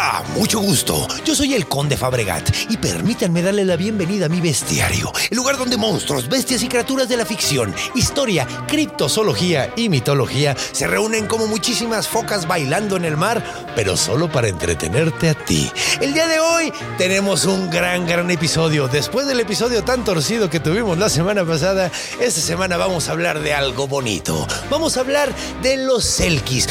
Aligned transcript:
Hola, 0.00 0.24
mucho 0.34 0.60
gusto. 0.60 1.06
Yo 1.26 1.34
soy 1.34 1.52
el 1.52 1.66
Conde 1.66 1.94
Fabregat 1.94 2.48
y 2.70 2.78
permítanme 2.78 3.42
darle 3.42 3.66
la 3.66 3.76
bienvenida 3.76 4.26
a 4.26 4.28
mi 4.30 4.40
bestiario, 4.40 5.12
el 5.28 5.36
lugar 5.36 5.58
donde 5.58 5.76
monstruos, 5.76 6.26
bestias 6.26 6.62
y 6.62 6.68
criaturas 6.68 7.06
de 7.06 7.18
la 7.18 7.26
ficción, 7.26 7.74
historia, 7.94 8.46
criptozoología 8.66 9.74
y 9.76 9.90
mitología 9.90 10.56
se 10.56 10.86
reúnen 10.86 11.26
como 11.26 11.46
muchísimas 11.46 12.08
focas 12.08 12.48
bailando 12.48 12.96
en 12.96 13.04
el 13.04 13.18
mar, 13.18 13.44
pero 13.76 13.94
solo 13.94 14.32
para 14.32 14.48
entretenerte 14.48 15.28
a 15.28 15.34
ti. 15.34 15.70
El 16.00 16.14
día 16.14 16.26
de 16.28 16.40
hoy 16.40 16.72
tenemos 16.96 17.44
un 17.44 17.68
gran, 17.68 18.06
gran 18.06 18.30
episodio. 18.30 18.88
Después 18.88 19.26
del 19.26 19.40
episodio 19.40 19.84
tan 19.84 20.02
torcido 20.02 20.48
que 20.48 20.60
tuvimos 20.60 20.96
la 20.96 21.10
semana 21.10 21.44
pasada, 21.44 21.90
esta 22.18 22.40
semana 22.40 22.78
vamos 22.78 23.10
a 23.10 23.12
hablar 23.12 23.40
de 23.40 23.52
algo 23.52 23.86
bonito. 23.86 24.48
Vamos 24.70 24.96
a 24.96 25.00
hablar 25.00 25.30
de 25.62 25.76
los 25.76 26.06
Selkis 26.06 26.68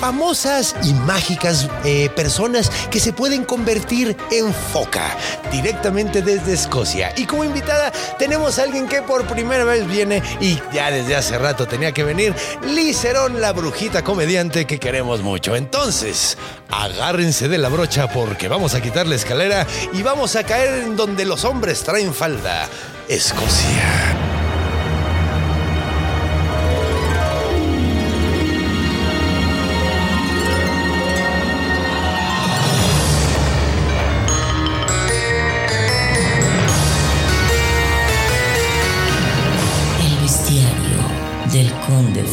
famosas 0.00 0.74
y 0.82 0.94
mágicas 0.94 1.68
eh, 1.84 2.08
personas 2.16 2.70
que 2.90 2.98
se 2.98 3.12
pueden 3.12 3.44
convertir 3.44 4.16
en 4.30 4.52
foca 4.52 5.16
directamente 5.52 6.22
desde 6.22 6.54
Escocia. 6.54 7.12
Y 7.16 7.26
como 7.26 7.44
invitada 7.44 7.92
tenemos 8.18 8.58
a 8.58 8.62
alguien 8.62 8.88
que 8.88 9.02
por 9.02 9.26
primera 9.26 9.64
vez 9.64 9.86
viene 9.86 10.22
y 10.40 10.58
ya 10.72 10.90
desde 10.90 11.16
hace 11.16 11.38
rato 11.38 11.66
tenía 11.66 11.92
que 11.92 12.04
venir, 12.04 12.34
Licerón, 12.66 13.40
la 13.40 13.52
brujita 13.52 14.02
comediante 14.02 14.66
que 14.66 14.78
queremos 14.78 15.20
mucho. 15.20 15.54
Entonces, 15.54 16.38
agárrense 16.70 17.48
de 17.48 17.58
la 17.58 17.68
brocha 17.68 18.08
porque 18.10 18.48
vamos 18.48 18.74
a 18.74 18.80
quitar 18.80 19.06
la 19.06 19.16
escalera 19.16 19.66
y 19.92 20.02
vamos 20.02 20.34
a 20.36 20.44
caer 20.44 20.84
en 20.84 20.96
donde 20.96 21.26
los 21.26 21.44
hombres 21.44 21.82
traen 21.82 22.14
falda. 22.14 22.68
Escocia. 23.08 24.39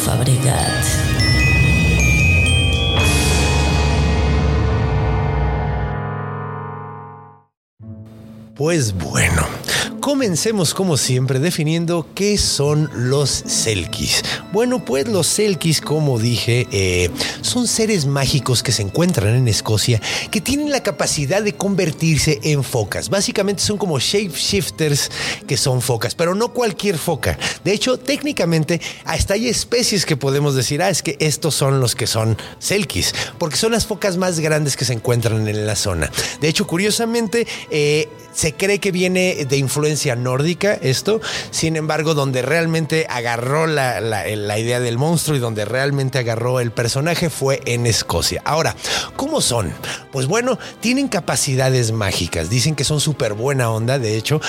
Conde 0.07 0.31
Fabregat. 0.33 0.85
Pues 8.55 8.93
bueno, 8.93 9.43
comencemos 10.07 10.73
como 10.73 10.95
siempre 10.95 11.37
definiendo 11.37 12.07
qué 12.15 12.37
son 12.37 12.89
los 12.95 13.29
Selkis. 13.29 14.23
Bueno, 14.53 14.85
pues 14.85 15.05
los 15.09 15.27
Selkis, 15.27 15.81
como 15.81 16.17
dije, 16.17 16.65
eh, 16.71 17.09
son 17.41 17.67
seres 17.67 18.05
mágicos 18.05 18.63
que 18.63 18.71
se 18.71 18.83
encuentran 18.83 19.35
en 19.35 19.49
Escocia 19.49 20.01
que 20.31 20.39
tienen 20.39 20.71
la 20.71 20.81
capacidad 20.81 21.43
de 21.43 21.55
convertirse 21.55 22.39
en 22.43 22.63
focas. 22.63 23.09
Básicamente 23.09 23.61
son 23.61 23.77
como 23.77 23.99
shapeshifters 23.99 25.11
que 25.45 25.57
son 25.57 25.81
focas, 25.81 26.15
pero 26.15 26.35
no 26.35 26.53
cualquier 26.53 26.97
foca. 26.97 27.37
De 27.65 27.73
hecho, 27.73 27.99
técnicamente, 27.99 28.79
hasta 29.03 29.33
hay 29.33 29.49
especies 29.49 30.05
que 30.05 30.15
podemos 30.15 30.55
decir, 30.55 30.81
ah, 30.81 30.89
es 30.89 31.03
que 31.03 31.17
estos 31.19 31.53
son 31.53 31.81
los 31.81 31.95
que 31.95 32.07
son 32.07 32.37
Selkis, 32.59 33.13
porque 33.37 33.57
son 33.57 33.73
las 33.73 33.85
focas 33.85 34.15
más 34.15 34.39
grandes 34.39 34.77
que 34.77 34.85
se 34.85 34.93
encuentran 34.93 35.49
en 35.49 35.67
la 35.67 35.75
zona. 35.75 36.09
De 36.39 36.47
hecho, 36.47 36.65
curiosamente, 36.65 37.45
eh, 37.71 38.07
se 38.37 38.53
cree 38.53 38.77
que 38.77 38.91
viene 38.91 39.45
de 39.49 39.57
influencia 39.57 39.96
nórdica 40.15 40.73
esto, 40.75 41.19
sin 41.51 41.75
embargo, 41.75 42.13
donde 42.13 42.41
realmente 42.41 43.07
agarró 43.09 43.67
la, 43.67 43.99
la- 44.01 44.25
la 44.27 44.59
idea 44.59 44.79
del 44.79 44.97
monstruo 44.97 45.35
y 45.35 45.39
donde 45.39 45.65
realmente 45.65 46.19
agarró 46.19 46.59
el 46.59 46.71
personaje 46.71 47.29
fue 47.29 47.61
en 47.65 47.87
Escocia. 47.87 48.41
Ahora, 48.45 48.75
¿cómo 49.15 49.41
son? 49.41 49.71
Pues 50.11 50.27
bueno, 50.27 50.59
tienen 50.79 51.07
capacidades 51.07 51.91
mágicas, 51.91 52.49
dicen 52.49 52.75
que 52.75 52.83
son 52.83 52.99
súper 52.99 53.33
buena 53.33 53.69
onda, 53.71 53.99
de 53.99 54.15
hecho, 54.17 54.39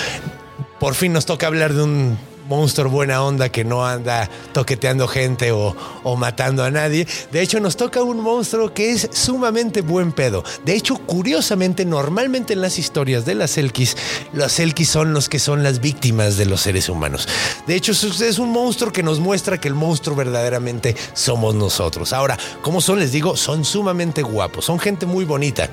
por 0.78 0.94
fin 0.94 1.12
nos 1.12 1.26
toca 1.26 1.46
hablar 1.46 1.72
de 1.74 1.82
un 1.82 2.18
monstruo 2.48 2.90
buena 2.90 3.22
onda 3.22 3.48
que 3.50 3.64
no 3.64 3.86
anda 3.86 4.28
toqueteando 4.52 5.06
gente 5.06 5.52
o, 5.52 5.76
o 6.02 6.16
matando 6.16 6.64
a 6.64 6.70
nadie. 6.70 7.06
De 7.30 7.40
hecho, 7.42 7.60
nos 7.60 7.76
toca 7.76 8.02
un 8.02 8.20
monstruo 8.20 8.72
que 8.74 8.90
es 8.92 9.08
sumamente 9.12 9.82
buen 9.82 10.12
pedo. 10.12 10.42
De 10.64 10.74
hecho, 10.74 10.96
curiosamente, 10.96 11.84
normalmente 11.84 12.54
en 12.54 12.60
las 12.62 12.78
historias 12.78 13.24
de 13.24 13.34
las 13.34 13.58
Elkis, 13.58 13.96
los 14.32 14.58
Elkis 14.58 14.88
son 14.88 15.12
los 15.12 15.28
que 15.28 15.38
son 15.38 15.62
las 15.62 15.80
víctimas 15.80 16.36
de 16.36 16.46
los 16.46 16.62
seres 16.62 16.88
humanos. 16.88 17.28
De 17.66 17.74
hecho, 17.74 17.92
es- 17.92 18.38
un 18.38 18.50
monstruo 18.50 18.92
que 18.92 19.02
nos 19.02 19.18
muestra 19.20 19.58
que 19.60 19.68
el 19.68 19.74
monstruo 19.74 20.14
verdaderamente 20.16 20.94
somos 21.12 21.54
nosotros. 21.54 22.12
Ahora, 22.12 22.38
¿cómo 22.62 22.80
son? 22.80 23.00
Les 23.00 23.10
digo, 23.10 23.36
son 23.36 23.64
sumamente 23.64 24.22
guapos. 24.22 24.64
Son 24.66 24.78
gente 24.78 25.06
muy 25.06 25.24
bonita 25.24 25.68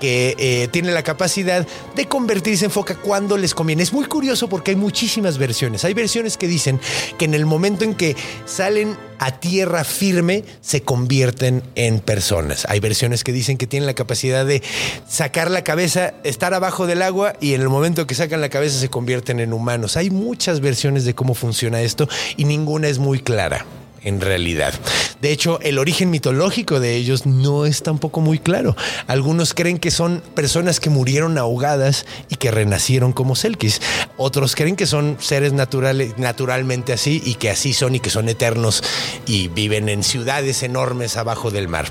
que 0.00 0.34
eh, 0.38 0.68
tiene 0.72 0.92
la 0.92 1.02
capacidad 1.02 1.66
de 1.94 2.06
convertirse 2.08 2.64
en 2.64 2.70
foca 2.70 2.94
cuando 2.96 3.36
les 3.36 3.54
conviene. 3.54 3.82
Es 3.82 3.92
muy 3.92 4.06
curioso 4.06 4.48
porque 4.48 4.70
hay 4.70 4.76
muchísimas 4.76 5.36
versiones. 5.36 5.84
Hay 5.84 5.92
versiones 5.94 6.15
que 6.16 6.48
dicen 6.48 6.80
que 7.18 7.26
en 7.26 7.34
el 7.34 7.44
momento 7.44 7.84
en 7.84 7.94
que 7.94 8.16
salen 8.46 8.96
a 9.18 9.38
tierra 9.38 9.84
firme 9.84 10.44
se 10.62 10.80
convierten 10.80 11.62
en 11.74 12.00
personas. 12.00 12.66
Hay 12.68 12.80
versiones 12.80 13.22
que 13.22 13.32
dicen 13.32 13.58
que 13.58 13.66
tienen 13.66 13.86
la 13.86 13.94
capacidad 13.94 14.46
de 14.46 14.62
sacar 15.06 15.50
la 15.50 15.62
cabeza, 15.62 16.14
estar 16.24 16.54
abajo 16.54 16.86
del 16.86 17.02
agua 17.02 17.34
y 17.40 17.52
en 17.52 17.60
el 17.60 17.68
momento 17.68 18.06
que 18.06 18.14
sacan 18.14 18.40
la 18.40 18.48
cabeza 18.48 18.78
se 18.78 18.88
convierten 18.88 19.40
en 19.40 19.52
humanos. 19.52 19.96
Hay 19.96 20.10
muchas 20.10 20.60
versiones 20.60 21.04
de 21.04 21.14
cómo 21.14 21.34
funciona 21.34 21.82
esto 21.82 22.08
y 22.36 22.44
ninguna 22.44 22.88
es 22.88 22.98
muy 22.98 23.20
clara 23.20 23.66
en 24.06 24.20
realidad. 24.20 24.72
De 25.20 25.32
hecho, 25.32 25.58
el 25.60 25.78
origen 25.78 26.10
mitológico 26.10 26.78
de 26.80 26.94
ellos 26.94 27.26
no 27.26 27.66
es 27.66 27.82
tampoco 27.82 28.20
muy 28.20 28.38
claro. 28.38 28.76
Algunos 29.08 29.52
creen 29.52 29.78
que 29.78 29.90
son 29.90 30.22
personas 30.34 30.78
que 30.80 30.90
murieron 30.90 31.36
ahogadas 31.36 32.06
y 32.30 32.36
que 32.36 32.50
renacieron 32.50 33.12
como 33.12 33.34
Selkis. 33.34 33.82
Otros 34.16 34.54
creen 34.54 34.76
que 34.76 34.86
son 34.86 35.16
seres 35.20 35.52
naturales, 35.52 36.16
naturalmente 36.18 36.92
así 36.92 37.20
y 37.24 37.34
que 37.34 37.50
así 37.50 37.72
son 37.72 37.96
y 37.96 38.00
que 38.00 38.10
son 38.10 38.28
eternos 38.28 38.82
y 39.26 39.48
viven 39.48 39.88
en 39.88 40.04
ciudades 40.04 40.62
enormes 40.62 41.16
abajo 41.16 41.50
del 41.50 41.66
mar. 41.66 41.86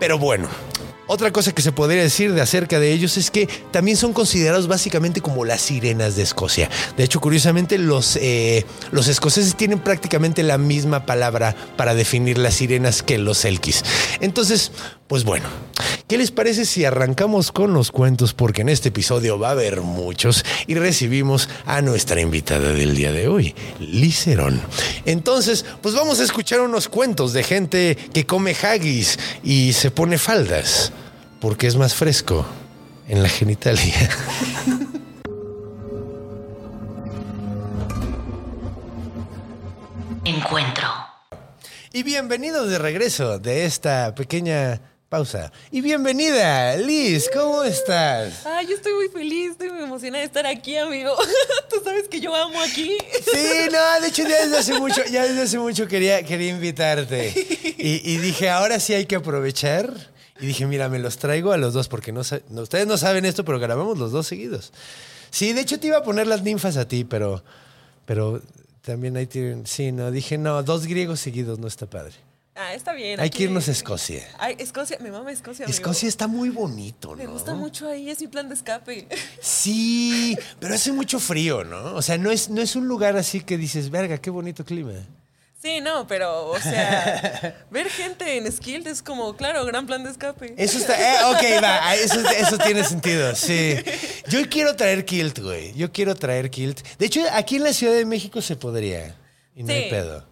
Pero 0.00 0.18
bueno, 0.18 0.48
otra 1.08 1.32
cosa 1.32 1.52
que 1.52 1.62
se 1.62 1.72
podría 1.72 2.02
decir 2.02 2.32
de 2.34 2.40
acerca 2.40 2.78
de 2.78 2.92
ellos 2.92 3.16
es 3.16 3.30
que 3.30 3.48
también 3.70 3.96
son 3.96 4.12
considerados 4.12 4.68
básicamente 4.68 5.20
como 5.20 5.44
las 5.44 5.62
sirenas 5.62 6.16
de 6.16 6.22
Escocia. 6.22 6.70
De 6.96 7.04
hecho, 7.04 7.18
curiosamente, 7.20 7.78
los, 7.78 8.16
eh, 8.16 8.64
los 8.92 9.08
escoceses 9.08 9.56
tienen 9.56 9.80
prácticamente 9.80 10.42
la 10.42 10.58
misma 10.58 11.06
palabra 11.06 11.56
para 11.76 11.94
definir 11.94 12.38
las 12.38 12.54
sirenas 12.54 13.02
que 13.02 13.18
los 13.18 13.44
elkis. 13.44 13.82
Entonces, 14.20 14.70
pues 15.08 15.24
bueno, 15.24 15.48
¿qué 16.06 16.18
les 16.18 16.30
parece 16.30 16.66
si 16.66 16.84
arrancamos 16.84 17.50
con 17.50 17.72
los 17.72 17.90
cuentos? 17.90 18.34
Porque 18.34 18.60
en 18.60 18.68
este 18.68 18.90
episodio 18.90 19.38
va 19.38 19.48
a 19.48 19.52
haber 19.52 19.80
muchos 19.80 20.44
y 20.66 20.74
recibimos 20.74 21.48
a 21.64 21.80
nuestra 21.80 22.20
invitada 22.20 22.74
del 22.74 22.94
día 22.94 23.12
de 23.12 23.28
hoy, 23.28 23.54
Licerón. 23.80 24.60
Entonces, 25.06 25.64
pues 25.80 25.94
vamos 25.94 26.20
a 26.20 26.24
escuchar 26.24 26.60
unos 26.60 26.88
cuentos 26.88 27.32
de 27.32 27.42
gente 27.42 27.96
que 28.12 28.26
come 28.26 28.54
haggis 28.62 29.18
y 29.42 29.72
se 29.72 29.90
pone 29.90 30.18
faldas 30.18 30.92
porque 31.40 31.66
es 31.66 31.76
más 31.76 31.94
fresco 31.94 32.44
en 33.08 33.22
la 33.22 33.28
genitalia. 33.28 34.10
Encuentro. 40.24 40.88
Y 41.92 42.02
bienvenidos 42.02 42.68
de 42.68 42.78
regreso 42.78 43.38
de 43.38 43.64
esta 43.64 44.14
pequeña 44.14 44.80
pausa. 45.08 45.50
Y 45.70 45.80
bienvenida, 45.80 46.76
Liz, 46.76 47.30
¿cómo 47.32 47.62
estás? 47.64 48.44
Ay, 48.44 48.66
yo 48.66 48.74
estoy 48.76 48.92
muy 48.92 49.08
feliz, 49.08 49.52
estoy 49.52 49.70
muy 49.70 49.84
emocionada 49.84 50.20
de 50.20 50.26
estar 50.26 50.46
aquí, 50.46 50.76
amigo. 50.76 51.16
Tú 51.70 51.76
sabes 51.82 52.08
que 52.08 52.20
yo 52.20 52.34
amo 52.34 52.60
aquí. 52.60 52.98
Sí, 53.24 53.68
no, 53.72 54.00
de 54.02 54.08
hecho 54.08 54.22
ya 54.24 54.42
desde 54.44 54.58
hace 54.58 54.78
mucho, 54.78 55.02
ya 55.10 55.22
desde 55.22 55.42
hace 55.42 55.58
mucho 55.58 55.88
quería, 55.88 56.22
quería 56.24 56.50
invitarte. 56.50 57.32
Y, 57.80 58.12
y 58.12 58.16
dije, 58.16 58.50
ahora 58.50 58.80
sí 58.80 58.92
hay 58.92 59.06
que 59.06 59.14
aprovechar 59.14 59.94
Y 60.40 60.46
dije, 60.46 60.66
mira, 60.66 60.88
me 60.88 60.98
los 60.98 61.18
traigo 61.18 61.52
a 61.52 61.56
los 61.56 61.74
dos 61.74 61.88
porque 61.88 62.12
no, 62.12 62.20
ustedes 62.20 62.86
no 62.86 62.96
saben 62.96 63.24
esto, 63.24 63.44
pero 63.44 63.58
grabamos 63.58 63.98
los 63.98 64.12
dos 64.12 64.26
seguidos. 64.26 64.72
Sí, 65.30 65.52
de 65.52 65.60
hecho 65.62 65.78
te 65.80 65.88
iba 65.88 65.98
a 65.98 66.02
poner 66.02 66.26
las 66.26 66.42
ninfas 66.42 66.76
a 66.76 66.86
ti, 66.88 67.04
pero, 67.04 67.42
pero 68.06 68.40
también 68.82 69.16
ahí 69.16 69.26
tienen. 69.26 69.66
Sí, 69.66 69.92
no, 69.92 70.10
dije, 70.10 70.38
no, 70.38 70.62
dos 70.62 70.86
griegos 70.86 71.20
seguidos 71.20 71.58
no 71.58 71.66
está 71.66 71.86
padre. 71.86 72.14
Ah, 72.60 72.74
está 72.74 72.92
bien. 72.92 73.20
Hay 73.20 73.28
aquí- 73.28 73.38
que 73.38 73.44
irnos 73.44 73.68
a 73.68 73.70
Escocia. 73.72 74.26
Ay, 74.38 74.56
Escocia, 74.58 74.98
mi 75.00 75.10
mamá 75.10 75.30
Escocia. 75.30 75.64
amigo. 75.64 75.76
Escocia 75.76 76.08
está 76.08 76.26
muy 76.26 76.48
bonito, 76.48 77.10
¿no? 77.10 77.16
Me 77.16 77.26
gusta 77.26 77.54
mucho 77.54 77.88
ahí, 77.88 78.10
es 78.10 78.20
mi 78.20 78.26
plan 78.26 78.48
de 78.48 78.54
escape. 78.56 79.06
Sí, 79.40 80.36
pero 80.58 80.74
hace 80.74 80.90
mucho 80.92 81.20
frío, 81.20 81.62
¿no? 81.64 81.94
O 81.94 82.02
sea, 82.02 82.18
no 82.18 82.30
es, 82.30 82.48
no 82.50 82.60
es 82.60 82.74
un 82.74 82.88
lugar 82.88 83.16
así 83.16 83.40
que 83.42 83.56
dices, 83.58 83.90
verga, 83.90 84.18
qué 84.18 84.30
bonito 84.30 84.64
clima. 84.64 84.92
Sí, 85.60 85.80
no, 85.80 86.06
pero, 86.06 86.50
o 86.50 86.60
sea, 86.60 87.64
ver 87.70 87.88
gente 87.90 88.36
en 88.36 88.50
Skilled 88.52 88.86
es 88.86 89.02
como, 89.02 89.34
claro, 89.36 89.64
gran 89.64 89.86
plan 89.86 90.04
de 90.04 90.10
escape. 90.10 90.54
Eso 90.56 90.78
está. 90.78 90.94
eh, 90.96 91.24
ok, 91.24 91.62
va. 91.64 91.96
Eso, 91.96 92.20
eso 92.30 92.58
tiene 92.58 92.84
sentido. 92.84 93.34
Sí. 93.34 93.74
Yo 94.28 94.48
quiero 94.48 94.76
traer 94.76 95.04
kilt, 95.04 95.40
güey. 95.40 95.74
Yo 95.74 95.90
quiero 95.90 96.14
traer 96.14 96.48
kilt. 96.50 96.80
De 96.98 97.06
hecho, 97.06 97.22
aquí 97.32 97.56
en 97.56 97.64
la 97.64 97.72
Ciudad 97.72 97.94
de 97.94 98.04
México 98.04 98.40
se 98.40 98.54
podría. 98.54 99.16
Y 99.56 99.64
no 99.64 99.72
hay 99.72 99.90
pedo. 99.90 100.24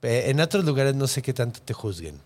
Pe- 0.00 0.28
En 0.28 0.40
otros 0.40 0.62
lugares 0.66 0.94
no 0.94 1.06
sé 1.06 1.22
qué 1.22 1.32
tanto 1.32 1.60
te 1.62 1.72
juzguen. 1.72 2.20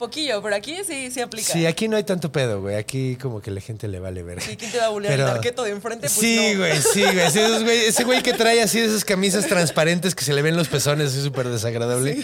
Poquillo, 0.00 0.40
pero 0.42 0.56
aquí 0.56 0.78
sí, 0.86 1.10
sí 1.10 1.20
aplica. 1.20 1.52
Sí, 1.52 1.66
aquí 1.66 1.86
no 1.86 1.98
hay 1.98 2.04
tanto 2.04 2.32
pedo, 2.32 2.62
güey. 2.62 2.76
Aquí 2.76 3.16
como 3.20 3.42
que 3.42 3.50
la 3.50 3.60
gente 3.60 3.86
le 3.86 4.00
vale 4.00 4.22
ver. 4.22 4.40
Sí, 4.40 4.56
¿quién 4.56 4.72
te 4.72 4.78
va 4.78 4.86
a 4.86 4.88
bulear 4.88 5.12
el 5.12 5.26
arqueto 5.26 5.62
de 5.62 5.72
enfrente? 5.72 6.08
Pues 6.08 6.12
sí, 6.12 6.52
no. 6.54 6.60
güey, 6.60 6.80
sí, 6.80 7.02
güey. 7.02 7.18
Ese, 7.18 7.46
güey- 7.60 7.82
ese 7.86 8.04
güey 8.04 8.22
que 8.22 8.32
trae 8.32 8.62
así 8.62 8.78
esas 8.78 9.04
camisas 9.04 9.46
transparentes 9.46 10.14
que 10.14 10.24
se 10.24 10.32
le 10.32 10.40
ven 10.40 10.56
los 10.56 10.68
pezones, 10.68 11.12
es 11.14 11.22
súper 11.22 11.48
desagradable. 11.50 12.18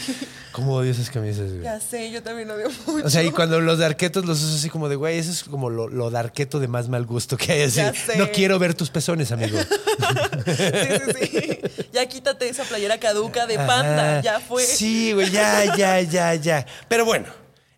¿Cómo 0.52 0.72
odio 0.76 0.90
esas 0.90 1.10
camisas, 1.10 1.50
güey? 1.50 1.64
Ya 1.64 1.78
sé, 1.78 2.10
yo 2.10 2.22
también 2.22 2.50
odio 2.50 2.70
mucho. 2.86 3.06
O 3.06 3.10
sea, 3.10 3.22
y 3.22 3.30
cuando 3.30 3.60
los 3.60 3.78
de 3.78 3.84
arquetos 3.84 4.24
los 4.24 4.42
uso 4.42 4.56
así 4.56 4.70
como 4.70 4.88
de, 4.88 4.96
güey, 4.96 5.18
eso 5.18 5.30
es 5.30 5.44
como 5.44 5.68
lo, 5.68 5.86
lo 5.88 6.08
de 6.08 6.18
arqueto 6.18 6.58
de 6.60 6.68
más 6.68 6.88
mal 6.88 7.04
gusto 7.04 7.36
que 7.36 7.52
hay 7.52 7.60
así. 7.64 7.76
Ya 7.76 7.92
sé. 7.92 8.16
No 8.16 8.32
quiero 8.32 8.58
ver 8.58 8.72
tus 8.72 8.88
pezones, 8.88 9.32
amigo. 9.32 9.58
Sí, 10.46 10.52
sí, 10.54 11.26
sí. 11.42 11.60
Ya 11.92 12.06
quítate 12.06 12.48
esa 12.48 12.64
playera 12.64 12.98
caduca 12.98 13.46
de 13.46 13.56
panda, 13.56 14.12
Ajá. 14.14 14.20
ya 14.22 14.40
fue. 14.40 14.62
Sí, 14.64 15.12
güey, 15.12 15.30
ya, 15.30 15.76
ya, 15.76 16.00
ya, 16.00 16.34
ya. 16.36 16.66
Pero 16.88 17.04
bueno, 17.04 17.26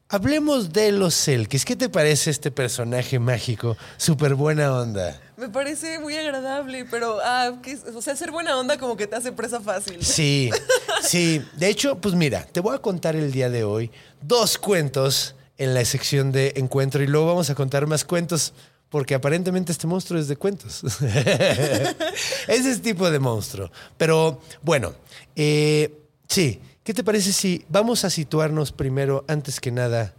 hablemos 0.08 0.72
de 0.72 0.92
los 0.92 1.14
Selkis. 1.14 1.64
¿Qué 1.64 1.76
te 1.76 1.88
parece 1.88 2.30
este 2.30 2.50
personaje 2.50 3.18
mágico? 3.18 3.76
Súper 3.96 4.34
buena 4.34 4.74
onda. 4.74 5.20
Me 5.36 5.48
parece 5.48 5.98
muy 5.98 6.16
agradable, 6.16 6.84
pero, 6.90 7.18
ah, 7.22 7.52
o 7.94 8.02
sea, 8.02 8.16
ser 8.16 8.30
buena 8.30 8.58
onda 8.58 8.78
como 8.78 8.96
que 8.96 9.06
te 9.06 9.16
hace 9.16 9.32
presa 9.32 9.60
fácil. 9.60 10.04
Sí, 10.04 10.50
sí. 11.02 11.44
De 11.56 11.68
hecho, 11.68 11.96
pues 11.98 12.14
mira, 12.14 12.44
te 12.50 12.60
voy 12.60 12.74
a 12.74 12.78
contar 12.78 13.14
el 13.16 13.30
día 13.30 13.50
de 13.50 13.64
hoy 13.64 13.90
dos 14.22 14.58
cuentos 14.58 15.34
en 15.58 15.74
la 15.74 15.84
sección 15.84 16.32
de 16.32 16.54
encuentro 16.56 17.02
y 17.02 17.06
luego 17.06 17.26
vamos 17.26 17.50
a 17.50 17.54
contar 17.54 17.86
más 17.86 18.04
cuentos 18.04 18.52
porque 18.88 19.14
aparentemente 19.14 19.70
este 19.70 19.86
monstruo 19.86 20.18
es 20.18 20.28
de 20.28 20.36
cuentos. 20.36 20.82
es 21.02 22.66
ese 22.66 22.78
tipo 22.78 23.10
de 23.10 23.18
monstruo. 23.18 23.70
Pero 23.96 24.40
bueno, 24.62 24.94
eh, 25.36 25.94
sí. 26.26 26.60
¿Qué 26.88 26.94
te 26.94 27.04
parece 27.04 27.34
si 27.34 27.66
vamos 27.68 28.06
a 28.06 28.08
situarnos 28.08 28.72
primero, 28.72 29.22
antes 29.28 29.60
que 29.60 29.70
nada? 29.70 30.14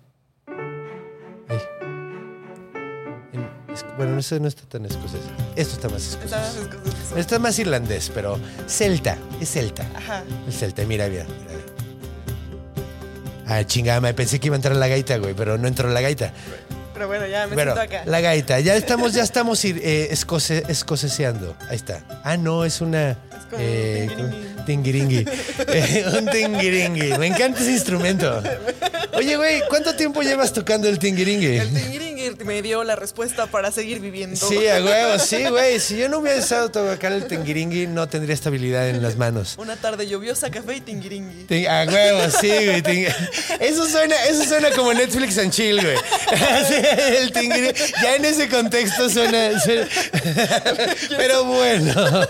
En- 3.34 3.50
es- 3.74 3.84
bueno, 3.98 4.20
eso 4.20 4.40
no 4.40 4.48
está 4.48 4.62
tan 4.70 4.86
escocés. 4.86 5.22
Esto 5.56 5.74
está 5.74 5.90
más 5.90 6.06
escocés. 6.06 7.18
Está 7.18 7.40
más 7.40 7.58
irlandés, 7.58 8.12
pero 8.14 8.38
celta, 8.68 9.18
es 9.42 9.50
celta. 9.50 9.84
Ajá. 9.96 10.24
Es 10.48 10.60
celta, 10.60 10.84
mira, 10.86 11.08
mira. 11.10 11.26
mira. 11.26 11.60
Ah, 13.48 13.64
chingada, 13.66 14.00
me 14.00 14.14
pensé 14.14 14.40
que 14.40 14.46
iba 14.46 14.56
a 14.56 14.58
entrar 14.58 14.76
la 14.76 14.88
gaita, 14.88 15.18
güey, 15.18 15.34
pero 15.34 15.58
no 15.58 15.68
entró 15.68 15.90
la 15.90 16.02
gaita. 16.02 16.34
Pero 17.00 17.08
bueno, 17.08 17.28
ya 17.28 17.48
me 17.48 17.54
Bueno, 17.56 17.74
siento 17.76 17.96
acá. 17.96 18.04
la 18.10 18.20
gaita, 18.20 18.60
ya 18.60 18.76
estamos, 18.76 19.14
ya 19.14 19.24
estamos 19.24 19.64
ir, 19.64 19.80
eh, 19.82 20.10
escoce- 20.12 20.66
escoceseando. 20.68 21.56
Ahí 21.70 21.78
está. 21.78 22.02
Ah, 22.26 22.36
no, 22.36 22.66
es 22.66 22.82
una. 22.82 23.16
como 23.50 23.64
eh, 23.66 24.10
un 24.18 24.66
tingiringui. 24.66 25.26
Eh, 25.70 26.06
un 26.20 26.26
tingiringui. 26.30 27.18
Me 27.18 27.28
encanta 27.28 27.62
ese 27.62 27.72
instrumento. 27.72 28.44
Oye, 29.14 29.38
güey, 29.38 29.62
¿cuánto 29.70 29.96
tiempo 29.96 30.22
llevas 30.24 30.52
tocando 30.52 30.90
el 30.90 31.00
tingiringui? 31.00 31.56
El 31.56 31.72
me 32.46 32.62
dio 32.62 32.84
la 32.84 32.96
respuesta 32.96 33.48
para 33.48 33.72
seguir 33.72 34.00
viviendo. 34.00 34.36
Sí, 34.36 34.68
a 34.68 34.84
huevo, 34.84 35.20
sí, 35.20 35.46
güey. 35.50 35.80
Si 35.80 35.98
yo 35.98 36.10
no 36.10 36.20
hubiera 36.20 36.38
estado 36.40 36.70
tocar 36.70 37.12
el 37.12 37.26
tingiringui, 37.28 37.88
no 37.88 38.08
tendría 38.10 38.34
estabilidad 38.34 38.90
en 38.90 39.02
las 39.02 39.16
manos. 39.18 39.56
Una 39.58 39.76
tarde 39.76 40.08
lluviosa, 40.08 40.50
café 40.52 40.76
y 40.78 40.82
tingiringui. 40.82 41.46
Ting- 41.48 41.68
A 41.68 41.86
huevo, 41.92 42.32
sí, 42.40 42.48
güey. 42.48 42.82
ting- 42.82 43.08
Eso 43.60 43.88
suena, 43.88 44.16
eso 44.26 44.44
suena 44.46 44.72
como 44.72 44.94
Netflix 44.94 45.38
and 45.38 45.52
chill, 45.52 45.82
güey. 45.82 45.98
Sí, 46.68 46.76
el 47.18 47.32
tingiri- 47.34 47.76
Ya 48.02 48.16
en 48.16 48.26
ese 48.26 48.48
contexto 48.50 49.10
suena. 49.10 49.60
suena- 49.60 49.88
Pero 51.18 51.44
bueno. 51.46 52.28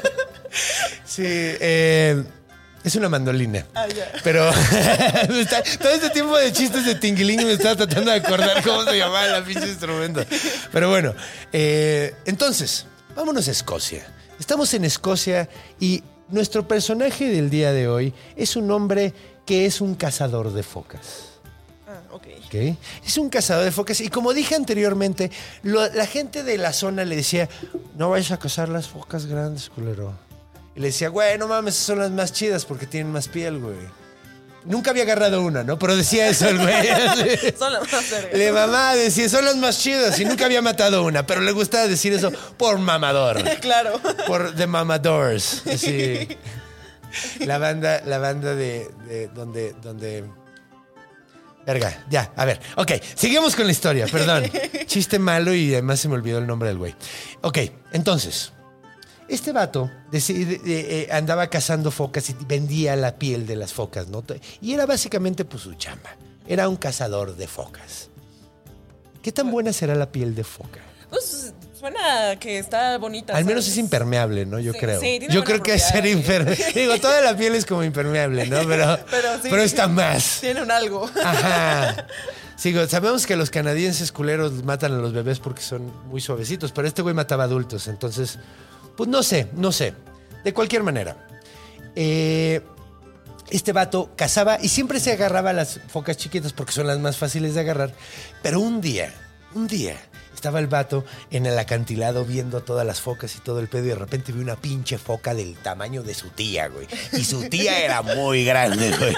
Sí, 1.06 1.24
eh, 1.26 2.24
es 2.84 2.96
una 2.96 3.10
mandolina. 3.10 3.66
Ah, 3.76 3.88
ya. 3.88 4.12
Pero 4.24 4.50
está- 5.40 5.64
todo 5.80 5.92
este 5.92 6.10
tiempo 6.12 6.38
de 6.38 6.52
chistes 6.54 6.86
de 6.86 6.96
tingiling 6.96 7.46
me 7.46 7.54
estaba 7.54 7.76
tratando 7.76 8.12
de 8.12 8.18
acordar 8.18 8.64
cómo 8.64 8.84
se 8.84 8.98
llamaba 8.98 9.28
la 9.28 9.44
pinche 9.44 9.68
instrumento. 9.68 10.24
Pero 10.72 10.90
bueno, 10.90 11.14
eh, 11.52 12.16
entonces, 12.26 12.86
vámonos 13.16 13.48
a 13.48 13.52
Escocia. 13.52 14.06
Estamos 14.40 14.74
en 14.74 14.86
Escocia 14.86 15.50
y 15.80 16.04
nuestro 16.30 16.68
personaje 16.68 17.28
del 17.30 17.50
día 17.50 17.72
de 17.74 17.88
hoy 17.88 18.14
es 18.38 18.56
un 18.56 18.70
hombre 18.72 19.14
que 19.46 19.66
es 19.66 19.82
un 19.82 19.96
cazador 19.96 20.54
de 20.54 20.64
focas. 20.64 21.26
Ah, 21.88 22.02
ok. 22.12 22.28
¿ok? 22.46 22.78
Es 23.06 23.18
un 23.18 23.30
cazador 23.30 23.66
de 23.66 23.72
focas 23.72 24.00
y 24.00 24.10
como 24.10 24.32
dije 24.34 24.56
anteriormente, 24.56 25.32
lo- 25.64 25.92
la 25.92 26.06
gente 26.06 26.44
de 26.44 26.58
la 26.58 26.72
zona 26.72 27.04
le 27.04 27.16
decía, 27.16 27.50
no 27.98 28.12
vayas 28.12 28.32
a 28.32 28.38
cazar 28.40 28.70
las 28.70 28.88
focas 28.88 29.26
grandes, 29.26 29.70
culero. 29.70 30.14
Y 30.80 30.82
le 30.82 30.88
decía, 30.88 31.10
güey, 31.10 31.38
no 31.38 31.50
mames, 31.50 31.76
esas 31.76 31.88
son 31.88 32.00
las 32.00 32.10
más 32.10 32.32
chidas 32.32 32.64
porque 32.64 32.86
tienen 32.86 33.12
más 33.12 33.28
piel, 33.28 33.60
güey. 33.60 33.76
Nunca 34.64 34.92
había 34.92 35.04
agarrado 35.04 35.42
una, 35.42 35.62
¿no? 35.62 35.78
Pero 35.78 35.94
decía 35.94 36.30
eso 36.30 36.48
el 36.48 36.58
güey. 36.58 36.88
Son 37.60 37.74
las 37.74 37.92
más 37.92 38.10
vergas. 38.10 38.34
Le 38.34 38.50
mamá 38.54 38.96
decía, 38.96 39.28
son 39.28 39.44
las 39.44 39.58
más 39.58 39.78
chidas 39.78 40.18
y 40.22 40.24
nunca 40.24 40.46
había 40.46 40.62
matado 40.62 41.04
una, 41.04 41.26
pero 41.26 41.42
le 41.42 41.52
gustaba 41.52 41.86
decir 41.86 42.14
eso 42.14 42.32
por 42.56 42.80
mamador. 42.80 43.44
Claro. 43.60 44.00
Por 44.26 44.56
The 44.56 44.68
Mamadors. 44.68 45.64
Sí. 45.76 46.30
La 47.40 47.58
banda, 47.58 48.02
la 48.06 48.20
banda 48.20 48.56
de, 48.56 48.90
de 49.06 49.28
donde, 49.28 49.74
donde. 49.82 50.24
Verga, 51.66 52.06
ya, 52.10 52.32
a 52.38 52.46
ver. 52.46 52.62
Ok, 52.78 52.94
seguimos 53.16 53.54
con 53.54 53.66
la 53.66 53.74
historia, 53.74 54.08
perdón. 54.08 54.50
Chiste 54.86 55.20
malo 55.20 55.54
y 55.54 55.74
además 55.74 56.00
se 56.00 56.08
me 56.08 56.14
olvidó 56.14 56.38
el 56.38 56.48
nombre 56.48 56.70
del 56.70 56.78
güey. 56.78 56.96
Ok, 57.42 57.58
entonces. 57.92 58.54
Este 59.30 59.52
vato 59.52 59.90
eh, 60.12 60.20
eh, 60.66 61.08
andaba 61.12 61.48
cazando 61.48 61.92
focas 61.92 62.30
y 62.30 62.36
vendía 62.48 62.96
la 62.96 63.16
piel 63.18 63.46
de 63.46 63.56
las 63.56 63.74
focas, 63.74 64.08
¿no? 64.08 64.24
Y 64.62 64.74
era 64.74 64.86
básicamente 64.86 65.46
pues 65.46 65.64
su 65.64 65.74
chamba. 65.76 66.10
Era 66.48 66.68
un 66.68 66.76
cazador 66.78 67.36
de 67.36 67.48
focas. 67.48 68.10
¿Qué 69.22 69.32
tan 69.32 69.52
buena 69.52 69.72
será 69.72 69.94
la 69.96 70.12
piel 70.12 70.34
de 70.34 70.44
foca? 70.44 70.80
Pues 71.10 71.54
suena 71.78 72.38
que 72.40 72.58
está 72.60 72.98
bonita. 72.98 73.36
Al 73.36 73.46
menos 73.46 73.66
¿sabes? 73.66 73.78
es 73.78 73.84
impermeable, 73.84 74.46
¿no? 74.46 74.60
Yo 74.60 74.74
Sí, 74.74 74.80
creo. 74.80 75.00
sí, 75.00 75.20
tiene 75.20 75.34
Yo 75.34 75.44
creo 75.44 75.62
que 75.62 75.74
es 75.76 75.84
ser 75.88 76.06
impermeable. 76.08 76.66
Digo, 76.76 76.98
toda 77.00 77.22
la 77.22 77.36
piel 77.38 77.54
es 77.56 77.66
como 77.66 77.84
impermeable, 77.84 78.48
¿no? 78.48 78.68
Pero, 78.68 78.98
Pero 79.12 79.34
sí. 79.36 79.48
pero 79.50 79.62
está 79.62 79.88
más. 79.88 80.40
Tiene 80.42 80.64
un 80.64 80.72
algo. 80.72 81.10
Ajá. 81.24 82.08
Sigo, 82.56 82.86
sabemos 82.88 83.26
que 83.26 83.36
los 83.38 83.50
canadienses 83.52 84.12
culeros 84.12 84.64
matan 84.66 84.94
a 84.94 84.98
los 84.98 85.14
bebés 85.14 85.40
porque 85.40 85.62
son 85.62 85.92
muy 86.10 86.20
suavecitos, 86.20 86.72
pero 86.74 86.88
este 86.90 87.02
güey 87.02 87.16
mataba 87.16 87.46
adultos, 87.46 87.88
entonces, 87.88 88.38
pues 89.00 89.10
no 89.10 89.24
sé, 89.24 89.48
no 89.54 89.72
sé. 89.72 89.94
De 90.44 90.54
cualquier 90.54 90.84
manera, 90.84 91.26
eh, 91.96 92.60
este 93.50 93.72
vato 93.72 94.12
cazaba 94.18 94.58
y 94.62 94.68
siempre 94.68 95.00
se 95.00 95.14
agarraba 95.14 95.52
a 95.52 95.54
las 95.54 95.80
focas 95.88 96.18
chiquitas 96.18 96.52
porque 96.52 96.74
son 96.74 96.86
las 96.86 97.00
más 97.00 97.16
fáciles 97.16 97.54
de 97.54 97.62
agarrar, 97.62 97.94
pero 98.44 98.60
un 98.60 98.82
día, 98.82 99.14
un 99.56 99.70
día, 99.70 99.96
estaba 100.36 100.60
el 100.60 100.68
vato 100.68 101.06
en 101.32 101.46
el 101.46 101.58
acantilado 101.58 102.26
viendo 102.26 102.60
todas 102.60 102.86
las 102.86 103.00
focas 103.00 103.34
y 103.38 103.40
todo 103.40 103.62
el 103.62 103.70
pedo 103.70 103.86
y 103.86 103.88
de 103.88 103.96
repente 103.96 104.34
vi 104.34 104.42
una 104.42 104.58
pinche 104.58 104.98
foca 104.98 105.34
del 105.34 105.56
tamaño 105.56 106.04
de 106.04 106.14
su 106.14 106.28
tía, 106.32 106.68
güey. 106.68 106.86
Y 107.14 107.24
su 107.24 107.48
tía 107.48 107.80
era 107.80 108.02
muy 108.02 108.44
grande, 108.44 108.94
güey. 108.98 109.16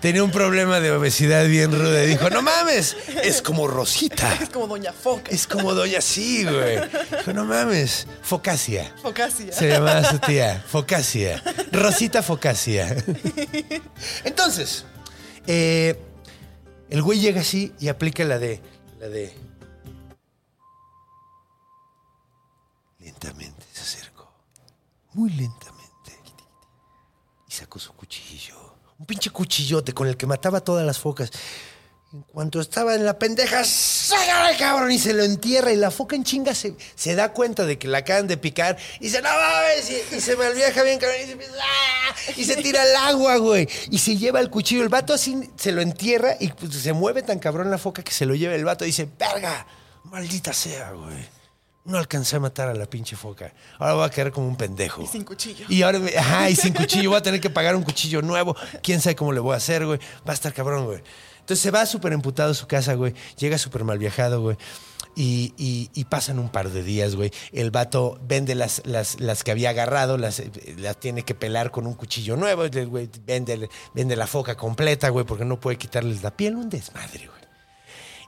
Tenía 0.00 0.24
un 0.24 0.30
problema 0.30 0.80
de 0.80 0.90
obesidad 0.92 1.46
bien 1.46 1.72
ruda 1.72 2.02
y 2.04 2.08
dijo, 2.08 2.30
no 2.30 2.40
mames, 2.40 2.96
es 3.22 3.42
como 3.42 3.68
Rosita. 3.68 4.34
Es 4.40 4.48
como 4.48 4.66
Doña 4.66 4.94
Foca. 4.94 5.30
Es 5.30 5.46
como 5.46 5.74
Doña 5.74 6.00
Sí, 6.00 6.44
güey. 6.44 6.78
Dijo, 7.18 7.32
no 7.34 7.44
mames, 7.44 8.06
Focasia. 8.22 8.94
Focasia. 9.02 9.52
Se 9.52 9.68
llamaba 9.68 10.02
su 10.04 10.18
tía, 10.18 10.64
Focasia. 10.66 11.42
Rosita 11.70 12.22
Focasia. 12.22 12.96
Entonces, 14.24 14.86
eh, 15.46 16.00
el 16.88 17.02
güey 17.02 17.20
llega 17.20 17.42
así 17.42 17.74
y 17.78 17.88
aplica 17.88 18.24
la 18.24 18.38
de. 18.38 18.60
La 18.98 19.08
de. 19.08 19.34
Lentamente 23.00 23.66
se 23.72 23.82
acercó. 23.82 24.32
Muy 25.12 25.30
lentamente. 25.30 25.80
Y 27.46 27.52
sacó 27.52 27.78
su 27.78 27.92
cuchillo. 27.92 28.70
Un 29.00 29.06
pinche 29.06 29.30
cuchillote 29.30 29.94
con 29.94 30.08
el 30.08 30.18
que 30.18 30.26
mataba 30.26 30.60
todas 30.60 30.84
las 30.84 30.98
focas. 30.98 31.30
En 32.12 32.20
cuanto 32.20 32.60
estaba 32.60 32.94
en 32.94 33.06
la 33.06 33.18
pendeja, 33.18 33.64
¡sácale, 33.64 34.58
cabrón! 34.58 34.92
Y 34.92 34.98
se 34.98 35.14
lo 35.14 35.22
entierra. 35.24 35.72
Y 35.72 35.76
la 35.76 35.90
foca 35.90 36.16
en 36.16 36.22
chinga 36.22 36.54
se, 36.54 36.76
se 36.96 37.14
da 37.14 37.32
cuenta 37.32 37.64
de 37.64 37.78
que 37.78 37.88
la 37.88 37.98
acaban 37.98 38.26
de 38.26 38.36
picar. 38.36 38.76
Y 38.98 39.04
dice, 39.04 39.22
no 39.22 39.30
mames. 39.30 39.90
Y, 39.90 40.16
y 40.16 40.20
se 40.20 40.36
malviaja 40.36 40.82
bien, 40.82 40.98
cabrón. 40.98 41.18
Y 41.24 41.26
se, 41.28 41.38
¡ah! 41.62 42.14
y 42.36 42.44
se 42.44 42.56
tira 42.56 42.82
al 42.82 42.94
agua, 42.96 43.38
güey. 43.38 43.66
Y 43.90 43.98
se 43.98 44.18
lleva 44.18 44.38
el 44.38 44.50
cuchillo. 44.50 44.82
El 44.82 44.90
vato 44.90 45.14
así 45.14 45.50
se 45.56 45.72
lo 45.72 45.80
entierra. 45.80 46.36
Y 46.38 46.48
pues, 46.48 46.74
se 46.74 46.92
mueve 46.92 47.22
tan 47.22 47.38
cabrón 47.38 47.70
la 47.70 47.78
foca 47.78 48.02
que 48.02 48.12
se 48.12 48.26
lo 48.26 48.34
lleva 48.34 48.54
el 48.54 48.66
vato. 48.66 48.84
Y 48.84 48.88
dice, 48.88 49.08
verga, 49.18 49.66
maldita 50.04 50.52
sea, 50.52 50.90
güey. 50.90 51.39
No 51.84 51.96
alcancé 51.98 52.36
a 52.36 52.40
matar 52.40 52.68
a 52.68 52.74
la 52.74 52.86
pinche 52.86 53.16
foca. 53.16 53.52
Ahora 53.78 53.94
voy 53.94 54.04
a 54.06 54.10
quedar 54.10 54.30
como 54.32 54.46
un 54.46 54.56
pendejo. 54.56 55.02
Y 55.02 55.06
sin 55.06 55.24
cuchillo. 55.24 55.64
Y 55.68 55.82
ahora, 55.82 55.98
me- 55.98 56.16
ajá, 56.16 56.50
y 56.50 56.54
sin 56.56 56.74
cuchillo. 56.74 57.10
Voy 57.10 57.18
a 57.18 57.22
tener 57.22 57.40
que 57.40 57.48
pagar 57.50 57.74
un 57.74 57.82
cuchillo 57.82 58.20
nuevo. 58.22 58.54
Quién 58.82 59.00
sabe 59.00 59.16
cómo 59.16 59.32
le 59.32 59.40
voy 59.40 59.54
a 59.54 59.56
hacer, 59.56 59.86
güey. 59.86 59.98
Va 60.28 60.32
a 60.32 60.34
estar 60.34 60.52
cabrón, 60.52 60.84
güey. 60.84 61.02
Entonces 61.40 61.60
se 61.60 61.70
va 61.70 61.86
súper 61.86 62.12
emputado 62.12 62.50
a 62.50 62.54
su 62.54 62.66
casa, 62.66 62.94
güey. 62.94 63.14
Llega 63.38 63.56
súper 63.56 63.84
mal 63.84 63.98
viajado, 63.98 64.42
güey. 64.42 64.56
Y, 65.16 65.54
y- 65.56 65.90
y 65.94 66.04
pasan 66.04 66.38
un 66.38 66.50
par 66.50 66.68
de 66.70 66.82
días, 66.84 67.16
güey. 67.16 67.32
El 67.50 67.70
vato 67.70 68.20
vende 68.22 68.54
las, 68.54 68.82
las, 68.84 69.18
las 69.18 69.42
que 69.42 69.50
había 69.50 69.70
agarrado, 69.70 70.18
las, 70.18 70.38
eh, 70.38 70.50
las 70.78 71.00
tiene 71.00 71.22
que 71.24 71.34
pelar 71.34 71.70
con 71.70 71.86
un 71.86 71.94
cuchillo 71.94 72.36
nuevo. 72.36 72.64
Güey 72.88 73.08
vende, 73.26 73.68
vende 73.94 74.16
la 74.16 74.26
foca 74.26 74.54
completa, 74.56 75.08
güey, 75.08 75.24
porque 75.24 75.46
no 75.46 75.58
puede 75.58 75.78
quitarles 75.78 76.22
la 76.22 76.36
piel. 76.36 76.56
Un 76.56 76.68
desmadre, 76.68 77.26
güey. 77.26 77.40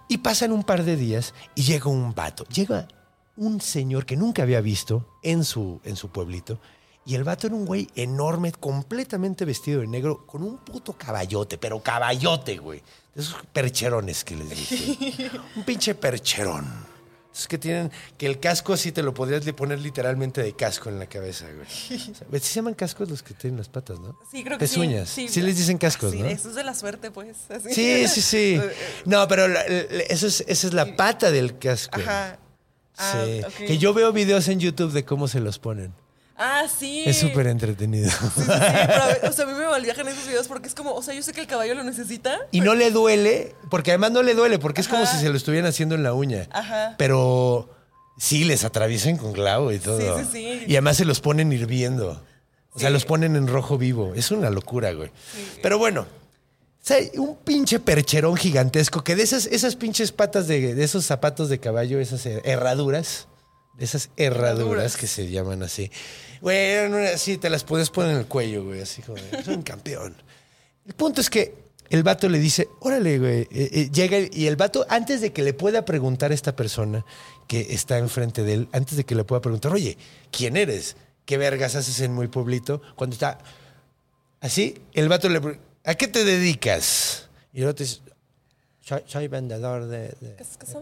Y 0.09 0.19
pasan 0.19 0.53
un 0.53 0.65
par 0.65 0.85
de 0.85 0.97
días 0.97 1.35
y 1.55 1.63
llega 1.63 1.89
un 1.91 2.15
vato. 2.15 2.45
Llega 2.49 2.89
un 3.37 3.61
señor 3.61 4.05
que 4.07 4.17
nunca 4.17 4.43
había 4.43 4.61
visto 4.61 5.07
en 5.23 5.45
su, 5.45 5.81
en 5.85 5.97
su 5.97 6.11
pueblito. 6.11 6.61
Y 7.05 7.17
el 7.17 7.25
vato 7.25 7.49
era 7.49 7.57
un 7.57 7.67
güey 7.67 7.89
enorme, 7.97 8.53
completamente 8.53 9.45
vestido 9.45 9.81
de 9.81 9.89
negro, 9.89 10.25
con 10.27 10.43
un 10.45 10.59
puto 10.59 10.93
caballote, 10.93 11.59
pero 11.59 11.83
caballote, 11.83 12.59
güey. 12.59 12.81
De 13.15 13.23
esos 13.23 13.37
percherones 13.53 14.23
que 14.25 14.37
les 14.37 14.49
dije. 14.51 15.31
un 15.57 15.65
pinche 15.65 15.95
percherón. 15.97 16.93
Esos 17.35 17.49
que 17.49 17.57
tienen, 17.59 17.91
que 18.19 18.27
el 18.27 18.39
casco 18.39 18.75
así 18.75 18.93
te 18.93 19.03
lo 19.03 19.15
podrías 19.15 19.43
poner 19.55 19.81
literalmente 19.81 20.43
de 20.43 20.53
casco 20.55 20.91
en 20.91 20.99
la 20.99 21.07
cabeza, 21.07 21.47
güey. 21.47 21.67
O 21.67 22.15
sea, 22.15 22.27
¿sí 22.31 22.41
se 22.41 22.55
llaman 22.57 22.75
cascos 22.75 23.09
los 23.09 23.23
que 23.23 23.33
tienen 23.35 23.57
las 23.57 23.71
patas, 23.71 23.99
¿no? 23.99 24.19
Sí, 24.31 24.45
creo 24.45 24.59
que 24.59 24.67
Pezuñas. 24.67 25.09
sí. 25.09 25.29
Sí, 25.29 25.41
les 25.41 25.57
dicen 25.57 25.79
cascos, 25.79 26.13
sí, 26.13 26.19
¿no? 26.21 26.27
Eso 26.27 26.51
es 26.51 26.55
de 26.55 26.63
la 26.63 26.75
suerte, 26.75 27.11
pues. 27.11 27.51
así. 27.51 27.73
Sí, 27.75 28.07
sí, 28.07 28.21
sí. 28.21 28.61
No, 29.07 29.27
pero 29.29 29.49
la- 29.49 29.67
la- 29.67 29.79
eso 30.11 30.27
es, 30.27 30.45
esa 30.47 30.67
es 30.69 30.75
la 30.75 30.95
pata 30.95 31.31
del 31.31 31.59
casco. 31.59 31.99
Ajá. 32.01 32.39
Ah, 32.99 33.25
Sí. 33.57 33.65
Que 33.67 33.79
yo 33.79 33.95
veo 33.95 34.13
videos 34.13 34.49
en 34.49 34.61
YouTube 34.61 34.93
de 34.93 35.05
cómo 35.05 35.29
se 35.29 35.41
los 35.41 35.59
ponen. 35.59 35.93
Ah, 36.37 36.65
sí. 36.67 37.03
Es 37.07 37.19
súper 37.19 37.47
entretenido. 37.47 38.11
Sí, 38.11 38.17
sí, 38.35 38.41
sí, 38.43 38.43
pero 38.47 39.03
a 39.03 39.07
ver, 39.09 39.21
o 39.29 39.33
sea, 39.33 39.45
a 39.45 39.49
mí 39.49 39.55
me 39.55 39.67
malviajan 39.67 40.09
esos 40.09 40.27
videos 40.27 40.49
porque 40.49 40.67
es 40.67 40.75
como, 40.75 40.93
o 40.95 41.03
sea, 41.03 41.15
yo 41.15 41.23
sé 41.23 41.33
que 41.33 41.41
el 41.41 41.47
caballo 41.47 41.75
lo 41.75 41.85
necesita. 41.85 42.39
Y 42.51 42.61
no 42.63 42.75
le 42.75 42.91
duele, 42.91 43.55
porque 43.71 43.93
además 43.93 44.11
no 44.13 44.23
le 44.23 44.35
duele, 44.35 44.59
porque 44.59 44.81
es 44.81 44.89
como 44.89 45.05
Ajá. 45.05 45.13
si 45.15 45.21
se 45.25 45.29
lo 45.31 45.37
estuvieran 45.37 45.69
haciendo 45.69 45.95
en 45.95 46.03
la 46.03 46.15
uña. 46.15 46.49
Pero, 46.53 46.97
Pero 46.99 47.71
sí, 48.19 48.45
les 48.45 48.65
atraviesan 48.65 49.19
con 49.19 49.33
clavo 49.33 49.73
y 49.73 49.79
todo. 49.79 50.19
Sí, 50.19 50.25
sí, 50.25 50.31
sí. 50.33 50.65
Y 50.67 50.73
además 50.73 50.97
se 50.97 51.05
los 51.05 51.21
ponen 51.21 51.53
hirviendo. 51.53 52.23
O 52.73 52.79
sea, 52.79 52.89
Sí. 52.89 52.93
los 52.95 53.05
ponen 53.05 53.37
en 53.37 53.47
rojo 53.47 53.77
vivo. 53.79 54.13
Es 54.17 54.31
una 54.31 54.49
locura, 54.51 54.93
güey. 54.95 55.11
Pero 55.63 55.79
bueno, 55.79 56.07
sea, 56.85 56.99
un 57.17 57.37
pinche 57.37 57.79
percherón 57.79 58.37
gigantesco 58.37 59.05
que 59.05 59.15
de 59.15 59.23
esas, 59.23 59.47
esas 59.47 59.77
pinches 59.77 60.13
patas 60.13 60.49
de, 60.49 60.75
de 60.75 60.85
esos 60.85 61.05
zapatos 61.05 61.49
de 61.49 61.59
caballo, 61.61 62.01
esas 62.01 62.27
her- 62.27 62.43
herraduras, 62.45 63.29
esas 63.79 64.11
herraduras 64.17 64.97
que 64.97 65.07
se 65.07 65.31
llaman 65.31 65.63
así. 65.63 65.91
Güey, 66.41 66.77
así, 67.07 67.39
te 67.39 67.51
las 67.51 67.65
puedes 67.65 67.91
poner 67.91 68.13
en 68.13 68.19
el 68.19 68.27
cuello, 68.27 68.65
güey, 68.65 68.81
así 68.81 69.01
como, 69.03 69.19
soy 69.45 69.55
un 69.55 69.63
campeón. 69.63 70.17
El 70.85 70.95
punto 70.95 71.21
es 71.21 71.31
que 71.31 71.55
el 71.89 72.03
vato 72.03 72.29
le 72.29 72.39
dice, 72.41 72.69
órale, 72.81 73.19
güey. 73.19 73.41
Eh, 73.43 73.49
eh, 73.53 73.91
llega 73.93 74.19
y 74.19 74.47
el 74.47 74.57
vato, 74.57 74.85
antes 74.89 75.21
de 75.21 75.33
que 75.33 75.43
le 75.43 75.55
pueda 75.55 75.85
preguntar 75.85 76.33
a 76.33 76.35
esta 76.35 76.57
persona 76.57 77.05
que 77.47 77.69
está 77.71 77.99
enfrente 77.99 78.43
de 78.43 78.55
él, 78.55 78.69
antes 78.73 78.97
de 78.97 79.05
que 79.05 79.15
le 79.15 79.25
pueda 79.25 79.41
preguntar, 79.41 79.73
oye, 79.73 79.97
¿quién 80.31 80.57
eres? 80.57 80.97
¿Qué 81.27 81.37
vergas 81.37 81.77
haces 81.77 82.01
en 82.01 82.13
muy 82.13 82.27
pueblito? 82.27 82.83
Cuando 82.97 83.15
está 83.15 83.39
así, 84.41 84.75
el 84.95 85.09
vato 85.09 85.29
le 85.29 85.41
¿a 85.85 85.95
qué 85.95 86.09
te 86.09 86.25
dedicas? 86.25 87.29
Y 87.53 87.63
el 87.63 87.69
otro 87.69 87.85
dice, 87.85 88.01
soy, 88.85 89.01
soy 89.07 89.29
vendedor 89.29 89.87
de, 89.87 90.13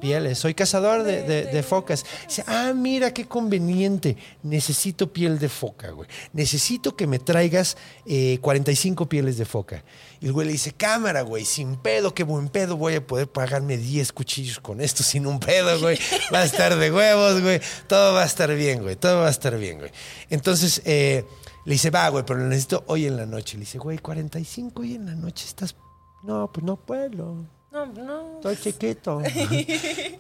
pieles, 0.01 0.39
soy 0.39 0.55
cazador 0.55 1.03
de 1.03 1.63
focas. 1.63 2.05
Dice, 2.27 2.43
ah, 2.47 2.73
mira 2.75 3.13
qué 3.13 3.27
conveniente, 3.27 4.17
necesito 4.43 5.13
piel 5.13 5.39
de 5.39 5.51
foca, 5.51 5.91
güey. 5.91 6.09
Necesito 6.33 6.97
que 6.97 7.07
me 7.07 7.19
traigas 7.19 7.77
eh, 8.07 8.39
45 8.41 9.07
pieles 9.07 9.37
de 9.37 9.45
foca. 9.45 9.85
Y 10.19 10.27
el 10.27 10.33
güey 10.33 10.47
le 10.47 10.53
dice, 10.53 10.73
cámara, 10.73 11.21
güey, 11.21 11.45
sin 11.45 11.77
pedo, 11.77 12.15
qué 12.15 12.23
buen 12.23 12.49
pedo, 12.49 12.79
voy 12.79 12.95
a 12.95 13.07
poder 13.07 13.29
pagarme 13.29 13.77
10 13.77 14.13
cuchillos 14.13 14.61
con 14.61 14.81
esto 14.81 15.03
sin 15.03 15.27
un 15.27 15.39
pedo, 15.39 15.79
güey. 15.79 15.99
Va 16.33 16.39
a 16.41 16.45
estar 16.45 16.77
de 16.77 16.91
huevos, 16.91 17.43
güey. 17.43 17.61
Todo 17.87 18.15
va 18.15 18.23
a 18.23 18.27
estar 18.27 18.55
bien, 18.55 18.83
güey. 18.83 18.97
Todo 18.97 19.21
va 19.21 19.29
a 19.29 19.31
estar 19.31 19.59
bien, 19.59 19.79
güey. 19.79 19.91
Entonces, 20.31 20.81
eh, 20.87 21.27
le 21.71 21.75
dice, 21.75 21.91
va, 21.91 22.09
güey, 22.09 22.25
pero 22.27 22.41
lo 22.41 22.47
necesito 22.47 22.83
hoy 22.89 23.07
en 23.07 23.17
la 23.17 23.27
noche. 23.27 23.57
Le 23.57 23.61
dice, 23.61 23.79
güey, 23.79 23.97
45 23.99 24.83
hoy 24.83 24.97
en 24.97 25.07
la 25.07 25.15
noche, 25.15 25.47
estás... 25.47 25.77
No, 26.25 26.51
pues 26.53 26.67
no 26.67 26.77
puedo. 26.77 27.47
no, 27.71 27.87
no. 27.87 28.35
Estoy 28.39 28.57
chiquito. 28.57 29.23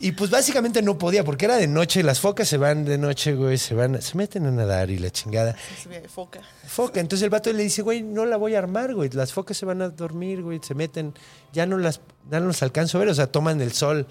y 0.00 0.12
pues 0.12 0.30
básicamente 0.30 0.80
no 0.80 0.96
podía, 0.96 1.24
porque 1.24 1.46
era 1.46 1.56
de 1.56 1.66
noche. 1.66 2.04
Las 2.04 2.20
focas 2.20 2.46
se 2.46 2.56
van 2.56 2.84
de 2.84 2.98
noche, 2.98 3.34
güey, 3.34 3.58
se 3.58 3.74
van, 3.74 4.00
se 4.00 4.16
meten 4.16 4.46
a 4.46 4.52
nadar 4.52 4.90
y 4.90 4.98
la 4.98 5.10
chingada. 5.10 5.56
Se 5.82 6.08
foca. 6.08 6.40
Foca. 6.68 7.00
Entonces 7.00 7.24
el 7.24 7.30
vato 7.30 7.52
le 7.52 7.64
dice, 7.64 7.82
güey, 7.82 8.04
no 8.04 8.26
la 8.26 8.36
voy 8.36 8.54
a 8.54 8.58
armar, 8.60 8.94
güey. 8.94 9.10
Las 9.10 9.32
focas 9.32 9.56
se 9.56 9.66
van 9.66 9.82
a 9.82 9.88
dormir, 9.88 10.44
güey, 10.44 10.60
se 10.62 10.76
meten. 10.76 11.14
Ya 11.52 11.66
no 11.66 11.78
las, 11.78 12.00
ya 12.30 12.38
no 12.38 12.46
las 12.46 12.62
alcanzo 12.62 12.98
a 12.98 13.00
ver, 13.00 13.08
o 13.08 13.14
sea, 13.16 13.26
toman 13.26 13.60
el 13.60 13.72
sol. 13.72 14.06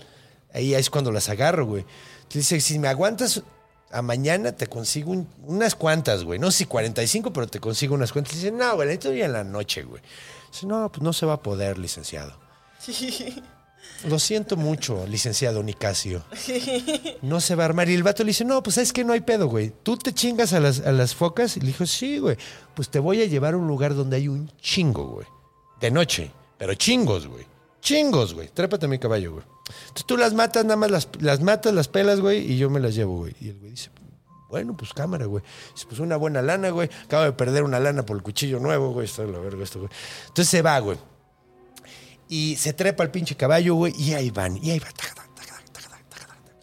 Ahí 0.54 0.74
es 0.74 0.90
cuando 0.90 1.14
las 1.14 1.30
agarro, 1.30 1.66
güey. 1.66 1.86
Entonces 2.24 2.50
dice, 2.50 2.60
si 2.60 2.80
me 2.80 2.90
aguantas 2.90 3.44
a 3.92 4.02
mañana, 4.02 4.52
te 4.52 4.68
consigo 4.68 5.12
un- 5.12 5.28
unas 5.46 5.76
cuantas, 5.76 6.24
güey. 6.24 6.40
No 6.40 6.52
sé 6.52 6.60
si 6.60 6.66
45, 6.66 7.34
pero 7.34 7.48
te 7.48 7.60
consigo 7.60 7.96
unas 7.96 8.12
cuantas. 8.12 8.36
Dice, 8.36 8.52
no, 8.52 8.76
güey, 8.76 8.88
necesito 8.88 9.14
ir 9.14 9.24
en 9.24 9.34
la 9.34 9.44
noche, 9.44 9.84
güey. 9.84 10.02
Dice, 10.52 10.66
no, 10.68 10.92
pues 10.92 11.02
no 11.04 11.14
se 11.14 11.26
va 11.26 11.34
a 11.34 11.42
poder, 11.42 11.78
licenciado. 11.78 12.34
Lo 14.06 14.18
siento 14.20 14.56
mucho, 14.56 15.06
licenciado 15.08 15.62
Nicasio. 15.62 16.24
No 17.22 17.42
se 17.42 17.56
va 17.56 17.64
a 17.64 17.66
armar. 17.66 17.90
Y 17.90 17.96
el 17.96 18.04
vato 18.04 18.24
le 18.24 18.30
dice, 18.30 18.46
no, 18.46 18.64
pues 18.64 18.78
es 18.78 18.94
que 18.94 19.04
no 19.04 19.12
hay 19.14 19.20
pedo, 19.22 19.48
güey. 19.48 19.74
Tú 19.84 19.98
te 19.98 20.14
chingas 20.14 20.54
a 20.54 20.60
las, 20.62 20.80
a 20.82 20.92
las 20.94 21.14
focas. 21.16 21.58
Y 21.58 21.62
le 21.62 21.68
dijo, 21.68 21.86
sí, 21.86 22.20
güey. 22.20 22.38
Pues 22.76 22.90
te 22.90 23.00
voy 23.00 23.22
a 23.22 23.26
llevar 23.26 23.56
a 23.56 23.58
un 23.58 23.68
lugar 23.68 23.96
donde 23.96 24.16
hay 24.18 24.28
un 24.30 24.50
chingo, 24.62 25.06
güey. 25.06 25.28
De 25.82 25.92
noche. 25.92 26.32
Pero 26.58 26.74
chingos, 26.76 27.28
güey. 27.28 27.46
Chingos, 27.82 28.34
güey. 28.34 28.48
Trépate 28.50 28.86
a 28.86 28.90
mi 28.90 29.00
caballo, 29.00 29.34
güey. 29.34 29.44
Entonces 29.82 30.06
tú 30.06 30.18
las 30.18 30.34
matas, 30.34 30.64
nada 30.66 30.76
más 30.76 30.92
las, 30.92 31.10
las 31.20 31.42
matas, 31.42 31.74
las 31.74 31.88
pelas, 31.88 32.20
güey, 32.20 32.52
y 32.52 32.58
yo 32.58 32.70
me 32.70 32.80
las 32.80 32.96
llevo, 32.96 33.18
güey. 33.18 33.36
Y 33.40 33.50
el 33.50 33.60
güey 33.60 33.72
dice, 33.72 33.90
bueno, 34.50 34.76
pues 34.76 34.94
cámara, 34.94 35.26
güey. 35.26 35.44
Dice, 35.74 35.86
pues 35.88 36.00
una 36.00 36.18
buena 36.18 36.42
lana, 36.42 36.70
güey. 36.70 36.90
Acabo 37.06 37.24
de 37.24 37.34
perder 37.34 37.64
una 37.64 37.80
lana 37.80 38.06
por 38.06 38.18
el 38.18 38.24
cuchillo 38.24 38.60
nuevo, 38.60 38.92
güey. 38.92 39.06
Está 39.06 39.24
la 39.24 39.40
verga 39.40 39.64
esto, 39.64 39.80
güey. 39.80 39.92
Entonces 40.28 40.50
se 40.50 40.62
va, 40.62 40.80
güey. 40.80 40.98
Y 42.28 42.56
se 42.58 42.74
trepa 42.74 43.04
el 43.04 43.12
pinche 43.12 43.36
caballo, 43.36 43.76
güey, 43.76 43.94
y 43.98 44.14
ahí 44.14 44.30
van, 44.30 44.58
y 44.58 44.72
ahí 44.72 44.80
va. 44.80 44.90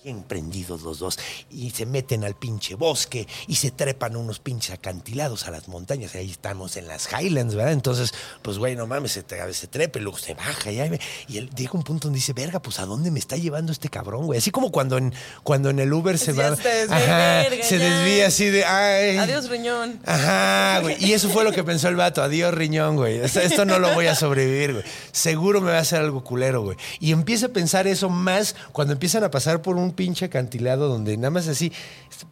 Bien 0.06 0.22
prendidos 0.22 0.82
los 0.82 1.00
dos. 1.00 1.18
Y 1.50 1.70
se 1.70 1.84
meten 1.84 2.22
al 2.22 2.36
pinche 2.36 2.76
bosque 2.76 3.26
y 3.48 3.56
se 3.56 3.72
trepan 3.72 4.14
unos 4.14 4.38
pinches 4.38 4.70
acantilados 4.70 5.48
a 5.48 5.50
las 5.50 5.66
montañas. 5.66 6.14
Y 6.14 6.18
ahí 6.18 6.30
estamos 6.30 6.76
en 6.76 6.86
las 6.86 7.08
Highlands, 7.12 7.56
¿verdad? 7.56 7.72
Entonces, 7.72 8.14
pues, 8.40 8.56
güey, 8.56 8.76
no 8.76 8.86
mames, 8.86 9.10
se, 9.10 9.25
se 9.52 9.66
trepa 9.66 9.98
y 9.98 10.02
luego 10.02 10.16
se 10.16 10.34
baja. 10.34 10.70
Y, 10.70 10.78
ahí 10.78 11.00
y 11.26 11.38
él 11.38 11.50
llega 11.56 11.72
un 11.72 11.82
punto 11.82 12.06
donde 12.06 12.18
dice, 12.18 12.34
verga, 12.34 12.62
pues, 12.62 12.78
¿a 12.78 12.86
dónde 12.86 13.10
me 13.10 13.18
está 13.18 13.36
llevando 13.36 13.72
este 13.72 13.88
cabrón, 13.88 14.26
güey? 14.26 14.38
Así 14.38 14.52
como 14.52 14.70
cuando 14.70 14.96
en, 14.96 15.12
cuando 15.42 15.70
en 15.70 15.80
el 15.80 15.92
Uber 15.92 16.16
se 16.18 16.30
Sí, 16.30 16.38
va. 16.38 16.54
se 16.54 16.68
desvía, 16.68 16.96
Ajá, 17.42 17.48
verga, 17.50 17.64
se 17.64 17.78
desvía 17.78 18.26
así 18.28 18.44
de, 18.44 18.64
ay. 18.64 19.16
Adiós, 19.18 19.50
riñón. 19.50 19.98
Ajá, 20.06 20.82
güey. 20.82 21.04
Y 21.04 21.14
eso 21.14 21.28
fue 21.30 21.42
lo 21.42 21.50
que 21.50 21.64
pensó 21.64 21.88
el 21.88 21.96
vato. 21.96 22.22
Adiós, 22.22 22.54
riñón, 22.54 22.94
güey. 22.94 23.18
Esto, 23.18 23.40
esto 23.40 23.64
no 23.64 23.80
lo 23.80 23.92
voy 23.94 24.06
a 24.06 24.14
sobrevivir, 24.14 24.72
güey. 24.72 24.84
Seguro 25.10 25.60
me 25.60 25.72
va 25.72 25.78
a 25.78 25.80
hacer 25.80 26.00
algo 26.00 26.22
culero, 26.22 26.62
güey. 26.62 26.76
Y 27.00 27.10
empieza 27.10 27.46
a 27.46 27.48
pensar 27.48 27.88
eso 27.88 28.08
más 28.08 28.54
cuando 28.70 28.92
empiezan 28.92 29.25
a 29.25 29.32
pasar 29.32 29.62
por 29.62 29.75
un 29.75 29.96
pinche 29.97 30.26
acantilado 30.26 30.88
donde 30.88 31.17
nada 31.17 31.31
más 31.31 31.49
así, 31.49 31.73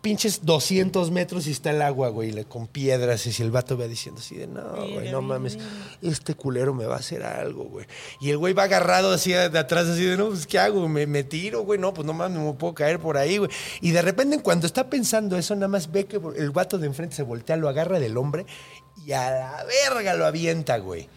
pinches 0.03 0.45
200 0.45 1.11
metros 1.11 1.47
y 1.47 1.51
está 1.51 1.71
el 1.71 1.83
agua, 1.83 2.11
güey, 2.11 2.45
con 2.45 2.69
piedras. 2.69 3.27
Y 3.27 3.33
si 3.33 3.43
el 3.43 3.51
vato 3.51 3.77
va 3.77 3.89
diciendo 3.89 4.21
así 4.21 4.37
de, 4.37 4.47
no, 4.47 4.63
güey, 4.93 5.11
no 5.11 5.23
mames, 5.23 5.59
este 6.03 6.35
culero 6.35 6.75
me 6.75 6.87
va 6.87 6.97
a 6.97 6.99
hacer 6.99 7.25
algo, 7.25 7.65
güey. 7.65 7.87
Y 8.21 8.31
el 8.31 8.39
güey 8.39 8.55
va 8.55 8.65
agarrado 8.65 9.13
así 9.13 9.33
de 9.33 9.59
atrás, 9.59 9.89
así 9.89 10.05
de, 10.05 10.17
no, 10.17 10.29
pues, 10.29 10.47
¿qué 10.47 10.59
hago? 10.59 10.89
¿Me, 10.89 11.07
me 11.07 11.25
tiro, 11.25 11.63
güey? 11.63 11.81
No, 11.81 11.93
pues 11.93 12.07
no 12.07 12.13
mames, 12.13 12.39
no 12.39 12.45
me 12.45 12.53
puedo 12.53 12.75
caer 12.75 13.01
por 13.01 13.17
ahí, 13.17 13.39
güey. 13.39 13.51
Y 13.81 13.91
de 13.91 14.03
repente, 14.03 14.41
cuando 14.41 14.67
está 14.67 14.89
pensando 14.89 15.37
eso, 15.37 15.55
nada 15.55 15.69
más 15.69 15.91
ve 15.91 16.05
que 16.05 16.21
el 16.37 16.51
vato 16.51 16.79
de 16.79 16.87
enfrente 16.87 17.17
se 17.17 17.23
voltea, 17.23 17.57
lo 17.57 17.69
agarra 17.69 17.99
del 17.99 18.17
hombre 18.17 18.47
y 19.05 19.13
a 19.13 19.31
la 19.31 19.65
verga 19.65 20.15
lo 20.15 20.27
avienta, 20.27 20.79
güey. 20.79 21.09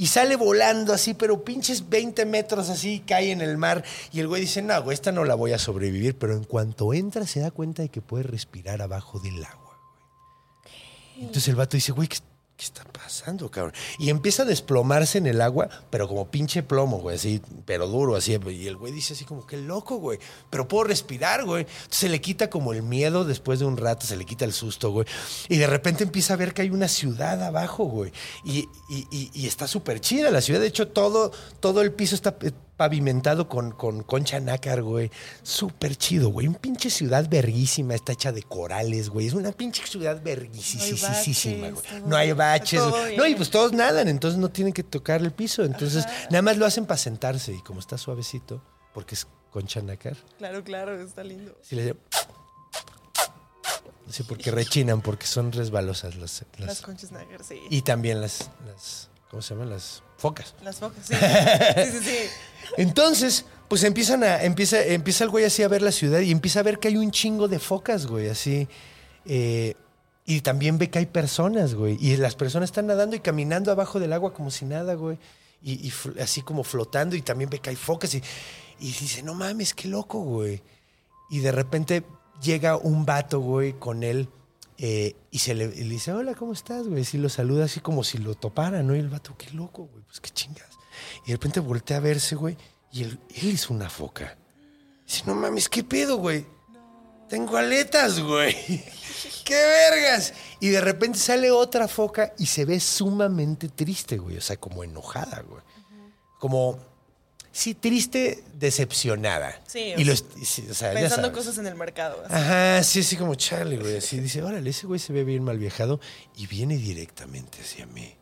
Y 0.00 0.06
sale 0.06 0.36
volando 0.36 0.92
así, 0.92 1.12
pero 1.12 1.42
pinches 1.42 1.88
20 1.88 2.24
metros 2.24 2.68
así, 2.68 3.00
cae 3.00 3.32
en 3.32 3.40
el 3.40 3.58
mar. 3.58 3.84
Y 4.12 4.20
el 4.20 4.28
güey 4.28 4.42
dice, 4.42 4.62
no, 4.62 4.80
güey, 4.80 4.94
esta 4.94 5.10
no 5.10 5.24
la 5.24 5.34
voy 5.34 5.52
a 5.52 5.58
sobrevivir. 5.58 6.16
Pero 6.16 6.36
en 6.36 6.44
cuanto 6.44 6.94
entra, 6.94 7.26
se 7.26 7.40
da 7.40 7.50
cuenta 7.50 7.82
de 7.82 7.88
que 7.88 8.00
puede 8.00 8.22
respirar 8.22 8.80
abajo 8.80 9.18
del 9.18 9.44
agua, 9.44 9.76
güey. 10.62 11.26
Entonces 11.26 11.48
el 11.48 11.56
vato 11.56 11.76
dice, 11.76 11.90
güey, 11.90 12.06
¿qué, 12.06 12.18
¿qué 12.58 12.64
está 12.64 12.82
pasando, 12.82 13.48
cabrón? 13.52 13.72
Y 14.00 14.10
empieza 14.10 14.42
a 14.42 14.44
desplomarse 14.44 15.18
en 15.18 15.28
el 15.28 15.40
agua, 15.40 15.68
pero 15.90 16.08
como 16.08 16.28
pinche 16.28 16.64
plomo, 16.64 16.98
güey, 16.98 17.14
así, 17.14 17.40
pero 17.64 17.86
duro, 17.86 18.16
así. 18.16 18.36
Y 18.48 18.66
el 18.66 18.76
güey 18.76 18.92
dice 18.92 19.14
así 19.14 19.24
como, 19.24 19.46
qué 19.46 19.56
loco, 19.56 19.98
güey, 19.98 20.18
pero 20.50 20.66
puedo 20.66 20.82
respirar, 20.82 21.44
güey. 21.44 21.62
Entonces 21.62 21.98
se 21.98 22.08
le 22.08 22.20
quita 22.20 22.50
como 22.50 22.72
el 22.72 22.82
miedo 22.82 23.24
después 23.24 23.60
de 23.60 23.64
un 23.64 23.76
rato, 23.76 24.06
se 24.06 24.16
le 24.16 24.24
quita 24.24 24.44
el 24.44 24.52
susto, 24.52 24.90
güey. 24.90 25.06
Y 25.48 25.56
de 25.56 25.68
repente 25.68 26.02
empieza 26.02 26.34
a 26.34 26.36
ver 26.36 26.52
que 26.52 26.62
hay 26.62 26.70
una 26.70 26.88
ciudad 26.88 27.40
abajo, 27.44 27.84
güey. 27.84 28.12
Y, 28.44 28.68
está 29.46 29.68
súper 29.68 30.00
chida 30.00 30.32
la 30.32 30.40
ciudad. 30.40 30.60
De 30.60 30.66
hecho, 30.66 30.88
todo, 30.88 31.30
todo 31.60 31.80
el 31.80 31.92
piso 31.92 32.16
está 32.16 32.36
eh, 32.42 32.50
pavimentado 32.78 33.46
con, 33.48 33.72
con 33.72 34.02
concha 34.02 34.40
nácar, 34.40 34.82
güey. 34.82 35.10
Súper 35.42 35.96
chido, 35.96 36.30
güey. 36.30 36.46
Un 36.46 36.54
pinche 36.54 36.88
ciudad 36.88 37.28
verguísima, 37.28 37.94
está 37.94 38.12
hecha 38.12 38.32
de 38.32 38.42
corales, 38.44 39.10
güey. 39.10 39.26
Es 39.26 39.34
una 39.34 39.52
pinche 39.52 39.86
ciudad 39.86 40.22
verguísima, 40.22 41.68
güey. 41.70 42.02
No 42.06 42.16
hay 42.16 42.32
baches. 42.32 42.80
güey. 42.82 43.16
No, 43.16 43.26
y 43.26 43.34
pues 43.34 43.50
todos 43.50 43.72
nadan, 43.74 44.08
entonces 44.08 44.38
no 44.40 44.48
tienen 44.48 44.72
que 44.72 44.82
tocar 44.84 45.20
el 45.20 45.32
piso. 45.32 45.64
Entonces, 45.64 46.06
nada 46.30 46.40
más 46.40 46.56
lo 46.56 46.64
hacen 46.64 46.86
para 46.86 46.96
sentarse. 46.96 47.52
Y 47.52 47.60
como 47.62 47.80
está 47.80 47.98
suavecito, 47.98 48.62
porque 48.94 49.14
es 49.16 49.26
concha 49.50 49.82
nácar, 49.82 50.16
Claro, 50.38 50.62
claro, 50.64 50.98
está 51.00 51.24
lindo. 51.24 51.58
sí 51.62 51.76
le 51.76 51.96
Sí, 54.10 54.22
porque 54.22 54.50
rechinan, 54.50 55.02
porque 55.02 55.26
son 55.26 55.52
resbalosas 55.52 56.16
las. 56.16 56.42
las- 56.58 56.66
Las 56.68 56.80
conchas 56.80 57.12
Nagger, 57.12 57.44
sí. 57.44 57.60
y 57.68 57.82
también 57.82 58.22
las, 58.22 58.48
las. 58.66 59.10
¿Cómo 59.30 59.42
se 59.42 59.52
llaman? 59.52 59.68
Las 59.68 60.02
focas. 60.18 60.54
Las 60.62 60.76
focas, 60.76 61.06
sí. 61.06 61.14
Sí, 61.14 61.90
sí, 61.92 62.04
sí. 62.04 62.18
Entonces, 62.76 63.46
pues 63.68 63.82
empiezan 63.84 64.22
a, 64.24 64.42
empieza, 64.42 64.82
empieza 64.82 65.24
el 65.24 65.30
güey 65.30 65.46
así 65.46 65.62
a 65.62 65.68
ver 65.68 65.80
la 65.80 65.92
ciudad 65.92 66.20
y 66.20 66.30
empieza 66.30 66.60
a 66.60 66.62
ver 66.62 66.78
que 66.78 66.88
hay 66.88 66.98
un 66.98 67.10
chingo 67.10 67.48
de 67.48 67.58
focas, 67.58 68.06
güey, 68.06 68.28
así. 68.28 68.68
eh, 69.24 69.74
y 70.28 70.42
también 70.42 70.76
ve 70.76 70.90
que 70.90 70.98
hay 70.98 71.06
personas, 71.06 71.74
güey. 71.74 71.96
Y 72.02 72.18
las 72.18 72.34
personas 72.34 72.68
están 72.68 72.86
nadando 72.86 73.16
y 73.16 73.20
caminando 73.20 73.72
abajo 73.72 73.98
del 73.98 74.12
agua 74.12 74.34
como 74.34 74.50
si 74.50 74.66
nada, 74.66 74.92
güey. 74.92 75.18
Y, 75.62 75.90
así 76.20 76.42
como 76.42 76.64
flotando 76.64 77.16
y 77.16 77.22
también 77.22 77.48
ve 77.48 77.60
que 77.60 77.70
hay 77.70 77.76
focas 77.76 78.12
y, 78.12 78.22
y 78.78 78.92
dice, 78.92 79.22
no 79.22 79.32
mames, 79.32 79.72
qué 79.72 79.88
loco, 79.88 80.20
güey. 80.20 80.60
Y 81.30 81.38
de 81.38 81.50
repente 81.50 82.04
llega 82.42 82.76
un 82.76 83.06
vato, 83.06 83.40
güey, 83.40 83.72
con 83.72 84.02
él 84.02 84.28
eh, 84.78 85.16
y 85.32 85.40
se 85.40 85.54
le, 85.54 85.64
y 85.64 85.88
dice, 85.88 86.12
hola, 86.12 86.34
¿cómo 86.34 86.52
estás, 86.52 86.86
güey? 86.86 87.04
Sí, 87.04 87.18
lo 87.18 87.28
saluda 87.28 87.64
así 87.64 87.80
como 87.80 88.04
si 88.04 88.18
lo 88.18 88.34
topara, 88.36 88.82
¿no? 88.82 88.94
Y 88.94 89.00
el 89.00 89.08
vato, 89.08 89.34
qué 89.36 89.50
loco, 89.50 89.88
güey, 89.92 90.04
pues 90.04 90.20
qué 90.20 90.30
chingas. 90.30 90.70
Y 91.24 91.28
de 91.28 91.32
repente 91.34 91.60
voltea 91.60 91.96
a 91.96 92.00
verse, 92.00 92.36
güey, 92.36 92.56
y 92.92 93.02
él, 93.02 93.20
él 93.34 93.50
es 93.50 93.70
una 93.70 93.90
foca. 93.90 94.38
Dice, 95.04 95.24
no 95.26 95.34
mames, 95.34 95.68
¿qué 95.68 95.82
pedo, 95.82 96.18
güey? 96.18 96.46
Tengo 97.28 97.56
aletas, 97.56 98.20
güey. 98.20 98.54
¡Qué 99.44 99.54
vergas! 99.54 100.32
Y 100.60 100.68
de 100.68 100.80
repente 100.80 101.18
sale 101.18 101.50
otra 101.50 101.88
foca 101.88 102.32
y 102.38 102.46
se 102.46 102.64
ve 102.64 102.80
sumamente 102.80 103.68
triste, 103.68 104.16
güey. 104.18 104.38
O 104.38 104.40
sea, 104.40 104.56
como 104.56 104.84
enojada, 104.84 105.42
güey. 105.42 105.62
Como, 106.38 106.78
sí, 107.58 107.74
triste, 107.74 108.44
decepcionada. 108.54 109.60
Sí, 109.66 109.94
Y 109.96 110.02
o 110.02 110.04
lo, 110.04 110.04
sea, 110.04 110.12
est- 110.14 110.44
sí, 110.44 110.66
o 110.70 110.74
sea, 110.74 110.92
Pensando 110.92 111.32
cosas 111.32 111.58
en 111.58 111.66
el 111.66 111.74
mercado. 111.74 112.22
así. 112.24 112.34
Ajá, 112.34 112.82
sí, 112.82 113.00
así 113.00 113.16
como 113.16 113.34
chale, 113.34 113.76
güey. 113.78 113.96
Así 113.96 114.20
dice, 114.20 114.42
órale, 114.42 114.70
ese 114.70 114.86
güey 114.86 114.98
se 115.00 115.12
ve 115.12 115.24
bien 115.24 115.42
mal 115.44 115.58
viajado 115.58 116.00
y 116.36 116.46
viene 116.46 116.76
directamente 116.76 117.58
hacia 117.60 117.86
mí. 117.86 118.14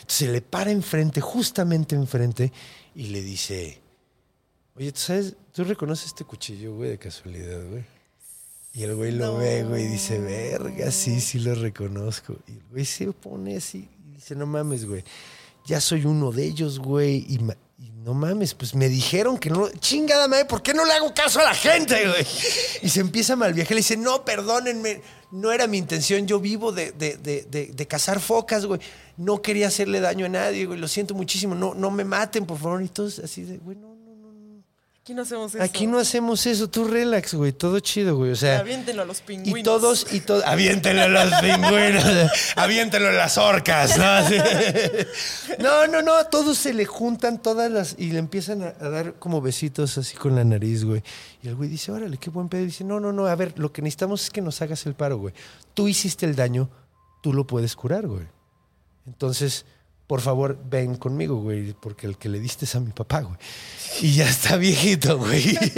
Entonces 0.00 0.18
se 0.18 0.28
le 0.28 0.40
para 0.40 0.70
enfrente, 0.70 1.20
justamente 1.20 1.94
enfrente, 1.96 2.52
y 2.94 3.08
le 3.08 3.20
dice, 3.22 3.80
oye, 4.76 4.92
¿tú 4.92 5.00
sabes? 5.00 5.34
¿Tú 5.52 5.64
reconoces 5.64 6.06
este 6.06 6.24
cuchillo, 6.24 6.74
güey, 6.76 6.90
de 6.90 6.98
casualidad, 6.98 7.62
güey? 7.68 7.84
Y 8.72 8.82
el 8.82 8.94
güey 8.94 9.12
lo 9.12 9.36
ve, 9.38 9.64
güey, 9.64 9.84
y 9.84 9.88
dice, 9.88 10.18
verga, 10.18 10.90
sí, 10.90 11.20
sí 11.20 11.38
lo 11.38 11.54
reconozco. 11.54 12.36
Y 12.46 12.52
el 12.52 12.62
güey 12.70 12.84
se 12.84 13.06
pone 13.12 13.56
así 13.56 13.88
y 14.06 14.14
dice, 14.16 14.34
no 14.34 14.44
mames, 14.46 14.84
güey, 14.86 15.02
ya 15.66 15.80
soy 15.80 16.04
uno 16.04 16.30
de 16.30 16.44
ellos, 16.44 16.78
güey, 16.78 17.24
y 17.28 17.38
no 18.06 18.14
mames, 18.14 18.54
pues 18.54 18.72
me 18.76 18.88
dijeron 18.88 19.36
que 19.36 19.50
no, 19.50 19.68
chingada 19.80 20.28
madre, 20.28 20.44
¿por 20.44 20.62
qué 20.62 20.72
no 20.72 20.84
le 20.84 20.92
hago 20.92 21.12
caso 21.12 21.40
a 21.40 21.42
la 21.42 21.54
gente, 21.54 22.06
güey? 22.06 22.24
Y 22.82 22.88
se 22.88 23.00
empieza 23.00 23.32
a 23.32 23.36
mal 23.36 23.52
viajar, 23.52 23.72
le 23.72 23.78
dice, 23.78 23.96
no, 23.96 24.24
perdónenme, 24.24 25.02
no 25.32 25.50
era 25.50 25.66
mi 25.66 25.78
intención, 25.78 26.24
yo 26.24 26.38
vivo 26.38 26.70
de, 26.70 26.92
de, 26.92 27.16
de, 27.16 27.72
de, 27.74 27.86
cazar 27.88 28.20
focas, 28.20 28.64
güey, 28.64 28.80
no 29.16 29.42
quería 29.42 29.66
hacerle 29.66 29.98
daño 29.98 30.26
a 30.26 30.28
nadie, 30.28 30.66
güey, 30.66 30.78
lo 30.78 30.86
siento 30.86 31.16
muchísimo, 31.16 31.56
no, 31.56 31.74
no 31.74 31.90
me 31.90 32.04
maten, 32.04 32.46
por 32.46 32.58
favor, 32.58 32.80
y 32.80 32.88
todos 32.88 33.18
así 33.18 33.42
de, 33.42 33.58
güey, 33.58 33.76
no. 33.76 33.95
Aquí 35.06 35.14
no 35.14 35.22
hacemos 35.22 35.54
eso. 35.54 35.62
Aquí 35.62 35.86
no 35.86 35.98
hacemos 36.00 36.46
eso, 36.46 36.68
tú 36.68 36.88
relax, 36.88 37.34
güey, 37.34 37.52
todo 37.52 37.78
chido, 37.78 38.16
güey, 38.16 38.32
o 38.32 38.34
sea... 38.34 38.58
Aviéntenlo 38.58 39.02
a 39.02 39.04
los 39.04 39.20
pingüinos. 39.20 39.56
Y 39.60 39.62
todos, 39.62 40.12
y 40.12 40.18
todos, 40.18 40.42
aviéntenlo 40.44 41.02
a 41.02 41.06
los 41.06 41.32
pingüinos, 41.40 42.04
aviéntenlo 42.56 43.10
a 43.10 43.12
las 43.12 43.38
orcas, 43.38 43.96
¿no? 43.96 44.04
No, 45.60 45.86
no, 45.86 46.02
no, 46.02 46.26
todos 46.26 46.58
se 46.58 46.74
le 46.74 46.86
juntan 46.86 47.40
todas 47.40 47.70
las, 47.70 47.94
y 47.96 48.10
le 48.10 48.18
empiezan 48.18 48.64
a, 48.64 48.74
a 48.80 48.88
dar 48.88 49.14
como 49.20 49.40
besitos 49.40 49.96
así 49.96 50.16
con 50.16 50.34
la 50.34 50.42
nariz, 50.42 50.84
güey. 50.84 51.04
Y 51.40 51.46
el 51.46 51.54
güey 51.54 51.68
dice, 51.68 51.92
órale, 51.92 52.18
qué 52.18 52.30
buen 52.30 52.48
pedo. 52.48 52.62
Y 52.62 52.66
dice, 52.66 52.82
no, 52.82 52.98
no, 52.98 53.12
no, 53.12 53.26
a 53.28 53.34
ver, 53.36 53.56
lo 53.60 53.72
que 53.72 53.82
necesitamos 53.82 54.24
es 54.24 54.30
que 54.30 54.42
nos 54.42 54.60
hagas 54.60 54.86
el 54.86 54.94
paro, 54.94 55.18
güey. 55.18 55.34
Tú 55.72 55.86
hiciste 55.86 56.26
el 56.26 56.34
daño, 56.34 56.68
tú 57.22 57.32
lo 57.32 57.46
puedes 57.46 57.76
curar, 57.76 58.08
güey. 58.08 58.26
Entonces, 59.06 59.66
por 60.06 60.20
favor, 60.20 60.58
ven 60.68 60.96
conmigo, 60.96 61.36
güey, 61.36 61.72
porque 61.72 62.06
el 62.06 62.16
que 62.16 62.28
le 62.28 62.38
diste 62.38 62.64
es 62.64 62.74
a 62.76 62.80
mi 62.80 62.92
papá, 62.92 63.22
güey. 63.22 63.36
Y 64.00 64.14
ya 64.14 64.28
está 64.28 64.56
viejito, 64.56 65.18
güey. 65.18 65.58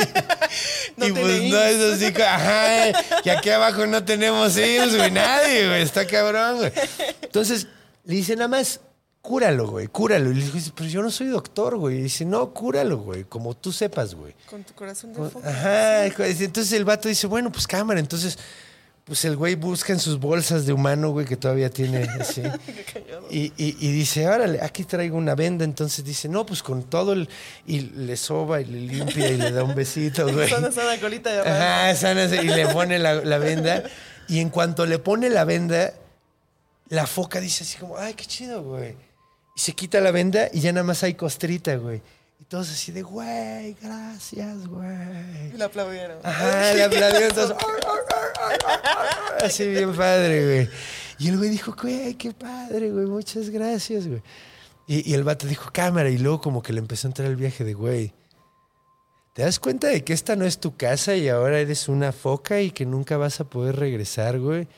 No 0.97 1.07
y 1.07 1.13
pues 1.13 1.43
no 1.45 1.63
es 1.63 1.95
así, 1.95 2.13
que, 2.13 2.25
ajá, 2.25 2.89
y 3.23 3.29
aquí 3.29 3.51
abajo 3.51 3.87
no 3.87 4.05
tenemos 4.05 4.57
hijos, 4.59 4.97
güey, 4.97 5.13
nadie, 5.13 5.69
güey, 5.69 5.83
está 5.83 6.05
cabrón, 6.07 6.57
güey. 6.57 6.73
Entonces, 7.23 7.69
le 8.05 8.17
dice 8.17 8.35
nada 8.35 8.49
más, 8.49 8.81
cúralo, 9.23 9.69
güey, 9.69 9.87
cúralo. 9.87 10.33
Y 10.33 10.35
le 10.35 10.51
dice, 10.51 10.73
pero 10.75 10.89
yo 10.89 11.03
no 11.03 11.11
soy 11.11 11.29
doctor, 11.29 11.77
güey. 11.77 11.99
Y 11.99 12.03
dice, 12.03 12.25
no, 12.25 12.53
cúralo, 12.53 12.99
güey, 12.99 13.25
como 13.25 13.55
tú 13.55 13.73
sepas, 13.73 14.15
güey. 14.15 14.35
Con 14.49 14.65
tu 14.65 14.75
corazón 14.75 15.13
de 15.13 15.29
foca. 15.29 15.49
Ajá, 15.49 16.07
entonces 16.07 16.73
el 16.73 16.85
vato 16.85 17.09
dice, 17.09 17.27
bueno, 17.27 17.53
pues 17.53 17.67
cámara. 17.67 18.01
Entonces, 18.01 18.39
pues 19.09 19.25
el 19.25 19.37
güey 19.37 19.57
busca 19.57 19.93
en 19.93 19.99
sus 19.99 20.21
bolsas 20.21 20.65
de 20.67 20.73
humano, 20.73 21.11
güey, 21.11 21.27
que 21.27 21.37
todavía 21.37 21.69
tiene 21.71 22.03
así. 22.21 22.43
y, 23.31 23.47
y- 23.57 23.77
y 23.81 23.91
dice, 23.93 24.29
órale, 24.29 24.61
aquí 24.63 24.85
traigo 24.85 25.17
una 25.17 25.35
venda. 25.35 25.65
Entonces 25.65 26.05
dice, 26.05 26.29
no, 26.29 26.47
pues 26.47 26.63
con 26.63 26.85
todo 26.85 27.15
el... 27.15 27.29
Y 27.67 27.81
le 27.81 28.17
soba 28.17 28.61
y 28.61 28.67
le 28.67 28.81
limpia 28.81 29.29
y 29.31 29.37
le 29.39 29.51
da 29.51 29.65
un 29.65 29.75
besito, 29.75 30.25
güey. 30.33 30.49
Sana, 30.49 30.71
sana, 30.71 31.01
colita 31.01 31.33
de. 31.33 31.41
Ajá, 31.41 31.95
sana, 31.97 32.25
y 32.27 32.47
le 32.49 32.69
pone 32.69 32.99
la, 33.01 33.15
la 33.17 33.39
venda. 33.39 33.83
Y 34.29 34.39
en 34.41 34.51
cuanto 34.51 34.87
le 34.87 34.99
pone 34.99 35.31
la 35.31 35.45
venda, 35.45 35.95
la 36.91 37.07
foca 37.07 37.41
dice 37.41 37.65
así 37.65 37.79
como, 37.79 37.97
ay, 37.97 38.15
qué 38.15 38.27
chido, 38.27 38.63
güey. 38.63 38.95
Y 39.57 39.61
se 39.61 39.73
quita 39.73 40.01
la 40.01 40.11
venda 40.13 40.49
y 40.53 40.61
ya 40.61 40.71
nada 40.73 40.85
más 40.85 41.03
hay 41.03 41.15
costrita, 41.15 41.75
güey. 41.77 42.01
Y 42.41 42.45
todos 42.45 42.71
así 42.71 42.93
de, 42.93 43.03
güey, 43.03 43.75
gracias, 43.83 44.67
güey. 44.69 45.49
Y 45.53 45.57
la 45.57 45.65
aplaudieron. 45.67 46.19
Ajá, 46.23 46.73
le 46.75 46.85
aplaudieron 46.85 47.35
todos. 47.35 47.55
Así 49.43 49.69
bien 49.69 49.95
padre, 49.95 50.45
güey. 50.45 50.69
Y 51.19 51.29
el 51.29 51.39
güey 51.39 51.51
dijo, 51.51 51.75
güey, 51.81 52.15
qué 52.15 52.33
padre, 52.33 52.91
güey, 52.91 53.07
muchas 53.07 53.51
gracias, 53.51 54.07
güey. 54.07 54.23
Y, 54.87 55.11
y 55.11 55.15
el 55.15 55.25
vato 55.25 55.47
dijo, 55.47 55.71
cámara. 55.73 56.11
Y 56.11 56.19
luego 56.19 56.41
como 56.41 56.63
que 56.63 56.73
le 56.73 56.79
empezó 56.79 57.09
a 57.09 57.11
entrar 57.11 57.29
el 57.29 57.37
viaje 57.37 57.65
de, 57.65 57.75
güey, 57.75 58.15
¿te 59.35 59.43
das 59.43 59.59
cuenta 59.59 59.89
de 59.89 60.05
que 60.05 60.13
esta 60.13 60.37
no 60.37 60.45
es 60.45 60.59
tu 60.59 60.77
casa 60.77 61.17
y 61.17 61.29
ahora 61.29 61.59
eres 61.59 61.89
una 61.89 62.13
foca 62.13 62.61
y 62.61 62.71
que 62.71 62.87
nunca 62.87 63.17
vas 63.17 63.41
a 63.41 63.45
poder 63.51 63.77
regresar, 63.77 64.39
güey? 64.39 64.69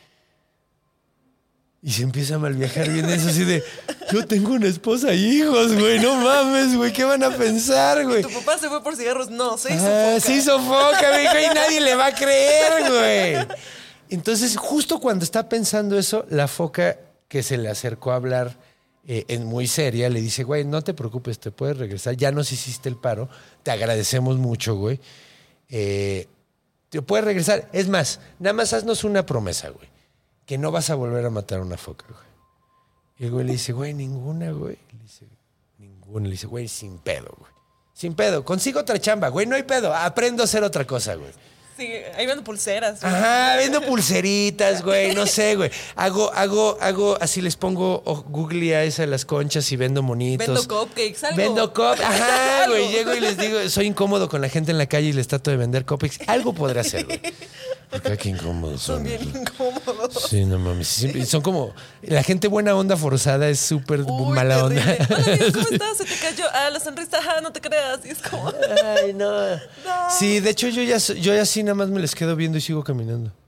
Y 1.82 1.92
se 1.92 2.02
empieza 2.02 2.34
a 2.34 2.38
mal 2.38 2.52
viajar 2.54 2.90
bien 2.90 3.08
eso 3.08 3.28
así 3.30 3.42
de, 3.44 3.62
yo 4.12 4.26
tengo 4.26 4.52
una 4.52 4.66
esposa 4.66 5.14
y 5.14 5.38
hijos, 5.38 5.74
güey, 5.74 5.98
no 5.98 6.14
mames, 6.16 6.76
güey, 6.76 6.92
¿qué 6.92 7.04
van 7.04 7.22
a 7.24 7.30
pensar, 7.30 8.04
güey? 8.04 8.20
¿Tu 8.22 8.28
papá 8.30 8.58
se 8.58 8.68
fue 8.68 8.82
por 8.82 8.96
cigarros? 8.96 9.30
No, 9.30 9.56
se 9.56 9.74
hizo 9.74 9.86
Ah, 9.86 10.10
foca. 10.16 10.20
se 10.20 10.32
hizo 10.34 10.60
foca, 10.60 11.18
mijo, 11.18 11.38
y 11.50 11.54
nadie 11.54 11.80
le 11.80 11.94
va 11.94 12.06
a 12.08 12.14
creer, 12.14 12.82
güey. 12.90 13.56
Entonces, 14.10 14.56
justo 14.58 15.00
cuando 15.00 15.24
está 15.24 15.48
pensando 15.48 15.98
eso, 15.98 16.26
la 16.28 16.48
foca 16.48 16.98
que 17.28 17.42
se 17.42 17.56
le 17.56 17.70
acercó 17.70 18.12
a 18.12 18.16
hablar 18.16 18.56
eh, 19.06 19.24
en 19.28 19.46
muy 19.46 19.66
seria 19.66 20.10
le 20.10 20.20
dice, 20.20 20.42
güey, 20.44 20.64
no 20.66 20.82
te 20.82 20.92
preocupes, 20.92 21.38
te 21.40 21.50
puedes 21.50 21.78
regresar, 21.78 22.14
ya 22.14 22.30
nos 22.30 22.52
hiciste 22.52 22.90
el 22.90 22.96
paro, 22.96 23.30
te 23.62 23.70
agradecemos 23.70 24.36
mucho, 24.36 24.74
güey. 24.74 25.00
Eh, 25.70 26.26
te 26.90 27.00
puedes 27.02 27.24
regresar. 27.24 27.68
Es 27.72 27.88
más, 27.88 28.20
nada 28.38 28.52
más 28.52 28.72
haznos 28.74 29.04
una 29.04 29.24
promesa, 29.24 29.70
güey, 29.70 29.88
que 30.50 30.58
no 30.58 30.72
vas 30.72 30.90
a 30.90 30.96
volver 30.96 31.24
a 31.24 31.30
matar 31.30 31.60
a 31.60 31.62
una 31.62 31.76
foca, 31.76 32.06
güey. 32.08 32.26
Y 33.20 33.26
el 33.26 33.30
güey 33.30 33.46
le 33.46 33.52
dice, 33.52 33.72
güey, 33.72 33.94
ninguna, 33.94 34.50
güey. 34.50 34.76
Le 34.92 34.98
dice, 34.98 35.24
ninguna. 35.78 36.24
Le 36.24 36.32
dice, 36.32 36.48
güey, 36.48 36.66
sin 36.66 36.98
pedo, 36.98 37.32
güey. 37.38 37.52
Sin 37.94 38.14
pedo. 38.14 38.44
Consigo 38.44 38.80
otra 38.80 38.98
chamba, 38.98 39.28
güey. 39.28 39.46
No 39.46 39.54
hay 39.54 39.62
pedo. 39.62 39.94
Aprendo 39.94 40.42
a 40.42 40.46
hacer 40.46 40.64
otra 40.64 40.84
cosa, 40.88 41.14
güey. 41.14 41.30
Sí, 41.76 41.86
ahí 42.16 42.26
vendo 42.26 42.42
pulseras. 42.42 43.00
güey. 43.00 43.14
Ajá, 43.14 43.54
vendo 43.58 43.80
pulseritas, 43.80 44.82
güey. 44.82 45.14
No 45.14 45.24
sé, 45.24 45.54
güey. 45.54 45.70
Hago, 45.94 46.32
hago, 46.34 46.76
hago, 46.80 47.16
así 47.20 47.40
les 47.40 47.54
pongo 47.54 48.02
oh, 48.04 48.24
Google 48.24 48.74
a 48.74 48.82
esa 48.82 49.02
de 49.02 49.06
las 49.06 49.24
conchas 49.24 49.70
y 49.70 49.76
vendo 49.76 50.02
monitos. 50.02 50.48
Vendo 50.48 50.66
cupcakes, 50.66 51.22
algo. 51.26 51.36
Vendo 51.36 51.68
cupcakes. 51.72 52.02
Ajá, 52.02 52.66
güey. 52.66 52.90
Llego 52.90 53.14
y 53.14 53.20
les 53.20 53.38
digo, 53.38 53.68
soy 53.68 53.86
incómodo 53.86 54.28
con 54.28 54.40
la 54.40 54.48
gente 54.48 54.72
en 54.72 54.78
la 54.78 54.86
calle 54.86 55.10
y 55.10 55.12
les 55.12 55.28
trato 55.28 55.52
de 55.52 55.58
vender 55.58 55.86
cupcakes. 55.86 56.24
Algo 56.26 56.52
podré 56.52 56.80
hacer, 56.80 57.04
güey. 57.06 57.20
Acá 57.92 58.16
qué 58.16 58.28
incómodos 58.28 58.82
Son 58.82 58.96
son. 58.96 59.04
bien 59.04 59.20
incómodos. 59.22 60.26
Sí, 60.28 60.44
no 60.44 60.58
mames. 60.58 60.86
Siempre- 60.86 61.26
son 61.26 61.42
como. 61.42 61.74
La 62.02 62.22
gente 62.22 62.46
buena 62.48 62.74
onda 62.76 62.96
forzada 62.96 63.48
es 63.48 63.58
súper 63.58 64.02
Uy, 64.02 64.34
mala 64.34 64.68
terrible. 64.68 64.80
onda. 64.92 65.06
Hola, 65.16 65.24
amigo, 65.32 65.52
¿cómo 65.52 65.68
estás? 65.70 65.96
Se 65.96 66.04
te 66.04 66.14
cayó. 66.16 66.44
Ah, 66.52 66.70
la 66.70 66.78
sonrisa, 66.80 67.18
ajá, 67.18 67.40
no 67.40 67.52
te 67.52 67.60
creas. 67.60 68.00
Y 68.04 68.10
es 68.10 68.18
como. 68.18 68.48
Ay, 69.02 69.12
no. 69.14 69.28
Sí, 70.16 70.38
de 70.40 70.50
hecho 70.50 70.68
yo 70.68 70.82
ya 70.82 71.00
so- 71.00 71.14
yo 71.14 71.34
ya 71.34 71.42
así 71.42 71.62
nada 71.64 71.74
más 71.74 71.88
me 71.88 72.00
les 72.00 72.14
quedo 72.14 72.36
viendo 72.36 72.58
y 72.58 72.60
sigo 72.60 72.84
caminando. 72.84 73.32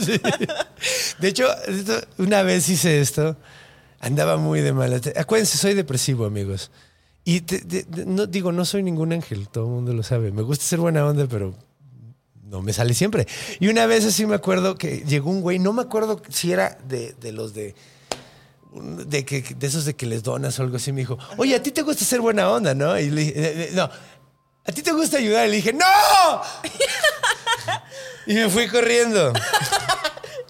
Sí. 0.00 0.20
De 1.18 1.28
hecho, 1.28 1.46
esto- 1.66 2.00
una 2.18 2.42
vez 2.42 2.68
hice 2.68 3.00
esto, 3.00 3.36
andaba 4.00 4.36
muy 4.36 4.60
de 4.60 4.72
mala. 4.72 5.00
Acuérdense, 5.16 5.58
soy 5.58 5.74
depresivo, 5.74 6.24
amigos. 6.24 6.70
Y 7.28 7.40
te- 7.40 7.84
no 8.06 8.26
digo, 8.26 8.52
no 8.52 8.64
soy 8.64 8.84
ningún 8.84 9.12
ángel, 9.12 9.48
todo 9.48 9.64
el 9.64 9.70
mundo 9.70 9.92
lo 9.92 10.04
sabe. 10.04 10.30
Me 10.30 10.42
gusta 10.42 10.64
ser 10.64 10.78
buena 10.78 11.04
onda, 11.04 11.26
pero 11.28 11.54
no 12.44 12.62
me 12.62 12.72
sale 12.72 12.94
siempre. 12.94 13.26
Y 13.58 13.66
una 13.66 13.84
vez 13.86 14.04
así 14.04 14.24
me 14.26 14.36
acuerdo 14.36 14.76
que 14.76 14.98
llegó 15.04 15.30
un 15.30 15.40
güey, 15.40 15.58
no 15.58 15.72
me 15.72 15.82
acuerdo 15.82 16.22
si 16.28 16.52
era 16.52 16.78
de, 16.88 17.14
de 17.20 17.32
los 17.32 17.52
de 17.52 17.74
de 19.08 19.24
que 19.24 19.40
de 19.42 19.66
esos 19.66 19.86
de 19.86 19.96
que 19.96 20.06
les 20.06 20.22
donas 20.22 20.56
o 20.60 20.62
algo 20.62 20.76
así 20.76 20.92
me 20.92 21.00
dijo, 21.00 21.18
"Oye, 21.36 21.56
a 21.56 21.62
ti 21.62 21.72
te 21.72 21.82
gusta 21.82 22.04
ser 22.04 22.20
buena 22.20 22.48
onda, 22.48 22.74
¿no?" 22.74 22.96
Y 23.00 23.10
le 23.10 23.20
dije, 23.22 23.32
"Eh, 23.34 23.62
eh, 23.64 23.70
"No, 23.74 23.84
a 24.64 24.72
ti 24.72 24.82
te 24.82 24.92
gusta 24.92 25.16
ayudar." 25.18 25.48
Y 25.48 25.50
le 25.50 25.56
dije, 25.56 25.72
"No." 25.72 25.84
y 28.28 28.34
me 28.34 28.48
fui 28.48 28.68
corriendo. 28.68 29.32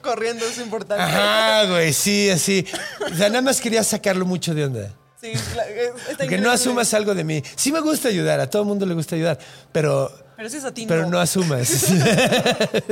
Corriendo 0.02 0.44
es 0.44 0.58
importante. 0.58 1.02
Ajá, 1.02 1.64
güey, 1.70 1.92
sí, 1.94 2.28
así. 2.28 2.66
O 3.10 3.14
sea, 3.16 3.28
nada 3.30 3.40
más 3.42 3.60
quería 3.62 3.82
sacarlo 3.82 4.26
mucho 4.26 4.54
de 4.54 4.64
onda. 4.66 4.94
Sí, 5.34 5.40
está 6.10 6.26
Que 6.26 6.38
no 6.38 6.50
asumas 6.50 6.92
algo 6.94 7.14
de 7.14 7.24
mí. 7.24 7.42
Sí 7.56 7.72
me 7.72 7.80
gusta 7.80 8.08
ayudar, 8.08 8.40
a 8.40 8.48
todo 8.48 8.62
el 8.62 8.68
mundo 8.68 8.86
le 8.86 8.94
gusta 8.94 9.16
ayudar, 9.16 9.38
pero 9.72 10.10
Pero 10.36 10.48
si 10.48 10.58
es 10.58 10.64
a 10.64 10.72
ti, 10.72 10.86
pero 10.86 11.02
no. 11.02 11.10
no 11.10 11.18
asumas. 11.20 11.92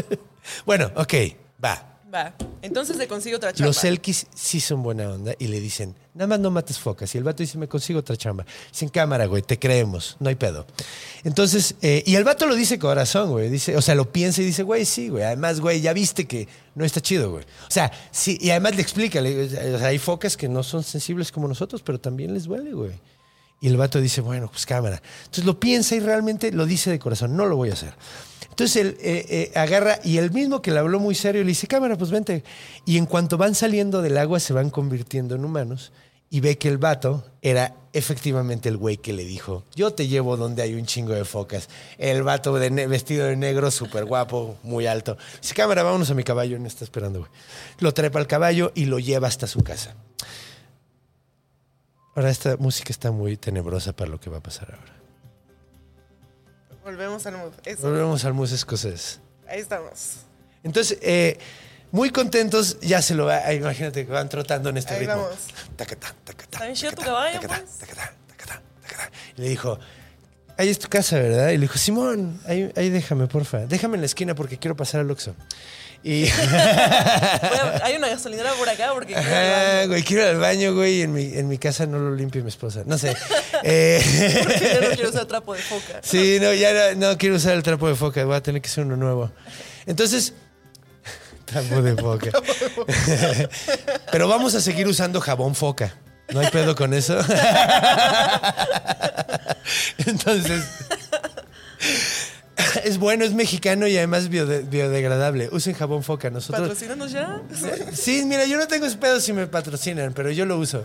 bueno, 0.66 0.90
ok, 0.96 1.14
va. 1.62 1.93
Va. 2.14 2.34
Entonces 2.62 2.96
le 2.96 3.08
consigo 3.08 3.36
otra 3.38 3.52
chamba. 3.52 3.66
Los 3.66 3.82
Elkis 3.84 4.26
sí 4.34 4.60
son 4.60 4.82
buena 4.82 5.10
onda 5.10 5.34
y 5.38 5.48
le 5.48 5.60
dicen, 5.60 5.94
nada 6.14 6.28
más 6.28 6.38
no 6.40 6.50
mates 6.50 6.78
focas. 6.78 7.14
Y 7.14 7.18
el 7.18 7.24
vato 7.24 7.42
dice, 7.42 7.58
me 7.58 7.66
consigo 7.68 7.98
otra 7.98 8.16
chamba. 8.16 8.46
Sin 8.70 8.88
cámara, 8.88 9.26
güey, 9.26 9.42
te 9.42 9.58
creemos, 9.58 10.16
no 10.20 10.28
hay 10.28 10.36
pedo. 10.36 10.64
Entonces, 11.24 11.74
eh, 11.82 12.02
y 12.06 12.14
el 12.14 12.24
vato 12.24 12.46
lo 12.46 12.54
dice 12.54 12.78
corazón, 12.78 13.30
güey. 13.30 13.50
Dice, 13.50 13.76
o 13.76 13.82
sea, 13.82 13.94
lo 13.94 14.10
piensa 14.12 14.40
y 14.40 14.44
dice, 14.46 14.62
güey, 14.62 14.84
sí, 14.84 15.08
güey. 15.08 15.24
Además, 15.24 15.60
güey, 15.60 15.80
ya 15.80 15.92
viste 15.92 16.26
que 16.26 16.46
no 16.74 16.84
está 16.84 17.00
chido, 17.00 17.30
güey. 17.32 17.44
O 17.44 17.70
sea, 17.70 17.90
sí, 18.12 18.38
y 18.40 18.50
además 18.50 18.76
le 18.76 18.82
explica, 18.82 19.20
le- 19.20 19.44
o 19.74 19.78
sea, 19.78 19.88
hay 19.88 19.98
focas 19.98 20.36
que 20.36 20.48
no 20.48 20.62
son 20.62 20.84
sensibles 20.84 21.32
como 21.32 21.48
nosotros, 21.48 21.82
pero 21.82 21.98
también 22.00 22.32
les 22.32 22.44
duele, 22.44 22.72
güey. 22.72 22.92
Y 23.60 23.68
el 23.68 23.76
vato 23.76 24.00
dice, 24.00 24.20
bueno, 24.20 24.48
pues 24.50 24.66
cámara. 24.66 25.00
Entonces 25.20 25.44
lo 25.46 25.58
piensa 25.58 25.94
y 25.96 26.00
realmente 26.00 26.52
lo 26.52 26.66
dice 26.66 26.90
de 26.90 26.98
corazón, 26.98 27.36
no 27.36 27.46
lo 27.46 27.56
voy 27.56 27.70
a 27.70 27.72
hacer. 27.72 27.94
Entonces 28.54 28.76
él 28.76 28.96
eh, 29.00 29.26
eh, 29.28 29.58
agarra 29.58 29.98
y 30.04 30.18
el 30.18 30.30
mismo 30.30 30.62
que 30.62 30.70
le 30.70 30.78
habló 30.78 31.00
muy 31.00 31.16
serio 31.16 31.42
le 31.42 31.48
dice, 31.48 31.66
cámara, 31.66 31.98
pues 31.98 32.12
vente. 32.12 32.44
Y 32.86 32.98
en 32.98 33.06
cuanto 33.06 33.36
van 33.36 33.56
saliendo 33.56 34.00
del 34.00 34.16
agua 34.16 34.38
se 34.38 34.52
van 34.52 34.70
convirtiendo 34.70 35.34
en 35.34 35.44
humanos 35.44 35.90
y 36.30 36.38
ve 36.38 36.56
que 36.56 36.68
el 36.68 36.78
vato 36.78 37.24
era 37.42 37.74
efectivamente 37.92 38.68
el 38.68 38.76
güey 38.76 38.96
que 38.98 39.12
le 39.12 39.24
dijo, 39.24 39.64
yo 39.74 39.92
te 39.92 40.06
llevo 40.06 40.36
donde 40.36 40.62
hay 40.62 40.74
un 40.74 40.86
chingo 40.86 41.14
de 41.14 41.24
focas. 41.24 41.68
El 41.98 42.22
vato 42.22 42.54
de 42.54 42.70
vestido 42.86 43.26
de 43.26 43.34
negro, 43.34 43.72
súper 43.72 44.04
guapo, 44.04 44.56
muy 44.62 44.86
alto. 44.86 45.16
Dice, 45.42 45.52
cámara, 45.52 45.82
vámonos 45.82 46.12
a 46.12 46.14
mi 46.14 46.22
caballo, 46.22 46.60
me 46.60 46.68
está 46.68 46.84
esperando, 46.84 47.18
güey. 47.18 47.30
Lo 47.80 47.92
trepa 47.92 48.20
al 48.20 48.28
caballo 48.28 48.70
y 48.76 48.84
lo 48.84 49.00
lleva 49.00 49.26
hasta 49.26 49.48
su 49.48 49.64
casa. 49.64 49.96
Ahora 52.14 52.30
esta 52.30 52.56
música 52.56 52.92
está 52.92 53.10
muy 53.10 53.36
tenebrosa 53.36 53.94
para 53.94 54.12
lo 54.12 54.20
que 54.20 54.30
va 54.30 54.36
a 54.36 54.42
pasar 54.42 54.76
ahora. 54.78 55.03
Volvemos 56.84 57.24
al 57.26 57.38
mood. 57.38 57.52
Eso. 57.64 57.82
Volvemos 57.88 58.24
al 58.24 58.34
mus 58.34 58.52
escocés. 58.52 59.20
Ahí 59.48 59.60
estamos. 59.60 60.18
Entonces, 60.62 60.98
eh, 61.00 61.38
muy 61.90 62.10
contentos, 62.10 62.78
ya 62.80 63.00
se 63.00 63.14
lo 63.14 63.26
va, 63.26 63.52
imagínate 63.52 64.04
que 64.04 64.12
van 64.12 64.28
trotando 64.28 64.68
en 64.70 64.76
este 64.76 64.94
Ahí 64.94 65.00
ritmo. 65.00 65.16
vamos. 65.22 65.38
Tacatá, 65.76 66.14
tacatá, 66.24 66.56
¿Está 66.56 66.64
bien 66.64 66.74
chido 66.76 66.92
tu 66.92 67.02
caballo, 67.02 67.40
pues? 67.46 67.62
le 69.36 69.48
dijo, 69.48 69.78
ahí 70.56 70.68
es 70.68 70.78
tu 70.78 70.88
casa, 70.88 71.16
¿verdad? 71.18 71.50
Y 71.50 71.54
le 71.56 71.62
dijo, 71.62 71.78
Simón, 71.78 72.40
ahí, 72.46 72.70
ahí 72.76 72.90
déjame, 72.90 73.26
porfa. 73.26 73.66
Déjame 73.66 73.94
en 73.96 74.02
la 74.02 74.06
esquina 74.06 74.34
porque 74.34 74.58
quiero 74.58 74.76
pasar 74.76 75.00
al 75.00 75.10
Oxxo. 75.10 75.34
Y... 76.06 76.26
Hay 77.82 77.96
una 77.96 78.08
gasolinera 78.08 78.52
por 78.52 78.68
acá 78.68 78.90
porque. 78.92 79.14
quiero 79.14 79.22
ir 79.30 79.32
al 79.32 79.52
Ajá, 79.54 79.74
baño. 79.78 79.88
güey, 79.88 80.02
quiero 80.02 80.22
ir 80.22 80.28
al 80.28 80.36
baño, 80.38 80.74
güey, 80.74 80.98
y 80.98 81.02
en 81.02 81.12
mi, 81.14 81.24
en 81.32 81.48
mi 81.48 81.56
casa 81.56 81.86
no 81.86 81.98
lo 81.98 82.14
limpia 82.14 82.42
mi 82.42 82.48
esposa. 82.48 82.82
No 82.84 82.98
sé. 82.98 83.16
Eh, 83.66 83.98
Porque 84.42 84.74
yo 84.74 84.80
no 84.88 84.94
quiero 84.94 85.08
usar 85.08 85.24
trapo 85.28 85.54
de 85.54 85.62
foca. 85.62 86.00
Sí, 86.02 86.36
no, 86.38 86.52
ya 86.52 86.94
no, 86.94 87.08
no 87.12 87.16
quiero 87.16 87.36
usar 87.36 87.54
el 87.54 87.62
trapo 87.62 87.88
de 87.88 87.94
foca, 87.94 88.22
voy 88.26 88.36
a 88.36 88.42
tener 88.42 88.60
que 88.60 88.68
hacer 88.68 88.84
uno 88.84 88.94
nuevo. 88.96 89.30
Entonces, 89.86 90.34
trapo 91.46 91.80
de 91.80 91.94
foca. 91.96 92.30
Pero 94.12 94.28
vamos 94.28 94.54
a 94.54 94.60
seguir 94.60 94.86
usando 94.86 95.18
jabón 95.22 95.54
foca. 95.54 95.94
¿No 96.28 96.40
hay 96.40 96.48
pedo 96.50 96.74
con 96.74 96.92
eso? 96.92 97.18
Entonces, 100.04 100.64
es 102.84 102.98
bueno, 102.98 103.24
es 103.24 103.32
mexicano 103.34 103.86
y 103.86 103.96
además 103.96 104.30
biode- 104.30 104.68
biodegradable. 104.68 105.48
Usen 105.52 105.74
jabón 105.74 106.02
foca. 106.02 106.30
Nosotros. 106.30 106.60
¿Patrocínanos 106.68 107.12
ya? 107.12 107.40
Sí, 107.92 108.24
mira, 108.26 108.44
yo 108.46 108.56
no 108.58 108.66
tengo 108.68 108.86
pedo 108.98 109.20
si 109.20 109.32
me 109.32 109.46
patrocinan, 109.46 110.12
pero 110.12 110.30
yo 110.30 110.44
lo 110.46 110.58
uso. 110.58 110.82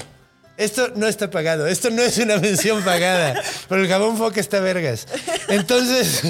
Esto 0.58 0.91
no 0.95 1.08
está 1.08 1.29
pagado, 1.32 1.67
esto 1.67 1.89
no 1.89 2.01
es 2.01 2.17
una 2.17 2.36
mención 2.38 2.84
pagada, 2.86 3.41
pero 3.69 3.82
el 3.82 3.88
jabón 3.88 4.17
foca 4.17 4.41
está 4.41 4.60
vergas. 4.60 5.08
Entonces, 5.47 6.21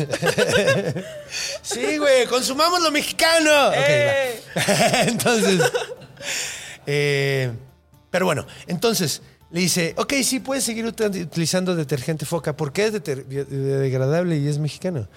sí, 1.64 1.98
güey, 1.98 2.26
consumamos 2.28 2.82
lo 2.84 2.92
mexicano. 2.92 3.50
Va. 3.50 5.02
Entonces, 5.02 5.62
eh, 6.86 7.52
pero 8.12 8.26
bueno, 8.26 8.46
entonces 8.68 9.22
le 9.52 9.60
dice, 9.62 9.94
ok, 9.98 10.14
sí, 10.24 10.40
puedes 10.40 10.64
seguir 10.64 10.86
ut- 10.86 11.24
utilizando 11.24 11.76
detergente 11.76 12.26
foca 12.26 12.56
porque 12.56 12.86
es 12.86 13.28
biodegradable 13.28 14.38
y 14.38 14.48
es 14.48 14.60
mexicano. 14.60 15.08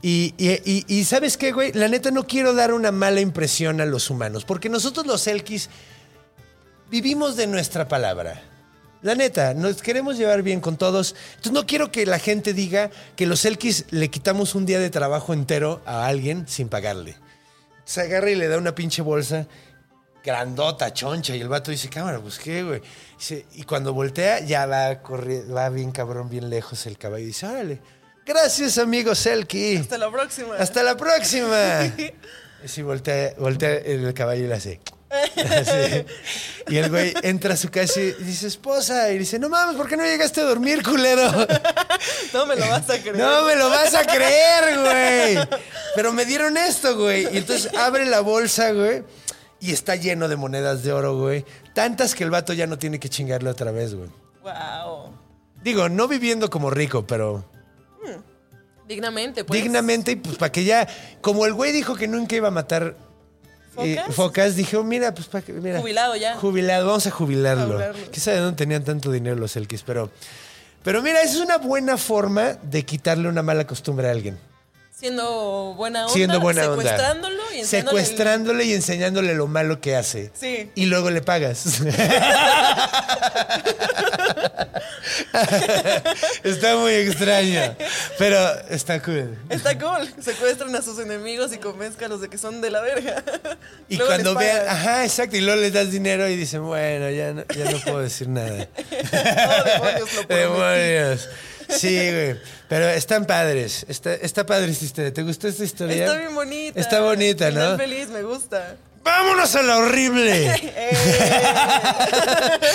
Y, 0.00 0.32
y- 0.38 0.60
y- 0.64 0.84
y 0.88 1.04
¿sabes 1.04 1.36
qué, 1.36 1.52
güey? 1.52 1.72
La 1.72 1.88
neta 1.88 2.10
no 2.10 2.24
quiero 2.26 2.54
dar 2.54 2.72
una 2.72 2.92
mala 2.92 3.20
impresión 3.20 3.80
a 3.80 3.84
los 3.86 4.10
humanos, 4.10 4.44
porque 4.44 4.68
nosotros 4.68 5.06
los 5.06 5.26
Elkis 5.26 5.68
vivimos 6.90 7.36
de 7.36 7.46
nuestra 7.46 7.88
palabra. 7.88 8.42
La 9.02 9.14
neta, 9.14 9.54
nos 9.54 9.80
queremos 9.82 10.16
llevar 10.18 10.42
bien 10.42 10.60
con 10.60 10.76
todos. 10.76 11.14
Entonces 11.30 11.52
no 11.52 11.66
quiero 11.66 11.92
que 11.92 12.06
la 12.06 12.18
gente 12.18 12.52
diga 12.52 12.90
que 13.16 13.26
los 13.26 13.44
Elkis 13.44 13.84
le 13.90 14.08
quitamos 14.08 14.54
un 14.54 14.66
día 14.66 14.80
de 14.80 14.90
trabajo 14.90 15.32
entero 15.34 15.80
a 15.84 16.06
alguien 16.06 16.48
sin 16.48 16.68
pagarle. 16.68 17.16
Se 17.84 18.00
agarra 18.00 18.30
y 18.30 18.34
le 18.34 18.48
da 18.48 18.58
una 18.58 18.74
pinche 18.74 19.02
bolsa 19.02 19.46
grandota, 20.32 20.92
choncha, 20.92 21.34
y 21.34 21.40
el 21.40 21.48
vato 21.48 21.70
dice, 21.70 21.88
cámara, 21.88 22.18
pues 22.20 22.38
qué, 22.38 22.62
güey. 22.62 22.82
Dice, 23.18 23.46
y 23.54 23.62
cuando 23.64 23.92
voltea, 23.94 24.40
ya 24.40 24.66
va, 24.66 25.02
corri- 25.02 25.44
va 25.54 25.68
bien 25.70 25.90
cabrón, 25.90 26.28
bien 26.28 26.48
lejos 26.50 26.86
el 26.86 26.98
caballo. 26.98 27.24
Y 27.24 27.28
dice, 27.28 27.46
órale, 27.46 27.80
gracias, 28.26 28.78
amigo 28.78 29.14
Selkie. 29.14 29.78
Hasta 29.78 29.98
la 29.98 30.10
próxima. 30.10 30.54
Hasta 30.56 30.82
la 30.82 30.96
próxima. 30.96 31.92
Y 32.64 32.66
si 32.66 32.82
voltea, 32.82 33.34
voltea 33.38 33.76
el 33.76 34.12
caballo 34.14 34.44
y 34.44 34.48
le 34.48 34.54
hace. 34.54 34.80
Así. 35.10 36.04
Y 36.66 36.76
el 36.78 36.90
güey 36.90 37.14
entra 37.22 37.54
a 37.54 37.56
su 37.56 37.70
casa 37.70 38.00
y 38.00 38.12
dice, 38.24 38.48
esposa, 38.48 39.12
y 39.12 39.18
dice, 39.18 39.38
no 39.38 39.48
mames, 39.48 39.76
¿por 39.76 39.88
qué 39.88 39.96
no 39.96 40.02
llegaste 40.02 40.40
a 40.40 40.44
dormir, 40.44 40.82
culero? 40.82 41.22
No 42.32 42.46
me 42.46 42.56
lo 42.56 42.68
vas 42.68 42.90
a 42.90 42.98
creer. 42.98 43.16
No 43.16 43.44
me 43.44 43.54
lo 43.54 43.70
vas 43.70 43.94
a 43.94 44.04
creer, 44.04 44.78
güey. 44.80 45.48
Pero 45.94 46.12
me 46.12 46.24
dieron 46.24 46.56
esto, 46.56 46.96
güey. 46.96 47.28
Y 47.32 47.38
entonces 47.38 47.72
abre 47.74 48.04
la 48.06 48.20
bolsa, 48.20 48.72
güey. 48.72 49.04
Y 49.60 49.72
está 49.72 49.96
lleno 49.96 50.28
de 50.28 50.36
monedas 50.36 50.82
de 50.82 50.92
oro, 50.92 51.18
güey. 51.18 51.44
Tantas 51.74 52.14
que 52.14 52.24
el 52.24 52.30
vato 52.30 52.52
ya 52.52 52.66
no 52.66 52.78
tiene 52.78 53.00
que 53.00 53.08
chingarle 53.08 53.50
otra 53.50 53.72
vez, 53.72 53.94
güey. 53.94 54.08
Wow. 54.42 55.12
Digo, 55.62 55.88
no 55.88 56.06
viviendo 56.06 56.48
como 56.48 56.70
rico, 56.70 57.06
pero 57.06 57.44
Dignamente, 58.88 59.44
pues. 59.44 59.62
dignamente 59.62 60.12
y 60.12 60.16
pues 60.16 60.38
para 60.38 60.50
que 60.50 60.64
ya, 60.64 60.88
como 61.20 61.44
el 61.44 61.52
güey 61.52 61.72
dijo 61.72 61.94
que 61.94 62.08
nunca 62.08 62.36
iba 62.36 62.48
a 62.48 62.50
matar 62.50 62.96
eh, 63.76 63.96
¿Focas? 63.96 64.14
focas, 64.14 64.56
dije, 64.56 64.82
mira, 64.82 65.12
pues 65.12 65.28
para 65.28 65.44
que, 65.44 65.52
mira. 65.52 65.78
Jubilado 65.80 66.16
ya. 66.16 66.36
Jubilado, 66.36 66.86
vamos 66.86 67.06
a 67.06 67.10
jubilarlo. 67.10 67.74
Jubilarlo. 67.74 68.14
Sabe 68.14 68.38
de 68.38 68.42
dónde 68.44 68.56
tenían 68.56 68.84
tanto 68.84 69.12
dinero 69.12 69.36
los 69.36 69.54
Elkis, 69.56 69.82
pero, 69.82 70.10
pero 70.82 71.02
mira, 71.02 71.20
esa 71.20 71.34
es 71.34 71.40
una 71.40 71.58
buena 71.58 71.98
forma 71.98 72.54
de 72.54 72.84
quitarle 72.86 73.28
una 73.28 73.42
mala 73.42 73.66
costumbre 73.66 74.08
a 74.08 74.10
alguien. 74.10 74.38
Siendo 74.98 75.74
buena 75.76 76.02
onda. 76.06 76.12
Siendo 76.12 76.40
buena 76.40 76.68
onda. 76.68 76.82
secuestrándolo 76.82 77.42
y 77.54 77.60
enseñándole 77.60 78.00
el- 78.00 78.06
Secuestrándole 78.06 78.64
y 78.64 78.72
enseñándole 78.74 79.34
lo 79.34 79.46
malo 79.46 79.80
que 79.80 79.94
hace. 79.94 80.32
Sí. 80.34 80.70
Y 80.74 80.86
luego 80.86 81.10
le 81.10 81.22
pagas. 81.22 81.80
está 86.44 86.76
muy 86.76 86.92
extraño. 86.92 87.76
Pero 88.18 88.38
está 88.70 89.02
cool. 89.02 89.36
Está 89.48 89.78
cool. 89.78 90.08
Secuestran 90.20 90.74
a 90.74 90.82
sus 90.82 90.98
enemigos 90.98 91.52
y 91.52 91.58
convézcalos 91.58 92.20
de 92.20 92.28
que 92.28 92.38
son 92.38 92.60
de 92.60 92.70
la 92.70 92.80
verga. 92.80 93.22
Y 93.88 93.96
Luego 93.96 94.10
cuando 94.12 94.34
vean, 94.34 94.68
ajá, 94.68 95.04
exacto, 95.04 95.36
y 95.36 95.40
luego 95.40 95.60
les 95.60 95.72
das 95.72 95.90
dinero 95.90 96.28
y 96.28 96.36
dicen, 96.36 96.64
bueno, 96.64 97.10
ya 97.10 97.32
no, 97.32 97.44
ya 97.56 97.70
no 97.70 97.78
puedo 97.80 98.00
decir 98.00 98.28
nada. 98.28 98.68
Oh, 99.08 99.64
demonios, 99.64 100.14
lo. 100.14 100.34
Demonios. 100.34 101.28
Sí, 101.68 101.96
güey. 101.96 102.36
Pero 102.68 102.88
están 102.88 103.26
padres. 103.26 103.84
Está, 103.88 104.14
está 104.14 104.44
padre 104.46 104.70
esta 104.72 104.84
historia. 104.84 105.12
¿Te 105.12 105.22
gustó 105.22 105.48
esta 105.48 105.64
historia? 105.64 106.04
Está 106.04 106.18
bien 106.18 106.34
bonita. 106.34 106.80
Está 106.80 107.00
bonita, 107.00 107.50
¿no? 107.50 107.76
feliz, 107.76 108.08
me 108.08 108.22
gusta. 108.22 108.76
¡Vámonos 109.08 109.54
a 109.54 109.62
lo 109.62 109.78
horrible! 109.78 110.50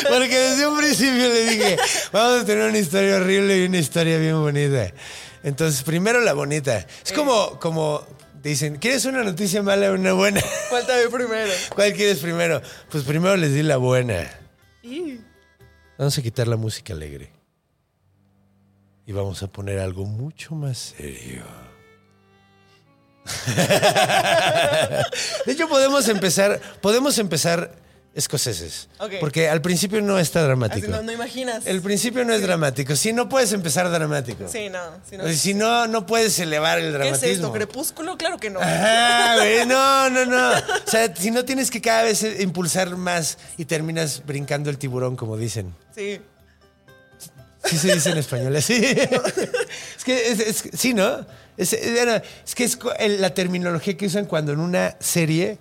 Porque 0.10 0.40
desde 0.40 0.66
un 0.66 0.78
principio 0.78 1.30
le 1.30 1.46
dije, 1.46 1.78
vamos 2.12 2.42
a 2.42 2.46
tener 2.46 2.68
una 2.68 2.80
historia 2.80 3.18
horrible 3.18 3.60
y 3.60 3.68
una 3.68 3.78
historia 3.78 4.18
bien 4.18 4.42
bonita. 4.42 4.92
Entonces, 5.44 5.84
primero 5.84 6.22
la 6.22 6.34
bonita. 6.34 6.88
Es 7.06 7.14
como, 7.14 7.60
como 7.60 8.04
dicen, 8.42 8.78
¿quieres 8.78 9.06
una 9.06 9.24
noticia 9.24 9.62
mala 9.62 9.92
o 9.92 9.94
una 9.94 10.14
buena? 10.14 10.42
¿Cuál 10.70 10.88
te 10.88 11.08
primero? 11.10 11.52
¿Cuál 11.76 11.94
quieres 11.94 12.18
primero? 12.18 12.64
Pues 12.90 13.04
primero 13.04 13.38
les 13.38 13.54
di 13.54 13.62
la 13.62 13.78
buena. 13.78 14.28
Vamos 16.00 16.18
a 16.18 16.22
quitar 16.24 16.48
la 16.48 16.58
música 16.58 16.94
alegre. 16.94 17.32
Y 19.06 19.12
vamos 19.12 19.44
a 19.44 19.48
poner 19.48 19.80
algo 19.80 20.06
mucho 20.06 20.56
más 20.56 20.96
serio. 20.98 21.44
De 25.46 25.52
hecho, 25.54 25.68
podemos 25.68 26.08
empezar, 26.08 26.60
podemos 26.82 27.18
empezar 27.18 27.72
escoceses. 28.14 28.90
Porque 29.20 29.50
al 29.50 29.62
principio 29.62 30.02
no 30.02 30.20
está 30.20 30.40
Así 30.40 30.48
dramático. 30.48 30.88
no, 30.88 31.02
no 31.02 31.12
imaginas. 31.12 31.66
El 31.66 31.82
principio 31.82 32.24
no 32.24 32.34
es 32.34 32.42
dramático. 32.42 32.96
Si 32.96 33.12
no 33.12 33.28
puedes 33.28 33.52
empezar 33.54 33.90
dramático. 33.90 34.48
Sí, 34.48 34.70
no. 34.70 34.80
Si 35.10 35.18
no 35.18 35.28
Si 35.30 35.54
no, 35.54 35.88
no 35.88 36.06
puedes 36.06 36.38
elevar 36.40 36.78
el 36.78 36.86
¿Qué 36.86 36.90
es 36.90 36.94
dramatismo. 36.94 37.30
esto? 37.48 37.54
¿Crepúsculo? 37.54 38.18
Claro 38.18 38.38
que 38.38 38.50
no. 38.50 38.60
Ajá, 38.60 39.38
güey, 39.38 39.66
no, 39.66 40.10
no, 40.10 40.26
no. 40.26 40.52
O 40.52 40.92
sea, 40.92 41.14
si 41.16 41.32
no 41.32 41.44
tienes 41.44 41.72
que 41.72 41.82
cada 41.82 42.04
vez 42.04 42.24
impulsar 42.40 42.96
más 42.96 43.38
y 43.58 43.66
terminas 43.66 44.22
brincando 44.26 44.70
el 44.70 44.78
tiburón, 44.78 45.16
como 45.16 45.36
dicen. 45.36 45.74
Sí. 45.96 46.22
Sí 47.66 47.78
se 47.78 47.94
dice 47.94 48.10
en 48.12 48.18
español 48.18 48.56
así. 48.56 48.74
Es 49.98 50.04
que, 50.04 50.32
es, 50.32 50.40
es- 50.40 50.64
sí, 50.78 50.94
¿no? 50.94 51.26
Es, 51.58 51.72
es- 51.74 52.56
que 52.56 52.64
es 52.66 52.78
la 53.20 53.34
terminología 53.34 53.96
que 53.96 54.06
usan 54.08 54.26
cuando 54.26 54.52
en 54.54 54.60
una 54.60 54.96
serie 55.00 55.58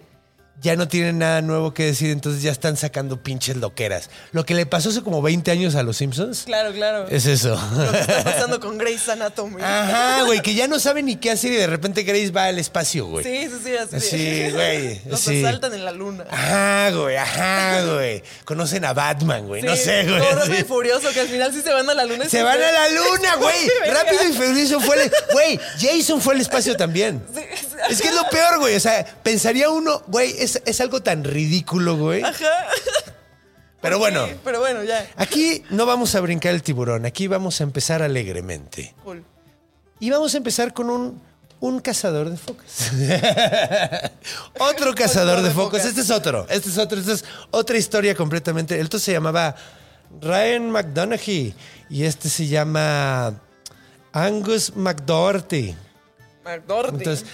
ya 0.60 0.76
no 0.76 0.86
tienen 0.86 1.18
nada 1.18 1.42
nuevo 1.42 1.74
que 1.74 1.84
decir, 1.86 2.10
entonces 2.10 2.40
ya 2.42 2.52
están 2.52 2.76
sacando 2.76 3.20
pinches 3.20 3.56
loqueras. 3.56 4.10
Lo 4.30 4.46
que 4.46 4.54
le 4.54 4.64
pasó 4.64 4.90
hace 4.90 5.02
como 5.02 5.20
20 5.20 5.50
años 5.50 5.74
a 5.74 5.82
los 5.82 5.96
Simpsons 5.96 6.42
Claro, 6.46 6.72
claro. 6.72 7.06
es 7.08 7.26
eso. 7.26 7.60
Lo 7.74 7.90
que 7.90 7.98
está 7.98 8.22
pasando 8.22 8.60
con 8.60 8.78
Grey's 8.78 9.08
Anatomy. 9.08 9.60
Ajá, 9.60 10.22
güey, 10.24 10.40
que 10.40 10.54
ya 10.54 10.68
no 10.68 10.78
saben 10.78 11.06
ni 11.06 11.16
qué 11.16 11.32
hacer 11.32 11.50
y 11.52 11.56
de 11.56 11.66
repente 11.66 12.04
Grace 12.04 12.30
va 12.30 12.44
al 12.44 12.60
espacio, 12.60 13.06
güey. 13.06 13.24
Sí, 13.24 13.48
sí, 13.50 13.60
sí, 13.64 13.76
así. 13.76 14.08
Sí, 14.08 14.50
güey, 14.52 15.00
Los 15.06 15.20
sí. 15.20 15.44
asaltan 15.44 15.74
en 15.74 15.84
la 15.84 15.90
luna. 15.90 16.26
Ajá, 16.30 16.90
güey, 16.90 17.16
ajá, 17.16 17.84
güey. 17.94 18.22
Conocen 18.44 18.84
a 18.84 18.92
Batman, 18.92 19.46
güey. 19.48 19.62
No 19.62 19.74
Sí, 19.74 19.82
sé, 19.84 20.04
güey. 20.04 20.20
como 20.20 20.30
Rápido 20.42 20.58
y 20.60 20.64
Furioso, 20.64 21.10
que 21.12 21.20
al 21.20 21.28
final 21.28 21.52
sí 21.52 21.60
se 21.62 21.72
van 21.72 21.90
a 21.90 21.94
la 21.94 22.04
luna. 22.04 22.28
Se 22.28 22.40
van 22.42 22.62
a 22.62 22.70
la 22.72 22.88
luna, 22.88 23.34
güey. 23.40 23.68
Rápido 23.92 24.28
y 24.28 24.32
furioso 24.32 24.80
fue 24.80 25.02
el... 25.04 25.12
Güey, 25.32 25.60
Jason 25.80 26.20
fue 26.20 26.34
al 26.34 26.40
espacio 26.40 26.76
también. 26.76 27.20
Sí, 27.34 27.40
Es 27.90 28.00
que 28.00 28.08
es 28.08 28.14
lo 28.14 28.28
peor, 28.30 28.58
güey. 28.60 28.76
O 28.76 28.80
sea, 28.80 29.04
pensaría 29.24 29.68
uno, 29.70 30.02
güey, 30.06 30.34
es, 30.42 30.62
es 30.66 30.80
algo 30.80 31.02
tan 31.02 31.24
ridículo, 31.24 31.96
güey. 31.96 32.22
Ajá. 32.22 32.66
Pero 33.80 33.98
bueno, 33.98 34.26
Sí, 34.26 34.34
pero 34.44 34.60
bueno, 34.60 34.84
ya. 34.84 35.08
aquí 35.16 35.64
no 35.70 35.86
vamos 35.86 36.14
a 36.14 36.20
brincar 36.20 36.54
el 36.54 36.62
tiburón. 36.62 37.04
Aquí 37.04 37.26
vamos 37.26 37.60
a 37.60 37.64
empezar 37.64 38.00
alegremente. 38.02 38.94
Cool. 39.02 39.24
Y 39.98 40.10
vamos 40.10 40.34
a 40.34 40.36
empezar 40.36 40.72
con 40.72 40.88
un, 40.88 41.20
un 41.58 41.80
cazador 41.80 42.30
de 42.30 42.36
focas. 42.36 42.92
otro 44.58 44.94
cazador 44.94 45.38
de 45.42 45.48
de 45.48 45.50
focas. 45.50 45.80
focas. 45.82 45.86
Este 45.86 46.00
es 46.00 46.10
otro. 46.10 46.46
Este 46.48 46.68
es 46.68 46.78
otro. 46.78 46.98
Esta 47.00 47.12
es 47.12 47.24
otra 47.50 47.76
historia 47.76 48.14
completamente. 48.14 48.78
El 48.78 48.86
otro 48.86 49.00
se 49.00 49.12
llamaba 49.12 49.56
Ryan 50.20 50.70
McDonaghy. 50.70 51.54
Y 51.90 52.04
este 52.04 52.28
se 52.28 52.46
llama 52.46 53.34
Angus 54.12 54.76
McDoherty. 54.76 55.74
McDorty. 56.44 56.96
Entonces, 56.96 57.24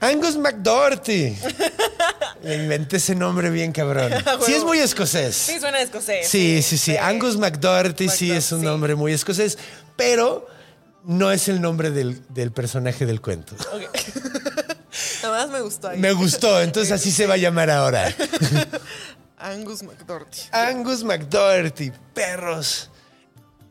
Angus 0.00 0.36
McDoherty. 0.36 1.36
Le 2.42 2.56
inventé 2.56 2.96
ese 2.96 3.14
nombre 3.14 3.50
bien 3.50 3.72
cabrón. 3.72 4.12
Sí, 4.46 4.54
es 4.54 4.64
muy 4.64 4.78
escocés. 4.78 5.34
sí, 5.36 5.60
suena 5.60 5.80
escocés. 5.80 6.26
Sí, 6.28 6.62
sí, 6.62 6.78
sí. 6.78 6.96
Angus 6.96 7.36
McDoherty 7.36 8.08
sí 8.08 8.26
McDoherty, 8.26 8.30
es 8.32 8.52
un 8.52 8.60
sí. 8.60 8.66
nombre 8.66 8.94
muy 8.94 9.12
escocés, 9.12 9.58
pero 9.96 10.46
no 11.04 11.30
es 11.32 11.48
el 11.48 11.60
nombre 11.60 11.90
del, 11.90 12.20
del 12.28 12.52
personaje 12.52 13.06
del 13.06 13.20
cuento. 13.20 13.54
Ok. 13.72 13.82
Nada 15.22 15.46
más 15.46 15.50
me 15.50 15.60
gustó 15.60 15.88
ahí. 15.88 15.98
Me 15.98 16.12
gustó, 16.12 16.60
entonces 16.60 16.92
así 16.92 17.10
se 17.10 17.26
va 17.26 17.34
a 17.34 17.38
llamar 17.38 17.70
ahora. 17.70 18.14
Angus 19.38 19.82
McDorty. 19.82 20.40
Angus 20.52 21.02
McDoherty, 21.04 21.92
perros 22.14 22.90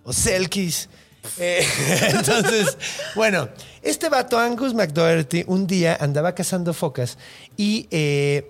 o 0.03 0.13
selkies. 0.13 0.89
Eh, 1.37 1.65
entonces, 2.13 2.77
bueno, 3.15 3.49
este 3.81 4.09
vato 4.09 4.37
Angus 4.37 4.73
McDoherty 4.73 5.43
un 5.47 5.67
día 5.67 5.97
andaba 5.99 6.33
cazando 6.33 6.73
focas 6.73 7.17
y 7.57 7.87
eh, 7.91 8.49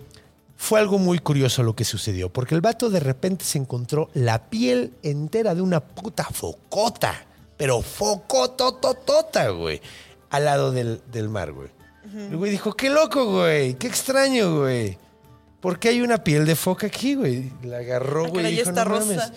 fue 0.56 0.80
algo 0.80 0.98
muy 0.98 1.20
curioso 1.20 1.64
lo 1.64 1.76
que 1.76 1.86
sucedió, 1.86 2.30
porque 2.32 2.56
el 2.56 2.62
vato 2.62 2.90
de 2.90 3.00
repente 3.00 3.46
se 3.46 3.58
encontró 3.58 4.10
la 4.14 4.50
piel 4.50 4.94
entera 5.04 5.56
de 5.56 5.62
una 5.62 5.80
puta 5.80 6.26
focota, 6.26 7.26
pero 7.58 7.82
focotototota, 7.82 9.50
güey, 9.50 9.82
al 10.30 10.46
lado 10.46 10.72
del, 10.72 11.02
del 11.12 11.30
mar, 11.30 11.52
güey. 11.54 11.70
El 12.14 12.38
güey 12.38 12.52
dijo, 12.52 12.74
qué 12.74 12.90
loco, 12.90 13.26
güey, 13.32 13.76
qué 13.76 13.88
extraño, 13.88 14.62
güey. 14.62 14.98
¿Por 15.62 15.78
qué 15.78 15.90
hay 15.90 16.02
una 16.02 16.24
piel 16.24 16.46
de 16.46 16.56
foca 16.56 16.88
aquí, 16.88 17.16
güey? 17.16 17.52
La 17.64 17.78
agarró, 17.80 18.26
Ah, 18.26 18.30
güey. 18.30 18.56
dijo, 18.56 18.70
está 18.70 18.86
"No 18.86 18.92
mames". 19.00 19.18
rosa. 19.18 19.34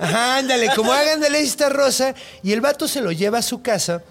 Ajá, 0.00 0.38
ándale, 0.38 0.70
como 0.74 0.90
ándale, 0.92 1.38
ahí 1.38 1.44
está 1.46 1.68
rosa. 1.68 2.14
Y 2.42 2.52
el 2.52 2.60
vato 2.62 2.88
se 2.88 3.02
lo 3.02 3.12
lleva 3.12 3.38
a 3.38 3.42
su 3.42 3.60
casa, 3.60 4.02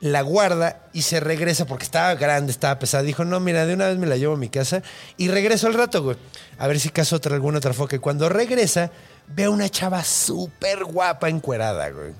la 0.00 0.22
guarda 0.22 0.80
y 0.92 1.02
se 1.02 1.20
regresa 1.20 1.66
porque 1.66 1.84
estaba 1.84 2.14
grande, 2.14 2.50
estaba 2.50 2.78
pesada. 2.78 3.02
Dijo, 3.02 3.24
no, 3.26 3.40
mira, 3.40 3.66
de 3.66 3.74
una 3.74 3.88
vez 3.88 3.98
me 3.98 4.06
la 4.06 4.16
llevo 4.16 4.34
a 4.34 4.38
mi 4.38 4.48
casa 4.48 4.82
y 5.18 5.28
regreso 5.28 5.66
al 5.66 5.74
rato, 5.74 6.02
güey. 6.02 6.16
A 6.58 6.66
ver 6.66 6.80
si 6.80 6.88
caso 6.90 7.16
otra, 7.16 7.34
alguna 7.34 7.58
otra 7.58 7.72
foca. 7.74 7.96
Y 7.96 7.98
cuando 7.98 8.28
regresa, 8.30 8.90
ve 9.28 9.44
a 9.44 9.50
una 9.50 9.68
chava 9.68 10.02
súper 10.02 10.84
guapa 10.84 11.28
encuerada, 11.28 11.90
güey, 11.90 12.12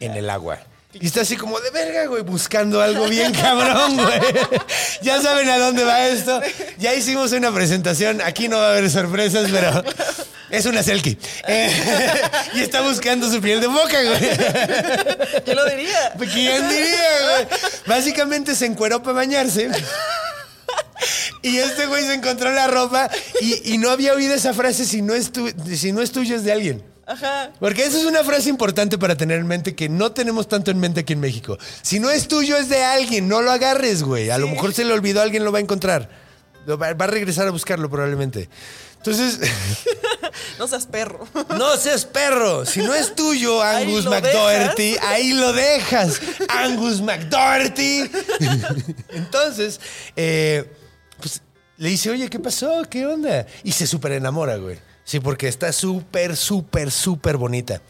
en 0.00 0.12
el 0.12 0.28
agua. 0.28 0.58
Y 1.00 1.06
está 1.06 1.20
así 1.20 1.36
como 1.36 1.58
de 1.60 1.70
verga, 1.70 2.06
güey, 2.06 2.22
buscando 2.22 2.80
algo 2.82 3.08
bien 3.08 3.32
cabrón, 3.32 3.96
güey. 3.96 4.20
Ya 5.02 5.20
saben 5.22 5.48
a 5.48 5.58
dónde 5.58 5.84
va 5.84 6.06
esto. 6.08 6.40
Ya 6.78 6.92
hicimos 6.94 7.30
una 7.32 7.52
presentación. 7.54 8.20
Aquí 8.20 8.48
no 8.48 8.56
va 8.58 8.68
a 8.68 8.70
haber 8.72 8.90
sorpresas, 8.90 9.48
pero 9.50 9.84
es 10.50 10.66
una 10.66 10.82
selkie. 10.82 11.16
Eh, 11.46 11.70
y 12.54 12.60
está 12.62 12.80
buscando 12.80 13.30
su 13.30 13.40
piel 13.40 13.60
de 13.60 13.68
boca, 13.68 14.02
güey. 14.02 14.20
¿Quién 15.44 15.56
lo 15.56 15.64
diría? 15.66 16.12
¿Quién 16.18 16.68
diría, 16.68 17.10
güey? 17.30 17.46
Básicamente 17.86 18.54
se 18.56 18.66
encueró 18.66 19.02
para 19.02 19.14
bañarse. 19.14 19.70
Y 21.42 21.58
este 21.58 21.86
güey 21.86 22.04
se 22.04 22.14
encontró 22.14 22.50
la 22.50 22.66
ropa 22.66 23.08
y, 23.40 23.72
y 23.74 23.78
no 23.78 23.90
había 23.90 24.14
oído 24.14 24.34
esa 24.34 24.52
frase 24.52 24.84
si 24.84 25.00
no, 25.00 25.14
es 25.14 25.30
tu- 25.30 25.50
si 25.76 25.92
no 25.92 26.02
es 26.02 26.10
tuyo 26.10 26.34
es 26.34 26.42
de 26.44 26.52
alguien. 26.52 26.82
Ajá. 27.08 27.50
Porque 27.58 27.84
esa 27.84 27.98
es 27.98 28.04
una 28.04 28.22
frase 28.22 28.50
importante 28.50 28.98
para 28.98 29.16
tener 29.16 29.40
en 29.40 29.46
mente 29.46 29.74
que 29.74 29.88
no 29.88 30.12
tenemos 30.12 30.46
tanto 30.46 30.70
en 30.70 30.78
mente 30.78 31.00
aquí 31.00 31.14
en 31.14 31.20
México. 31.20 31.56
Si 31.82 31.98
no 31.98 32.10
es 32.10 32.28
tuyo, 32.28 32.56
es 32.56 32.68
de 32.68 32.84
alguien. 32.84 33.28
No 33.28 33.40
lo 33.40 33.50
agarres, 33.50 34.02
güey. 34.02 34.30
A 34.30 34.36
lo 34.38 34.46
mejor 34.48 34.74
se 34.74 34.84
le 34.84 34.92
olvidó, 34.92 35.22
alguien 35.22 35.44
lo 35.44 35.50
va 35.50 35.58
a 35.58 35.62
encontrar. 35.62 36.10
Va 36.68 36.88
a 36.88 37.06
regresar 37.06 37.48
a 37.48 37.50
buscarlo 37.50 37.88
probablemente. 37.88 38.50
Entonces, 38.98 39.38
No 40.58 40.66
seas 40.68 40.86
perro. 40.86 41.26
no 41.56 41.76
seas 41.76 42.04
perro. 42.04 42.66
Si 42.66 42.80
no 42.80 42.94
es 42.94 43.14
tuyo, 43.14 43.62
Angus 43.62 44.04
McDoherty, 44.06 44.96
ahí 45.00 45.32
lo 45.32 45.52
dejas. 45.52 46.20
Angus 46.48 47.00
McDoherty. 47.00 48.10
Entonces, 49.10 49.80
eh, 50.16 50.70
pues 51.20 51.40
le 51.76 51.88
dice, 51.88 52.10
oye, 52.10 52.28
¿qué 52.28 52.38
pasó? 52.38 52.82
¿Qué 52.90 53.06
onda? 53.06 53.46
Y 53.62 53.72
se 53.72 53.86
súper 53.86 54.12
enamora, 54.12 54.56
güey. 54.56 54.78
Sí, 55.08 55.20
porque 55.20 55.48
está 55.48 55.72
súper, 55.72 56.36
súper, 56.36 56.90
súper 56.90 57.38
bonita. 57.38 57.80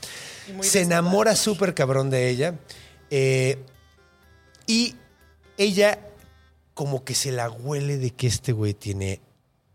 Se 0.61 0.83
enamora 0.83 1.35
súper 1.35 1.75
cabrón 1.75 2.11
de 2.11 2.29
ella. 2.29 2.55
eh, 3.11 3.59
y 4.69 4.95
ella 5.57 5.99
como 6.75 7.03
que 7.03 7.17
se 7.17 7.33
la 7.33 7.51
huele 7.51 7.97
de 7.97 8.13
que 8.13 8.29
este 8.29 8.53
güey 8.53 8.73
tiene 8.73 9.21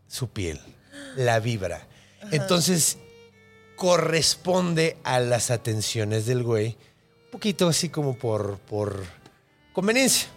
su 0.08 0.30
piel. 0.30 0.58
La 1.16 1.38
vibra. 1.38 1.86
Entonces 2.32 2.96
corresponde 3.76 4.96
a 5.04 5.20
las 5.20 5.50
atenciones 5.50 6.24
del 6.24 6.44
güey. 6.44 6.78
Un 7.26 7.30
poquito 7.32 7.68
así 7.68 7.90
como 7.90 8.16
por, 8.16 8.56
por 8.60 9.04
conveniencia. 9.74 10.28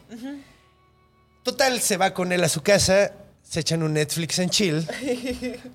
Total, 1.43 1.79
se 1.79 1.95
va 1.95 2.13
con 2.13 2.33
él 2.33 2.43
a 2.43 2.49
su 2.49 2.61
casa, 2.61 3.13
se 3.49 3.61
echan 3.61 3.81
un 3.83 3.93
Netflix 3.93 4.39
en 4.39 4.49
chill, 4.49 4.85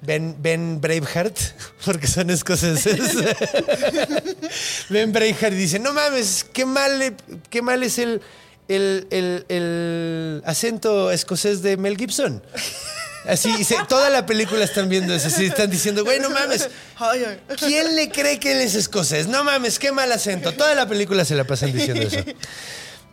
ven, 0.02 0.36
ven 0.40 0.80
Braveheart, 0.80 1.38
porque 1.84 2.06
son 2.06 2.28
escoceses. 2.30 3.14
ven 4.90 5.12
Braveheart 5.12 5.54
y 5.54 5.56
dicen, 5.56 5.82
no 5.82 5.92
mames, 5.92 6.44
qué 6.52 6.66
mal, 6.66 7.16
qué 7.50 7.62
mal 7.62 7.82
es 7.82 7.98
el, 7.98 8.20
el, 8.68 9.06
el- 9.10 9.46
el 9.48 10.42
acento 10.44 11.10
escocés 11.10 11.62
de 11.62 11.76
Mel 11.76 11.96
Gibson. 11.96 12.42
Así, 13.26 13.50
y 13.58 13.64
se- 13.64 13.76
toda 13.88 14.10
la 14.10 14.26
película 14.26 14.64
están 14.64 14.88
viendo 14.88 15.14
eso. 15.14 15.28
Así 15.28 15.46
están 15.46 15.70
diciendo, 15.70 16.04
güey, 16.04 16.18
no 16.18 16.28
mames. 16.30 16.68
¿Quién 17.58 17.94
le 17.94 18.10
cree 18.10 18.40
que 18.40 18.52
él 18.52 18.58
es 18.60 18.74
escocés? 18.74 19.28
No 19.28 19.44
mames, 19.44 19.78
qué 19.78 19.92
mal 19.92 20.10
acento. 20.10 20.52
Toda 20.52 20.74
la 20.74 20.86
película 20.88 21.24
se 21.24 21.36
la 21.36 21.44
pasan 21.44 21.72
diciendo 21.72 22.02
eso. 22.02 22.18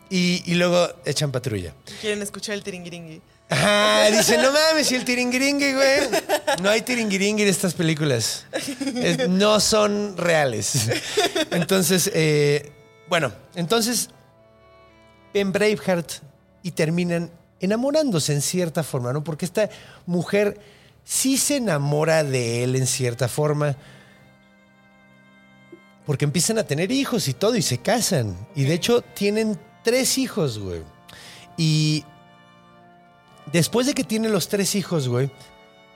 Y, 0.09 0.41
y 0.51 0.55
luego 0.55 0.89
echan 1.05 1.31
patrulla. 1.31 1.75
Quieren 2.01 2.23
escuchar 2.23 2.55
el 2.55 2.63
tiringiringui. 2.63 3.21
Ajá, 3.49 4.11
dicen, 4.11 4.41
no 4.43 4.51
mames, 4.51 4.91
y 4.91 4.95
el 4.95 5.03
tiringiringui, 5.03 5.73
güey. 5.73 5.99
No 6.61 6.69
hay 6.69 6.81
tiringiringui 6.81 7.43
en 7.43 7.49
estas 7.49 7.73
películas. 7.73 8.45
No 9.27 9.59
son 9.59 10.15
reales. 10.17 10.89
Entonces, 11.51 12.11
eh, 12.13 12.71
bueno, 13.07 13.33
entonces 13.55 14.09
ven 15.33 15.51
Braveheart 15.51 16.11
y 16.61 16.71
terminan 16.71 17.31
enamorándose 17.59 18.33
en 18.33 18.41
cierta 18.41 18.83
forma, 18.83 19.13
¿no? 19.13 19.23
Porque 19.23 19.45
esta 19.45 19.69
mujer 20.05 20.59
sí 21.03 21.37
se 21.37 21.57
enamora 21.57 22.23
de 22.23 22.63
él 22.63 22.75
en 22.75 22.85
cierta 22.85 23.27
forma. 23.27 23.75
Porque 26.05 26.25
empiezan 26.25 26.59
a 26.59 26.63
tener 26.63 26.91
hijos 26.91 27.27
y 27.27 27.33
todo 27.33 27.55
y 27.55 27.63
se 27.63 27.79
casan. 27.79 28.35
Y 28.55 28.63
de 28.63 28.73
hecho 28.73 29.01
tienen 29.01 29.59
tres 29.83 30.19
hijos, 30.19 30.59
güey. 30.59 30.83
Y 31.57 32.05
después 33.51 33.87
de 33.87 33.93
que 33.93 34.03
tiene 34.03 34.29
los 34.29 34.47
tres 34.47 34.75
hijos, 34.75 35.07
güey, 35.07 35.29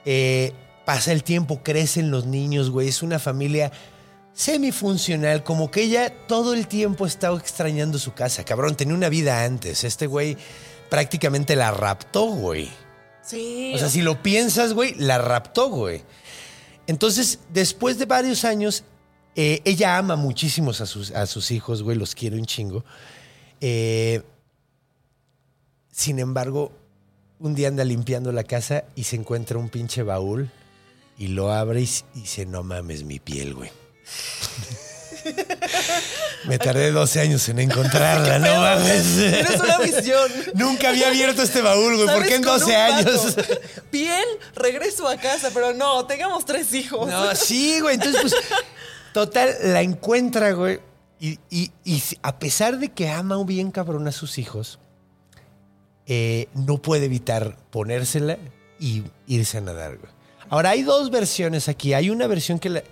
eh, 0.04 0.52
pasa 0.84 1.12
el 1.12 1.24
tiempo, 1.24 1.62
crecen 1.62 2.10
los 2.10 2.26
niños, 2.26 2.70
güey. 2.70 2.88
Es 2.88 3.02
una 3.02 3.18
familia 3.18 3.72
semifuncional, 4.32 5.44
como 5.44 5.70
que 5.70 5.82
ella 5.82 6.12
todo 6.26 6.54
el 6.54 6.66
tiempo 6.66 7.06
estaba 7.06 7.38
extrañando 7.38 7.98
su 7.98 8.14
casa. 8.14 8.44
Cabrón, 8.44 8.76
tenía 8.76 8.94
una 8.94 9.08
vida 9.08 9.44
antes. 9.44 9.84
Este 9.84 10.06
güey 10.06 10.36
prácticamente 10.90 11.56
la 11.56 11.70
raptó, 11.70 12.26
güey. 12.26 12.70
Sí. 13.22 13.72
O 13.74 13.78
sea, 13.78 13.88
si 13.88 14.02
lo 14.02 14.22
piensas, 14.22 14.74
güey, 14.74 14.94
la 14.96 15.18
raptó, 15.18 15.70
güey. 15.70 16.02
Entonces, 16.86 17.38
después 17.50 17.98
de 17.98 18.04
varios 18.04 18.44
años, 18.44 18.84
eh, 19.36 19.62
ella 19.64 19.96
ama 19.96 20.16
muchísimos 20.16 20.80
a 20.80 20.86
sus, 20.86 21.10
a 21.12 21.26
sus 21.26 21.50
hijos, 21.50 21.82
güey, 21.82 21.96
los 21.96 22.14
quiere 22.14 22.36
un 22.36 22.44
chingo. 22.44 22.84
Eh, 23.60 24.22
sin 25.90 26.18
embargo, 26.18 26.72
un 27.38 27.54
día 27.54 27.68
anda 27.68 27.84
limpiando 27.84 28.32
la 28.32 28.44
casa 28.44 28.84
y 28.94 29.04
se 29.04 29.16
encuentra 29.16 29.58
un 29.58 29.68
pinche 29.68 30.02
baúl 30.02 30.50
y 31.18 31.28
lo 31.28 31.52
abre 31.52 31.82
y, 31.82 31.88
dice, 32.14 32.46
no 32.46 32.62
mames 32.62 33.04
mi 33.04 33.18
piel, 33.20 33.54
güey. 33.54 33.70
Me 36.46 36.58
tardé 36.58 36.90
12 36.92 37.20
años 37.20 37.48
en 37.48 37.58
encontrarla, 37.58 38.38
no 38.40 38.60
mames. 38.60 39.16
Tienes 39.16 39.60
una 39.60 39.78
visión. 39.78 40.30
Nunca 40.54 40.90
había 40.90 41.08
abierto 41.08 41.42
este 41.42 41.62
baúl, 41.62 41.96
güey. 41.96 42.06
¿Por 42.08 42.26
qué 42.26 42.34
en 42.36 42.42
con 42.42 42.58
12 42.60 42.64
un 42.66 42.72
años? 42.80 43.36
vato. 43.36 43.54
Piel, 43.90 44.24
regreso 44.54 45.08
a 45.08 45.16
casa, 45.16 45.50
pero 45.54 45.72
no, 45.72 46.04
tengamos 46.06 46.44
tres 46.44 46.74
hijos. 46.74 47.08
No, 47.08 47.34
sí, 47.34 47.80
güey. 47.80 47.94
Entonces, 47.94 48.20
pues, 48.20 48.34
total, 49.14 49.54
la 49.62 49.80
encuentra, 49.82 50.52
güey. 50.52 50.80
Y, 51.20 51.38
y- 51.48 51.70
y 51.84 52.02
a 52.22 52.38
pesar 52.38 52.78
de 52.78 52.90
que 52.92 53.08
ama 53.08 53.42
bien 53.44 53.70
cabrón 53.70 54.06
a 54.08 54.12
sus 54.12 54.36
hijos, 54.36 54.78
eh, 56.06 56.48
no 56.54 56.78
puede 56.82 57.06
evitar 57.06 57.56
ponérsela 57.70 58.38
y 58.78 59.04
irse 59.26 59.58
a 59.58 59.60
nadar, 59.60 59.96
güey. 59.98 60.12
Ahora, 60.50 60.70
hay 60.70 60.82
dos 60.82 61.10
versiones 61.10 61.68
aquí. 61.68 61.94
Hay 61.94 62.10
una 62.10 62.26
versión 62.26 62.58
que, 62.58 62.68
la- 62.68 62.82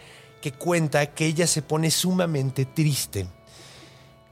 que 0.41 0.53
cuenta 0.53 1.07
que 1.15 1.27
ella 1.27 1.47
se 1.47 1.63
pone 1.63 1.91
sumamente 1.91 2.65
triste 2.65 3.27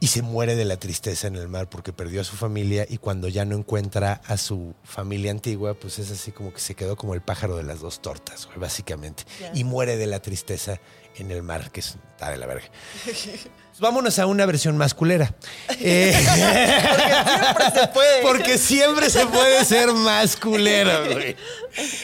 y 0.02 0.06
se 0.06 0.22
muere 0.22 0.56
de 0.56 0.64
la 0.64 0.78
tristeza 0.78 1.26
en 1.26 1.36
el 1.36 1.46
mar 1.48 1.68
porque 1.68 1.92
perdió 1.92 2.22
a 2.22 2.24
su 2.24 2.34
familia 2.34 2.86
y 2.88 2.96
cuando 2.96 3.28
ya 3.28 3.44
no 3.44 3.54
encuentra 3.56 4.22
a 4.26 4.38
su 4.38 4.74
familia 4.82 5.30
antigua, 5.30 5.74
pues 5.74 5.98
es 5.98 6.10
así 6.10 6.32
como 6.32 6.54
que 6.54 6.60
se 6.60 6.74
quedó 6.74 6.96
como 6.96 7.12
el 7.12 7.20
pájaro 7.20 7.56
de 7.58 7.64
las 7.64 7.80
dos 7.80 8.00
tortas, 8.00 8.46
güey, 8.46 8.58
básicamente. 8.58 9.24
Y 9.52 9.64
muere 9.64 9.98
de 9.98 10.06
la 10.06 10.20
tristeza 10.22 10.80
en 11.16 11.30
el 11.30 11.42
mar, 11.42 11.70
que 11.70 11.80
es- 11.80 11.98
está 12.12 12.30
de 12.30 12.38
la 12.38 12.46
verga. 12.46 12.64
Vámonos 13.80 14.18
a 14.18 14.26
una 14.26 14.46
versión 14.46 14.76
más 14.76 14.94
culera. 14.94 15.34
Eh, 15.82 16.12
Siempre 16.14 17.80
se 17.80 17.88
puede. 17.88 18.22
porque 18.22 18.58
siempre 18.58 19.08
se 19.08 19.24
puede 19.26 19.64
ser 19.64 19.92
más 19.92 20.36
culero, 20.36 21.06
güey. 21.12 21.36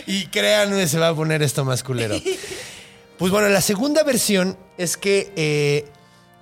Y 0.06 0.26
créanme, 0.28 0.86
se 0.88 0.98
va 0.98 1.08
a 1.08 1.14
poner 1.14 1.42
esto 1.42 1.64
más 1.64 1.82
culero. 1.82 2.16
Pues 3.18 3.30
bueno, 3.30 3.48
la 3.50 3.60
segunda 3.60 4.02
versión 4.02 4.56
es 4.78 4.96
que 4.96 5.30
eh, 5.36 5.84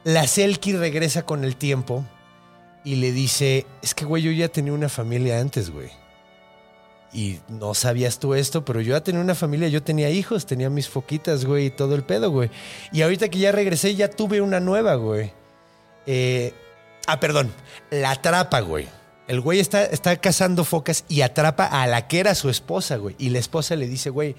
la 0.04 0.26
Selkie 0.28 0.74
regresa 0.74 1.22
con 1.24 1.44
el 1.44 1.56
tiempo 1.56 2.04
y 2.84 2.96
le 2.96 3.10
dice, 3.10 3.66
es 3.82 3.94
que, 3.94 4.04
güey, 4.04 4.22
yo 4.22 4.30
ya 4.30 4.48
tenía 4.48 4.72
una 4.72 4.88
familia 4.88 5.40
antes, 5.40 5.70
güey. 5.70 5.90
Y 7.14 7.38
no 7.48 7.74
sabías 7.74 8.18
tú 8.18 8.34
esto, 8.34 8.64
pero 8.64 8.80
yo 8.80 8.96
ya 8.96 9.04
tenía 9.04 9.20
una 9.20 9.36
familia, 9.36 9.68
yo 9.68 9.84
tenía 9.84 10.10
hijos, 10.10 10.46
tenía 10.46 10.68
mis 10.68 10.88
foquitas, 10.88 11.44
güey, 11.44 11.66
y 11.66 11.70
todo 11.70 11.94
el 11.94 12.02
pedo, 12.02 12.30
güey. 12.32 12.50
Y 12.92 13.02
ahorita 13.02 13.28
que 13.28 13.38
ya 13.38 13.52
regresé, 13.52 13.94
ya 13.94 14.10
tuve 14.10 14.40
una 14.40 14.58
nueva, 14.58 14.96
güey. 14.96 15.32
Eh, 16.06 16.52
ah, 17.06 17.20
perdón, 17.20 17.52
la 17.90 18.10
atrapa, 18.10 18.60
güey. 18.60 18.88
El 19.28 19.40
güey 19.40 19.60
está, 19.60 19.84
está 19.84 20.16
cazando 20.16 20.64
focas 20.64 21.04
y 21.08 21.20
atrapa 21.20 21.66
a 21.66 21.86
la 21.86 22.08
que 22.08 22.18
era 22.18 22.34
su 22.34 22.50
esposa, 22.50 22.96
güey. 22.96 23.14
Y 23.18 23.30
la 23.30 23.38
esposa 23.38 23.76
le 23.76 23.86
dice, 23.86 24.10
güey, 24.10 24.34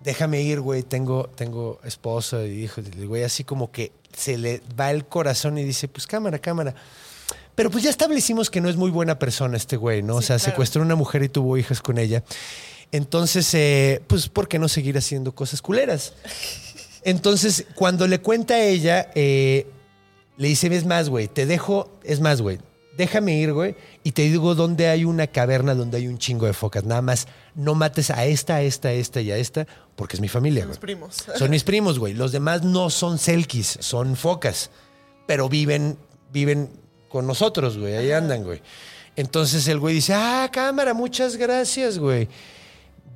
déjame 0.00 0.42
ir, 0.42 0.60
güey, 0.60 0.82
tengo, 0.82 1.30
tengo 1.34 1.80
esposa 1.82 2.44
y 2.44 2.64
hijos. 2.64 2.84
El 2.86 3.08
güey 3.08 3.24
así 3.24 3.42
como 3.42 3.72
que 3.72 3.92
se 4.14 4.36
le 4.36 4.62
va 4.78 4.90
el 4.90 5.06
corazón 5.06 5.56
y 5.56 5.64
dice, 5.64 5.88
pues 5.88 6.06
cámara, 6.06 6.38
cámara. 6.38 6.74
Pero 7.56 7.70
pues 7.70 7.82
ya 7.82 7.90
establecimos 7.90 8.50
que 8.50 8.60
no 8.60 8.68
es 8.68 8.76
muy 8.76 8.90
buena 8.90 9.18
persona 9.18 9.56
este 9.56 9.76
güey, 9.76 10.02
¿no? 10.02 10.16
o 10.16 10.22
sea, 10.22 10.36
claro. 10.36 10.50
secuestró 10.50 10.82
a 10.82 10.84
una 10.84 10.94
mujer 10.94 11.24
y 11.24 11.28
tuvo 11.28 11.56
hijas 11.56 11.80
con 11.80 11.98
ella. 11.98 12.22
Entonces, 12.92 13.52
eh, 13.54 14.02
pues, 14.06 14.28
¿por 14.28 14.46
qué 14.46 14.58
no 14.58 14.68
seguir 14.68 14.96
haciendo 14.96 15.34
cosas 15.34 15.60
culeras? 15.62 16.12
Entonces, 17.02 17.66
cuando 17.74 18.06
le 18.06 18.20
cuenta 18.20 18.54
a 18.54 18.62
ella, 18.62 19.10
eh, 19.14 19.66
le 20.36 20.48
dice, 20.48 20.74
es 20.74 20.84
más, 20.84 21.08
güey, 21.08 21.28
te 21.28 21.46
dejo, 21.46 21.90
es 22.04 22.20
más, 22.20 22.42
güey, 22.42 22.58
déjame 22.96 23.38
ir, 23.38 23.52
güey, 23.52 23.74
y 24.04 24.12
te 24.12 24.22
digo 24.22 24.54
dónde 24.54 24.88
hay 24.88 25.04
una 25.04 25.26
caverna 25.26 25.74
donde 25.74 25.96
hay 25.96 26.08
un 26.08 26.18
chingo 26.18 26.46
de 26.46 26.52
focas. 26.52 26.84
Nada 26.84 27.02
más, 27.02 27.26
no 27.54 27.74
mates 27.74 28.10
a 28.10 28.24
esta, 28.26 28.56
a 28.56 28.62
esta, 28.62 28.88
a 28.88 28.92
esta 28.92 29.20
y 29.20 29.30
a 29.30 29.36
esta, 29.36 29.66
porque 29.96 30.16
es 30.16 30.20
mi 30.20 30.28
familia, 30.28 30.64
Los 30.64 30.78
güey. 30.78 30.80
primos. 30.80 31.24
Son 31.36 31.50
mis 31.50 31.64
primos, 31.64 31.98
güey. 31.98 32.12
Los 32.12 32.32
demás 32.32 32.62
no 32.62 32.90
son 32.90 33.18
selkis, 33.18 33.78
son 33.80 34.14
focas. 34.16 34.70
Pero 35.26 35.48
viven, 35.48 35.98
viven 36.32 36.70
con 37.16 37.26
nosotros, 37.26 37.78
güey. 37.78 37.96
Ahí 37.96 38.12
andan, 38.12 38.44
güey. 38.44 38.60
Entonces 39.16 39.66
el 39.68 39.80
güey 39.80 39.94
dice, 39.94 40.12
ah, 40.12 40.50
cámara, 40.52 40.92
muchas 40.92 41.36
gracias, 41.36 41.98
güey. 41.98 42.28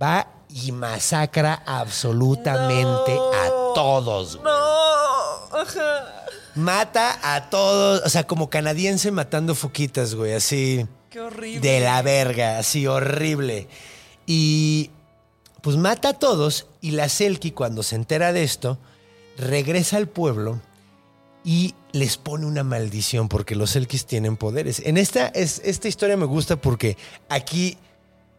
Va 0.02 0.26
y 0.48 0.72
masacra 0.72 1.62
absolutamente 1.66 3.12
a 3.12 3.48
todos, 3.74 4.36
güey. 4.36 4.44
No. 4.46 5.58
Ajá. 5.58 6.24
Mata 6.54 7.18
a 7.22 7.50
todos, 7.50 8.00
o 8.06 8.08
sea, 8.08 8.26
como 8.26 8.48
canadiense 8.48 9.10
matando 9.10 9.54
foquitas, 9.54 10.14
güey, 10.14 10.32
así. 10.32 10.86
Qué 11.10 11.20
horrible. 11.20 11.60
De 11.60 11.80
la 11.80 12.00
verga, 12.00 12.58
así 12.58 12.86
horrible. 12.86 13.68
Y 14.24 14.90
pues 15.60 15.76
mata 15.76 16.08
a 16.08 16.14
todos 16.14 16.68
y 16.80 16.92
la 16.92 17.10
Selkie 17.10 17.50
cuando 17.50 17.82
se 17.82 17.96
entera 17.96 18.32
de 18.32 18.44
esto, 18.44 18.78
regresa 19.36 19.98
al 19.98 20.08
pueblo 20.08 20.58
y 21.44 21.74
les 21.92 22.16
pone 22.16 22.46
una 22.46 22.64
maldición 22.64 23.28
porque 23.28 23.54
los 23.56 23.70
Selkies 23.70 24.06
tienen 24.06 24.36
poderes. 24.36 24.80
En 24.84 24.96
esta, 24.96 25.28
es, 25.28 25.60
esta 25.64 25.88
historia 25.88 26.16
me 26.16 26.26
gusta 26.26 26.56
porque 26.56 26.96
aquí 27.28 27.76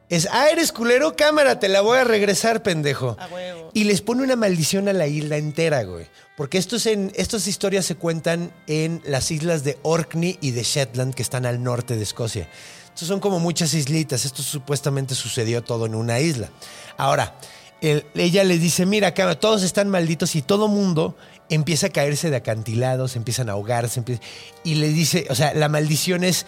es, 0.10 0.28
ah, 0.32 0.50
eres 0.50 0.72
culero, 0.74 1.16
cámara, 1.16 1.60
te 1.60 1.70
la 1.70 1.82
voy 1.82 1.98
a 1.98 2.04
regresar, 2.04 2.64
pendejo. 2.64 3.16
A 3.20 3.28
huevo. 3.28 3.72
Y 3.74 3.86
les 3.86 4.02
pone 4.02 4.24
una 4.24 4.36
maldición 4.36 4.90
a 4.90 4.94
la 4.94 5.08
isla 5.08 5.38
entera, 5.38 5.84
güey. 5.84 6.06
Porque 6.36 6.58
estos 6.58 6.86
en, 6.86 7.12
estas 7.16 7.48
historias 7.48 7.86
se 7.86 7.96
cuentan 7.96 8.52
en 8.68 9.02
las 9.06 9.32
islas 9.32 9.64
de 9.64 9.78
Orkney 9.84 10.38
y 10.42 10.52
de 10.52 10.64
Shetland, 10.64 11.14
que 11.14 11.22
están 11.22 11.46
al 11.46 11.64
norte 11.64 11.96
de 11.96 12.04
Escocia. 12.04 12.50
Estos 12.88 13.08
son 13.08 13.22
como 13.22 13.40
muchas 13.40 13.74
islitas. 13.74 14.26
Esto 14.26 14.44
supuestamente 14.44 15.16
sucedió 15.16 15.64
todo 15.64 15.86
en 15.86 15.96
una 15.96 16.20
isla. 16.20 16.50
Ahora, 16.98 17.36
el- 17.80 18.06
ella 18.16 18.44
les 18.44 18.60
dice, 18.60 18.86
mira, 18.86 19.14
cámara, 19.14 19.40
todos 19.40 19.64
están 19.64 19.88
malditos 19.88 20.36
y 20.36 20.42
todo 20.42 20.68
mundo 20.68 21.16
empieza 21.56 21.88
a 21.88 21.90
caerse 21.90 22.30
de 22.30 22.38
acantilados, 22.38 23.16
empiezan 23.16 23.50
a 23.50 23.54
ahogarse. 23.54 24.00
empieza- 24.00 24.22
y 24.64 24.76
le 24.76 24.90
dice, 24.90 25.28
o 25.30 25.36
sea, 25.36 25.54
la 25.54 25.70
maldición 25.70 26.24
es, 26.24 26.46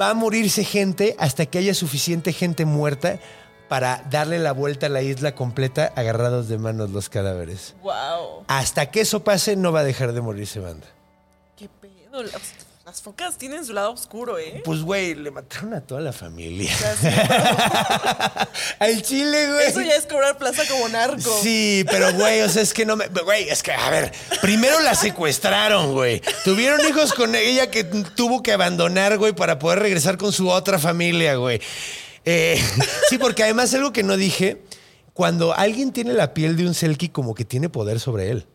va 0.00 0.10
a 0.10 0.14
morirse 0.14 0.64
gente 0.64 1.16
hasta 1.18 1.46
que 1.46 1.58
haya 1.58 1.74
suficiente 1.74 2.32
gente 2.32 2.64
muerta 2.64 3.18
para 3.68 4.04
darle 4.10 4.38
la 4.38 4.52
vuelta 4.52 4.86
a 4.86 4.88
la 4.90 5.02
isla 5.02 5.34
completa 5.34 5.92
agarrados 5.96 6.48
de 6.48 6.58
manos 6.58 6.90
los 6.90 7.08
cadáveres. 7.08 7.74
Wow. 7.82 8.44
Hasta 8.46 8.90
que 8.90 9.00
eso 9.00 9.24
pase, 9.24 9.56
no 9.56 9.72
va 9.72 9.80
a 9.80 9.84
dejar 9.84 10.12
de 10.12 10.20
morirse 10.20 10.60
banda. 10.60 10.86
Qué 11.56 11.68
pedo. 11.80 12.22
Las, 12.86 13.02
focas 13.02 13.36
tienen 13.36 13.64
su 13.64 13.72
lado 13.72 13.90
oscuro, 13.90 14.38
¿eh? 14.38 14.62
Pues, 14.64 14.82
güey, 14.82 15.16
le 15.16 15.32
mataron 15.32 15.74
a 15.74 15.80
toda 15.80 16.00
la 16.00 16.12
familia. 16.12 16.72
Al 18.78 19.02
chile, 19.02 19.48
güey. 19.50 19.66
Eso 19.66 19.80
ya 19.80 19.96
es 19.96 20.06
cobrar 20.06 20.38
plaza 20.38 20.62
como 20.68 20.88
narco. 20.88 21.36
Sí, 21.42 21.84
pero 21.90 22.12
güey, 22.12 22.42
o 22.42 22.48
sea, 22.48 22.62
es 22.62 22.72
que 22.72 22.86
no 22.86 22.94
me. 22.94 23.08
Güey, 23.08 23.48
es 23.48 23.64
que, 23.64 23.72
a 23.72 23.90
ver, 23.90 24.12
primero 24.40 24.78
la 24.78 24.94
secuestraron, 24.94 25.94
güey. 25.94 26.22
Tuvieron 26.44 26.78
hijos 26.88 27.12
con 27.12 27.34
ella 27.34 27.72
que 27.72 27.82
tuvo 27.82 28.40
que 28.44 28.52
abandonar, 28.52 29.18
güey, 29.18 29.32
para 29.32 29.58
poder 29.58 29.80
regresar 29.80 30.16
con 30.16 30.32
su 30.32 30.48
otra 30.48 30.78
familia, 30.78 31.34
güey. 31.34 31.60
Eh, 32.24 32.62
sí, 33.10 33.18
porque 33.18 33.42
además 33.42 33.74
algo 33.74 33.92
que 33.92 34.04
no 34.04 34.16
dije, 34.16 34.62
cuando 35.12 35.52
alguien 35.54 35.90
tiene 35.90 36.12
la 36.12 36.34
piel 36.34 36.56
de 36.56 36.64
un 36.68 36.74
Selkie, 36.74 37.08
como 37.08 37.34
que 37.34 37.44
tiene 37.44 37.68
poder 37.68 37.98
sobre 37.98 38.30
él. 38.30 38.46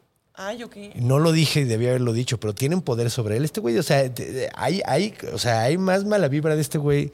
Ay. 0.47 0.91
No 0.95 1.19
lo 1.19 1.31
dije 1.31 1.61
y 1.61 1.63
debía 1.65 1.89
haberlo 1.89 2.13
dicho, 2.13 2.39
pero 2.39 2.53
tienen 2.55 2.81
poder 2.81 3.09
sobre 3.11 3.37
él. 3.37 3.45
Este 3.45 3.59
güey, 3.59 3.77
o 3.77 3.83
sea, 3.83 4.11
hay, 4.55 4.81
hay, 4.85 5.13
o 5.33 5.37
sea, 5.37 5.61
hay 5.61 5.77
más 5.77 6.05
mala 6.05 6.27
vibra 6.27 6.55
de 6.55 6.61
este 6.61 6.77
güey 6.77 7.11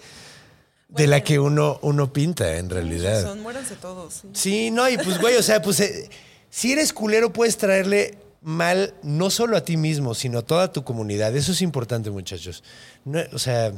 de 0.90 1.08
la 1.08 1.22
que 1.24 1.40
uno, 1.40 1.80
uno 1.82 2.14
pinta, 2.14 2.58
en 2.58 2.70
realidad. 2.70 3.22
Son, 3.24 3.42
muéranse 3.42 3.76
todos. 3.76 4.14
sí. 4.14 4.28
Sí, 4.34 4.72
no, 4.72 4.88
y 4.90 4.98
pues, 4.98 5.20
güey, 5.20 5.36
o 5.36 5.44
sea, 5.44 5.62
pues, 5.62 5.80
eh, 5.82 6.10
si 6.50 6.72
eres 6.72 6.94
culero, 6.94 7.34
puedes 7.34 7.58
traerle 7.58 8.18
mal 8.42 8.94
no 9.04 9.30
solo 9.30 9.58
a 9.58 9.62
ti 9.66 9.76
mismo, 9.76 10.14
sino 10.16 10.40
a 10.40 10.42
toda 10.44 10.72
tu 10.72 10.84
comunidad. 10.86 11.36
Eso 11.36 11.52
es 11.52 11.62
importante, 11.62 12.10
muchachos. 12.10 12.64
No, 13.04 13.20
o 13.34 13.40
sea, 13.40 13.74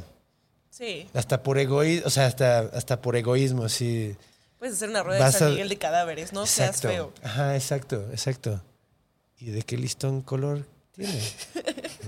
Sí. 0.70 1.08
hasta 1.12 1.42
por 1.42 1.58
egoísmo, 1.58 2.06
o 2.06 2.10
sea, 2.10 2.26
hasta, 2.26 2.60
hasta 2.60 3.00
por 3.02 3.16
egoísmo, 3.16 3.68
sí. 3.68 4.14
Puedes 4.60 4.76
hacer 4.76 4.90
una 4.90 5.02
rueda 5.02 5.18
Vas 5.20 5.32
de 5.32 5.38
San 5.40 5.48
a- 5.48 5.50
Miguel 5.52 5.68
de 5.68 5.78
cadáveres, 5.78 6.32
no 6.32 6.46
seas 6.46 6.80
feo. 6.80 7.12
Ajá, 7.24 7.56
exacto, 7.56 8.06
exacto. 8.12 8.62
¿Y 9.40 9.50
de 9.50 9.62
qué 9.62 9.76
listón 9.76 10.22
color 10.22 10.66
tiene? 10.94 11.20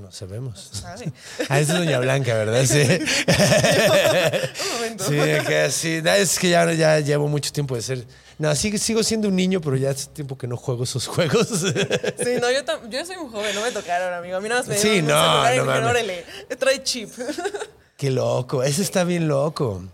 No 0.01 0.11
sabemos. 0.11 0.71
¿Sabe? 0.73 1.13
Ah, 1.49 1.61
es 1.61 1.69
Doña 1.69 2.01
Blanca, 2.01 2.35
¿verdad? 2.35 2.65
Sí. 2.65 2.81
Un 4.65 4.75
momento. 4.75 5.05
Sí, 5.05 5.21
acá 5.21 5.71
sí. 5.71 6.01
No, 6.03 6.11
Es 6.13 6.39
que 6.39 6.49
ya, 6.51 6.73
ya 6.73 6.99
llevo 6.99 7.29
mucho 7.29 7.53
tiempo 7.53 7.77
de 7.77 7.83
ser. 7.83 8.05
No, 8.39 8.53
sigo, 8.57 8.79
sigo 8.79 9.03
siendo 9.03 9.29
un 9.29 9.37
niño, 9.37 9.61
pero 9.61 9.77
ya 9.77 9.91
hace 9.91 10.09
tiempo 10.09 10.37
que 10.37 10.49
no 10.49 10.57
juego 10.57 10.85
esos 10.85 11.07
juegos. 11.07 11.47
Sí, 11.49 12.31
no, 12.41 12.51
yo, 12.51 12.65
tam- 12.65 12.89
yo 12.89 13.05
soy 13.07 13.17
un 13.17 13.31
joven, 13.31 13.55
no 13.55 13.63
me 13.63 13.71
tocaron, 13.71 14.13
amigo. 14.15 14.39
A 14.39 14.41
mí 14.41 14.49
nada 14.49 14.63
más 14.63 14.69
me 14.69 14.77
Sí, 14.79 15.03
no, 15.03 15.09
no 15.57 15.65
mames. 15.67 15.85
órale, 15.91 16.25
trae 16.59 16.83
chip. 16.83 17.11
Qué 17.97 18.11
loco. 18.11 18.63
Ese 18.65 18.83
está 18.83 19.05
bien 19.05 19.29
loco. 19.29 19.85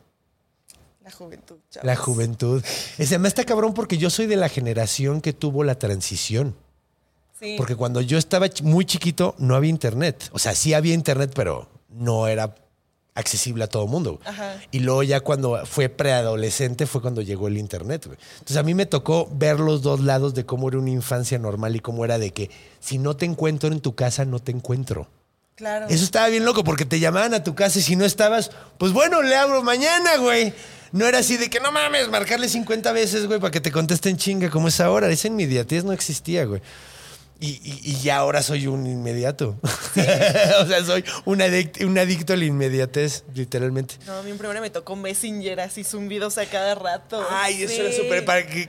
La 1.02 1.10
juventud, 1.10 1.56
chavos. 1.70 1.86
La 1.86 1.96
juventud. 1.96 2.64
Ese 2.96 3.18
me 3.18 3.28
está 3.28 3.44
cabrón 3.44 3.74
porque 3.74 3.98
yo 3.98 4.08
soy 4.10 4.26
de 4.26 4.36
la 4.36 4.48
generación 4.48 5.20
que 5.20 5.32
tuvo 5.34 5.64
la 5.64 5.74
transición. 5.78 6.56
Sí. 7.40 7.54
Porque 7.56 7.76
cuando 7.76 8.00
yo 8.00 8.18
estaba 8.18 8.46
muy 8.62 8.84
chiquito 8.84 9.34
no 9.38 9.54
había 9.54 9.70
internet. 9.70 10.28
O 10.32 10.38
sea, 10.38 10.54
sí 10.54 10.74
había 10.74 10.94
internet, 10.94 11.32
pero 11.34 11.68
no 11.88 12.26
era 12.26 12.54
accesible 13.18 13.64
a 13.64 13.66
todo 13.66 13.86
mundo. 13.86 14.20
Ajá. 14.24 14.56
Y 14.70 14.80
luego 14.80 15.02
ya 15.02 15.20
cuando 15.20 15.66
fue 15.66 15.88
preadolescente 15.88 16.86
fue 16.86 17.02
cuando 17.02 17.20
llegó 17.20 17.48
el 17.48 17.58
internet. 17.58 18.06
güey. 18.06 18.18
Entonces 18.34 18.56
a 18.56 18.62
mí 18.62 18.74
me 18.74 18.86
tocó 18.86 19.28
ver 19.32 19.58
los 19.58 19.82
dos 19.82 20.00
lados 20.00 20.34
de 20.34 20.46
cómo 20.46 20.68
era 20.68 20.78
una 20.78 20.90
infancia 20.90 21.38
normal 21.38 21.74
y 21.74 21.80
cómo 21.80 22.04
era 22.04 22.18
de 22.18 22.32
que 22.32 22.50
si 22.78 22.98
no 22.98 23.16
te 23.16 23.26
encuentro 23.26 23.70
en 23.72 23.80
tu 23.80 23.94
casa, 23.94 24.24
no 24.24 24.38
te 24.38 24.52
encuentro. 24.52 25.08
Claro. 25.56 25.86
Eso 25.88 26.04
estaba 26.04 26.28
bien 26.28 26.44
loco 26.44 26.62
porque 26.62 26.84
te 26.84 27.00
llamaban 27.00 27.34
a 27.34 27.42
tu 27.42 27.56
casa 27.56 27.80
y 27.80 27.82
si 27.82 27.96
no 27.96 28.04
estabas, 28.04 28.52
pues 28.78 28.92
bueno, 28.92 29.22
le 29.22 29.34
abro 29.34 29.64
mañana, 29.64 30.16
güey. 30.18 30.52
No 30.92 31.04
era 31.04 31.18
así 31.18 31.36
de 31.36 31.50
que 31.50 31.58
no 31.58 31.72
mames, 31.72 32.08
marcarle 32.08 32.48
50 32.48 32.92
veces, 32.92 33.26
güey, 33.26 33.40
para 33.40 33.50
que 33.50 33.60
te 33.60 33.72
contesten 33.72 34.16
chinga 34.16 34.48
como 34.48 34.68
es 34.68 34.80
ahora. 34.80 35.10
Esa 35.10 35.26
inmediatez 35.26 35.82
no 35.82 35.92
existía, 35.92 36.44
güey. 36.44 36.62
Y, 37.40 37.50
y- 37.62 37.80
y 37.84 38.00
ya 38.02 38.16
ahora 38.16 38.42
soy 38.42 38.66
un 38.66 38.86
inmediato. 38.86 39.58
o 39.62 40.66
sea, 40.66 40.84
soy 40.84 41.04
un 41.24 41.40
adicto, 41.40 41.86
un 41.86 41.96
adicto 41.98 42.32
a 42.32 42.36
la 42.36 42.44
inmediatez, 42.44 43.24
literalmente. 43.34 43.94
No, 44.06 44.14
a 44.18 44.22
mí 44.22 44.30
en 44.32 44.38
primera 44.38 44.60
me 44.60 44.70
tocó 44.70 44.96
Messenger 44.96 45.60
así 45.60 45.84
zumbidos 45.84 46.36
a 46.38 46.46
cada 46.46 46.74
rato. 46.74 47.24
Ay, 47.30 47.62
eso 47.62 47.80
era 47.82 47.92
súper 47.92 48.24
para 48.24 48.44
que. 48.46 48.68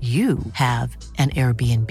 you 0.00 0.38
have 0.54 0.96
an 1.18 1.30
Airbnb. 1.30 1.90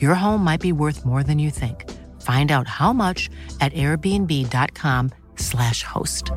Your 0.00 0.14
home 0.14 0.42
might 0.44 0.60
be 0.60 0.72
worth 0.72 1.04
more 1.04 1.22
than 1.22 1.38
you 1.38 1.50
think. 1.50 1.84
Find 2.22 2.50
out 2.50 2.66
how 2.66 2.92
much 2.92 3.28
at 3.60 3.72
airbnb.com/slash 3.74 5.82
host. 5.84 6.30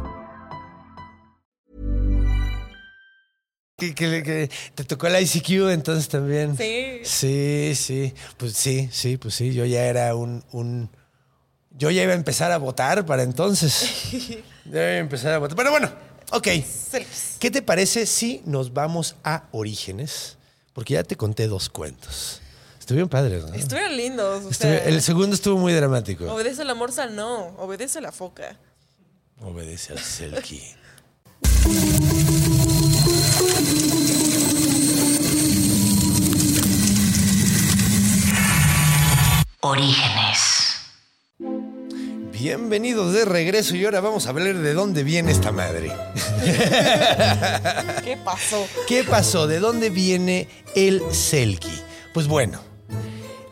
que- 3.77 3.95
que- 3.95 4.21
que 4.23 4.49
te 4.75 4.83
tocó 4.83 5.09
la 5.09 5.19
ICQ 5.21 5.71
entonces 5.71 6.07
también. 6.07 6.55
Sí. 6.55 6.99
Sí, 7.03 7.73
sí. 7.75 8.13
Pues 8.37 8.53
sí, 8.53 8.87
sí, 8.91 9.17
pues 9.17 9.33
sí. 9.33 9.53
Yo 9.55 9.65
ya 9.65 9.85
era 9.85 10.13
un. 10.15 10.43
un- 10.51 10.91
yo 11.71 11.89
ya 11.89 12.03
iba 12.03 12.11
a 12.11 12.15
empezar 12.15 12.51
a 12.51 12.57
votar 12.57 13.05
para 13.07 13.23
entonces. 13.23 14.43
Ya 14.65 14.81
iba 14.81 14.81
a 14.81 14.97
empezar 14.97 15.33
a 15.33 15.39
votar. 15.39 15.57
Pero 15.57 15.71
bueno, 15.71 15.89
ok. 16.31 16.47
¿Qué 17.39 17.49
te 17.49 17.63
parece 17.63 18.05
si 18.05 18.43
nos 18.45 18.71
vamos 18.73 19.15
a 19.23 19.45
Orígenes? 19.51 20.37
Porque 20.73 20.93
ya 20.93 21.03
te 21.03 21.15
conté 21.15 21.47
dos 21.47 21.69
cuentos. 21.69 22.41
Estuvieron 22.79 23.09
padres, 23.09 23.43
¿no? 23.45 23.53
Estuvieron 23.53 23.95
lindos. 23.95 24.45
O 24.45 24.49
Estuvi- 24.49 24.53
sea, 24.57 24.85
el 24.85 25.01
segundo 25.01 25.35
estuvo 25.35 25.57
muy 25.57 25.73
dramático. 25.73 26.31
Obedece 26.31 26.61
a 26.63 26.65
la 26.65 26.73
morsa, 26.75 27.07
no. 27.07 27.47
Obedece 27.57 27.99
a 27.99 28.01
la 28.01 28.11
foca. 28.11 28.57
Obedece 29.39 29.93
al 29.93 29.99
Selkie. 29.99 30.75
Orígenes. 39.61 40.60
Bienvenidos 42.43 43.13
de 43.13 43.23
regreso 43.23 43.75
y 43.75 43.85
ahora 43.85 44.01
vamos 44.01 44.25
a 44.25 44.31
hablar 44.31 44.55
de 44.55 44.73
dónde 44.73 45.03
viene 45.03 45.31
esta 45.31 45.51
madre. 45.51 45.91
¿Qué 48.03 48.17
pasó? 48.25 48.67
¿Qué 48.87 49.03
pasó? 49.03 49.45
¿De 49.45 49.59
dónde 49.59 49.91
viene 49.91 50.47
el 50.73 51.03
Selkie? 51.11 51.69
Pues 52.15 52.25
bueno, 52.25 52.59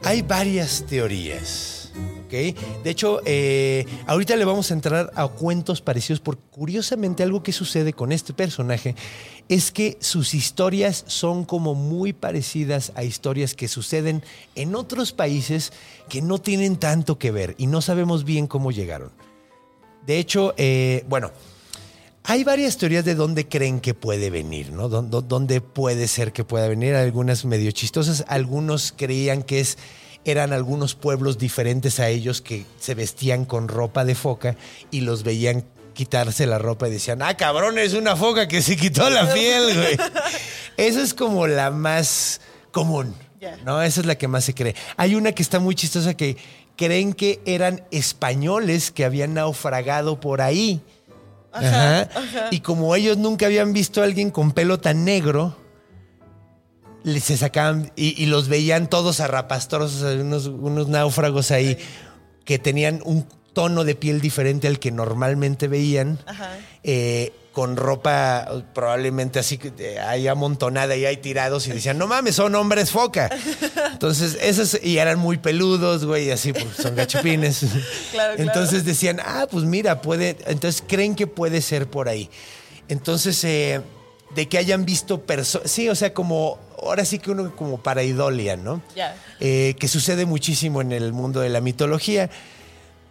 hay 0.04 0.24
varias 0.24 0.88
teorías. 0.88 1.79
De 2.30 2.90
hecho, 2.90 3.22
eh, 3.26 3.86
ahorita 4.08 4.36
le 4.36 4.46
vamos 4.46 4.70
a 4.70 4.74
entrar 4.76 5.12
a 5.16 5.28
cuentos 5.28 5.82
parecidos 5.82 6.20
porque 6.20 6.42
curiosamente 6.52 7.24
algo 7.24 7.42
que 7.44 7.52
sucede 7.52 7.94
con 7.94 8.12
este 8.12 8.34
personaje 8.34 8.96
es 9.48 9.72
que 9.72 9.98
sus 10.00 10.34
historias 10.36 11.04
son 11.08 11.44
como 11.44 11.74
muy 11.74 12.14
parecidas 12.14 12.92
a 12.96 13.04
historias 13.04 13.56
que 13.56 13.68
suceden 13.68 14.24
en 14.56 14.76
otros 14.76 15.12
países 15.12 15.74
que 16.08 16.22
no 16.22 16.38
tienen 16.38 16.78
tanto 16.78 17.18
que 17.18 17.32
ver 17.32 17.56
y 17.58 17.66
no 17.68 17.82
sabemos 17.82 18.24
bien 18.26 18.46
cómo 18.48 18.72
llegaron. 18.72 19.12
De 20.06 20.20
hecho, 20.20 20.54
eh, 20.58 21.04
bueno, 21.10 21.32
hay 22.24 22.44
varias 22.44 22.78
teorías 22.78 23.06
de 23.06 23.16
dónde 23.16 23.48
creen 23.48 23.80
que 23.80 23.96
puede 23.96 24.30
venir, 24.30 24.72
¿no? 24.72 24.88
Dó- 24.88 25.02
dó- 25.02 25.22
Dónde 25.24 25.62
puede 25.62 26.08
ser 26.08 26.32
que 26.32 26.44
pueda 26.44 26.68
venir. 26.68 26.94
Algunas 26.94 27.44
medio 27.46 27.72
chistosas. 27.72 28.24
Algunos 28.28 28.94
creían 28.96 29.42
que 29.42 29.62
es, 29.62 29.78
eran 30.26 30.54
algunos 30.54 30.96
pueblos 30.96 31.38
diferentes 31.38 32.00
a 32.00 32.10
ellos 32.10 32.42
que 32.42 32.66
se 32.80 32.96
vestían 32.96 33.46
con 33.46 33.68
ropa 33.68 34.06
de 34.06 34.16
foca 34.16 34.56
y 34.92 35.02
los 35.02 35.24
veían 35.24 35.66
quitarse 35.94 36.46
la 36.46 36.60
ropa 36.60 36.88
y 36.88 36.92
decían, 36.92 37.22
ah, 37.22 37.36
cabrón, 37.36 37.78
es 37.78 37.94
una 37.94 38.16
foca 38.16 38.48
que 38.48 38.62
se 38.62 38.78
quitó 38.78 39.10
la 39.10 39.34
piel, 39.34 39.76
güey. 39.76 39.98
Eso 40.78 41.02
es 41.02 41.14
como 41.14 41.48
la 41.48 41.72
más 41.72 42.42
común. 42.72 43.16
¿no? 43.66 43.82
Esa 43.82 44.02
es 44.02 44.06
la 44.06 44.16
que 44.16 44.28
más 44.28 44.44
se 44.46 44.54
cree. 44.54 44.76
Hay 44.98 45.16
una 45.16 45.32
que 45.32 45.42
está 45.42 45.60
muy 45.60 45.76
chistosa 45.76 46.14
que 46.14 46.38
creen 46.76 47.14
que 47.14 47.42
eran 47.46 47.84
españoles 47.92 48.92
que 48.92 49.06
habían 49.06 49.34
naufragado 49.34 50.20
por 50.20 50.42
ahí. 50.42 50.82
Ajá, 51.52 52.08
Y 52.52 52.60
como 52.60 52.96
ellos 52.96 53.18
nunca 53.18 53.48
habían 53.48 53.74
visto 53.74 54.02
a 54.02 54.04
alguien 54.04 54.30
con 54.30 54.52
pelo 54.52 54.80
tan 54.80 55.04
negro, 55.04 55.58
se 57.20 57.38
sacaban 57.38 57.92
y, 57.96 58.22
y 58.22 58.26
los 58.28 58.48
veían 58.48 58.90
todos 58.90 59.20
arrapastrosos, 59.20 60.02
unos, 60.20 60.48
unos 60.48 60.88
náufragos 60.88 61.52
ahí 61.52 61.78
que 62.46 62.60
tenían 62.60 63.02
un 63.06 63.28
tono 63.54 63.84
de 63.84 63.96
piel 63.96 64.22
diferente 64.22 64.68
al 64.68 64.80
que 64.80 64.92
normalmente 64.92 65.68
veían, 65.68 66.20
Ajá. 66.26 66.58
eh, 66.84 67.34
con 67.52 67.76
ropa 67.76 68.48
probablemente 68.74 69.40
así 69.40 69.58
que 69.58 69.74
eh, 69.80 70.00
ahí 70.00 70.28
amontonada 70.28 70.96
y 70.96 71.06
ahí 71.06 71.18
tirados 71.18 71.68
y 71.68 71.72
decían, 71.72 71.98
no 71.98 72.08
mames, 72.08 72.36
son 72.36 72.56
hombres 72.56 72.92
foca. 72.92 73.30
Entonces, 73.92 74.38
esos, 74.42 74.80
y 74.82 74.98
eran 74.98 75.20
muy 75.20 75.38
peludos, 75.38 76.06
güey, 76.06 76.28
y 76.28 76.32
así, 76.32 76.54
pues 76.54 76.68
son 76.82 76.96
gachupines. 76.96 77.60
Claro, 78.12 78.36
claro. 78.36 78.36
Entonces 78.38 78.86
decían, 78.86 79.20
ah, 79.24 79.48
pues 79.50 79.66
mira, 79.66 80.02
puede, 80.02 80.38
entonces 80.48 80.84
creen 80.88 81.16
que 81.16 81.28
puede 81.28 81.62
ser 81.62 81.90
por 81.90 82.08
ahí. 82.08 82.30
Entonces, 82.88 83.44
eh, 83.44 83.82
de 84.36 84.48
que 84.48 84.58
hayan 84.58 84.86
visto 84.86 85.22
personas, 85.22 85.70
sí, 85.70 85.90
o 85.90 85.96
sea, 85.96 86.14
como, 86.14 86.60
ahora 86.84 87.06
sí 87.06 87.20
que 87.20 87.32
uno 87.32 87.56
como 87.56 87.78
para 87.80 88.04
idolia, 88.04 88.56
¿no? 88.58 88.82
Ya. 88.96 89.16
Eh, 89.40 89.76
que 89.80 89.88
sucede 89.88 90.26
muchísimo 90.26 90.82
en 90.82 90.92
el 90.92 91.14
mundo 91.14 91.40
de 91.42 91.50
la 91.50 91.62
mitología. 91.62 92.30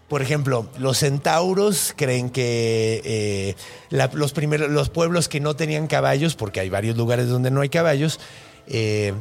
Por 0.09 0.23
ejemplo, 0.23 0.69
los 0.79 0.99
centauros 0.99 1.93
creen 1.95 2.31
que 2.31 3.03
eh, 3.05 3.55
la- 3.91 4.11
los, 4.14 4.33
primeros, 4.33 4.71
los 4.71 4.89
pueblos 4.89 5.29
que 5.29 5.39
no 5.41 5.55
tenían 5.55 5.87
caballos, 5.87 6.35
porque 6.35 6.61
hay 6.61 6.71
varios 6.71 6.97
lugares 6.97 7.29
donde 7.29 7.51
no 7.51 7.61
hay 7.61 7.69
caballos, 7.69 8.19
eh, 8.66 9.12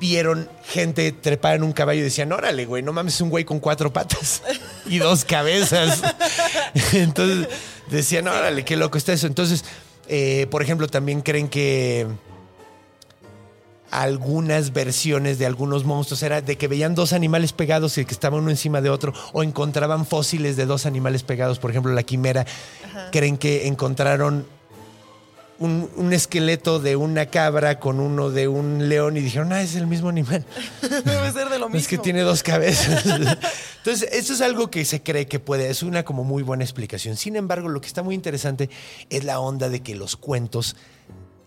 vieron 0.00 0.48
gente 0.64 1.10
trepar 1.12 1.56
en 1.56 1.64
un 1.64 1.72
caballo 1.72 2.00
y 2.00 2.04
decían, 2.04 2.30
órale, 2.32 2.66
güey, 2.66 2.82
no 2.84 2.92
mames, 2.92 3.14
es 3.16 3.20
un 3.20 3.30
güey 3.30 3.44
con 3.44 3.58
cuatro 3.60 3.92
patas 3.92 4.42
y 4.86 4.98
dos 4.98 5.24
cabezas. 5.24 6.02
Entonces 6.92 7.48
decían, 7.90 8.28
órale, 8.28 8.64
qué 8.64 8.76
loco 8.76 8.98
está 8.98 9.12
eso. 9.12 9.26
Entonces, 9.26 9.64
eh, 10.08 10.46
por 10.50 10.62
ejemplo, 10.62 10.86
también 10.88 11.20
creen 11.20 11.48
que 11.48 12.06
algunas 13.92 14.72
versiones 14.72 15.38
de 15.38 15.44
algunos 15.44 15.84
monstruos 15.84 16.22
era 16.22 16.40
de 16.40 16.56
que 16.56 16.66
veían 16.66 16.94
dos 16.94 17.12
animales 17.12 17.52
pegados 17.52 17.98
y 17.98 18.06
que 18.06 18.14
estaban 18.14 18.40
uno 18.40 18.50
encima 18.50 18.80
de 18.80 18.88
otro 18.88 19.12
o 19.34 19.42
encontraban 19.42 20.06
fósiles 20.06 20.56
de 20.56 20.64
dos 20.64 20.86
animales 20.86 21.22
pegados. 21.22 21.58
Por 21.58 21.70
ejemplo, 21.70 21.92
la 21.92 22.02
quimera 22.02 22.46
creen 23.12 23.36
que 23.36 23.66
encontraron 23.68 24.46
un, 25.58 25.90
un 25.96 26.12
esqueleto 26.12 26.80
de 26.80 26.96
una 26.96 27.26
cabra 27.26 27.78
con 27.78 28.00
uno 28.00 28.30
de 28.30 28.48
un 28.48 28.88
león 28.88 29.18
y 29.18 29.20
dijeron, 29.20 29.52
ah, 29.52 29.62
es 29.62 29.76
el 29.76 29.86
mismo 29.86 30.08
animal. 30.08 30.44
Debe 30.82 31.30
ser 31.30 31.50
de 31.50 31.58
lo 31.58 31.68
mismo. 31.68 31.78
Es 31.78 31.86
que 31.86 31.98
tiene 31.98 32.22
dos 32.22 32.42
cabezas. 32.42 33.04
Entonces, 33.76 34.08
eso 34.12 34.32
es 34.32 34.40
algo 34.40 34.70
que 34.70 34.84
se 34.84 35.02
cree 35.02 35.26
que 35.26 35.38
puede, 35.38 35.68
es 35.68 35.82
una 35.82 36.02
como 36.02 36.24
muy 36.24 36.42
buena 36.42 36.64
explicación. 36.64 37.16
Sin 37.16 37.36
embargo, 37.36 37.68
lo 37.68 37.80
que 37.80 37.88
está 37.88 38.02
muy 38.02 38.14
interesante 38.14 38.70
es 39.10 39.24
la 39.24 39.38
onda 39.38 39.68
de 39.68 39.80
que 39.80 39.94
los 39.94 40.16
cuentos 40.16 40.76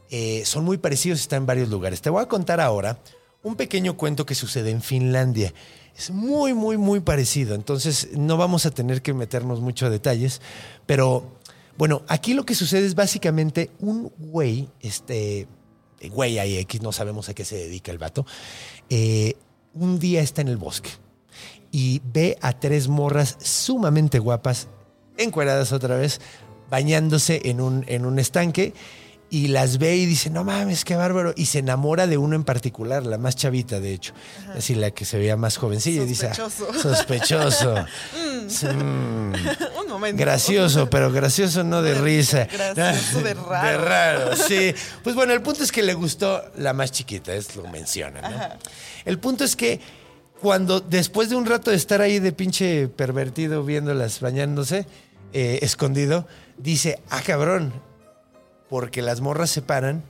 eh, 0.09 0.43
son 0.45 0.63
muy 0.65 0.77
parecidos 0.77 1.19
y 1.19 1.21
están 1.23 1.43
en 1.43 1.45
varios 1.45 1.69
lugares. 1.69 2.01
Te 2.01 2.09
voy 2.09 2.21
a 2.23 2.27
contar 2.27 2.59
ahora 2.61 2.99
un 3.43 3.55
pequeño 3.55 3.95
cuento 3.95 4.25
que 4.25 4.35
sucede 4.35 4.71
en 4.71 4.81
Finlandia. 4.81 5.53
Es 5.95 6.11
muy, 6.11 6.53
muy, 6.53 6.77
muy 6.77 6.99
parecido. 6.99 7.55
Entonces, 7.55 8.09
no 8.13 8.37
vamos 8.37 8.65
a 8.65 8.71
tener 8.71 9.01
que 9.01 9.13
meternos 9.13 9.61
mucho 9.61 9.85
a 9.85 9.89
detalles, 9.89 10.41
pero 10.85 11.35
bueno, 11.77 12.03
aquí 12.07 12.33
lo 12.33 12.45
que 12.45 12.55
sucede 12.55 12.85
es 12.85 12.95
básicamente 12.95 13.69
un 13.79 14.11
güey, 14.17 14.69
este, 14.81 15.47
güey 16.09 16.39
ahí 16.39 16.57
X, 16.57 16.81
no 16.81 16.91
sabemos 16.91 17.27
a 17.29 17.33
qué 17.33 17.43
se 17.43 17.55
dedica 17.55 17.91
el 17.91 17.97
vato, 17.97 18.25
eh, 18.89 19.35
un 19.73 19.99
día 19.99 20.21
está 20.21 20.41
en 20.41 20.47
el 20.47 20.57
bosque 20.57 20.91
y 21.71 22.01
ve 22.13 22.37
a 22.41 22.57
tres 22.57 22.87
morras 22.87 23.37
sumamente 23.41 24.19
guapas, 24.19 24.69
encueradas 25.17 25.73
otra 25.73 25.97
vez, 25.97 26.21
bañándose 26.69 27.41
en 27.45 27.59
un, 27.59 27.83
en 27.87 28.05
un 28.05 28.19
estanque 28.19 28.73
y 29.29 29.47
las 29.47 29.79
ve 29.79 29.95
y 29.97 30.05
dice, 30.05 30.29
no 30.29 30.43
mames, 30.43 30.85
qué 30.85 30.95
bárbaro. 30.95 31.33
Y 31.35 31.47
se 31.47 31.59
enamora 31.59 32.07
de 32.07 32.17
uno 32.17 32.35
en 32.35 32.43
particular, 32.43 33.05
la 33.05 33.17
más 33.17 33.35
chavita, 33.35 33.79
de 33.79 33.93
hecho. 33.93 34.13
Así 34.55 34.75
la 34.75 34.91
que 34.91 35.03
se 35.03 35.17
veía 35.17 35.35
más 35.35 35.57
jovencilla. 35.57 36.03
Y 36.03 36.05
dice, 36.05 36.27
"Ah, 36.27 36.33
Sospechoso. 36.35 36.81
sospechoso. 36.95 37.75
Sí, 38.47 38.67
mm. 38.67 39.33
Un 39.83 39.89
momento. 39.89 40.19
Gracioso, 40.21 40.87
pero 40.89 41.11
gracioso 41.11 41.63
no 41.63 41.81
de 41.81 41.95
risa. 42.01 42.45
Gracioso 42.45 43.21
de 43.21 43.33
raro. 43.33 43.67
De 43.67 43.77
raro, 43.85 44.35
sí. 44.35 44.75
Pues 45.03 45.15
bueno, 45.15 45.33
el 45.33 45.41
punto 45.41 45.63
es 45.63 45.71
que 45.71 45.81
le 45.81 45.95
gustó 45.95 46.43
la 46.57 46.73
más 46.73 46.91
chiquita, 46.91 47.33
es 47.33 47.55
lo 47.55 47.63
menciona, 47.69 48.21
¿no? 48.21 48.37
El 49.05 49.17
punto 49.17 49.43
es 49.43 49.55
que 49.55 49.79
cuando 50.41 50.79
después 50.79 51.29
de 51.29 51.35
un 51.37 51.45
rato 51.47 51.71
de 51.71 51.77
estar 51.77 52.01
ahí 52.01 52.19
de 52.19 52.31
pinche 52.33 52.87
pervertido 52.87 53.63
viéndolas 53.63 54.19
bañándose, 54.19 54.85
eh, 55.33 55.59
escondido, 55.63 56.27
dice, 56.57 57.01
ah, 57.09 57.21
cabrón, 57.25 57.73
porque 58.75 59.01
las 59.01 59.21
morras 59.21 59.49
se 59.51 59.61
paran, 59.61 60.03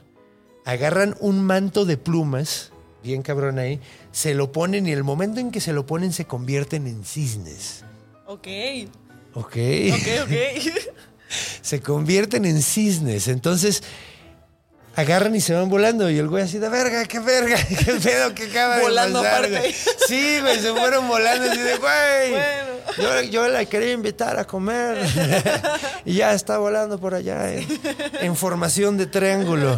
agarran 0.66 1.16
un 1.20 1.44
manto 1.46 1.86
de 1.86 1.98
plumas, 1.98 2.72
bien 3.04 3.22
cabrón 3.22 3.60
ahí, 3.60 3.80
se 4.12 4.34
lo 4.34 4.52
ponen 4.52 4.88
y 4.88 4.92
el 4.92 5.04
momento 5.04 5.40
en 5.40 5.52
que 5.52 5.62
se 5.62 5.72
lo 5.72 5.86
ponen 5.86 6.12
se 6.12 6.26
convierten 6.26 6.88
en 6.88 7.06
cisnes. 7.06 7.84
Ok. 8.26 8.48
Ok. 9.36 9.56
Ok, 9.94 10.08
ok. 10.24 10.34
se 11.62 11.80
convierten 11.80 12.44
en 12.46 12.60
cisnes. 12.64 13.28
Entonces 13.28 13.84
agarran 14.96 15.36
y 15.36 15.42
se 15.42 15.54
van 15.54 15.70
volando. 15.70 16.10
Y 16.10 16.18
el 16.18 16.28
güey 16.28 16.44
así 16.44 16.58
de 16.58 16.68
verga, 16.68 17.06
qué 17.06 17.20
verga, 17.20 17.58
qué 17.86 17.94
pedo 18.04 18.34
que 18.34 18.46
acaba 18.46 18.80
Volando 18.80 19.22
de 19.22 19.30
pasar, 19.30 19.46
aparte. 19.46 19.60
güey. 19.60 19.76
Sí, 20.08 20.40
güey, 20.42 20.60
se 20.60 20.74
fueron 20.74 21.08
volando 21.08 21.52
así 21.52 21.60
de 21.62 21.78
güey. 21.78 22.32
Bueno. 22.32 22.65
Yo, 22.98 23.22
yo 23.24 23.48
la 23.48 23.66
quería 23.66 23.94
invitar 23.94 24.38
a 24.40 24.46
comer. 24.46 24.98
y 26.06 26.16
ya 26.16 26.34
está 26.34 26.58
volando 26.58 27.00
por 27.00 27.14
allá 27.14 27.54
en, 27.54 27.68
en 28.22 28.36
formación 28.36 28.98
de 28.98 29.08
triángulo. 29.08 29.78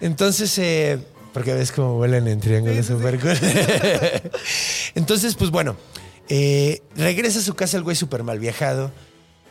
Entonces, 0.00 0.56
eh, 0.58 0.98
porque 1.32 1.54
ves 1.54 1.72
cómo 1.72 1.94
vuelan 1.94 2.26
en 2.28 2.40
triángulo, 2.40 2.82
súper 2.82 3.18
cool. 3.20 3.38
Entonces, 4.94 5.34
pues 5.34 5.50
bueno, 5.50 5.76
eh, 6.28 6.82
regresa 6.96 7.38
a 7.38 7.42
su 7.42 7.54
casa 7.54 7.76
el 7.76 7.82
güey 7.82 7.96
súper 7.96 8.22
mal 8.22 8.38
viajado. 8.38 8.90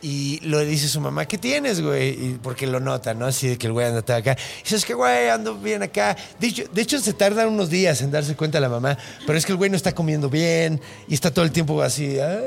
Y 0.00 0.38
lo 0.46 0.60
dice 0.60 0.86
su 0.86 1.00
mamá, 1.00 1.26
¿qué 1.26 1.38
tienes, 1.38 1.80
güey? 1.80 2.10
Y 2.10 2.38
porque 2.40 2.68
lo 2.68 2.78
nota, 2.78 3.14
¿no? 3.14 3.26
Así 3.26 3.48
de 3.48 3.58
que 3.58 3.66
el 3.66 3.72
güey 3.72 3.84
anda 3.84 3.98
acá. 4.14 4.36
Y 4.60 4.62
dice, 4.62 4.76
es 4.76 4.84
que, 4.84 4.94
güey, 4.94 5.28
ando 5.28 5.56
bien 5.56 5.82
acá. 5.82 6.16
De 6.38 6.46
hecho, 6.46 6.62
de 6.72 6.82
hecho, 6.82 7.00
se 7.00 7.12
tarda 7.14 7.48
unos 7.48 7.68
días 7.68 8.00
en 8.00 8.12
darse 8.12 8.36
cuenta 8.36 8.60
la 8.60 8.68
mamá. 8.68 8.96
Pero 9.26 9.36
es 9.36 9.44
que 9.44 9.50
el 9.50 9.58
güey 9.58 9.70
no 9.70 9.76
está 9.76 9.92
comiendo 9.96 10.30
bien 10.30 10.80
y 11.08 11.14
está 11.14 11.32
todo 11.34 11.44
el 11.44 11.50
tiempo 11.50 11.82
así. 11.82 12.16
"Ah". 12.20 12.38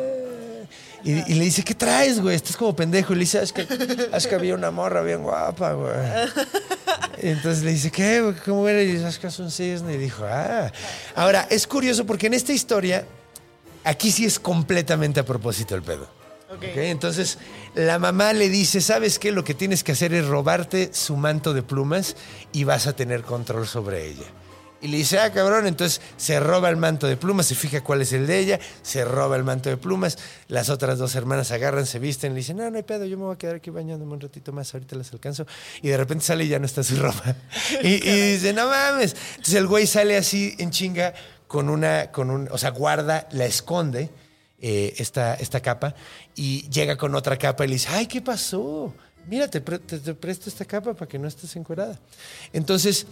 Y, 1.04 1.32
y 1.32 1.36
le 1.36 1.46
dice, 1.46 1.64
¿qué 1.64 1.74
traes, 1.74 2.20
güey? 2.22 2.36
Estás 2.36 2.56
como 2.58 2.76
pendejo. 2.76 3.14
Y 3.14 3.16
le 3.16 3.20
dice, 3.22 3.40
"Ah, 3.40 3.44
es 3.44 3.52
que, 3.54 3.68
es 4.14 4.28
que 4.28 4.36
había 4.36 4.54
una 4.56 4.70
morra 4.72 5.02
bien 5.02 5.24
guapa, 5.24 5.74
güey. 5.74 5.94
Y 7.22 7.30
entonces 7.30 7.64
le 7.64 7.72
dice, 7.72 7.92
¿qué? 7.92 8.22
güey? 8.22 8.36
¿Cómo 8.46 8.68
era? 8.68 8.82
Y 8.82 8.88
dice, 8.94 9.08
es 9.08 9.18
que 9.20 9.28
es 9.28 9.40
un 9.40 9.52
cisne. 9.52 9.94
Y 9.94 9.98
dijo, 9.98 10.24
ah. 10.28 10.72
Ahora, 11.16 11.48
es 11.50 11.66
curioso 11.68 12.06
porque 12.06 12.28
en 12.28 12.34
esta 12.34 12.54
historia, 12.54 13.06
aquí 13.84 14.12
sí 14.12 14.26
es 14.26 14.40
completamente 14.40 15.20
a 15.20 15.26
propósito 15.26 15.76
el 15.76 15.82
pedo. 15.84 16.08
Ok. 16.50 16.58
Ok, 16.58 16.78
Entonces, 16.78 17.38
la 17.76 17.98
mamá 17.98 18.34
le 18.34 18.50
dice, 18.50 18.82
¿sabes 18.82 19.20
qué? 19.20 19.32
Lo 19.32 19.44
que 19.44 19.54
tienes 19.54 19.84
que 19.84 19.94
hacer 19.94 20.14
es 20.14 20.26
robarte 20.28 20.90
su 20.94 21.16
manto 21.16 21.54
de 21.54 21.64
plumas 21.64 22.16
y 22.52 22.66
vas 22.66 22.88
a 22.88 22.94
tener 22.94 23.22
control 23.24 23.68
sobre 23.68 24.06
ella. 24.08 24.26
Y 24.82 24.88
le 24.88 24.98
dice, 24.98 25.20
ah, 25.20 25.32
cabrón, 25.32 25.68
entonces 25.68 26.02
se 26.18 26.40
roba 26.40 26.70
el 26.70 26.78
manto 26.78 27.08
de 27.08 27.16
plumas, 27.18 27.46
se 27.46 27.56
fija 27.56 27.84
cuál 27.84 28.02
es 28.02 28.14
el 28.14 28.26
de 28.26 28.40
ella, 28.40 28.60
se 28.82 29.06
roba 29.06 29.36
el 29.36 29.44
manto 29.44 29.70
de 29.70 29.78
plumas, 29.78 30.18
las 30.48 30.70
otras 30.70 30.98
dos 30.98 31.16
hermanas 31.16 31.52
agarran, 31.52 31.86
se 31.86 32.00
visten, 32.00 32.34
le 32.34 32.40
dicen, 32.40 32.58
no, 32.58 32.70
no 32.70 32.78
hay 32.78 32.84
pedo, 32.84 33.06
yo 33.06 33.18
me 33.18 33.26
voy 33.26 33.36
a 33.36 33.38
quedar 33.38 33.58
aquí 33.58 33.70
bañándome 33.70 34.14
un 34.14 34.22
ratito 34.22 34.52
más, 34.52 34.74
ahorita 34.74 34.96
las 34.96 35.14
alcanzo. 35.14 35.46
Y 35.82 35.90
de 35.90 35.98
repente 35.98 36.26
sale 36.26 36.46
y 36.46 36.48
ya 36.48 36.60
no 36.60 36.66
está 36.66 36.84
su 36.84 36.96
ropa. 36.96 37.36
Y, 37.84 38.08
y 38.08 38.34
dice, 38.34 38.54
no 38.54 38.68
mames. 38.68 39.16
Entonces 39.32 39.56
el 39.56 39.68
güey 39.68 39.88
sale 39.88 40.18
así 40.18 40.56
en 40.58 40.72
chinga 40.72 41.14
con 41.48 41.70
una, 41.70 42.12
con 42.12 42.30
un, 42.30 42.48
o 42.52 42.58
sea, 42.58 42.72
guarda, 42.72 43.28
la 43.32 43.46
esconde 43.46 44.10
eh, 44.64 44.94
esta, 45.00 45.34
esta 45.34 45.60
capa 45.60 45.96
y 46.36 46.70
llega 46.70 46.96
con 46.96 47.16
otra 47.16 47.36
capa 47.38 47.66
y 47.66 47.68
le 47.68 47.74
dice, 47.74 47.90
ay, 47.92 48.06
¿qué 48.06 48.22
pasó? 48.22 48.94
Mira, 49.28 49.48
te, 49.48 49.62
pre- 49.62 49.80
te- 49.80 50.00
te 50.00 50.14
presto 50.14 50.50
esta 50.50 50.66
capa 50.66 50.94
para 50.94 51.08
que 51.08 51.18
no 51.20 51.28
estés 51.28 51.56
encuerada. 51.56 52.00
Entonces, 52.54 53.06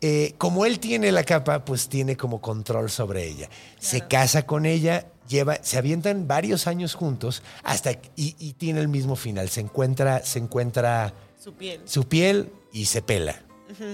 eh, 0.00 0.34
como 0.38 0.64
él 0.64 0.78
tiene 0.80 1.10
la 1.12 1.24
capa, 1.24 1.64
pues 1.64 1.88
tiene 1.88 2.16
como 2.16 2.40
control 2.40 2.90
sobre 2.90 3.26
ella. 3.26 3.48
Se 3.78 4.02
casa 4.06 4.46
con 4.46 4.64
ella, 4.64 5.06
lleva, 5.28 5.58
se 5.62 5.76
avientan 5.78 6.26
varios 6.28 6.66
años 6.66 6.94
juntos 6.94 7.42
hasta 7.62 7.92
y, 8.14 8.36
y 8.38 8.52
tiene 8.54 8.80
el 8.80 8.88
mismo 8.88 9.16
final. 9.16 9.48
Se 9.48 9.60
encuentra, 9.60 10.22
se 10.24 10.38
encuentra 10.38 11.12
Su 11.42 11.52
piel. 11.54 11.80
su 11.84 12.04
piel 12.08 12.50
y 12.72 12.86
se 12.86 13.02
pela. 13.02 13.42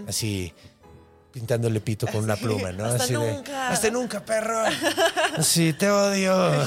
Así 0.07 0.53
pintándole 1.33 1.81
pito 1.81 2.07
con 2.07 2.25
una 2.25 2.37
pluma, 2.37 2.73
¿no? 2.73 2.85
Hasta 2.85 3.05
así 3.05 3.15
de, 3.15 3.33
nunca. 3.33 3.69
hasta 3.69 3.91
nunca, 3.91 4.25
perro. 4.25 4.63
Así, 5.37 5.73
te 5.73 5.91
odio. 5.91 6.35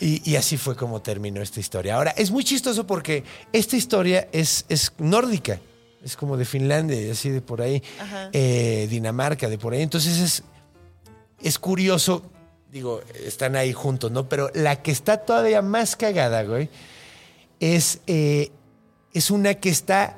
Y, 0.00 0.22
y 0.30 0.36
así 0.36 0.56
fue 0.56 0.76
como 0.76 1.02
terminó 1.02 1.42
esta 1.42 1.58
historia. 1.58 1.96
Ahora, 1.96 2.12
es 2.12 2.30
muy 2.30 2.44
chistoso 2.44 2.86
porque 2.86 3.24
esta 3.52 3.76
historia 3.76 4.28
es, 4.30 4.64
es 4.68 4.92
nórdica. 4.98 5.58
Es 6.04 6.16
como 6.16 6.36
de 6.36 6.44
Finlandia 6.44 7.00
y 7.02 7.10
así 7.10 7.30
de 7.30 7.40
por 7.40 7.60
ahí. 7.60 7.82
Eh, 8.32 8.86
Dinamarca, 8.88 9.48
de 9.48 9.58
por 9.58 9.72
ahí. 9.72 9.82
Entonces 9.82 10.18
es, 10.18 10.42
es 11.42 11.58
curioso, 11.58 12.30
digo, 12.70 13.02
están 13.24 13.56
ahí 13.56 13.72
juntos, 13.72 14.12
¿no? 14.12 14.28
Pero 14.28 14.52
la 14.54 14.80
que 14.82 14.92
está 14.92 15.16
todavía 15.16 15.62
más 15.62 15.96
cagada, 15.96 16.44
güey, 16.44 16.68
es, 17.58 17.98
eh, 18.06 18.52
es 19.12 19.32
una 19.32 19.54
que 19.54 19.70
está 19.70 20.16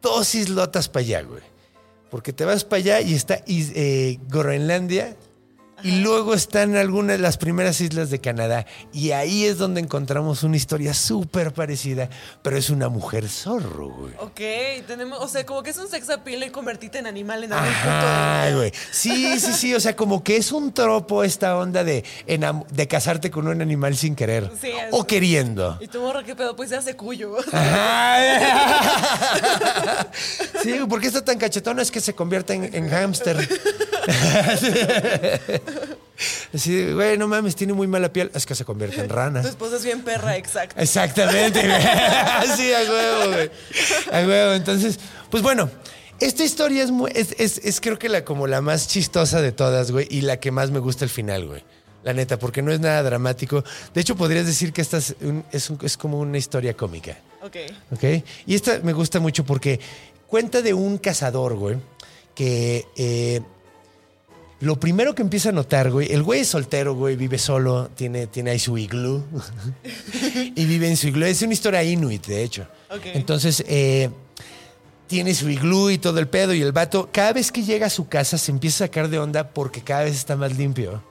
dos 0.00 0.36
islotas 0.36 0.88
para 0.88 1.04
allá, 1.04 1.22
güey. 1.22 1.42
Porque 2.10 2.32
te 2.32 2.44
vas 2.44 2.64
para 2.64 2.78
allá 2.78 3.00
y 3.00 3.14
está 3.14 3.42
eh, 3.46 4.18
Groenlandia 4.28 5.16
y 5.82 6.00
luego 6.00 6.34
están 6.34 6.76
algunas 6.76 7.16
de 7.16 7.22
las 7.22 7.36
primeras 7.36 7.80
islas 7.80 8.10
de 8.10 8.20
Canadá. 8.20 8.66
Y 8.92 9.12
ahí 9.12 9.44
es 9.44 9.58
donde 9.58 9.80
encontramos 9.80 10.42
una 10.42 10.56
historia 10.56 10.94
súper 10.94 11.52
parecida, 11.52 12.08
pero 12.42 12.56
es 12.56 12.70
una 12.70 12.88
mujer 12.88 13.28
zorro, 13.28 13.88
güey. 13.90 14.12
Ok, 14.18 14.40
tenemos, 14.86 15.18
o 15.20 15.28
sea, 15.28 15.44
como 15.46 15.62
que 15.62 15.70
es 15.70 15.78
un 15.78 15.88
sex 15.88 16.10
appeal 16.10 16.42
y 16.44 16.50
convertirte 16.50 16.98
en 16.98 17.06
animal 17.06 17.44
en 17.44 17.52
algún. 17.52 17.68
Ajá, 17.68 18.50
güey. 18.54 18.72
Sí, 18.90 19.38
sí, 19.40 19.52
sí. 19.52 19.74
O 19.74 19.80
sea, 19.80 19.94
como 19.96 20.22
que 20.24 20.36
es 20.36 20.52
un 20.52 20.72
tropo 20.72 21.22
esta 21.24 21.56
onda 21.56 21.84
de, 21.84 22.04
de 22.26 22.88
casarte 22.88 23.30
con 23.30 23.46
un 23.46 23.60
animal 23.62 23.96
sin 23.96 24.14
querer. 24.16 24.50
Sí, 24.60 24.68
es- 24.68 24.88
o 24.90 25.06
queriendo. 25.06 25.76
Y 25.80 25.88
tu 25.88 26.00
morra, 26.00 26.24
¿qué 26.24 26.34
pedo? 26.34 26.56
Pues 26.56 26.70
se 26.70 26.76
hace 26.76 26.96
cuyo. 26.96 27.36
Ajá. 27.52 28.18
Sí, 30.62 30.74
¿por 30.88 31.00
qué 31.00 31.06
está 31.06 31.24
tan 31.24 31.38
cachetona? 31.38 31.82
Es 31.82 31.90
que 31.90 32.00
se 32.00 32.14
convierte 32.14 32.52
en, 32.54 32.74
en 32.74 32.88
hámster. 32.90 33.36
Así, 36.54 36.92
güey, 36.92 37.16
no 37.18 37.28
mames, 37.28 37.54
tiene 37.54 37.72
muy 37.72 37.86
mala 37.86 38.12
piel. 38.12 38.30
Es 38.34 38.44
que 38.46 38.54
se 38.54 38.64
convierte 38.64 39.00
en 39.00 39.08
rana. 39.08 39.42
Tu 39.42 39.48
esposa 39.48 39.76
es 39.76 39.84
bien 39.84 40.02
perra, 40.02 40.36
exacto. 40.36 40.80
Exactamente, 40.80 41.60
güey. 41.60 41.72
Así, 41.82 42.72
a 42.72 42.80
huevo, 42.80 43.32
güey. 43.34 43.50
A 44.12 44.26
huevo. 44.26 44.52
Entonces, 44.54 44.98
pues 45.30 45.42
bueno, 45.42 45.70
esta 46.20 46.42
historia 46.44 46.82
es, 46.82 46.90
muy, 46.90 47.12
es, 47.14 47.34
es- 47.38 47.58
es 47.64 47.80
creo 47.80 47.98
que 47.98 48.08
la 48.08 48.24
como 48.24 48.46
la 48.46 48.60
más 48.60 48.88
chistosa 48.88 49.40
de 49.40 49.52
todas, 49.52 49.90
güey, 49.92 50.06
y 50.10 50.22
la 50.22 50.40
que 50.40 50.50
más 50.50 50.70
me 50.70 50.78
gusta 50.80 51.04
el 51.04 51.10
final, 51.10 51.46
güey. 51.46 51.62
La 52.02 52.12
neta, 52.14 52.38
porque 52.38 52.62
no 52.62 52.72
es 52.72 52.80
nada 52.80 53.02
dramático. 53.02 53.62
De 53.92 54.00
hecho, 54.00 54.16
podrías 54.16 54.46
decir 54.46 54.72
que 54.72 54.80
esta 54.80 54.96
es, 54.98 55.14
un- 55.20 55.44
es, 55.52 55.68
un- 55.70 55.78
es 55.82 55.96
como 55.96 56.18
una 56.18 56.38
historia 56.38 56.74
cómica. 56.74 57.18
Ok. 57.42 57.56
¿Ok? 57.92 58.04
Y 58.46 58.54
esta 58.54 58.80
me 58.82 58.92
gusta 58.92 59.20
mucho 59.20 59.44
porque 59.44 59.78
cuenta 60.26 60.62
de 60.62 60.74
un 60.74 60.98
cazador, 60.98 61.54
güey, 61.54 61.76
que 62.34 62.86
eh, 62.96 63.42
lo 64.60 64.80
primero 64.80 65.14
que 65.14 65.22
empieza 65.22 65.50
a 65.50 65.52
notar, 65.52 65.90
güey, 65.90 66.12
el 66.12 66.22
güey 66.22 66.40
es 66.40 66.48
soltero, 66.48 66.94
güey, 66.94 67.14
vive 67.14 67.38
solo, 67.38 67.90
tiene, 67.94 68.26
tiene 68.26 68.50
ahí 68.50 68.58
su 68.58 68.76
iglú 68.76 69.24
y 70.54 70.64
vive 70.64 70.88
en 70.88 70.96
su 70.96 71.08
iglú. 71.08 71.24
Es 71.26 71.42
una 71.42 71.52
historia 71.52 71.82
inuit, 71.84 72.26
de 72.26 72.42
hecho. 72.42 72.66
Entonces, 73.14 73.62
eh, 73.68 74.10
tiene 75.06 75.34
su 75.34 75.48
iglú 75.48 75.90
y 75.90 75.98
todo 75.98 76.18
el 76.18 76.28
pedo 76.28 76.54
y 76.54 76.62
el 76.62 76.72
vato, 76.72 77.08
cada 77.12 77.32
vez 77.32 77.52
que 77.52 77.62
llega 77.62 77.86
a 77.86 77.90
su 77.90 78.08
casa 78.08 78.36
se 78.36 78.50
empieza 78.50 78.84
a 78.84 78.86
sacar 78.88 79.08
de 79.08 79.18
onda 79.18 79.48
porque 79.48 79.80
cada 79.80 80.04
vez 80.04 80.16
está 80.16 80.36
más 80.36 80.56
limpio. 80.56 81.02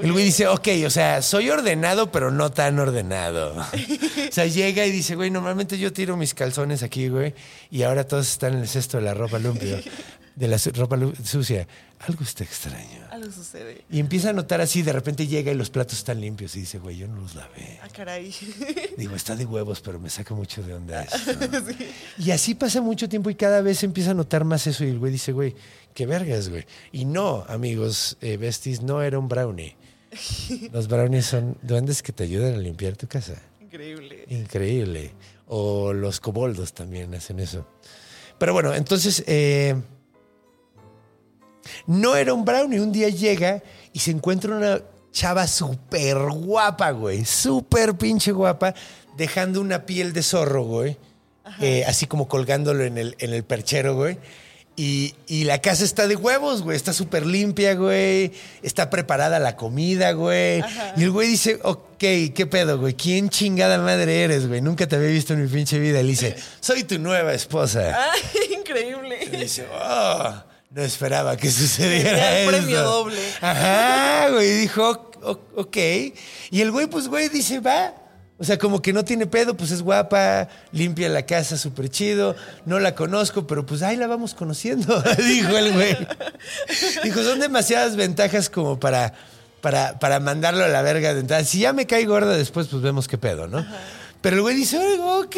El 0.00 0.12
güey 0.12 0.26
dice, 0.26 0.46
ok, 0.46 0.68
o 0.86 0.90
sea, 0.90 1.22
soy 1.22 1.48
ordenado, 1.48 2.12
pero 2.12 2.30
no 2.30 2.50
tan 2.50 2.78
ordenado. 2.78 3.54
o 4.28 4.32
sea, 4.32 4.44
llega 4.44 4.84
y 4.84 4.90
dice, 4.90 5.14
güey, 5.14 5.30
normalmente 5.30 5.78
yo 5.78 5.92
tiro 5.92 6.18
mis 6.18 6.34
calzones 6.34 6.82
aquí, 6.82 7.08
güey, 7.08 7.34
y 7.70 7.82
ahora 7.82 8.06
todos 8.06 8.28
están 8.28 8.54
en 8.54 8.60
el 8.60 8.68
cesto 8.68 8.98
de 8.98 9.04
la 9.04 9.14
ropa 9.14 9.38
limpia, 9.38 9.80
de 10.36 10.48
la 10.48 10.58
ropa 10.74 10.98
sucia. 11.24 11.66
Algo 11.98 12.22
está 12.22 12.44
extraño. 12.44 13.00
Algo 13.10 13.32
sucede. 13.32 13.84
Y 13.90 13.98
empieza 13.98 14.30
a 14.30 14.32
notar 14.34 14.60
así, 14.60 14.82
de 14.82 14.92
repente 14.92 15.26
llega 15.26 15.50
y 15.50 15.54
los 15.54 15.70
platos 15.70 15.96
están 15.98 16.20
limpios 16.20 16.54
y 16.56 16.60
dice, 16.60 16.78
güey, 16.78 16.98
yo 16.98 17.08
no 17.08 17.22
los 17.22 17.34
lavé. 17.34 17.80
Ah, 17.82 17.88
caray. 17.88 18.34
Digo, 18.98 19.16
está 19.16 19.34
de 19.34 19.46
huevos, 19.46 19.80
pero 19.80 19.98
me 19.98 20.10
saca 20.10 20.34
mucho 20.34 20.62
de 20.62 20.74
onda 20.74 21.02
eso. 21.04 21.32
Y 22.18 22.30
así 22.30 22.54
pasa 22.54 22.82
mucho 22.82 23.08
tiempo 23.08 23.30
y 23.30 23.34
cada 23.34 23.62
vez 23.62 23.82
empieza 23.82 24.10
a 24.10 24.14
notar 24.14 24.44
más 24.44 24.66
eso. 24.66 24.84
Y 24.84 24.90
el 24.90 24.98
güey 24.98 25.10
dice, 25.10 25.32
güey, 25.32 25.56
qué 25.94 26.04
vergas, 26.04 26.50
güey. 26.50 26.66
Y 26.92 27.06
no, 27.06 27.44
amigos, 27.48 28.18
eh, 28.20 28.36
besties, 28.36 28.82
no 28.82 29.00
era 29.02 29.18
un 29.18 29.28
brownie. 29.28 29.74
Los 30.72 30.86
brownies 30.86 31.26
son 31.26 31.56
duendes 31.62 32.02
que 32.02 32.12
te 32.12 32.24
ayudan 32.24 32.54
a 32.54 32.58
limpiar 32.58 32.94
tu 32.96 33.08
casa. 33.08 33.40
Increíble. 33.60 34.24
Increíble. 34.28 35.12
O 35.48 35.92
los 35.92 36.20
coboldos 36.20 36.72
también 36.72 37.14
hacen 37.14 37.40
eso. 37.40 37.66
Pero 38.38 38.52
bueno, 38.52 38.74
entonces, 38.74 39.22
eh, 39.26 39.76
no 41.86 42.16
era 42.16 42.32
un 42.34 42.44
brownie. 42.44 42.80
Un 42.80 42.92
día 42.92 43.08
llega 43.08 43.62
y 43.92 44.00
se 44.00 44.10
encuentra 44.10 44.54
una 44.56 44.80
chava 45.12 45.46
súper 45.46 46.18
guapa, 46.18 46.90
güey. 46.90 47.24
Súper 47.24 47.94
pinche 47.94 48.32
guapa, 48.32 48.74
dejando 49.16 49.60
una 49.60 49.86
piel 49.86 50.12
de 50.12 50.22
zorro, 50.22 50.64
güey. 50.64 50.96
Eh, 51.60 51.84
así 51.86 52.06
como 52.06 52.26
colgándolo 52.28 52.84
en 52.84 52.98
el, 52.98 53.16
en 53.18 53.32
el 53.32 53.44
perchero, 53.44 53.94
güey. 53.94 54.18
Y, 54.78 55.14
y 55.26 55.44
la 55.44 55.62
casa 55.62 55.84
está 55.84 56.06
de 56.06 56.16
huevos, 56.16 56.60
güey. 56.62 56.76
Está 56.76 56.92
súper 56.92 57.24
limpia, 57.24 57.74
güey. 57.76 58.32
Está 58.62 58.90
preparada 58.90 59.38
la 59.38 59.56
comida, 59.56 60.12
güey. 60.12 60.62
Y 60.98 61.04
el 61.04 61.10
güey 61.12 61.28
dice, 61.28 61.58
ok, 61.62 61.96
¿qué 61.98 62.46
pedo, 62.50 62.78
güey? 62.78 62.92
¿Quién 62.92 63.30
chingada 63.30 63.78
madre 63.78 64.24
eres, 64.24 64.46
güey? 64.48 64.60
Nunca 64.60 64.86
te 64.86 64.96
había 64.96 65.08
visto 65.08 65.32
en 65.32 65.42
mi 65.44 65.48
pinche 65.48 65.78
vida. 65.78 66.00
Y 66.00 66.02
le 66.02 66.08
dice, 66.10 66.36
soy 66.60 66.84
tu 66.84 66.98
nueva 66.98 67.32
esposa. 67.32 68.10
Ay, 68.12 68.20
Y 68.50 68.54
increíble. 68.54 69.16
dice, 69.38 69.66
oh, 69.72 70.34
no 70.76 70.82
esperaba 70.82 71.36
que 71.38 71.50
sucediera 71.50 72.38
eso. 72.40 72.50
premio 72.50 72.82
doble. 72.82 73.18
Ajá, 73.40 74.28
güey. 74.30 74.52
Dijo, 74.58 75.10
"O- 75.22 75.40
ok. 75.56 75.76
Y 76.50 76.60
el 76.60 76.70
güey, 76.70 76.86
pues, 76.86 77.08
güey, 77.08 77.28
dice, 77.30 77.60
va. 77.60 77.94
O 78.38 78.44
sea, 78.44 78.58
como 78.58 78.82
que 78.82 78.92
no 78.92 79.02
tiene 79.02 79.26
pedo, 79.26 79.56
pues 79.56 79.70
es 79.70 79.80
guapa, 79.80 80.48
limpia 80.70 81.08
la 81.08 81.24
casa 81.24 81.56
súper 81.56 81.88
chido, 81.88 82.36
no 82.66 82.78
la 82.78 82.94
conozco, 82.94 83.46
pero 83.46 83.64
pues 83.64 83.80
ahí 83.80 83.96
la 83.96 84.06
vamos 84.06 84.34
conociendo, 84.34 85.02
dijo 85.26 85.56
el 85.56 85.72
güey. 85.72 85.96
Dijo, 87.02 87.22
son 87.22 87.40
demasiadas 87.40 87.96
ventajas 87.96 88.50
como 88.50 88.78
para, 88.78 89.14
para, 89.62 89.98
para 89.98 90.20
mandarlo 90.20 90.64
a 90.64 90.68
la 90.68 90.82
verga 90.82 91.14
de 91.14 91.20
entrada. 91.20 91.44
Si 91.44 91.60
ya 91.60 91.72
me 91.72 91.86
cae 91.86 92.04
gorda 92.04 92.36
después, 92.36 92.66
pues 92.66 92.82
vemos 92.82 93.08
qué 93.08 93.16
pedo, 93.16 93.48
¿no? 93.48 93.64
Pero 94.20 94.36
el 94.36 94.42
güey 94.42 94.54
dice, 94.54 94.76
"Oiga, 94.78 95.04
ok. 95.16 95.36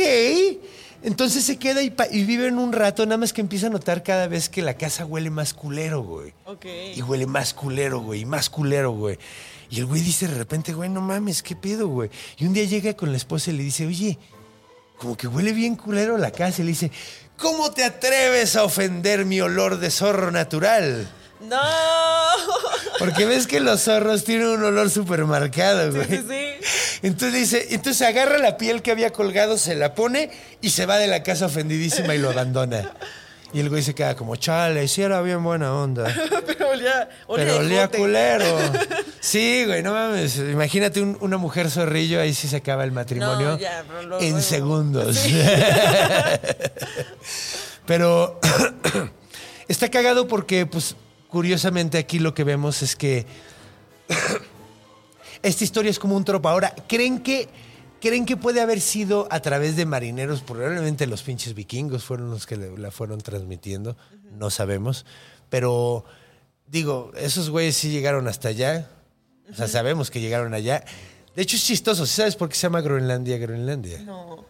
Entonces 1.02 1.44
se 1.44 1.58
queda 1.58 1.82
y, 1.82 1.94
y 2.10 2.24
vive 2.24 2.48
en 2.48 2.58
un 2.58 2.72
rato, 2.72 3.06
nada 3.06 3.18
más 3.18 3.32
que 3.32 3.40
empieza 3.40 3.68
a 3.68 3.70
notar 3.70 4.02
cada 4.02 4.26
vez 4.26 4.48
que 4.48 4.62
la 4.62 4.74
casa 4.74 5.04
huele 5.04 5.30
más 5.30 5.54
culero, 5.54 6.02
güey. 6.02 6.34
Ok. 6.44 6.66
Y 6.96 7.02
huele 7.02 7.26
más 7.26 7.54
culero, 7.54 8.00
güey, 8.00 8.22
y 8.22 8.24
más 8.24 8.50
culero, 8.50 8.90
güey. 8.92 9.18
Y 9.70 9.78
el 9.78 9.86
güey 9.86 10.02
dice 10.02 10.26
de 10.26 10.34
repente, 10.34 10.72
güey, 10.72 10.88
no 10.88 11.00
mames, 11.00 11.42
¿qué 11.42 11.54
pedo, 11.54 11.88
güey? 11.88 12.10
Y 12.38 12.46
un 12.46 12.52
día 12.52 12.64
llega 12.64 12.94
con 12.94 13.10
la 13.10 13.16
esposa 13.16 13.50
y 13.50 13.56
le 13.56 13.62
dice, 13.62 13.86
oye, 13.86 14.18
como 14.98 15.16
que 15.16 15.28
huele 15.28 15.52
bien 15.52 15.76
culero 15.76 16.18
la 16.18 16.30
casa. 16.30 16.62
Y 16.62 16.64
le 16.64 16.70
dice, 16.70 16.90
¿cómo 17.36 17.70
te 17.70 17.84
atreves 17.84 18.56
a 18.56 18.64
ofender 18.64 19.24
mi 19.24 19.40
olor 19.40 19.78
de 19.78 19.90
zorro 19.90 20.30
natural? 20.30 21.08
¡No! 21.40 21.60
Porque 22.98 23.24
ves 23.26 23.46
que 23.46 23.60
los 23.60 23.82
zorros 23.82 24.24
tienen 24.24 24.48
un 24.48 24.64
olor 24.64 24.90
súper 24.90 25.24
marcado, 25.24 25.92
güey. 25.92 26.06
Sí, 26.06 26.16
sí, 26.16 26.24
sí. 26.28 26.98
Entonces 27.02 27.32
dice, 27.34 27.66
entonces 27.70 28.06
agarra 28.06 28.38
la 28.38 28.56
piel 28.56 28.82
que 28.82 28.90
había 28.90 29.10
colgado, 29.12 29.56
se 29.56 29.74
la 29.76 29.94
pone 29.94 30.30
y 30.60 30.70
se 30.70 30.84
va 30.86 30.98
de 30.98 31.06
la 31.06 31.22
casa 31.22 31.46
ofendidísima 31.46 32.14
y 32.14 32.18
lo 32.18 32.30
abandona. 32.30 32.92
Y 33.52 33.60
el 33.60 33.70
güey 33.70 33.82
se 33.82 33.94
queda 33.94 34.14
como, 34.14 34.36
chale, 34.36 34.86
sí 34.88 35.00
era 35.00 35.22
bien 35.22 35.42
buena 35.42 35.72
onda. 35.72 36.12
Pero 36.46 36.68
olía, 36.70 37.08
olía 37.28 37.44
Pero 37.46 37.56
olía 37.58 37.88
culero. 37.88 38.58
Sí, 39.20 39.64
güey, 39.66 39.82
no 39.82 39.92
mames. 39.92 40.36
Imagínate 40.36 41.00
un- 41.02 41.18
una 41.20 41.38
mujer 41.38 41.70
zorrillo, 41.70 42.20
ahí 42.20 42.32
sí 42.32 42.46
se 42.46 42.56
acaba 42.56 42.84
el 42.84 42.92
matrimonio 42.92 43.48
No, 43.48 43.58
ya, 43.58 43.84
en 44.20 44.40
segundos. 44.42 45.18
Pero 47.86 48.38
está 49.68 49.88
cagado 49.90 50.28
porque, 50.28 50.66
pues, 50.66 50.94
curiosamente 51.28 51.98
aquí 51.98 52.18
lo 52.18 52.34
que 52.34 52.44
vemos 52.44 52.82
es 52.82 52.96
que 52.96 53.26
esta 55.42 55.64
historia 55.64 55.90
es 55.90 55.98
como 55.98 56.16
un 56.16 56.24
tropo. 56.24 56.48
Ahora, 56.48 56.74
¿creen 56.88 57.20
que, 57.20 57.48
¿creen 58.00 58.26
que 58.26 58.36
puede 58.36 58.60
haber 58.60 58.80
sido 58.80 59.28
a 59.30 59.40
través 59.40 59.76
de 59.76 59.86
marineros? 59.86 60.40
Probablemente 60.40 61.06
los 61.06 61.22
pinches 61.22 61.54
vikingos 61.54 62.04
fueron 62.04 62.30
los 62.30 62.46
que 62.46 62.56
la 62.56 62.90
fueron 62.90 63.20
transmitiendo. 63.20 63.96
No 64.32 64.50
sabemos. 64.50 65.06
Pero, 65.50 66.04
digo, 66.66 67.12
esos 67.16 67.50
güeyes 67.50 67.76
sí 67.76 67.90
llegaron 67.90 68.28
hasta 68.28 68.48
allá. 68.48 68.90
O 69.50 69.54
sea, 69.54 69.68
sabemos 69.68 70.10
que 70.10 70.20
llegaron 70.20 70.54
allá. 70.54 70.84
De 71.34 71.42
hecho, 71.42 71.56
es 71.56 71.64
chistoso. 71.64 72.04
¿Sí 72.04 72.16
¿Sabes 72.16 72.36
por 72.36 72.48
qué 72.48 72.56
se 72.56 72.62
llama 72.62 72.80
Groenlandia, 72.80 73.38
Groenlandia? 73.38 74.00
No. 74.00 74.44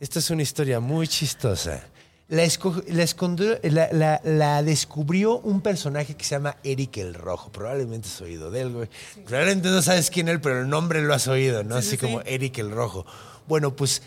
Esta 0.00 0.20
es 0.20 0.30
una 0.30 0.42
historia 0.42 0.80
muy 0.80 1.08
chistosa. 1.08 1.82
La, 2.28 2.44
esco- 2.44 2.84
la 2.88 3.02
escondió- 3.04 3.58
la- 3.62 4.20
la- 4.22 4.62
descubrió 4.62 5.38
un 5.38 5.62
personaje 5.62 6.14
que 6.14 6.24
se 6.24 6.34
llama 6.34 6.56
Eric 6.62 6.98
el 6.98 7.14
Rojo. 7.14 7.50
Probablemente 7.50 8.06
has 8.08 8.20
oído 8.20 8.50
de 8.50 8.60
él, 8.60 8.72
güey. 8.72 8.88
Probablemente 9.24 9.68
no 9.70 9.80
sabes 9.80 10.10
quién 10.10 10.28
es 10.28 10.34
él, 10.34 10.40
pero 10.42 10.60
el 10.60 10.68
nombre 10.68 11.00
lo 11.00 11.14
has 11.14 11.26
oído, 11.26 11.64
¿no? 11.64 11.76
Sí, 11.80 11.88
Así 11.88 11.90
sí, 11.92 11.96
como. 11.98 12.20
Eric 12.22 12.58
el 12.58 12.70
Rojo. 12.70 13.06
Bueno, 13.46 13.74
pues 13.74 14.02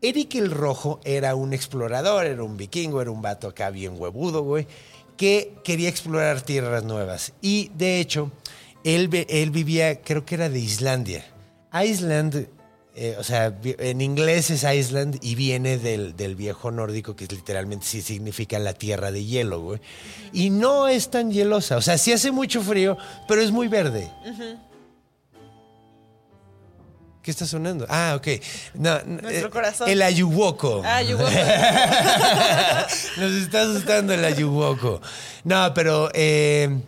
Eric 0.00 0.36
el 0.36 0.50
Rojo 0.50 0.98
era 1.04 1.34
un 1.34 1.52
explorador, 1.52 2.24
era 2.24 2.42
un 2.42 2.56
vikingo, 2.56 3.02
era 3.02 3.10
un 3.10 3.20
vato 3.20 3.48
acá 3.48 3.68
bien 3.68 3.94
huevudo, 4.00 4.42
güey, 4.42 4.66
que 5.18 5.52
quería 5.62 5.90
explorar 5.90 6.40
tierras 6.40 6.84
nuevas. 6.84 7.34
Y 7.42 7.70
de 7.76 8.00
hecho, 8.00 8.30
él, 8.82 9.08
ve- 9.08 9.26
él 9.28 9.50
vivía, 9.50 10.00
creo 10.00 10.24
que 10.24 10.36
era 10.36 10.48
de 10.48 10.58
Islandia. 10.60 11.22
Island, 11.84 12.48
eh, 13.00 13.16
o 13.18 13.22
sea, 13.22 13.54
en 13.62 14.00
inglés 14.00 14.50
es 14.50 14.64
Island 14.64 15.18
y 15.22 15.36
viene 15.36 15.78
del, 15.78 16.16
del 16.16 16.34
viejo 16.34 16.72
nórdico, 16.72 17.14
que 17.14 17.26
literalmente 17.26 17.86
sí 17.86 18.02
significa 18.02 18.58
la 18.58 18.72
tierra 18.72 19.12
de 19.12 19.24
hielo, 19.24 19.60
güey. 19.60 19.80
Y 20.32 20.50
no 20.50 20.88
es 20.88 21.08
tan 21.08 21.30
hielosa, 21.30 21.76
o 21.76 21.80
sea, 21.80 21.96
sí 21.96 22.12
hace 22.12 22.32
mucho 22.32 22.60
frío, 22.60 22.98
pero 23.28 23.40
es 23.40 23.52
muy 23.52 23.68
verde. 23.68 24.10
¿Qué 27.22 27.30
está 27.30 27.46
sonando? 27.46 27.86
Ah, 27.88 28.14
ok. 28.16 28.26
No, 28.74 29.00
Nuestro 29.04 29.46
eh, 29.48 29.50
corazón. 29.50 29.88
El 29.88 30.02
ayuwoco. 30.02 30.82
Ah, 30.84 31.02
yo 31.02 31.18
Nos 33.18 33.32
está 33.32 33.62
asustando 33.62 34.12
el 34.14 34.24
ayuwoco. 34.24 35.00
No, 35.44 35.72
pero. 35.74 36.10
eh, 36.14 36.80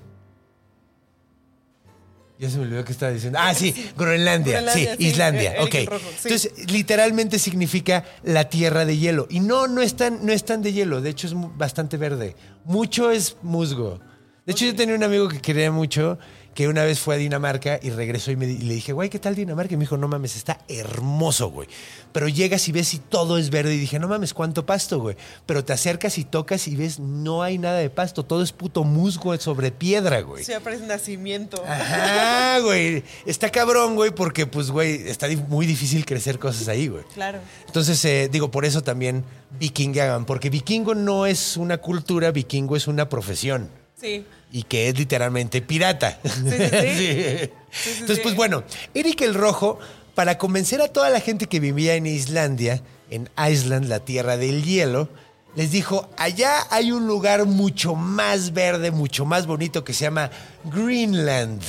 ya 2.41 2.49
se 2.49 2.57
me 2.57 2.63
olvidó 2.63 2.83
que 2.87 2.93
estaba 2.93 3.13
diciendo. 3.13 3.39
Ah, 3.39 3.53
sí, 3.53 3.75
Groenlandia. 3.99 4.63
Groenlandia, 4.63 4.97
sí, 4.97 5.07
Islandia. 5.07 5.53
Eric 5.53 5.67
ok. 5.67 5.75
el 5.75 5.87
Rojo, 5.87 6.07
sí. 6.09 6.29
Entonces, 6.29 6.71
literalmente 6.73 7.39
significa 7.39 8.05
la 8.23 8.49
tierra 8.49 8.87
de 8.87 8.97
hielo. 8.97 9.27
Y 9.29 9.41
no, 9.41 9.69
no 9.69 9.83
es 9.83 9.95
tan, 9.95 10.25
no 10.25 10.33
es 10.33 10.43
tan 10.47 10.63
de 10.63 10.73
hielo. 10.73 11.03
De 11.03 11.11
hecho, 11.11 11.27
es 11.27 11.35
bastante 11.37 11.99
verde. 11.99 12.35
Mucho 12.65 13.11
es 13.11 13.37
musgo. 13.43 14.01
De 14.47 14.53
hecho, 14.53 14.65
yo 14.65 14.75
tenía 14.75 14.95
un 14.95 15.05
amigo 15.05 15.29
que 15.29 15.39
quería 15.39 15.71
mucho 15.71 16.19
que 16.55 16.69
una 16.69 16.85
vez 16.85 16.99
fue 16.99 17.15
a 17.15 17.19
Dinamarca 17.19 17.79
y 17.83 17.91
regresó 17.91 18.31
y, 18.31 18.37
me, 18.37 18.47
y 18.47 18.59
le 18.59 18.75
dije, 18.75 18.93
güey, 18.93 19.09
¿qué 19.09 19.19
tal 19.19 19.35
Dinamarca? 19.35 19.75
Y 19.75 19.77
me 19.77 19.85
dijo, 19.85 19.97
no 19.97 20.09
mames, 20.09 20.37
está 20.37 20.59
hermoso, 20.69 21.51
güey. 21.51 21.69
Pero 22.13 22.29
llegas 22.29 22.69
y 22.69 22.73
ves 22.73 22.93
y 22.95 22.99
todo 22.99 23.39
es 23.39 23.51
verde. 23.51 23.75
Y 23.75 23.79
dije, 23.79 23.99
no 23.99 24.09
mames, 24.09 24.35
¿cuánto 24.35 24.67
pasto, 24.67 24.99
güey? 25.01 25.17
Pero 25.47 25.65
te 25.65 25.73
acercas 25.73 26.19
y 26.19 26.25
tocas 26.25 26.67
y 26.69 26.77
ves, 26.77 26.99
no 26.99 27.43
hay 27.43 27.59
nada 27.59 27.79
de 27.79 27.91
pasto. 27.91 28.25
Todo 28.25 28.43
es 28.43 28.53
puto 28.53 28.85
musgo 28.85 29.37
sobre 29.39 29.71
piedra, 29.71 30.21
güey. 30.23 30.45
Sí, 30.45 30.53
aparece 30.53 30.87
nacimiento. 30.87 31.63
Ajá, 31.67 32.59
güey. 32.61 33.05
Está 33.27 33.51
cabrón, 33.51 33.95
güey, 33.95 34.11
porque, 34.11 34.47
pues, 34.47 34.71
güey, 34.71 35.09
está 35.09 35.29
muy 35.49 35.67
difícil 35.67 36.05
crecer 36.05 36.39
cosas 36.39 36.69
ahí, 36.69 36.89
güey. 36.89 37.05
Claro. 37.15 37.39
Entonces, 37.67 38.05
eh, 38.05 38.29
digo, 38.31 38.51
por 38.51 38.65
eso 38.65 38.83
también 38.83 39.25
vikingaban, 39.59 40.25
porque 40.25 40.51
vikingo 40.51 40.95
no 40.95 41.27
es 41.27 41.57
una 41.57 41.79
cultura, 41.79 42.31
vikingo 42.33 42.77
es 42.77 42.89
una 42.89 43.09
profesión 43.09 43.69
Sí. 44.01 44.25
Y 44.53 44.65
que 44.65 44.89
es 44.89 44.99
literalmente 44.99 45.63
pirata. 45.63 46.19
sí, 46.25 46.31
sí. 46.33 47.51
sí, 47.71 47.91
Entonces, 48.01 48.21
pues 48.21 48.35
bueno, 48.35 48.65
Eric 48.95 49.21
el 49.23 49.35
Rojo, 49.35 49.79
para 50.15 50.39
convencer 50.39 50.83
a 50.83 50.89
toda 50.89 51.11
la 51.11 51.21
gente 51.21 51.47
que 51.47 51.61
vivía 51.61 51.95
en 51.95 52.07
Islandia, 52.07 52.83
en 53.11 53.29
Iceland, 53.39 53.89
la 53.89 54.01
tierra 54.01 54.37
del 54.37 54.65
hielo, 54.65 55.09
les 55.57 55.73
dijo, 55.73 56.09
allá 56.17 56.67
hay 56.71 56.93
un 56.93 57.07
lugar 57.07 57.45
mucho 57.45 57.97
más 57.97 58.53
verde, 58.53 58.93
mucho 58.93 59.25
más 59.25 59.47
bonito 59.47 59.83
que 59.83 59.93
se 59.93 60.05
llama 60.05 60.31
Greenland. 60.65 61.61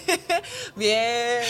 Bien. 0.76 1.42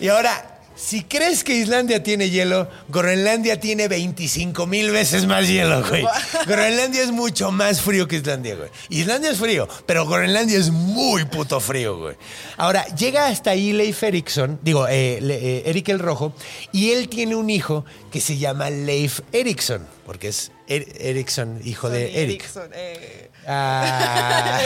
Y 0.00 0.08
ahora, 0.08 0.53
si 0.76 1.02
crees 1.04 1.44
que 1.44 1.54
Islandia 1.54 2.02
tiene 2.02 2.30
hielo, 2.30 2.68
Groenlandia 2.88 3.60
tiene 3.60 3.86
25 3.88 4.66
mil 4.66 4.90
veces 4.90 5.26
más 5.26 5.48
hielo, 5.48 5.82
güey. 5.88 6.04
Groenlandia 6.46 7.02
es 7.02 7.10
mucho 7.12 7.50
más 7.52 7.80
frío 7.80 8.08
que 8.08 8.16
Islandia, 8.16 8.56
güey. 8.56 8.70
Islandia 8.88 9.30
es 9.30 9.38
frío, 9.38 9.68
pero 9.86 10.06
Groenlandia 10.06 10.58
es 10.58 10.70
muy 10.70 11.24
puto 11.26 11.60
frío, 11.60 11.98
güey. 11.98 12.16
Ahora, 12.56 12.84
llega 12.96 13.26
hasta 13.28 13.50
ahí 13.50 13.72
Leif 13.72 14.02
Erikson, 14.02 14.58
digo, 14.62 14.88
eh, 14.88 15.18
eh, 15.22 15.62
Eric 15.66 15.88
el 15.90 15.98
Rojo, 16.00 16.34
y 16.72 16.90
él 16.90 17.08
tiene 17.08 17.36
un 17.36 17.50
hijo 17.50 17.84
que 18.10 18.20
se 18.20 18.36
llama 18.38 18.70
Leif 18.70 19.20
Erikson, 19.32 19.86
porque 20.06 20.28
es 20.28 20.50
Er- 20.66 20.86
Erikson, 20.98 21.60
hijo 21.64 21.90
de 21.90 22.22
Eric. 22.22 22.40
Ericsson, 22.40 22.70
eh. 22.74 23.23
Ah, 23.46 24.60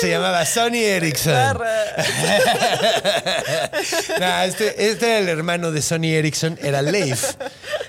se 0.00 0.08
llamaba 0.08 0.44
Sonny 0.46 0.82
Erickson. 0.82 1.58
No, 4.18 4.42
este, 4.42 4.90
este 4.90 5.06
era 5.06 5.18
el 5.18 5.28
hermano 5.28 5.70
de 5.70 5.82
Sonny 5.82 6.14
Erickson, 6.14 6.58
era 6.62 6.82
Leif. 6.82 7.34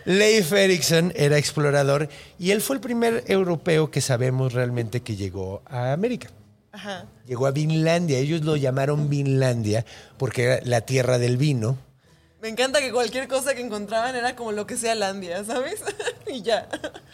Leif 0.06 0.52
Erickson 0.52 1.14
era 1.16 1.38
explorador 1.38 2.10
y 2.38 2.52
él 2.52 2.62
fue 2.62 2.76
el 2.76 2.82
primer 2.82 3.24
europeo 3.28 3.92
que 3.92 4.02
sabemos 4.02 4.54
realmente 4.54 5.02
que 5.02 5.16
llegó 5.16 5.62
a 5.66 5.94
América. 5.94 6.30
Ajá. 6.72 7.06
Llegó 7.26 7.48
a 7.48 7.52
Vinlandia, 7.52 8.18
ellos 8.18 8.42
lo 8.42 8.56
llamaron 8.56 9.10
Vinlandia 9.10 9.86
porque 10.18 10.44
era 10.44 10.60
la 10.64 10.82
tierra 10.82 11.18
del 11.18 11.38
vino. 11.38 11.78
Me 12.46 12.52
encanta 12.52 12.80
que 12.80 12.92
cualquier 12.92 13.28
cosa 13.28 13.56
que 13.56 13.62
encontraban 13.62 14.16
era 14.16 14.36
como 14.36 14.52
lo 14.52 14.68
que 14.68 14.78
sea 14.78 14.94
Landia, 14.94 15.44
¿sabes? 15.44 15.82
y 16.28 16.44
ya. 16.44 16.68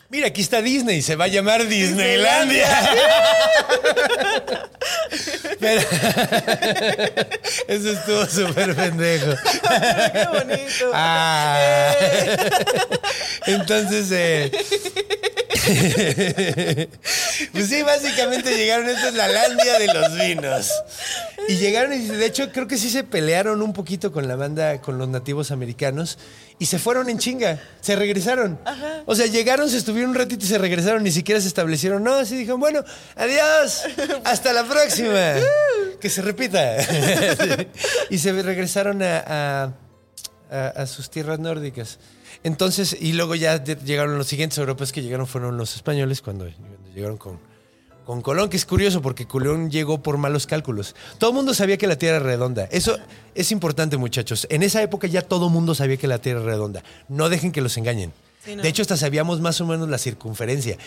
Mira, 0.09 0.27
aquí 0.27 0.41
está 0.41 0.61
Disney, 0.61 1.01
se 1.01 1.15
va 1.15 1.23
a 1.23 1.27
llamar 1.29 1.65
Disneylandia. 1.67 2.67
Pero- 5.61 5.81
Eso 7.69 7.91
estuvo 7.91 8.25
súper 8.25 8.75
pendejo. 8.75 9.31
Qué 10.11 10.27
bonito. 10.33 10.91
Ah. 10.93 11.95
Entonces, 13.45 14.11
eh, 14.11 14.51
pues 17.51 17.67
sí, 17.67 17.81
básicamente 17.83 18.55
llegaron, 18.57 18.87
esta 18.89 19.09
es 19.09 19.13
la 19.15 19.27
landia 19.27 19.79
de 19.79 19.87
los 19.93 20.15
vinos. 20.15 20.71
Y 21.47 21.55
llegaron 21.57 21.93
y 21.93 21.99
de 22.05 22.25
hecho 22.25 22.51
creo 22.51 22.67
que 22.67 22.77
sí 22.77 22.89
se 22.89 23.03
pelearon 23.03 23.61
un 23.61 23.73
poquito 23.73 24.11
con 24.11 24.27
la 24.27 24.35
banda, 24.35 24.79
con 24.81 24.97
los 24.97 25.07
nativos 25.09 25.51
americanos 25.51 26.17
y 26.59 26.67
se 26.67 26.77
fueron 26.79 27.09
en 27.09 27.17
chinga, 27.17 27.59
se 27.81 27.95
regresaron. 27.95 28.59
O 29.05 29.15
sea, 29.15 29.25
llegaron, 29.25 29.69
se 29.69 29.77
estuvieron 29.77 30.11
un 30.11 30.15
ratito 30.17 30.45
y 30.45 30.47
se 30.47 30.57
regresaron, 30.57 31.03
ni 31.03 31.11
siquiera 31.11 31.41
se 31.41 31.47
establecieron. 31.47 32.03
No, 32.03 32.13
así 32.15 32.35
dijeron, 32.35 32.59
bueno, 32.59 32.83
adiós, 33.15 33.83
hasta 34.23 34.53
la 34.53 34.63
próxima. 34.65 35.33
Que 36.01 36.09
se 36.09 36.23
repita. 36.23 36.77
y 38.09 38.17
se 38.17 38.31
regresaron 38.41 39.03
a- 39.03 39.23
a 39.27 39.73
a, 40.51 40.67
a 40.81 40.85
sus 40.87 41.09
tierras 41.11 41.37
nórdicas. 41.39 41.99
Entonces, 42.43 42.97
y 42.99 43.13
luego 43.13 43.35
ya 43.35 43.63
llegaron 43.63 44.17
los 44.17 44.27
siguientes 44.27 44.57
europeos 44.57 44.91
que 44.91 45.01
llegaron 45.01 45.27
fueron 45.27 45.57
los 45.57 45.75
españoles 45.75 46.21
cuando, 46.21 46.45
cuando 46.45 46.89
llegaron 46.93 47.17
con, 47.17 47.39
con 48.05 48.21
Colón, 48.21 48.49
que 48.49 48.57
es 48.57 48.65
curioso 48.65 49.01
porque 49.01 49.27
Colón 49.27 49.69
llegó 49.69 50.01
por 50.01 50.17
malos 50.17 50.47
cálculos. 50.47 50.95
Todo 51.19 51.29
el 51.29 51.35
mundo 51.35 51.53
sabía 51.53 51.77
que 51.77 51.87
la 51.87 51.97
Tierra 51.97 52.17
era 52.17 52.25
redonda. 52.25 52.67
Eso 52.71 52.97
es 53.35 53.51
importante, 53.51 53.97
muchachos. 53.97 54.47
En 54.49 54.63
esa 54.63 54.81
época 54.81 55.07
ya 55.07 55.21
todo 55.21 55.47
el 55.47 55.53
mundo 55.53 55.75
sabía 55.75 55.97
que 55.97 56.07
la 56.07 56.19
Tierra 56.19 56.41
era 56.41 56.51
redonda. 56.51 56.83
No 57.09 57.29
dejen 57.29 57.51
que 57.51 57.61
los 57.61 57.77
engañen. 57.77 58.11
Sí, 58.43 58.55
no. 58.55 58.63
De 58.63 58.69
hecho, 58.69 58.81
hasta 58.81 58.97
sabíamos 58.97 59.39
más 59.39 59.61
o 59.61 59.67
menos 59.67 59.87
la 59.87 59.99
circunferencia. 59.99 60.77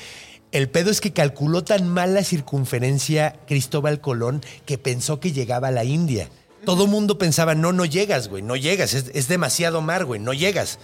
El 0.50 0.68
pedo 0.68 0.90
es 0.90 1.00
que 1.00 1.12
calculó 1.12 1.62
tan 1.62 1.88
mal 1.88 2.14
la 2.14 2.24
circunferencia 2.24 3.36
Cristóbal 3.46 4.00
Colón 4.00 4.42
que 4.66 4.76
pensó 4.76 5.20
que 5.20 5.32
llegaba 5.32 5.68
a 5.68 5.72
la 5.72 5.84
India. 5.84 6.28
Todo 6.64 6.84
el 6.84 6.90
mundo 6.90 7.18
pensaba, 7.18 7.54
no, 7.54 7.72
no 7.72 7.84
llegas, 7.84 8.28
güey, 8.28 8.42
no 8.42 8.56
llegas, 8.56 8.94
es, 8.94 9.10
es 9.14 9.28
demasiado 9.28 9.82
mar, 9.82 10.04
güey, 10.04 10.20
no 10.20 10.32
llegas. 10.32 10.78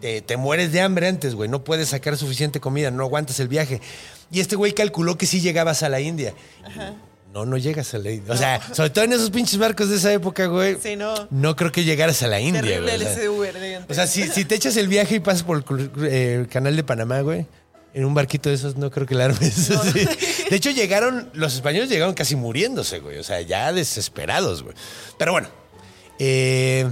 Te, 0.00 0.20
te 0.20 0.36
mueres 0.36 0.72
de 0.72 0.80
hambre 0.80 1.08
antes, 1.08 1.34
güey, 1.34 1.48
no 1.48 1.64
puedes 1.64 1.88
sacar 1.88 2.16
suficiente 2.16 2.60
comida, 2.60 2.90
no 2.90 3.04
aguantas 3.04 3.40
el 3.40 3.48
viaje. 3.48 3.80
Y 4.30 4.40
este 4.40 4.56
güey 4.56 4.72
calculó 4.72 5.16
que 5.16 5.26
sí 5.26 5.40
llegabas 5.40 5.82
a 5.82 5.88
la 5.88 6.00
India. 6.00 6.34
No, 7.32 7.46
no 7.46 7.56
llegas 7.56 7.94
a 7.94 7.98
la 7.98 8.10
India. 8.10 8.32
O 8.32 8.36
sea, 8.36 8.60
sobre 8.74 8.90
todo 8.90 9.04
en 9.04 9.12
esos 9.12 9.30
pinches 9.30 9.58
barcos 9.58 9.88
de 9.88 9.96
esa 9.96 10.12
época, 10.12 10.46
güey. 10.46 10.76
Sí, 10.80 10.94
no. 10.94 11.14
No 11.30 11.56
creo 11.56 11.72
que 11.72 11.82
llegaras 11.84 12.22
a 12.22 12.28
la 12.28 12.40
India, 12.40 12.62
Terrible 12.62 12.96
güey. 13.26 13.48
el 13.48 13.56
o 13.56 13.58
sea. 13.58 13.86
O 13.88 13.94
sea, 13.94 14.06
si, 14.06 14.28
si 14.28 14.44
te 14.44 14.54
echas 14.54 14.76
el 14.76 14.86
viaje 14.88 15.16
y 15.16 15.20
pasas 15.20 15.42
por 15.42 15.64
el, 15.68 15.90
eh, 16.04 16.38
el 16.40 16.48
canal 16.48 16.76
de 16.76 16.84
Panamá, 16.84 17.22
güey, 17.22 17.46
en 17.92 18.04
un 18.04 18.14
barquito 18.14 18.50
de 18.50 18.54
esos 18.54 18.76
no 18.76 18.90
creo 18.90 19.06
que 19.06 19.14
la 19.14 19.24
armes. 19.26 19.54
sí. 19.92 20.08
De 20.50 20.56
hecho, 20.56 20.70
llegaron, 20.70 21.30
los 21.32 21.54
españoles 21.54 21.88
llegaron 21.88 22.14
casi 22.14 22.36
muriéndose, 22.36 23.00
güey. 23.00 23.18
O 23.18 23.24
sea, 23.24 23.40
ya 23.40 23.72
desesperados, 23.72 24.62
güey. 24.62 24.76
Pero 25.18 25.32
bueno. 25.32 25.48
Eh, 26.18 26.88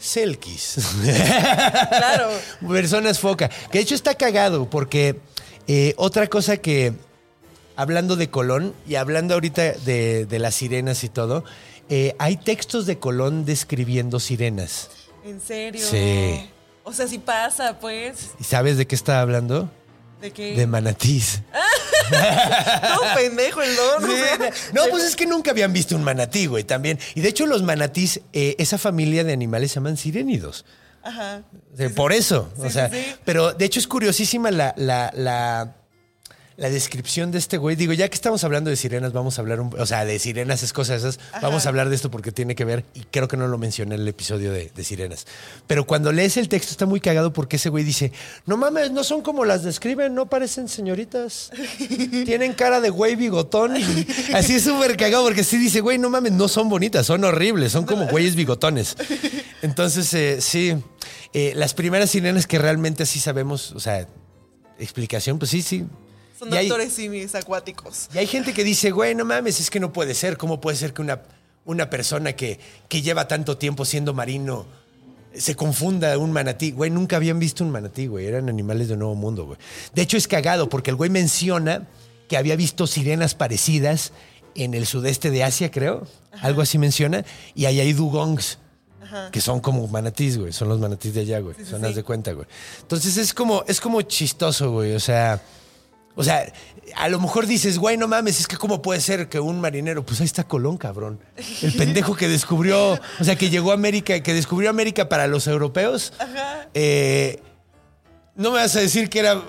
Selkis. 0.00 0.76
Claro. 1.02 2.30
Personas 2.68 3.18
foca. 3.20 3.48
Que 3.70 3.78
de 3.78 3.82
hecho 3.84 3.94
está 3.94 4.14
cagado 4.14 4.68
porque 4.68 5.20
eh, 5.68 5.94
otra 5.96 6.26
cosa 6.26 6.56
que, 6.56 6.94
hablando 7.76 8.16
de 8.16 8.30
Colón 8.30 8.74
y 8.88 8.96
hablando 8.96 9.34
ahorita 9.34 9.72
de, 9.72 10.26
de 10.26 10.38
las 10.38 10.54
sirenas 10.56 11.04
y 11.04 11.08
todo, 11.08 11.44
eh, 11.88 12.14
hay 12.18 12.36
textos 12.36 12.86
de 12.86 12.98
Colón 12.98 13.44
describiendo 13.44 14.20
sirenas. 14.20 14.88
¿En 15.24 15.40
serio? 15.40 15.84
Sí. 15.84 16.48
O 16.84 16.92
sea, 16.92 17.06
si 17.06 17.18
pasa, 17.18 17.78
pues. 17.78 18.30
¿Y 18.40 18.44
sabes 18.44 18.76
de 18.78 18.86
qué 18.86 18.94
está 18.94 19.20
hablando? 19.20 19.70
¿De 20.20 20.30
qué? 20.30 20.54
De 20.54 20.66
manatís. 20.66 21.42
Todo 22.94 23.14
pendejo 23.14 23.62
el 23.62 23.76
don. 23.76 24.10
Sí, 24.10 24.16
no, 24.72 24.82
pues 24.90 25.04
es 25.04 25.16
que 25.16 25.26
nunca 25.26 25.50
habían 25.50 25.72
visto 25.72 25.96
un 25.96 26.04
manatí, 26.04 26.46
güey, 26.46 26.64
también. 26.64 26.98
Y 27.14 27.20
de 27.20 27.28
hecho 27.28 27.46
los 27.46 27.62
manatís, 27.62 28.20
eh, 28.32 28.56
esa 28.58 28.78
familia 28.78 29.24
de 29.24 29.32
animales 29.32 29.72
se 29.72 29.76
llaman 29.76 29.96
sirénidos. 29.96 30.64
Ajá. 31.02 31.42
Por 31.94 32.12
eso. 32.12 32.52
O 32.58 32.68
sea, 32.70 32.90
pero 33.24 33.52
de 33.52 33.64
hecho 33.64 33.80
es 33.80 33.86
curiosísima 33.86 34.50
la, 34.50 34.74
la, 34.76 35.10
la, 35.14 35.76
la 36.60 36.68
descripción 36.68 37.30
de 37.30 37.38
este 37.38 37.56
güey. 37.56 37.74
Digo, 37.74 37.94
ya 37.94 38.06
que 38.10 38.14
estamos 38.14 38.44
hablando 38.44 38.68
de 38.68 38.76
sirenas, 38.76 39.14
vamos 39.14 39.38
a 39.38 39.40
hablar, 39.40 39.60
un, 39.60 39.74
o 39.80 39.86
sea, 39.86 40.04
de 40.04 40.18
sirenas, 40.18 40.62
es 40.62 40.74
cosas 40.74 40.98
esas. 40.98 41.18
Vamos 41.40 41.64
a 41.64 41.70
hablar 41.70 41.88
de 41.88 41.96
esto 41.96 42.10
porque 42.10 42.32
tiene 42.32 42.54
que 42.54 42.66
ver, 42.66 42.84
y 42.92 43.00
creo 43.10 43.28
que 43.28 43.38
no 43.38 43.48
lo 43.48 43.56
mencioné 43.56 43.94
en 43.94 44.02
el 44.02 44.08
episodio 44.08 44.52
de, 44.52 44.70
de 44.74 44.84
sirenas. 44.84 45.26
Pero 45.66 45.86
cuando 45.86 46.12
lees 46.12 46.36
el 46.36 46.50
texto 46.50 46.72
está 46.72 46.84
muy 46.84 47.00
cagado 47.00 47.32
porque 47.32 47.56
ese 47.56 47.70
güey 47.70 47.82
dice, 47.82 48.12
no 48.44 48.58
mames, 48.58 48.90
no 48.90 49.04
son 49.04 49.22
como 49.22 49.46
las 49.46 49.62
describen, 49.62 50.14
no 50.14 50.26
parecen 50.26 50.68
señoritas. 50.68 51.50
Tienen 52.26 52.52
cara 52.52 52.82
de 52.82 52.90
güey 52.90 53.16
bigotón. 53.16 53.78
Y 53.78 54.06
así 54.34 54.56
es 54.56 54.64
súper 54.64 54.98
cagado 54.98 55.24
porque 55.24 55.44
sí 55.44 55.56
dice, 55.56 55.80
güey, 55.80 55.96
no 55.96 56.10
mames, 56.10 56.32
no 56.32 56.46
son 56.46 56.68
bonitas, 56.68 57.06
son 57.06 57.24
horribles, 57.24 57.72
son 57.72 57.86
como 57.86 58.06
güeyes 58.06 58.34
bigotones. 58.34 58.98
Entonces, 59.62 60.12
eh, 60.12 60.42
sí, 60.42 60.76
eh, 61.32 61.54
las 61.56 61.72
primeras 61.72 62.10
sirenas 62.10 62.46
que 62.46 62.58
realmente 62.58 63.04
así 63.04 63.18
sabemos, 63.18 63.72
o 63.72 63.80
sea, 63.80 64.06
explicación, 64.78 65.38
pues 65.38 65.52
sí, 65.52 65.62
sí. 65.62 65.86
Son 66.40 66.50
Y 66.52 66.56
hay- 66.56 66.68
doctores 66.68 66.94
simis 66.94 67.34
acuáticos. 67.34 68.08
y 68.14 68.18
hay 68.18 68.26
gente 68.26 68.54
que 68.54 68.64
dice, 68.64 68.90
güey, 68.92 69.14
no 69.14 69.26
mames, 69.26 69.60
es 69.60 69.68
que 69.68 69.78
no 69.78 69.92
puede 69.92 70.14
ser. 70.14 70.38
¿Cómo 70.38 70.58
puede 70.58 70.74
ser 70.78 70.94
que 70.94 71.02
una, 71.02 71.20
una 71.66 71.90
persona 71.90 72.32
que, 72.32 72.58
que 72.88 73.02
lleva 73.02 73.28
tanto 73.28 73.58
tiempo 73.58 73.84
siendo 73.84 74.14
marino 74.14 74.64
se 75.34 75.54
confunda 75.54 76.16
un 76.16 76.32
manatí? 76.32 76.70
Güey, 76.72 76.90
nunca 76.90 77.16
habían 77.16 77.38
visto 77.38 77.62
un 77.62 77.70
manatí, 77.70 78.06
güey. 78.06 78.24
Eran 78.26 78.48
animales 78.48 78.88
de 78.88 78.96
nuevo 78.96 79.14
mundo, 79.14 79.44
güey. 79.44 79.58
De 79.94 80.00
hecho, 80.00 80.16
es 80.16 80.26
cagado 80.26 80.70
porque 80.70 80.88
el 80.88 80.96
güey 80.96 81.10
menciona 81.10 81.86
que 82.26 82.38
había 82.38 82.56
visto 82.56 82.86
sirenas 82.86 83.34
parecidas 83.34 84.12
en 84.54 84.72
el 84.72 84.86
sudeste 84.86 85.30
de 85.30 85.44
Asia, 85.44 85.70
creo. 85.70 86.06
Algo 86.40 86.62
así 86.62 86.78
menciona. 86.78 87.22
Y 87.54 87.66
ahí 87.66 87.80
hay 87.80 87.92
dugongs. 87.92 88.56
Que 89.32 89.40
son 89.42 89.60
como 89.60 89.86
manatís, 89.88 90.38
güey. 90.38 90.52
Son 90.52 90.68
los 90.68 90.78
manatís 90.80 91.12
de 91.12 91.20
allá, 91.20 91.40
güey. 91.40 91.54
Sí, 91.56 91.64
sí, 91.64 91.70
son 91.70 91.80
sí. 91.80 91.86
haz 91.88 91.94
de 91.96 92.02
cuenta, 92.04 92.32
güey. 92.32 92.46
Entonces 92.80 93.16
es 93.18 93.34
como, 93.34 93.62
es 93.66 93.78
como 93.80 94.00
chistoso, 94.02 94.70
güey. 94.70 94.94
O 94.94 95.00
sea, 95.00 95.42
O 96.16 96.24
sea, 96.24 96.52
a 96.96 97.08
lo 97.08 97.20
mejor 97.20 97.46
dices, 97.46 97.78
güey, 97.78 97.96
no 97.96 98.08
mames, 98.08 98.40
es 98.40 98.46
que 98.46 98.56
cómo 98.56 98.82
puede 98.82 99.00
ser 99.00 99.28
que 99.28 99.40
un 99.40 99.60
marinero, 99.60 100.04
pues 100.04 100.20
ahí 100.20 100.26
está 100.26 100.44
Colón, 100.44 100.76
cabrón. 100.76 101.20
El 101.62 101.72
pendejo 101.74 102.14
que 102.16 102.28
descubrió, 102.28 102.94
o 102.94 103.24
sea, 103.24 103.36
que 103.36 103.48
llegó 103.48 103.70
a 103.70 103.74
América, 103.74 104.20
que 104.22 104.34
descubrió 104.34 104.70
América 104.70 105.08
para 105.08 105.26
los 105.26 105.46
europeos. 105.46 106.12
Eh, 106.74 107.40
no 108.34 108.50
me 108.50 108.58
vas 108.58 108.74
a 108.76 108.80
decir 108.80 109.08
que 109.08 109.20
era 109.20 109.40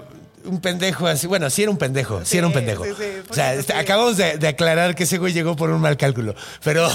un 0.46 0.62
pendejo 0.62 1.08
así. 1.08 1.28
Bueno, 1.28 1.50
sí 1.50 1.64
era 1.64 1.72
un 1.72 1.78
pendejo, 1.78 2.24
sí, 2.26 2.38
era 2.38 2.48
un 2.48 2.54
pendejo. 2.54 2.86
sí, 2.86 2.92
sí, 2.98 3.04
o 3.30 3.34
sea, 3.34 3.54
este, 3.56 3.74
acabamos 3.74 4.18
de, 4.18 4.38
de 4.38 4.48
aclarar 4.48 4.96
que 4.96 5.04
ese 5.04 5.18
güey 5.18 5.34
llegó 5.34 5.56
por 5.56 5.72
un 5.72 5.82
mal 5.82 5.98
cálculo. 5.98 6.36
Pero. 6.64 6.90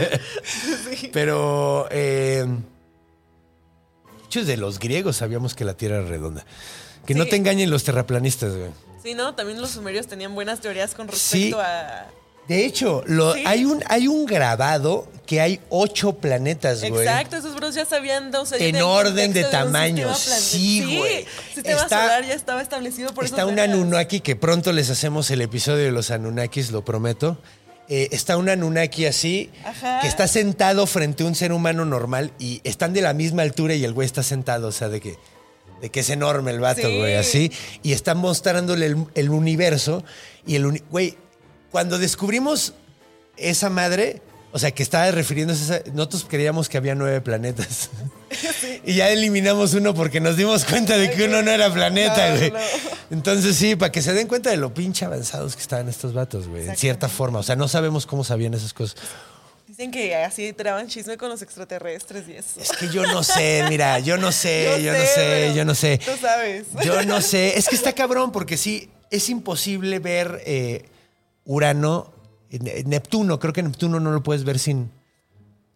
Pero. 1.12 1.88
eh, 1.90 2.46
muchos 4.22 4.46
de 4.46 4.56
los 4.56 4.78
griegos 4.78 5.16
sabíamos 5.16 5.54
que 5.54 5.64
la 5.64 5.74
Tierra 5.74 5.98
era 5.98 6.08
redonda. 6.08 6.44
Que 7.06 7.14
no 7.14 7.24
Sí. 7.24 7.30
te 7.30 7.36
engañen 7.36 7.70
los 7.70 7.84
terraplanistas, 7.84 8.54
güey. 8.56 8.70
Sí, 9.02 9.14
¿no? 9.14 9.34
También 9.34 9.60
los 9.60 9.70
sumerios 9.70 10.06
tenían 10.06 10.34
buenas 10.34 10.60
teorías 10.60 10.94
con 10.94 11.08
Sí. 11.08 11.12
respecto 11.50 11.60
a... 11.60 12.06
De 12.48 12.64
hecho, 12.66 13.02
lo- 13.06 13.34
Sí. 13.34 13.44
hay, 13.46 13.64
un, 13.64 13.82
hay 13.88 14.08
un 14.08 14.26
grabado 14.26 15.06
que 15.26 15.40
hay 15.40 15.60
ocho 15.70 16.14
planetas, 16.14 16.80
güey. 16.80 17.02
Exacto, 17.06 17.36
esos 17.36 17.54
bros 17.54 17.74
ya 17.74 17.84
sabían, 17.84 18.34
o 18.34 18.44
sea, 18.44 18.58
En 18.58 18.82
orden 18.82 19.32
de 19.32 19.44
un 19.44 19.50
tamaño, 19.50 20.12
sí, 20.14 20.96
güey. 20.98 21.18
el 21.18 21.26
sistema 21.54 21.82
Está- 21.82 22.00
solar 22.02 22.26
ya 22.26 22.34
estaba 22.34 22.60
establecido 22.60 23.14
por 23.14 23.24
Está 23.24 23.46
un. 23.46 23.58
Anunnaki 23.60 24.20
que 24.20 24.34
pronto 24.34 24.72
les 24.72 24.90
hacemos 24.90 25.30
el 25.30 25.40
episodio 25.40 25.84
de 25.84 25.92
los 25.92 26.10
Anunnakis, 26.10 26.72
lo 26.72 26.84
prometo. 26.84 27.38
Eh, 27.88 28.08
está 28.10 28.36
un 28.36 28.48
Anunnaki 28.48 29.06
así, 29.06 29.50
Ajá. 29.64 30.00
que 30.00 30.08
está 30.08 30.26
sentado 30.26 30.86
frente 30.86 31.22
a 31.22 31.26
un 31.26 31.34
ser 31.36 31.52
humano 31.52 31.84
normal 31.84 32.32
y 32.40 32.60
están 32.64 32.92
de 32.92 33.02
la 33.02 33.12
misma 33.14 33.42
altura 33.42 33.74
y 33.74 33.84
el 33.84 33.92
güey 33.92 34.06
está 34.06 34.22
sentado, 34.24 34.68
o 34.68 34.72
sea, 34.72 34.88
de 34.88 35.00
que, 35.00 35.16
de 35.80 35.90
que 35.90 36.00
es 36.00 36.10
enorme 36.10 36.50
el 36.52 36.60
vato, 36.60 36.86
Sí. 36.86 36.98
güey, 36.98 37.14
así. 37.16 37.52
Y 37.82 37.92
está 37.92 38.14
mostrándole 38.14 38.86
el, 38.86 39.06
el 39.14 39.30
universo 39.30 40.04
y 40.46 40.56
el... 40.56 40.82
Güey, 40.90 41.16
cuando 41.70 41.98
descubrimos 41.98 42.74
esa 43.36 43.68
madre, 43.70 44.22
o 44.52 44.58
sea, 44.58 44.70
que 44.72 44.82
estaba 44.82 45.10
refiriéndose 45.10 45.72
a 45.72 45.76
esa, 45.78 45.90
nosotros 45.92 46.26
creíamos 46.28 46.68
que 46.68 46.76
había 46.76 46.94
nueve 46.94 47.20
planetas. 47.20 47.90
Y 48.84 48.94
ya 48.94 49.10
eliminamos 49.10 49.74
uno 49.74 49.94
porque 49.94 50.18
nos 50.20 50.36
dimos 50.36 50.64
cuenta 50.64 50.96
de 50.96 51.10
que 51.10 51.24
uno 51.26 51.42
no 51.42 51.50
era 51.50 51.72
planeta, 51.72 52.30
No, 52.30 52.36
güey. 52.38 52.50
no. 52.50 52.58
Entonces 53.10 53.54
sí, 53.56 53.76
para 53.76 53.92
que 53.92 54.02
se 54.02 54.12
den 54.12 54.26
cuenta 54.26 54.50
de 54.50 54.56
lo 54.56 54.72
pinche 54.74 55.04
avanzados 55.04 55.54
que 55.54 55.62
estaban 55.62 55.88
estos 55.88 56.12
vatos, 56.14 56.48
güey. 56.48 56.66
En 56.68 56.76
cierta 56.76 57.08
forma. 57.08 57.38
O 57.40 57.42
sea, 57.42 57.54
no 57.56 57.68
sabemos 57.68 58.06
cómo 58.06 58.24
sabían 58.24 58.54
esas 58.54 58.72
cosas. 58.72 58.96
Dicen 59.82 59.90
que 59.90 60.14
así 60.14 60.52
traban 60.52 60.86
chisme 60.86 61.16
con 61.16 61.28
los 61.28 61.42
extraterrestres 61.42 62.28
y 62.28 62.34
eso. 62.34 62.60
Es 62.60 62.70
que 62.70 62.88
yo 62.88 63.02
no 63.04 63.24
sé, 63.24 63.64
mira, 63.68 63.98
yo 63.98 64.16
no 64.16 64.30
sé, 64.30 64.80
yo, 64.80 64.92
Yo 64.92 64.92
no 64.92 65.04
sé, 65.04 65.52
yo 65.56 65.64
no 65.64 65.74
sé. 65.74 65.98
tú 65.98 66.12
sabes. 66.20 66.66
Yo 66.84 67.02
no 67.04 67.20
sé. 67.20 67.58
Es 67.58 67.68
que 67.68 67.74
está 67.74 67.92
cabrón 67.92 68.30
porque 68.30 68.56
sí, 68.56 68.90
es 69.10 69.28
imposible 69.28 69.98
ver 69.98 70.40
eh, 70.46 70.84
Urano, 71.44 72.12
Neptuno. 72.84 73.40
Creo 73.40 73.52
que 73.52 73.64
Neptuno 73.64 73.98
no 73.98 74.12
lo 74.12 74.22
puedes 74.22 74.44
ver 74.44 74.60
sin... 74.60 74.88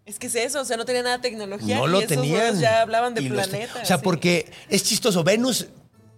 Es 0.05 0.21
que 0.21 0.29
es 0.29 0.37
eso, 0.37 0.61
o 0.61 0.65
sea, 0.65 0.77
no 0.77 0.85
tenía 0.85 1.03
nada 1.03 1.17
de 1.17 1.23
tecnología. 1.23 1.77
No 1.79 1.89
y 1.89 1.91
lo 1.91 1.99
esos 1.99 2.11
tenían. 2.11 2.61
ya 2.61 2.83
hablaban 2.83 3.13
de 3.13 3.23
Y 3.23 3.29
planetas. 3.29 3.83
O 3.83 3.87
sea, 3.87 3.97
sí. 3.97 4.03
porque 4.05 4.53
es 4.69 4.85
chistoso. 4.85 5.25
Venus, 5.25 5.67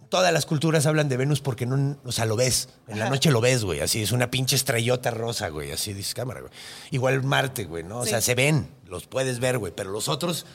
todas 0.08 0.32
las 0.32 0.46
culturas 0.46 0.86
hablan 0.86 1.08
de 1.08 1.16
Venus 1.16 1.40
porque 1.40 1.66
no, 1.66 1.98
o 2.04 2.12
sea, 2.12 2.24
lo 2.24 2.36
ves. 2.36 2.68
En 2.88 2.98
la 2.98 3.10
noche 3.10 3.30
lo 3.30 3.40
ves, 3.40 3.64
güey. 3.64 3.80
Así 3.80 4.02
es 4.02 4.12
una 4.12 4.30
pinche 4.30 4.56
estrellota 4.56 5.10
rosa, 5.10 5.48
güey. 5.48 5.70
Así 5.72 5.92
dices 5.92 6.14
cámara, 6.14 6.40
güey. 6.40 6.52
Igual 6.90 7.22
Marte, 7.22 7.64
güey, 7.64 7.84
¿no? 7.84 7.98
O 8.00 8.04
Sí. 8.04 8.10
sea, 8.10 8.20
se 8.20 8.34
ven, 8.34 8.68
los 8.86 9.06
puedes 9.06 9.38
ver, 9.40 9.58
güey. 9.58 9.72
Pero 9.76 9.90
los 9.90 10.08
otros, 10.08 10.46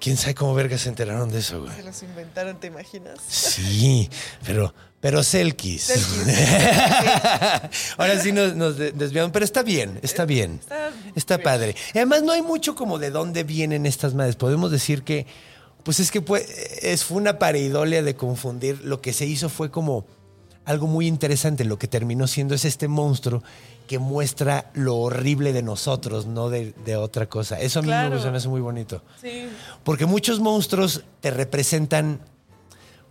quién 0.00 0.16
sabe 0.16 0.34
cómo 0.34 0.54
vergas 0.54 0.82
se 0.82 0.88
enteraron 0.90 1.30
de 1.30 1.38
eso, 1.40 1.62
güey. 1.62 1.74
Se 1.74 1.82
los 1.82 2.02
inventaron, 2.02 2.60
¿te 2.60 2.68
imaginas? 2.68 3.18
Sí, 3.28 4.08
pero, 4.44 4.72
pero 5.00 5.22
Selkis. 5.22 5.82
Selkis. 5.82 6.26
Ahora 7.98 8.18
sí 8.20 8.32
nos, 8.32 8.54
nos 8.54 8.76
de- 8.76 8.92
desviamos, 8.92 9.32
pero 9.32 9.44
está 9.44 9.62
bien, 9.62 9.98
está 10.02 10.24
bien. 10.24 10.60
Está 10.62 10.90
Está 11.16 11.36
bien. 11.36 11.44
padre. 11.44 11.74
Y 11.94 11.98
además 11.98 12.22
no 12.22 12.32
hay 12.32 12.42
mucho 12.42 12.74
como 12.74 12.98
de 12.98 13.10
dónde 13.10 13.42
vienen 13.44 13.86
estas 13.86 14.14
madres. 14.14 14.36
Podemos 14.36 14.70
decir 14.70 15.02
que, 15.02 15.26
pues 15.88 16.00
es 16.00 16.10
que 16.10 16.20
fue, 16.20 16.44
es, 16.82 17.02
fue 17.02 17.16
una 17.16 17.38
pareidolia 17.38 18.02
de 18.02 18.14
confundir. 18.14 18.84
Lo 18.84 19.00
que 19.00 19.14
se 19.14 19.24
hizo 19.24 19.48
fue 19.48 19.70
como 19.70 20.04
algo 20.66 20.86
muy 20.86 21.06
interesante. 21.06 21.64
Lo 21.64 21.78
que 21.78 21.88
terminó 21.88 22.26
siendo 22.26 22.54
es 22.54 22.66
este 22.66 22.88
monstruo 22.88 23.42
que 23.86 23.98
muestra 23.98 24.70
lo 24.74 24.96
horrible 24.96 25.54
de 25.54 25.62
nosotros, 25.62 26.26
no 26.26 26.50
de, 26.50 26.74
de 26.84 26.96
otra 26.96 27.26
cosa. 27.30 27.58
Eso 27.58 27.78
a 27.78 27.82
mí 27.82 27.88
Claro. 27.88 28.22
me, 28.22 28.30
me 28.30 28.36
hace 28.36 28.48
muy 28.48 28.60
bonito. 28.60 29.02
Sí. 29.18 29.48
Porque 29.82 30.04
muchos 30.04 30.40
monstruos 30.40 31.04
te 31.22 31.30
representan 31.30 32.20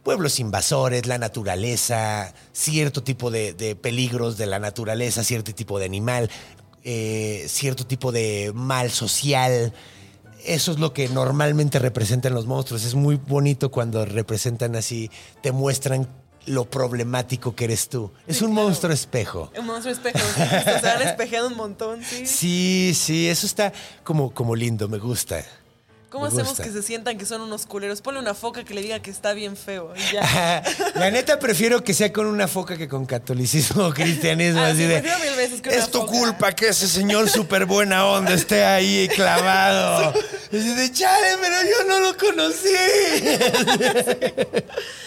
pueblos 0.03 0.39
invasores, 0.39 1.07
la 1.07 1.17
naturaleza, 1.17 2.31
cierto 2.53 3.01
tipo 3.01 3.31
de, 3.31 3.53
de 3.53 3.75
peligros 3.75 4.37
de 4.37 4.45
la 4.45 4.59
naturaleza, 4.59 5.23
cierto 5.23 5.51
tipo 5.55 5.79
de 5.79 5.85
animal, 5.85 6.29
eh, 6.83 7.43
cierto 7.49 7.87
tipo 7.87 8.11
de 8.11 8.51
mal 8.53 8.91
social. 8.91 9.73
Eso 10.47 10.71
es 10.71 10.79
lo 10.79 10.93
que 10.93 11.09
normalmente 11.09 11.77
representan 11.77 12.33
los 12.33 12.45
monstruos. 12.45 12.83
Es 12.85 12.95
muy 12.95 13.15
bonito 13.17 13.69
cuando 13.69 14.05
representan 14.05 14.75
así, 14.75 15.11
te 15.41 15.51
muestran 15.51 16.07
lo 16.45 16.63
problemático 16.69 17.53
que 17.53 17.65
eres 17.65 17.89
tú. 17.89 18.09
Es 18.25 18.37
Sí, 18.37 18.45
un 18.45 18.51
claro. 18.53 18.67
monstruo 18.67 18.93
espejo. 18.93 19.51
Un 19.59 19.65
monstruo 19.65 19.93
espejo. 19.93 20.17
Se 20.19 20.81
van 20.81 21.01
espejeando 21.05 21.49
un 21.49 21.57
montón, 21.57 22.01
sí. 22.03 22.25
Sí, 22.25 22.93
sí, 22.95 23.27
eso 23.27 23.45
está 23.45 23.73
como, 24.05 24.33
como 24.33 24.55
lindo, 24.55 24.87
me 24.87 24.97
gusta. 24.97 25.43
¿Cómo 26.09 26.23
me 26.23 26.29
hacemos 26.29 26.47
gusta. 26.49 26.63
que 26.63 26.71
se 26.71 26.81
sientan 26.83 27.17
que 27.17 27.25
son 27.25 27.41
unos 27.41 27.65
culeros? 27.65 28.01
Ponle 28.01 28.21
una 28.21 28.33
foca 28.33 28.63
que 28.63 28.73
le 28.73 28.81
diga 28.81 29.01
que 29.01 29.11
está 29.11 29.33
bien 29.33 29.57
feo. 29.57 29.93
Y 29.95 30.13
ya. 30.13 30.63
La 30.95 31.11
neta 31.11 31.37
prefiero 31.37 31.83
que 31.83 31.93
sea 31.93 32.13
con 32.13 32.27
una 32.27 32.47
foca 32.47 32.77
que 32.77 32.87
con 32.87 33.05
catolicismo 33.05 33.87
o 33.87 33.93
cristianismo. 33.93 34.61
Ah, 34.61 34.67
así 34.67 34.77
sí, 34.77 34.83
de, 34.85 35.01
prefiero 35.01 35.19
mil 35.25 35.35
veces 35.35 35.61
que 35.61 35.69
una 35.69 35.77
es 35.77 35.91
tu 35.91 35.99
foca". 35.99 36.11
culpa 36.11 36.51
que 36.53 36.69
ese 36.69 36.87
señor 36.87 37.29
súper 37.29 37.65
buena 37.65 38.05
onda 38.05 38.33
esté 38.33 38.63
ahí 38.63 39.09
clavado. 39.13 40.13
Y 40.49 40.59
de, 40.59 40.89
chale, 40.93 41.27
pero 41.41 41.55
yo 41.61 41.89
no 41.89 41.99
lo 41.99 42.15
conocí. 42.17 42.69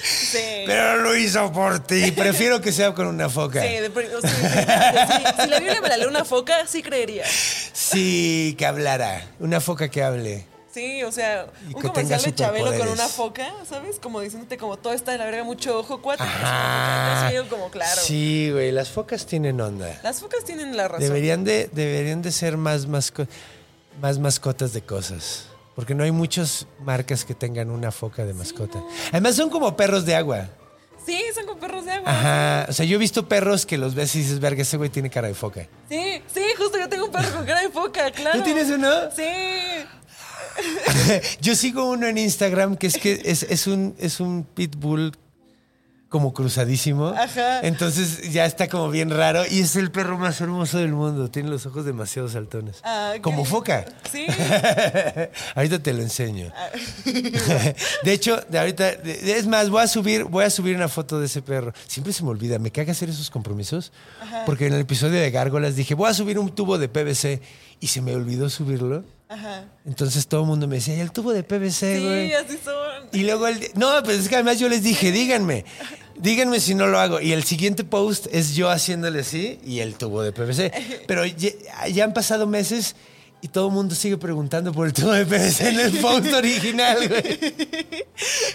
Sí. 0.03 0.65
Pero 0.67 0.97
lo 0.99 1.17
hizo 1.17 1.51
por 1.51 1.81
ti. 1.81 2.11
Prefiero 2.13 2.61
que 2.61 2.73
sea 2.73 2.93
con 2.95 3.07
una 3.07 3.31
foca. 3.31 3.63
Sí, 3.63 3.69
de 3.77 3.89
pre- 3.89 4.15
o 4.15 4.21
sea, 4.21 4.31
sí, 4.31 5.43
si 5.43 5.49
la 5.49 5.59
Biblia 5.61 5.81
me 5.81 5.89
la 5.89 5.97
lee 5.97 6.05
una 6.05 6.27
foca, 6.27 6.67
sí 6.67 6.83
creería. 6.83 7.25
Sí, 7.73 8.55
que 8.59 8.67
hablara. 8.67 9.27
Una 9.39 9.61
foca 9.63 9.89
que 9.89 10.03
hable. 10.03 10.47
Sí, 10.73 11.03
o 11.03 11.11
sea, 11.11 11.47
Y 11.69 11.75
un 11.75 11.83
comercial 11.83 12.23
de 12.23 12.35
Chabelo 12.35 12.77
con 12.79 12.89
una 12.89 13.09
foca, 13.09 13.53
¿sabes? 13.69 13.99
Como 13.99 14.21
diciéndote 14.21 14.57
como 14.57 14.77
todo 14.77 14.93
está 14.93 15.11
de 15.13 15.19
la 15.19 15.25
verga, 15.25 15.43
mucho 15.43 15.77
ojo, 15.79 16.01
cuatro. 16.01 16.25
Ajá. 16.25 17.33
Como 17.49 17.71
claro. 17.71 18.01
Sí, 18.01 18.51
güey, 18.53 18.71
las 18.71 18.89
focas 18.89 19.27
tienen 19.27 19.61
onda. 19.61 19.99
Las 20.05 20.21
focas 20.21 20.45
tienen 20.45 20.77
la 20.77 20.87
razón. 20.87 21.03
Deberían 21.09 21.43
de, 21.45 21.69
deberían 21.73 22.23
de 22.23 22.31
ser 22.31 22.57
más, 22.57 22.87
masco- 22.87 23.27
más 24.01 24.19
mascotas 24.21 24.73
de 24.73 24.83
cosas. 24.83 25.47
Porque 25.75 25.95
no 25.95 26.05
hay 26.05 26.13
muchas 26.13 26.67
marcas 26.81 27.25
que 27.25 27.35
tengan 27.35 27.71
una 27.71 27.91
foca 27.91 28.25
de 28.25 28.35
mascota. 28.35 28.83
Además 29.11 29.35
son 29.37 29.51
como 29.51 29.77
perros 29.77 30.05
de 30.07 30.15
agua. 30.15 30.49
Sí, 31.05 31.19
son 31.35 31.47
como 31.47 31.59
perros 31.59 31.85
de 31.87 31.93
agua. 31.93 32.11
Ajá. 32.11 32.67
O 32.69 32.73
sea, 32.73 32.85
yo 32.85 32.97
he 32.97 32.99
visto 32.99 33.27
perros 33.27 33.65
que 33.67 33.79
los 33.79 33.95
ves 33.95 34.15
y 34.15 34.19
dices, 34.19 34.39
verga, 34.39 34.63
ese 34.63 34.77
güey 34.77 34.91
tiene 34.91 35.09
cara 35.11 35.27
de 35.29 35.35
foca. 35.35 35.67
Sí, 35.89 36.23
sí, 36.33 36.43
justo 36.59 36.79
yo 36.79 36.89
tengo 36.89 37.07
un 37.07 37.11
perro 37.13 37.33
con 37.33 37.47
cara 37.47 37.63
de 37.63 37.71
foca, 37.71 38.11
claro. 38.15 38.39
¿Tú 38.39 38.45
tienes 38.45 38.69
uno? 38.69 38.91
Sí. 39.17 39.25
Yo 41.41 41.55
sigo 41.55 41.91
uno 41.91 42.07
en 42.07 42.19
Instagram 42.19 42.77
que 42.77 42.87
es 42.87 42.99
que 42.99 43.21
es, 43.25 43.43
es 43.45 43.67
un, 43.67 43.95
es 43.99 44.21
un 44.21 44.45
pitbull 44.45 45.13
como 46.11 46.35
cruzadísimo. 46.35 47.07
Ajá. 47.09 47.61
Entonces 47.61 48.33
ya 48.33 48.45
está 48.45 48.69
como 48.69 48.91
bien 48.91 49.11
raro. 49.11 49.45
Y 49.49 49.61
es 49.61 49.77
el 49.77 49.93
perro 49.93 50.19
más 50.19 50.41
hermoso 50.41 50.79
del 50.79 50.93
mundo. 50.93 51.31
Tiene 51.31 51.49
los 51.49 51.65
ojos 51.67 51.85
demasiado 51.85 52.29
saltones. 52.29 52.81
Ah, 52.83 53.15
como 53.23 53.45
foca. 53.45 53.87
Sí. 54.11 54.27
ahorita 55.55 55.79
te 55.79 55.95
lo 55.95 56.03
enseño. 56.03 56.53
Ah. 56.55 56.69
de 58.05 58.13
hecho, 58.13 58.41
de 58.49 58.59
ahorita, 58.59 58.91
es 58.91 59.47
más, 59.47 59.71
voy 59.71 59.85
a 59.85 59.87
subir, 59.87 60.25
voy 60.25 60.45
a 60.45 60.51
subir 60.51 60.75
una 60.75 60.89
foto 60.89 61.21
de 61.21 61.27
ese 61.27 61.43
perro. 61.43 61.73
Siempre 61.87 62.13
se 62.13 62.25
me 62.25 62.31
olvida, 62.31 62.59
me 62.59 62.73
caga 62.73 62.91
hacer 62.91 63.09
esos 63.09 63.31
compromisos. 63.31 63.93
Porque 64.47 64.67
en 64.67 64.75
el 64.75 64.81
episodio 64.81 65.21
de 65.21 65.31
Gárgolas 65.31 65.77
dije, 65.77 65.95
voy 65.95 66.11
a 66.11 66.15
subir 66.15 66.41
un 66.41 66.53
tubo 66.53 66.77
de 66.77 66.89
PVC 66.89 67.41
y 67.79 67.87
se 67.87 68.03
me 68.03 68.17
olvidó 68.17 68.51
subirlo. 68.51 69.05
Ajá. 69.31 69.65
Entonces 69.87 70.27
todo 70.27 70.41
el 70.41 70.47
mundo 70.49 70.67
me 70.67 70.77
decía, 70.77 70.97
"¿Y 70.97 71.01
el 71.01 71.13
tubo 71.13 71.33
de 71.33 71.45
PVC, 71.45 71.99
Sí, 71.99 72.05
güey. 72.05 72.33
así 72.35 72.59
son. 72.65 72.75
Y 73.13 73.23
luego 73.23 73.47
el. 73.47 73.61
No, 73.77 74.03
pues 74.03 74.19
es 74.19 74.29
que 74.29 74.35
además 74.35 74.59
yo 74.59 74.69
les 74.69 74.83
dije, 74.83 75.13
díganme. 75.13 75.65
Díganme 76.19 76.59
si 76.61 76.75
no 76.75 76.87
lo 76.89 76.99
hago. 76.99 77.21
Y 77.21 77.33
el 77.33 77.45
siguiente 77.45 77.85
post 77.85 78.27
es 78.33 78.55
yo 78.57 78.69
haciéndole 78.71 79.21
así 79.21 79.59
y 79.65 79.79
el 79.81 79.95
tubo 79.95 80.23
de 80.23 80.33
PVC. 80.33 80.73
Pero 81.07 81.25
ya, 81.25 81.49
ya 81.91 82.05
han 82.05 82.13
pasado 82.13 82.47
meses 82.49 82.97
y 83.41 83.49
todo 83.49 83.69
el 83.69 83.73
mundo 83.73 83.95
sigue 83.95 84.19
preguntando 84.19 84.73
por 84.73 84.87
el 84.89 84.93
tubo 84.93 85.13
de 85.13 85.25
PVC 85.25 85.69
en 85.69 85.81
el 85.81 85.93
post 85.99 86.27
original, 86.35 87.09
güey. 87.09 87.55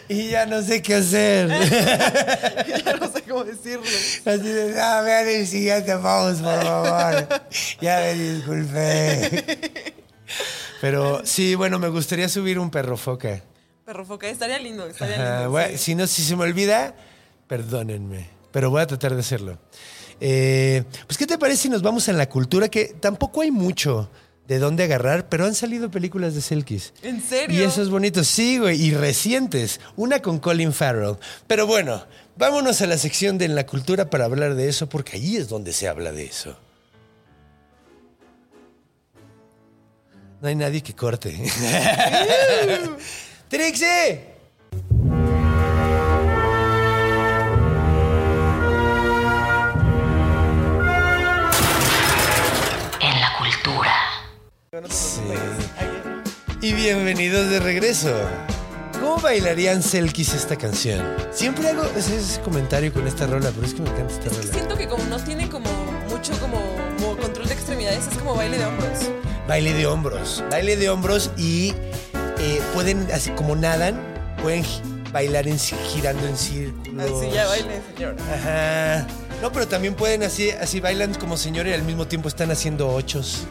Y 0.09 0.27
ya 0.27 0.45
no 0.45 0.61
sé 0.61 0.81
qué 0.81 0.95
hacer. 0.95 1.47
ya 2.85 2.93
no 2.97 3.11
sé 3.11 3.21
cómo 3.23 3.45
decirlo. 3.45 3.81
Así 4.25 4.43
de, 4.47 4.73
no, 4.75 5.03
vean 5.03 5.27
el 5.27 5.47
siguiente 5.47 5.95
post, 5.97 6.41
por 6.41 6.61
favor. 6.63 7.27
Ya 7.81 7.99
me 8.01 8.13
disculpé. 8.13 9.45
Pero 10.85 11.21
sí, 11.25 11.55
bueno, 11.55 11.79
me 11.79 11.87
gustaría 11.89 12.29
subir 12.29 12.59
un 12.59 12.69
perro 12.69 12.95
foca. 12.95 13.41
Perro 13.85 14.05
foca, 14.05 14.29
estaría 14.29 14.59
lindo, 14.59 14.85
estaría 14.85 15.15
Ajá, 15.15 15.45
lindo. 15.47 15.59
sí. 15.71 15.77
Si 15.79 15.95
no, 15.95 16.05
si 16.05 16.21
se 16.21 16.35
me 16.35 16.43
olvida, 16.43 16.95
perdónenme. 17.47 18.29
pero 18.51 18.69
voy 18.69 18.83
a 18.83 18.85
tratar 18.85 19.15
de 19.15 19.21
hacerlo. 19.21 19.57
Eh, 20.21 20.83
pues, 21.07 21.17
¿qué 21.17 21.25
te 21.25 21.39
parece 21.39 21.63
si 21.63 21.69
nos 21.69 21.81
vamos 21.81 22.07
a 22.07 22.13
la 22.13 22.29
cultura? 22.29 22.69
Que 22.69 22.85
tampoco 22.99 23.41
hay 23.41 23.49
mucho 23.49 24.11
de 24.47 24.59
dónde 24.59 24.83
agarrar, 24.83 25.27
pero 25.27 25.45
han 25.45 25.55
salido 25.55 25.89
películas 25.89 26.35
de 26.35 26.41
Selkies. 26.41 26.93
¿En 27.01 27.19
serio? 27.19 27.59
Y 27.59 27.63
eso 27.63 27.81
es 27.81 27.89
bonito, 27.89 28.23
sí, 28.23 28.59
güey, 28.59 28.79
y 28.79 28.91
recientes. 28.93 29.81
Una 29.95 30.21
con 30.21 30.37
Colin 30.37 30.71
Farrell. 30.71 31.17
Pero 31.47 31.65
bueno, 31.65 32.05
vámonos 32.37 32.79
a 32.81 32.85
la 32.85 32.99
sección 32.99 33.39
de 33.39 33.45
En 33.45 33.55
la 33.55 33.65
cultura 33.65 34.11
para 34.11 34.25
hablar 34.25 34.53
de 34.53 34.69
eso, 34.69 34.87
porque 34.87 35.17
ahí 35.17 35.35
es 35.35 35.49
donde 35.49 35.73
se 35.73 35.87
habla 35.87 36.11
de 36.11 36.25
eso. 36.25 36.59
No 40.45 40.49
hay 40.49 40.55
nadie 40.55 40.83
que 40.83 40.93
corte. 40.93 41.31
¡Trixie! 43.49 44.35
En 53.01 53.19
la 53.21 53.29
cultura. 53.37 53.93
Sí. 54.89 55.21
Y 56.61 56.73
bienvenidos 56.73 57.49
de 57.49 57.59
regreso. 57.59 58.13
¿Cómo 58.99 59.17
bailarían 59.17 59.83
Selkies 59.83 60.33
esta 60.33 60.55
canción? 60.55 61.05
Siempre 61.31 61.69
hago 61.69 61.83
ese, 61.95 62.17
ese 62.17 62.41
comentario 62.41 62.91
con 62.93 63.05
esta 63.07 63.27
rola, 63.27 63.51
pero 63.53 63.67
es 63.67 63.73
que 63.73 63.81
me 63.81 63.89
encanta 63.89 64.13
esta 64.13 64.25
Es 64.29 64.31
que 64.37 64.41
rola. 64.41 64.53
siento 64.53 64.77
que 64.77 64.87
como 64.87 65.03
no 65.05 65.19
tiene 65.19 65.49
como 65.49 65.69
mucho 66.29 66.41
como, 66.41 66.57
como 66.97 67.17
control 67.17 67.47
de 67.47 67.53
extremidades, 67.53 68.07
es 68.07 68.17
como 68.17 68.35
baile 68.35 68.57
de 68.57 68.65
hombros. 68.65 69.11
Baile 69.47 69.73
de 69.73 69.85
hombros. 69.85 70.43
Baile 70.49 70.75
de 70.75 70.89
hombros 70.89 71.29
y 71.37 71.73
eh, 72.39 72.61
pueden, 72.73 73.07
así 73.13 73.29
como 73.31 73.55
nadan, 73.55 73.99
pueden 74.41 74.63
bailar 75.11 75.47
en, 75.47 75.59
girando 75.59 76.25
en 76.27 76.35
círculos. 76.35 77.21
Así 77.21 77.31
ya 77.31 77.45
baile, 77.47 77.81
señor. 77.93 78.15
Ajá. 78.33 79.07
No, 79.41 79.51
pero 79.51 79.67
también 79.67 79.93
pueden 79.93 80.23
así, 80.23 80.49
así 80.49 80.79
bailan 80.79 81.13
como 81.15 81.37
señor 81.37 81.67
y 81.67 81.73
al 81.73 81.83
mismo 81.83 82.07
tiempo 82.07 82.27
están 82.27 82.49
haciendo 82.49 82.89
ochos. 82.89 83.45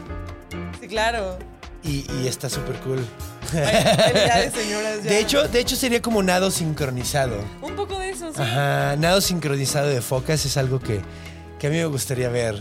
Sí, 0.81 0.87
claro. 0.87 1.37
Y, 1.81 2.05
y 2.19 2.27
está 2.27 2.49
súper 2.49 2.75
cool. 2.77 3.05
De 3.53 4.51
señoras 4.53 5.03
ya. 5.03 5.09
De 5.11 5.19
hecho, 5.19 5.47
de 5.47 5.59
hecho 5.59 5.75
sería 5.75 6.01
como 6.01 6.21
nado 6.23 6.51
sincronizado. 6.51 7.37
Un 7.61 7.75
poco 7.75 7.99
de 7.99 8.09
eso, 8.09 8.33
sí. 8.33 8.41
Ajá, 8.41 8.95
nado 8.97 9.21
sincronizado 9.21 9.87
de 9.87 10.01
focas 10.01 10.45
es 10.45 10.57
algo 10.57 10.79
que, 10.79 11.01
que 11.65 11.69
a 11.69 11.71
mí 11.71 11.77
me 11.77 11.85
gustaría 11.85 12.29
ver. 12.29 12.59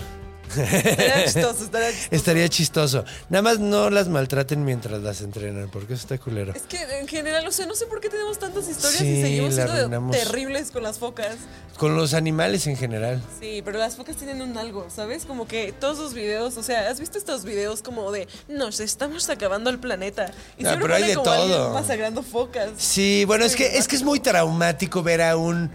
Estaría 0.56 1.24
chistoso, 1.24 1.64
estaría 1.64 1.90
chistoso. 1.90 2.08
Estaría 2.10 2.48
chistoso. 2.48 3.04
Nada 3.28 3.42
más 3.42 3.58
no 3.58 3.90
las 3.90 4.08
maltraten 4.08 4.64
mientras 4.64 5.02
las 5.02 5.20
entrenan, 5.20 5.68
porque 5.70 5.92
eso 5.92 6.02
está 6.02 6.16
culero. 6.16 6.54
Es 6.54 6.62
que 6.62 6.80
en 7.00 7.06
general, 7.06 7.46
o 7.46 7.52
sea, 7.52 7.66
no 7.66 7.74
sé 7.74 7.84
por 7.86 8.00
qué 8.00 8.08
tenemos 8.08 8.38
tantas 8.38 8.66
historias 8.68 9.00
Sí, 9.00 9.18
y 9.18 9.22
seguimos 9.22 9.54
siendo 9.54 9.72
arruinamos. 9.74 10.16
terribles 10.16 10.70
con 10.70 10.82
las 10.82 10.98
focas. 10.98 11.36
Con 11.76 11.96
los 11.96 12.14
animales 12.14 12.66
en 12.66 12.76
general. 12.78 13.22
Sí, 13.40 13.60
pero 13.62 13.78
las 13.78 13.96
focas 13.96 14.16
tienen 14.16 14.40
un 14.40 14.56
algo, 14.56 14.86
¿sabes? 14.88 15.26
Como 15.26 15.46
que 15.46 15.72
todos 15.72 15.98
los 15.98 16.14
videos, 16.14 16.56
o 16.56 16.62
sea, 16.62 16.88
¿has 16.88 16.98
visto 17.00 17.18
estos 17.18 17.44
videos 17.44 17.82
como 17.82 18.10
de 18.10 18.26
nos 18.48 18.80
estamos 18.80 19.28
acabando 19.28 19.68
el 19.68 19.78
planeta? 19.78 20.30
Y 20.56 20.62
siempre 20.64 20.82
pero 20.82 20.94
hay 20.94 21.02
de 21.08 21.14
como 21.14 21.24
todo. 21.24 21.74
masacrando 21.74 22.22
focas. 22.22 22.70
Sí, 22.78 23.24
bueno, 23.26 23.44
es 23.44 23.54
que, 23.54 23.76
es 23.76 23.86
que 23.86 23.96
es 23.96 24.02
muy 24.02 24.20
traumático 24.20 25.02
ver 25.02 25.20
a 25.20 25.36
un, 25.36 25.70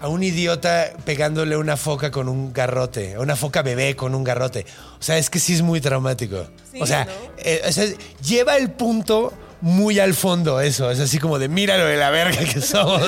a 0.00 0.08
un 0.08 0.22
idiota 0.22 0.92
pegándole 1.04 1.56
una 1.56 1.76
foca 1.76 2.10
con 2.10 2.28
un 2.28 2.52
garrote, 2.52 3.14
a 3.14 3.20
una 3.20 3.36
foca 3.36 3.62
bebé 3.62 3.94
con 3.96 4.14
un 4.14 4.24
garrote. 4.24 4.64
O 4.98 5.02
sea, 5.02 5.18
es 5.18 5.30
que 5.30 5.38
sí 5.38 5.54
es 5.54 5.62
muy 5.62 5.80
traumático. 5.80 6.46
Sí, 6.72 6.78
o 6.80 6.86
sea, 6.86 7.04
¿no? 7.04 7.12
eh, 7.38 7.62
o 7.68 7.72
sea, 7.72 7.84
lleva 8.26 8.56
el 8.56 8.70
punto 8.70 9.32
muy 9.60 9.98
al 9.98 10.14
fondo 10.14 10.60
eso. 10.60 10.90
Es 10.90 11.00
así 11.00 11.18
como 11.18 11.38
de 11.38 11.48
míralo 11.48 11.84
de 11.84 11.96
la 11.96 12.10
verga 12.10 12.38
que 12.44 12.60
somos. 12.60 13.02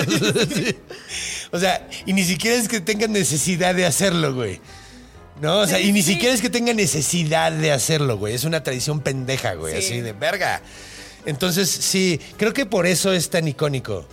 Sí. 0.55 0.77
O 1.55 1.59
sea, 1.59 1.87
y 2.07 2.15
ni 2.15 2.25
siquiera 2.25 2.57
es 2.57 2.67
que 2.67 2.81
tengan 2.81 3.13
necesidad 3.13 3.75
de 3.75 3.85
hacerlo, 3.85 4.35
güey. 4.35 4.59
No, 5.43 5.59
o 5.59 5.67
sea, 5.67 5.77
Sí, 5.77 5.89
y 5.89 5.93
ni 5.93 6.03
siquiera 6.03 6.35
es 6.35 6.41
que 6.41 6.49
tengan 6.49 6.77
necesidad 6.77 7.53
de 7.53 7.73
hacerlo, 7.73 8.17
güey. 8.17 8.35
Es 8.35 8.45
una 8.45 8.63
tradición 8.63 9.01
pendeja, 9.01 9.53
güey. 9.55 9.75
Sí. 9.83 9.87
Así 9.87 10.01
de 10.01 10.15
verga. 10.15 10.63
Entonces, 11.27 11.69
sí, 11.69 12.19
creo 12.39 12.55
que 12.55 12.65
por 12.65 12.87
eso 12.87 13.13
es 13.13 13.29
tan 13.29 13.47
icónico. 13.49 14.07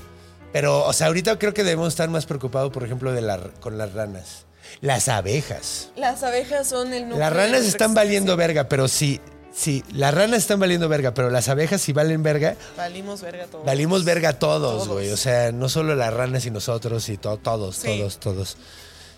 Pero, 0.52 0.84
o 0.86 0.94
sea, 0.94 1.08
ahorita 1.08 1.38
creo 1.38 1.54
que 1.54 1.64
debemos 1.64 1.90
estar 1.90 2.10
más 2.10 2.26
preocupados, 2.26 2.72
por 2.72 2.84
ejemplo, 2.84 3.12
de 3.12 3.22
la, 3.22 3.38
con 3.60 3.78
las 3.78 3.94
ranas. 3.94 4.46
Las 4.82 5.08
abejas. 5.08 5.90
Las 5.96 6.24
abejas 6.24 6.68
son 6.68 6.94
el 6.94 7.04
núcleo 7.04 7.20
Las 7.20 7.34
ranas 7.34 7.62
están 7.66 7.94
valiendo 7.94 8.36
verga, 8.38 8.70
pero 8.70 8.88
sí, 8.88 9.20
sí, 9.54 9.84
las 9.94 10.14
ranas 10.14 10.40
están 10.40 10.60
valiendo 10.60 10.88
verga, 10.90 11.14
pero 11.14 11.30
las 11.30 11.50
abejas 11.50 11.82
si 11.82 11.92
valen 11.94 12.22
verga, 12.24 12.56
Valimos 12.78 13.22
verga 13.22 13.46
todos. 13.48 13.66
valimos 13.66 14.06
verga 14.06 14.34
todos, 14.34 14.84
Todos. 14.84 14.88
güey. 14.88 15.12
O 15.12 15.18
sea, 15.18 15.52
no 15.52 15.70
solo 15.70 15.96
las 15.96 16.14
ranas 16.14 16.46
y 16.46 16.52
nosotros 16.52 17.10
y 17.10 17.18
to- 17.18 17.38
todos, 17.38 17.78
Sí. 17.78 17.88
todos, 18.00 18.20
todos. 18.20 18.58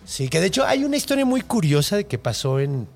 Sí, 0.05 0.29
que 0.29 0.39
de 0.41 0.47
hecho 0.47 0.65
hay 0.65 0.83
una 0.83 0.97
historia 0.97 1.25
muy 1.25 1.41
curiosa 1.41 1.95
de 1.97 2.05
que 2.05 2.17
pasó 2.17 2.59
en, 2.59 2.87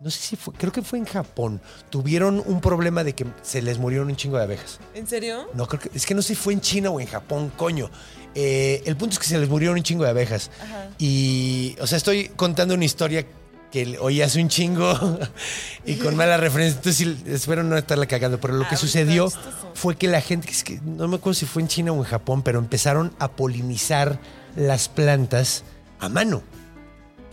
no 0.00 0.10
sé 0.10 0.20
si 0.20 0.36
fue, 0.36 0.54
creo 0.54 0.72
que 0.72 0.82
fue 0.82 0.98
en 0.98 1.04
Japón. 1.06 1.60
Tuvieron 1.90 2.42
un 2.46 2.60
problema 2.60 3.02
de 3.04 3.14
que 3.14 3.26
se 3.42 3.62
les 3.62 3.78
murieron 3.78 4.08
un 4.08 4.16
chingo 4.16 4.36
de 4.36 4.44
abejas. 4.44 4.78
¿En 4.94 5.06
serio? 5.06 5.48
No, 5.54 5.66
creo 5.66 5.80
que, 5.80 5.90
es 5.94 6.06
que 6.06 6.14
no 6.14 6.22
sé 6.22 6.28
si 6.28 6.34
fue 6.36 6.52
en 6.52 6.60
China 6.60 6.90
o 6.90 7.00
en 7.00 7.06
Japón, 7.06 7.52
coño. 7.56 7.90
Eh, 8.34 8.82
el 8.86 8.96
punto 8.96 9.14
es 9.14 9.18
que 9.18 9.26
se 9.26 9.38
les 9.38 9.48
murieron 9.48 9.76
un 9.76 9.82
chingo 9.82 10.04
de 10.04 10.10
abejas. 10.10 10.50
Ajá. 10.62 10.88
Y, 10.98 11.76
o 11.80 11.86
sea, 11.86 11.96
estoy 11.98 12.28
contando 12.28 12.74
una 12.74 12.84
historia 12.84 13.26
que 13.72 13.98
oí 14.00 14.22
hace 14.22 14.40
un 14.40 14.48
chingo 14.48 15.18
y 15.84 15.96
con 15.96 16.14
mala 16.14 16.36
referencia. 16.36 16.76
Entonces, 16.78 17.16
espero 17.26 17.64
no 17.64 17.76
estarla 17.76 18.06
cagando. 18.06 18.40
Pero 18.40 18.54
lo 18.54 18.68
que 18.68 18.76
Ah, 18.76 18.78
sucedió 18.78 19.26
está 19.26 19.40
chistoso. 19.42 19.70
fue 19.74 19.96
que 19.96 20.06
la 20.06 20.20
gente, 20.20 20.48
es 20.50 20.62
que 20.62 20.80
no 20.84 21.08
me 21.08 21.16
acuerdo 21.16 21.34
si 21.34 21.46
fue 21.46 21.60
en 21.62 21.68
China 21.68 21.90
o 21.92 21.96
en 21.96 22.04
Japón, 22.04 22.42
pero 22.42 22.60
empezaron 22.60 23.12
a 23.18 23.32
polinizar 23.32 24.20
las 24.54 24.88
plantas 24.88 25.64
a 25.98 26.08
mano. 26.08 26.42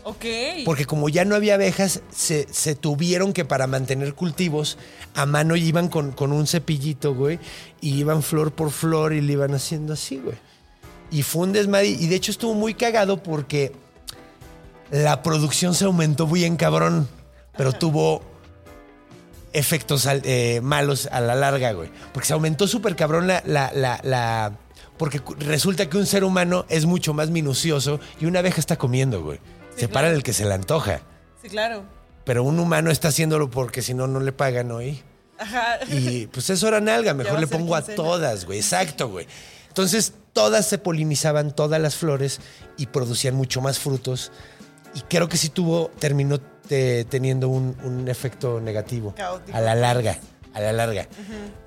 Ok. 0.07 0.23
Porque 0.65 0.85
como 0.85 1.09
ya 1.09 1.25
no 1.25 1.33
había 1.33 1.55
abejas, 1.55 2.01
se, 2.11 2.47
se 2.53 2.75
tuvieron 2.75 3.33
que 3.33 3.43
para 3.43 3.65
mantener 3.65 4.13
cultivos 4.13 4.77
a 5.15 5.25
mano 5.25 5.55
iban 5.55 5.87
con, 5.87 6.11
con 6.11 6.31
un 6.31 6.45
cepillito, 6.45 7.15
güey, 7.15 7.39
y 7.81 7.95
iban 7.95 8.21
flor 8.21 8.51
por 8.51 8.69
flor 8.69 9.13
y 9.13 9.21
le 9.21 9.33
iban 9.33 9.55
haciendo 9.55 9.93
así, 9.93 10.17
güey. 10.23 10.37
Y 11.09 11.23
fue 11.23 11.43
un 11.43 11.53
desmadre. 11.53 11.87
Y 11.87 12.05
de 12.07 12.15
hecho 12.15 12.29
estuvo 12.31 12.53
muy 12.53 12.75
cagado 12.75 13.23
porque 13.23 13.71
la 14.91 15.23
producción 15.23 15.73
se 15.73 15.85
aumentó 15.85 16.27
bien 16.27 16.55
cabrón, 16.55 17.07
pero 17.57 17.73
tuvo 17.73 18.21
efectos 19.53 20.07
eh, 20.07 20.59
malos 20.61 21.07
a 21.11 21.19
la 21.19 21.33
larga, 21.33 21.71
güey. 21.71 21.89
Porque 22.13 22.27
se 22.27 22.33
aumentó 22.33 22.67
súper 22.67 22.95
cabrón 22.95 23.25
la, 23.25 23.41
la, 23.45 23.71
la, 23.73 23.99
la- 24.03 24.51
Porque 24.97 25.19
resulta 25.39 25.89
que 25.89 25.97
un 25.97 26.05
ser 26.05 26.23
humano 26.23 26.65
es 26.69 26.85
mucho 26.85 27.13
más 27.15 27.29
minucioso 27.31 27.99
y 28.19 28.25
una 28.25 28.39
abeja 28.39 28.59
está 28.59 28.75
comiendo, 28.77 29.23
güey. 29.23 29.39
Sí, 29.75 29.81
se 29.81 29.87
para 29.87 30.07
claro. 30.07 30.15
el 30.17 30.23
que 30.23 30.33
se 30.33 30.45
le 30.45 30.53
antoja. 30.53 31.01
Sí, 31.41 31.49
claro. 31.49 31.83
Pero 32.23 32.43
un 32.43 32.59
humano 32.59 32.91
está 32.91 33.09
haciéndolo 33.09 33.49
porque 33.49 33.81
si 33.81 33.93
no, 33.93 34.07
no 34.07 34.19
le 34.19 34.31
pagan 34.31 34.71
hoy. 34.71 35.03
Ajá. 35.37 35.79
Y 35.89 36.27
pues 36.27 36.49
eso 36.49 36.67
era 36.67 36.81
nalga, 36.81 37.13
mejor 37.15 37.39
le 37.39 37.47
pongo 37.47 37.75
a 37.75 37.81
todas, 37.83 38.45
güey. 38.45 38.59
Exacto, 38.59 39.09
güey. 39.09 39.27
Entonces, 39.67 40.13
todas 40.33 40.65
se 40.65 40.77
polinizaban, 40.77 41.53
todas 41.53 41.81
las 41.81 41.95
flores 41.95 42.39
y 42.77 42.87
producían 42.87 43.35
mucho 43.35 43.61
más 43.61 43.77
frutos. 43.79 44.31
Y 44.93 45.01
creo 45.01 45.27
que 45.27 45.37
sí 45.37 45.49
tuvo, 45.49 45.91
terminó 45.99 46.39
eh, 46.69 47.05
teniendo 47.09 47.49
un, 47.49 47.75
un 47.83 48.07
efecto 48.07 48.61
negativo. 48.61 49.13
Caótico. 49.15 49.55
A 49.55 49.61
la 49.61 49.75
larga, 49.75 50.17
a 50.53 50.61
la 50.61 50.71
larga. 50.71 51.07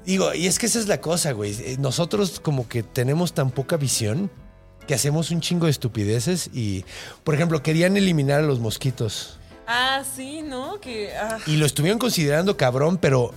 Digo, 0.06 0.32
y 0.34 0.46
es 0.46 0.59
que 0.59 0.66
esa 0.66 0.78
es 0.78 0.88
la 0.88 1.00
cosa, 1.00 1.32
güey. 1.32 1.76
Nosotros 1.78 2.40
como 2.40 2.66
que 2.66 2.82
tenemos 2.82 3.34
tan 3.34 3.50
poca 3.50 3.76
visión 3.76 4.30
que 4.89 4.95
hacemos 4.95 5.30
un 5.30 5.41
chingo 5.41 5.66
de 5.66 5.70
estupideces 5.70 6.51
y, 6.53 6.84
por 7.22 7.36
ejemplo, 7.36 7.62
querían 7.62 7.97
eliminar 7.97 8.41
a 8.41 8.43
los 8.43 8.59
mosquitos. 8.59 9.39
Ah, 9.68 10.03
sí, 10.16 10.43
¿no? 10.43 10.80
Que. 10.80 11.12
ah, 11.14 11.39
Y 11.47 11.57
lo 11.57 11.66
estuvieron 11.66 11.99
considerando 12.01 12.57
cabrón, 12.57 12.97
pero 12.99 13.32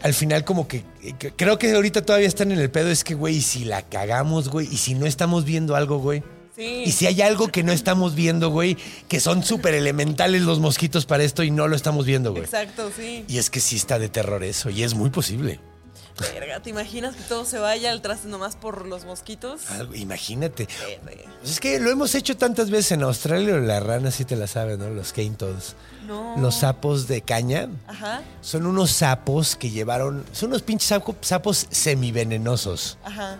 al 0.00 0.14
final 0.14 0.44
como 0.44 0.68
que, 0.68 0.84
que- 1.18 1.32
creo 1.32 1.58
que 1.58 1.72
ahorita 1.74 2.02
todavía 2.02 2.28
están 2.28 2.52
en 2.52 2.60
el 2.60 2.70
pedo. 2.70 2.88
Es 2.90 3.02
que, 3.04 3.14
güey, 3.14 3.36
y 3.38 3.42
si 3.42 3.64
la 3.64 3.82
cagamos, 3.82 4.48
güey, 4.48 4.68
y 4.72 4.76
si 4.76 4.94
no 4.94 5.06
estamos 5.06 5.44
viendo 5.44 5.74
algo, 5.74 5.98
güey. 5.98 6.22
sí. 6.56 6.84
Y 6.86 6.92
si 6.92 7.06
hay 7.06 7.20
algo 7.22 7.48
que 7.48 7.62
no 7.64 7.72
estamos 7.72 8.14
viendo, 8.14 8.50
güey, 8.50 8.76
que 9.08 9.18
son 9.20 9.42
súper 9.42 9.74
elementales 9.74 10.42
los 10.42 10.60
mosquitos 10.60 11.04
para 11.04 11.24
esto 11.24 11.42
y 11.42 11.50
no 11.50 11.66
lo 11.68 11.74
estamos 11.76 12.06
viendo, 12.06 12.30
güey. 12.30 12.44
Exacto, 12.44 12.90
sí. 12.96 13.24
Y 13.28 13.38
es 13.38 13.50
que 13.50 13.58
sí 13.60 13.74
está 13.76 13.98
de 13.98 14.08
terror 14.08 14.42
eso, 14.44 14.70
y 14.70 14.82
es 14.84 14.94
muy 14.94 15.10
posible. 15.10 15.58
Verga, 16.34 16.60
¿te 16.60 16.70
imaginas 16.70 17.14
que 17.14 17.22
todo 17.22 17.44
se 17.44 17.58
vaya 17.58 17.90
al 17.92 18.02
traste 18.02 18.28
nomás 18.28 18.56
por 18.56 18.86
los 18.86 19.04
mosquitos? 19.04 19.70
Algo- 19.70 19.94
imagínate. 19.94 20.66
Verga. 21.04 21.22
Pues 21.40 21.52
es 21.52 21.60
que 21.60 21.78
lo 21.78 21.90
hemos 21.90 22.14
hecho 22.14 22.36
tantas 22.36 22.70
veces 22.70 22.92
en 22.92 23.02
Australia, 23.04 23.56
las 23.56 23.82
ranas 23.82 24.14
sí 24.16 24.24
te 24.24 24.34
la 24.36 24.46
saben, 24.46 24.78
¿no? 24.80 24.90
Los 24.90 25.12
toads. 25.12 25.76
No. 26.06 26.36
Los 26.38 26.56
sapos 26.56 27.06
de 27.06 27.22
caña. 27.22 27.68
Ajá, 27.86 28.22
Son 28.40 28.66
unos 28.66 28.90
sapos 28.90 29.56
que 29.56 29.70
llevaron. 29.70 30.24
Son 30.32 30.48
unos 30.50 30.62
pinches 30.62 30.90
sapo- 30.90 31.16
sapos 31.20 31.66
semivenenosos. 31.70 32.98
ajá. 33.04 33.38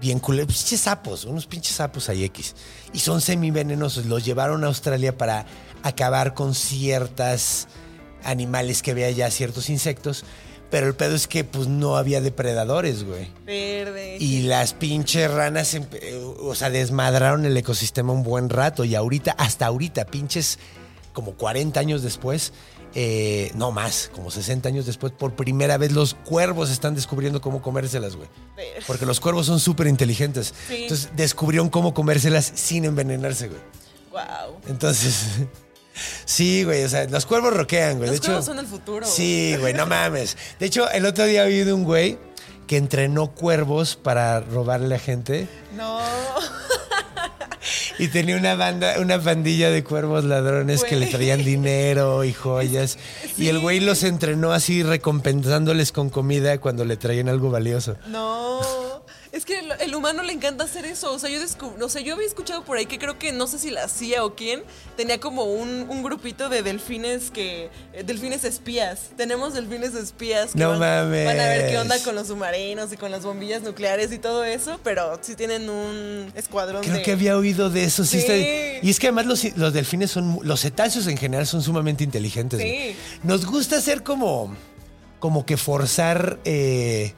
Bien 0.00 0.18
culeros. 0.18 0.54
Pinches 0.56 0.80
sapos, 0.80 1.24
unos 1.24 1.46
pinches 1.46 1.76
sapos 1.76 2.08
ahí 2.08 2.24
X. 2.24 2.54
Y 2.92 2.98
son 2.98 3.20
semivenenosos. 3.20 4.04
Los 4.06 4.24
llevaron 4.24 4.62
a 4.64 4.66
Australia 4.66 5.16
para 5.16 5.46
acabar 5.82 6.34
con 6.34 6.54
ciertas 6.54 7.68
animales 8.22 8.82
que 8.82 8.90
había 8.90 9.06
allá, 9.06 9.30
ciertos 9.30 9.70
insectos. 9.70 10.24
Pero 10.74 10.88
el 10.88 10.96
pedo 10.96 11.14
es 11.14 11.28
que 11.28 11.44
pues 11.44 11.68
no 11.68 11.96
había 11.96 12.20
depredadores, 12.20 13.04
güey. 13.04 13.30
Verde. 13.46 14.16
Y 14.18 14.42
las 14.42 14.72
pinches 14.74 15.30
ranas, 15.30 15.78
o 16.40 16.52
sea, 16.56 16.68
desmadraron 16.68 17.44
el 17.44 17.56
ecosistema 17.56 18.12
un 18.12 18.24
buen 18.24 18.48
rato. 18.48 18.84
Y 18.84 18.96
ahorita, 18.96 19.36
hasta 19.38 19.66
ahorita, 19.66 20.04
pinches 20.06 20.58
como 21.12 21.34
40 21.34 21.78
años 21.78 22.02
después, 22.02 22.52
eh, 22.92 23.52
no 23.54 23.70
más, 23.70 24.10
como 24.12 24.32
60 24.32 24.68
años 24.68 24.84
después, 24.84 25.12
por 25.12 25.36
primera 25.36 25.78
vez 25.78 25.92
los 25.92 26.14
cuervos 26.14 26.72
están 26.72 26.96
descubriendo 26.96 27.40
cómo 27.40 27.62
comérselas, 27.62 28.16
güey. 28.16 28.28
Porque 28.88 29.06
los 29.06 29.20
cuervos 29.20 29.46
son 29.46 29.60
súper 29.60 29.86
inteligentes. 29.86 30.52
Sí. 30.66 30.82
Entonces 30.82 31.10
descubrieron 31.14 31.68
cómo 31.68 31.94
comérselas 31.94 32.50
sin 32.52 32.84
envenenarse, 32.84 33.46
güey. 33.46 33.60
Wow. 34.10 34.58
Entonces, 34.66 35.24
sí, 36.24 36.64
güey, 36.64 36.84
o 36.84 36.88
sea, 36.88 37.04
los 37.06 37.26
cuervos 37.26 37.54
roquean, 37.54 37.98
güey. 37.98 38.08
Los 38.08 38.10
de 38.10 38.16
hecho, 38.16 38.26
cuervos 38.26 38.44
son 38.46 38.58
el 38.58 38.66
futuro. 38.66 39.06
Sí, 39.06 39.56
güey, 39.58 39.74
no 39.74 39.86
mames. 39.86 40.36
De 40.58 40.66
hecho, 40.66 40.90
el 40.90 41.06
otro 41.06 41.24
día 41.24 41.44
de 41.44 41.72
un 41.72 41.84
güey 41.84 42.18
que 42.66 42.76
entrenó 42.76 43.30
cuervos 43.32 43.96
para 43.96 44.40
robarle 44.40 44.94
a 44.94 44.98
gente 44.98 45.48
No. 45.76 46.00
y 47.98 48.08
tenía 48.08 48.36
una 48.36 48.54
banda, 48.54 48.94
una 49.00 49.20
pandilla 49.20 49.70
de 49.70 49.84
cuervos 49.84 50.24
ladrones 50.24 50.82
que 50.84 50.96
le 50.96 51.06
traían 51.06 51.44
dinero 51.44 52.24
y 52.24 52.32
joyas. 52.34 52.98
Y 53.36 53.48
el 53.48 53.58
güey 53.60 53.80
los 53.80 54.02
entrenó 54.02 54.52
así 54.52 54.82
recompensándoles 54.82 55.92
con 55.92 56.10
comida 56.10 56.58
cuando 56.58 56.84
le 56.84 56.96
traían 56.96 57.28
algo 57.28 57.50
valioso. 57.50 57.96
No. 58.08 58.93
Es 59.34 59.44
que 59.44 59.58
el, 59.58 59.72
el 59.80 59.94
humano 59.96 60.22
le 60.22 60.32
encanta 60.32 60.62
hacer 60.62 60.84
eso. 60.84 61.12
O 61.12 61.18
sea, 61.18 61.28
yo 61.28 61.40
o 61.80 61.88
sea, 61.88 62.00
yo 62.02 62.14
había 62.14 62.26
escuchado 62.26 62.64
por 62.64 62.76
ahí 62.78 62.86
que 62.86 63.00
creo 63.00 63.18
que 63.18 63.32
no 63.32 63.48
sé 63.48 63.58
si 63.58 63.70
la 63.70 63.88
CIA 63.88 64.24
o 64.24 64.36
quién 64.36 64.62
tenía 64.96 65.18
como 65.18 65.42
un, 65.44 65.86
un 65.88 66.02
grupito 66.04 66.48
de 66.48 66.62
delfines 66.62 67.32
que. 67.32 67.68
eh, 67.92 68.04
delfines 68.04 68.44
espías. 68.44 69.10
Tenemos 69.16 69.52
delfines 69.52 69.94
espías 69.94 70.52
que 70.52 70.58
No 70.60 70.70
van, 70.70 70.78
mames. 70.78 71.26
van 71.26 71.40
a 71.40 71.48
ver 71.48 71.68
qué 71.70 71.78
onda 71.78 71.98
con 72.04 72.14
los 72.14 72.28
submarinos 72.28 72.92
y 72.92 72.96
con 72.96 73.10
las 73.10 73.24
bombillas 73.24 73.62
nucleares 73.62 74.12
y 74.12 74.18
todo 74.18 74.44
eso, 74.44 74.78
pero 74.84 75.18
sí 75.20 75.34
tienen 75.34 75.68
un 75.68 76.30
escuadrón 76.36 76.82
Creo 76.82 76.94
de. 76.96 77.02
que 77.02 77.10
había 77.12 77.36
oído 77.36 77.70
de 77.70 77.82
eso. 77.84 78.04
Sí 78.04 78.20
Sí. 78.20 78.26
está- 78.26 78.36
y 78.86 78.88
es 78.88 79.00
que 79.00 79.08
además 79.08 79.26
los, 79.26 79.56
los 79.56 79.72
delfines 79.72 80.12
son, 80.12 80.38
los 80.42 80.60
cetáceos 80.60 81.08
en 81.08 81.16
general 81.16 81.46
son 81.46 81.60
sumamente 81.60 82.04
inteligentes. 82.04 82.60
Sí. 82.60 82.94
Nos 83.24 83.46
gusta 83.46 83.78
hacer 83.78 84.04
como, 84.04 84.54
como 85.18 85.44
que 85.44 85.56
forzar, 85.56 86.38
eh, 86.44 87.14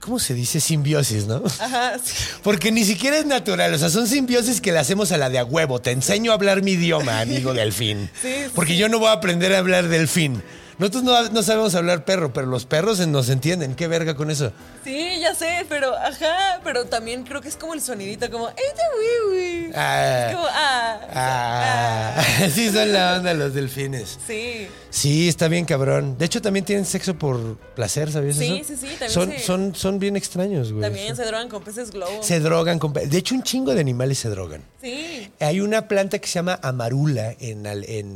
¿cómo 0.00 0.18
se 0.18 0.34
dice? 0.34 0.60
Simbiosis, 0.60 1.26
¿no? 1.26 1.42
Ajá, 1.60 1.98
sí. 2.04 2.14
Porque 2.42 2.72
ni 2.72 2.84
siquiera 2.84 3.18
es 3.18 3.26
natural, 3.26 3.72
o 3.74 3.78
sea, 3.78 3.90
son 3.90 4.08
simbiosis 4.08 4.60
que 4.60 4.72
le 4.72 4.78
hacemos 4.78 5.12
a 5.12 5.18
la 5.18 5.30
de 5.30 5.38
a 5.38 5.44
huevo. 5.44 5.80
Te 5.80 5.92
enseño 5.92 6.32
a 6.32 6.34
hablar 6.34 6.62
mi 6.62 6.72
idioma, 6.72 7.20
amigo 7.20 7.54
delfín. 7.54 8.10
Sí, 8.20 8.28
sí. 8.44 8.50
Porque 8.54 8.76
yo 8.76 8.88
no 8.88 8.98
voy 8.98 9.08
a 9.08 9.12
aprender 9.12 9.54
a 9.54 9.58
hablar 9.58 9.88
delfín. 9.88 10.42
Nosotros 10.80 11.02
no, 11.04 11.28
no 11.28 11.42
sabemos 11.42 11.74
hablar 11.74 12.04
perro, 12.06 12.32
pero 12.32 12.46
los 12.46 12.64
perros 12.64 13.06
nos 13.06 13.28
entienden. 13.28 13.74
¿Qué 13.74 13.86
verga 13.86 14.16
con 14.16 14.30
eso? 14.30 14.50
Sí, 14.82 15.20
ya 15.20 15.34
sé, 15.34 15.66
pero 15.68 15.94
ajá, 15.94 16.60
pero 16.64 16.86
también 16.86 17.22
creo 17.24 17.40
que 17.42 17.48
es 17.48 17.56
como 17.56 17.74
el 17.74 17.82
sonidito, 17.82 18.30
como. 18.30 18.48
"Este 18.48 18.82
wiwi". 19.30 19.72
Ah, 19.76 20.26
Es 20.30 20.34
como, 20.34 20.46
ah. 20.48 21.00
ah, 21.14 22.14
ah. 22.16 22.48
sí 22.54 22.70
son 22.70 22.92
la 22.92 23.16
onda 23.18 23.34
los 23.34 23.52
delfines. 23.54 24.18
Sí. 24.26 24.68
Sí, 24.88 25.28
está 25.28 25.48
bien 25.48 25.66
cabrón. 25.66 26.16
De 26.18 26.24
hecho, 26.24 26.40
también 26.42 26.64
tienen 26.64 26.86
sexo 26.86 27.14
por 27.14 27.56
placer, 27.76 28.10
¿sabías 28.10 28.36
Sí, 28.36 28.56
eso? 28.60 28.68
sí, 28.68 28.76
sí, 28.76 28.86
también 28.98 29.10
Son, 29.10 29.30
se- 29.30 29.38
son, 29.38 29.74
son 29.74 29.98
bien 29.98 30.16
extraños, 30.16 30.72
güey. 30.72 30.82
También 30.82 31.14
se 31.14 31.24
drogan 31.26 31.48
con 31.50 31.62
peces 31.62 31.90
globo. 31.90 32.22
Se 32.22 32.40
drogan. 32.40 32.78
con 32.78 32.92
pe- 32.94 33.06
De 33.06 33.18
hecho, 33.18 33.34
un 33.34 33.42
chingo 33.42 33.74
de 33.74 33.80
animales 33.82 34.18
se 34.18 34.30
drogan. 34.30 34.62
Sí. 34.80 35.30
Hay 35.40 35.60
una 35.60 35.86
planta 35.88 36.18
que 36.18 36.26
se 36.26 36.34
llama 36.34 36.58
amarula 36.62 37.34
en 37.38 37.66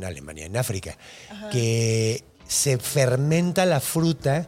Alemania, 0.03 0.47
en 0.47 0.57
África, 0.57 0.97
que 1.51 2.23
se 2.47 2.77
fermenta 2.77 3.65
la 3.65 3.79
fruta 3.79 4.47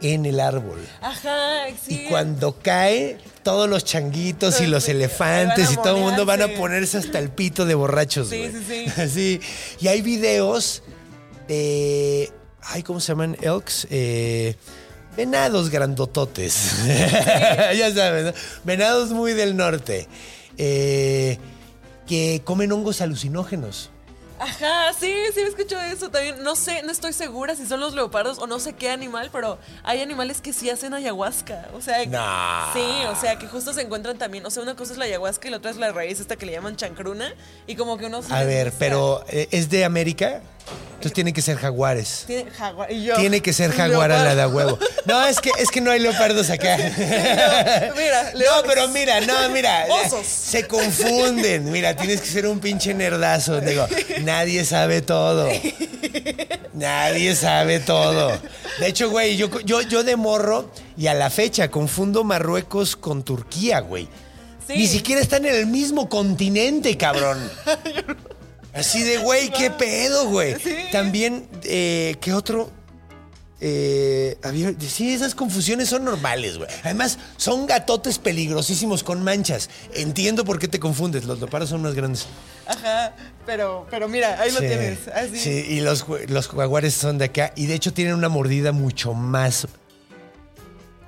en 0.00 0.26
el 0.26 0.38
árbol. 0.40 0.78
Ajá, 1.00 1.66
sí. 1.84 2.02
Y 2.04 2.08
cuando 2.08 2.56
cae, 2.60 3.18
todos 3.42 3.68
los 3.68 3.84
changuitos 3.84 4.60
y 4.60 4.66
los 4.66 4.88
elefantes 4.88 5.72
y 5.72 5.76
todo 5.76 5.96
el 5.96 6.02
mundo 6.02 6.24
van 6.24 6.42
a 6.42 6.48
ponerse 6.48 6.98
hasta 6.98 7.18
el 7.18 7.30
pito 7.30 7.66
de 7.66 7.74
borrachos. 7.74 8.28
Sí, 8.28 8.48
sí, 8.52 8.64
sí. 8.94 9.00
Así. 9.00 9.40
Y 9.80 9.88
hay 9.88 10.02
videos 10.02 10.82
de. 11.48 12.32
Ay, 12.62 12.82
¿cómo 12.82 13.00
se 13.00 13.12
llaman? 13.12 13.36
Elks. 13.40 13.86
Eh, 13.90 14.54
venados 15.16 15.70
grandototes. 15.70 16.74
ya 16.86 17.92
sabes, 17.94 18.26
¿no? 18.26 18.32
Venados 18.64 19.10
muy 19.10 19.32
del 19.32 19.56
norte. 19.56 20.06
eh, 20.58 21.38
que 22.06 22.40
comen 22.44 22.72
hongos 22.72 23.00
alucinógenos. 23.02 23.90
Ajá, 24.40 24.92
sí, 24.98 25.12
sí, 25.34 25.40
he 25.40 25.46
escuchado 25.46 25.82
eso 25.82 26.10
también. 26.10 26.42
No 26.42 26.54
sé, 26.56 26.82
no 26.82 26.92
estoy 26.92 27.12
segura 27.12 27.54
si 27.56 27.66
son 27.66 27.80
los 27.80 27.94
leopardos 27.94 28.38
o 28.38 28.46
no 28.46 28.58
sé 28.60 28.72
qué 28.74 28.90
animal, 28.90 29.30
pero 29.32 29.58
hay 29.82 30.00
animales 30.00 30.40
que 30.40 30.52
sí 30.52 30.70
hacen 30.70 30.94
ayahuasca. 30.94 31.68
O 31.74 31.80
sea, 31.80 32.04
Nah. 32.06 32.72
sí, 32.72 32.86
o 33.10 33.16
sea, 33.20 33.38
que 33.38 33.46
justo 33.48 33.72
se 33.72 33.82
encuentran 33.82 34.16
también. 34.18 34.46
O 34.46 34.50
sea, 34.50 34.62
una 34.62 34.76
cosa 34.76 34.92
es 34.92 34.98
la 34.98 35.06
ayahuasca 35.06 35.48
y 35.48 35.50
la 35.50 35.56
otra 35.58 35.70
es 35.70 35.76
la 35.76 35.90
raíz 35.92 36.20
esta 36.20 36.36
que 36.36 36.46
le 36.46 36.52
llaman 36.52 36.76
chancruna. 36.76 37.34
Y 37.66 37.74
como 37.76 37.98
que 37.98 38.06
uno. 38.06 38.20
A 38.30 38.42
ver, 38.44 38.72
pero 38.78 39.24
eh, 39.28 39.48
¿es 39.50 39.68
de 39.70 39.84
América? 39.84 40.40
Entonces 40.98 41.14
tienen 41.14 41.32
que 41.32 41.42
ser 41.42 41.56
jaguares. 41.58 42.24
Tiene 42.26 42.50
jaguar. 42.50 42.90
Y 42.90 43.04
yo. 43.04 43.14
Tiene 43.14 43.40
que 43.40 43.52
ser 43.52 43.70
jaguar 43.70 44.10
a 44.10 44.24
la 44.24 44.34
de 44.34 44.46
huevo. 44.46 44.80
No, 45.04 45.24
es 45.26 45.38
que, 45.38 45.52
es 45.60 45.70
que 45.70 45.80
no 45.80 45.92
hay 45.92 46.00
leopardos 46.00 46.50
acá. 46.50 46.76
No, 46.76 47.94
mira, 47.94 48.30
No, 48.32 48.38
leones. 48.40 48.62
pero 48.66 48.88
mira, 48.88 49.20
no, 49.20 49.48
mira. 49.50 49.86
Osos. 50.06 50.26
Se 50.26 50.66
confunden. 50.66 51.70
Mira, 51.70 51.94
tienes 51.94 52.20
que 52.20 52.26
ser 52.26 52.48
un 52.48 52.58
pinche 52.58 52.94
nerdazo. 52.94 53.60
Digo, 53.60 53.86
nadie 54.22 54.64
sabe 54.64 55.00
todo. 55.00 55.48
Nadie 56.72 57.36
sabe 57.36 57.78
todo. 57.78 58.36
De 58.80 58.88
hecho, 58.88 59.08
güey, 59.08 59.36
yo, 59.36 59.48
yo, 59.60 59.82
yo 59.82 60.02
de 60.02 60.16
morro 60.16 60.68
y 60.96 61.06
a 61.06 61.14
la 61.14 61.30
fecha 61.30 61.70
confundo 61.70 62.24
Marruecos 62.24 62.96
con 62.96 63.22
Turquía, 63.22 63.78
güey. 63.78 64.08
Sí. 64.66 64.74
Ni 64.76 64.88
siquiera 64.88 65.20
están 65.20 65.46
en 65.46 65.54
el 65.54 65.66
mismo 65.66 66.08
continente, 66.08 66.96
cabrón. 66.96 67.38
Así 68.78 69.02
de, 69.02 69.18
güey, 69.18 69.50
qué 69.50 69.70
pedo, 69.70 70.28
güey. 70.28 70.56
También, 70.92 71.48
eh, 71.64 72.16
¿qué 72.20 72.32
otro? 72.32 72.70
Eh, 73.60 74.38
había, 74.44 74.72
sí, 74.78 75.12
esas 75.12 75.34
confusiones 75.34 75.88
son 75.88 76.04
normales, 76.04 76.58
güey. 76.58 76.70
Además, 76.84 77.18
son 77.36 77.66
gatotes 77.66 78.18
peligrosísimos 78.18 79.02
con 79.02 79.22
manchas. 79.24 79.68
Entiendo 79.94 80.44
por 80.44 80.60
qué 80.60 80.68
te 80.68 80.78
confundes. 80.78 81.24
Los 81.24 81.38
leopardos 81.40 81.70
son 81.70 81.82
más 81.82 81.94
grandes. 81.94 82.26
Ajá, 82.68 83.16
pero, 83.46 83.86
pero 83.90 84.08
mira, 84.08 84.40
ahí 84.40 84.52
lo 84.52 84.60
tienes. 84.60 85.08
Así. 85.08 85.36
Sí, 85.38 85.50
y 85.70 85.80
los, 85.80 86.04
jaguares 86.48 86.94
son 86.94 87.18
de 87.18 87.24
acá. 87.24 87.52
Y 87.56 87.66
de 87.66 87.74
hecho 87.74 87.92
tienen 87.92 88.14
una 88.14 88.28
mordida 88.28 88.70
mucho 88.70 89.12
más 89.14 89.66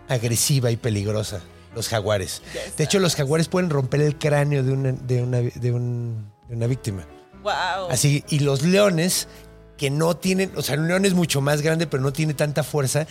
agresiva 0.09 0.71
y 0.71 0.77
peligrosa. 0.77 1.41
Los 1.75 1.89
jaguares. 1.89 2.43
De 2.77 2.83
hecho, 2.83 2.99
los 2.99 3.15
jaguares 3.15 3.47
pueden 3.47 3.71
romper 3.71 4.01
el 4.01 4.19
cráneo 4.19 4.65
de 4.65 4.73
una, 4.73 4.91
de 4.93 5.23
una, 5.23 5.39
de 5.41 5.71
un- 5.73 6.33
de 6.49 6.57
una 6.57 6.67
víctima. 6.67 7.07
Wow. 7.43 7.91
Así, 7.91 8.25
y 8.29 8.41
los 8.41 8.63
leones, 8.63 9.29
que 9.79 9.91
no 9.91 10.17
tienen, 10.17 10.53
o 10.57 10.63
sea, 10.63 10.77
un 10.77 10.89
león 10.89 11.05
es 11.05 11.15
mucho 11.15 11.41
más 11.41 11.63
grande, 11.63 11.87
pero 11.87 12.03
no 12.03 12.13
tiene 12.13 12.35
tanta 12.35 12.63
fuerza, 12.63 13.07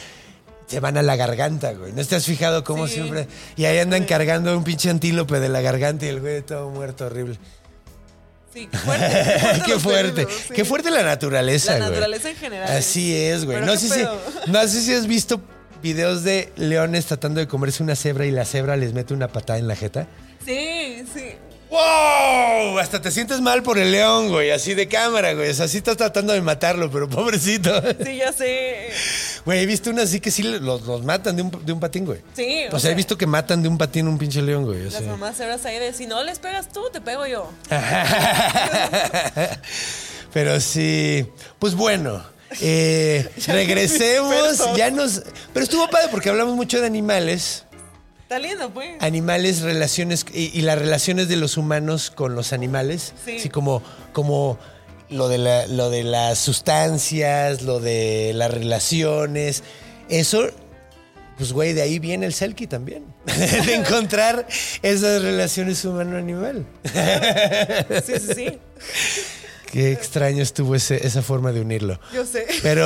se 0.67 0.79
van 0.79 0.97
a 0.97 1.01
la 1.01 1.15
garganta, 1.15 1.71
güey. 1.73 1.93
¿No 1.93 2.01
has 2.01 2.25
fijado 2.25 2.63
cómo 2.63 2.87
Sí. 2.87 2.95
siempre? 2.95 3.27
Y 3.55 3.65
ahí 3.65 3.79
andan 3.79 4.05
cargando 4.05 4.55
un 4.55 4.63
pinche 4.63 4.89
antílope 4.91 5.39
de 5.39 5.49
la 5.49 5.61
garganta 5.61 6.05
y 6.05 6.09
el 6.09 6.19
güey 6.19 6.41
todo 6.43 6.69
muerto, 6.69 7.07
horrible. 7.07 7.37
Sí, 8.53 8.67
qué 8.71 8.77
fuerte. 8.77 9.61
Qué 9.65 9.73
fuerte. 9.79 10.27
sí. 10.47 10.53
Qué 10.53 10.65
fuerte 10.65 10.91
la 10.91 11.03
naturaleza, 11.03 11.73
La 11.73 11.77
güey. 11.79 11.89
naturaleza 11.91 12.29
en 12.29 12.35
general. 12.35 12.69
Así 12.77 13.15
es, 13.15 13.45
güey. 13.45 13.61
No 13.61 13.75
sé, 13.77 13.89
si, 13.89 14.01
no 14.51 14.61
sé 14.67 14.81
si 14.81 14.93
has 14.93 15.07
visto 15.07 15.41
videos 15.81 16.23
de 16.23 16.51
leones 16.55 17.05
tratando 17.05 17.39
de 17.39 17.47
comerse 17.47 17.81
una 17.81 17.95
cebra 17.95 18.25
y 18.25 18.31
la 18.31 18.45
cebra 18.45 18.75
les 18.75 18.93
mete 18.93 19.13
una 19.13 19.27
patada 19.27 19.57
en 19.59 19.67
la 19.67 19.75
jeta. 19.75 20.07
Sí, 20.45 21.03
sí. 21.13 21.25
¡Wow! 21.69 22.79
Hasta 22.79 22.99
te 22.99 23.11
sientes 23.11 23.41
mal 23.41 23.61
por 23.61 23.77
el 23.77 23.91
león, 23.91 24.29
güey. 24.29 24.51
Así 24.51 24.73
de 24.73 24.87
cámara, 24.87 25.33
güey. 25.33 25.49
O 25.49 25.53
sea, 25.53 25.67
sí 25.67 25.77
estás 25.77 25.97
tratando 25.97 26.33
de 26.33 26.41
matarlo, 26.41 26.89
pero 26.89 27.07
pobrecito. 27.07 27.79
Sí, 28.03 28.17
ya 28.17 28.33
sé. 28.33 28.89
Güey, 29.45 29.59
he 29.59 29.65
visto 29.65 29.89
unas 29.91 30.05
así 30.05 30.19
que 30.19 30.31
sí 30.31 30.43
los, 30.43 30.81
los 30.81 31.03
matan 31.03 31.35
de 31.35 31.43
un, 31.43 31.65
de 31.65 31.71
un 31.71 31.79
patín, 31.79 32.05
güey. 32.05 32.21
Sí, 32.33 32.63
O, 32.71 32.79
sea, 32.79 32.91
he 32.91 32.95
visto 32.95 33.17
que 33.17 33.27
matan 33.27 33.61
de 33.61 33.69
un 33.69 33.77
patín 33.77 34.07
un 34.07 34.17
pinche 34.17 34.41
león, 34.41 34.65
güey. 34.65 34.87
o 34.87 34.89
Las 34.89 35.03
mamás 35.03 35.37
cebras 35.37 35.63
ahí 35.65 35.77
de 35.77 35.93
si 35.93 36.07
no 36.07 36.23
les 36.23 36.39
pegas 36.39 36.69
tú, 36.69 36.89
te 36.91 37.01
pego 37.01 37.27
yo. 37.27 37.49
Pero 40.33 40.59
sí, 40.59 41.25
pues 41.59 41.75
bueno, 41.75 42.23
eh, 42.61 43.27
regresemos, 43.47 44.75
ya 44.75 44.91
nos... 44.91 45.23
Pero 45.53 45.63
estuvo 45.63 45.89
padre 45.89 46.07
porque 46.11 46.29
hablamos 46.29 46.55
mucho 46.55 46.79
de 46.79 46.87
animales, 46.87 47.65
Está 48.29 48.37
lindo, 48.37 48.69
pues. 48.71 49.01
animales, 49.01 49.61
relaciones 49.61 50.23
y, 50.31 50.55
y 50.55 50.61
las 50.61 50.77
relaciones 50.77 51.27
de 51.29 51.35
los 51.35 51.57
humanos 51.57 52.11
con 52.11 52.35
los 52.35 52.53
animales, 52.53 53.11
Sí. 53.25 53.37
así 53.39 53.49
como, 53.49 53.81
como 54.13 54.59
lo, 55.09 55.29
de 55.29 55.39
la- 55.39 55.65
lo 55.65 55.89
de 55.89 56.03
las 56.03 56.37
sustancias, 56.37 57.63
lo 57.63 57.79
de 57.79 58.33
las 58.35 58.51
relaciones, 58.51 59.63
eso... 60.09 60.47
Pues, 61.39 61.53
güey, 61.53 61.73
de 61.73 61.81
ahí 61.81 61.97
viene 61.97 62.27
el 62.27 62.33
selkie 62.35 62.67
también. 62.67 63.05
de 63.65 63.73
encontrar 63.73 64.45
esas 64.83 65.23
relaciones 65.23 65.83
humano-animal. 65.83 66.67
Sí, 68.05 68.13
sí, 68.19 68.33
sí. 68.35 68.59
Qué 69.71 69.91
extraño 69.91 70.43
estuvo 70.43 70.75
ese- 70.75 71.03
esa 71.07 71.23
forma 71.23 71.51
de 71.51 71.61
unirlo. 71.61 71.99
Yo 72.13 72.25
sé. 72.27 72.45
Pero 72.61 72.85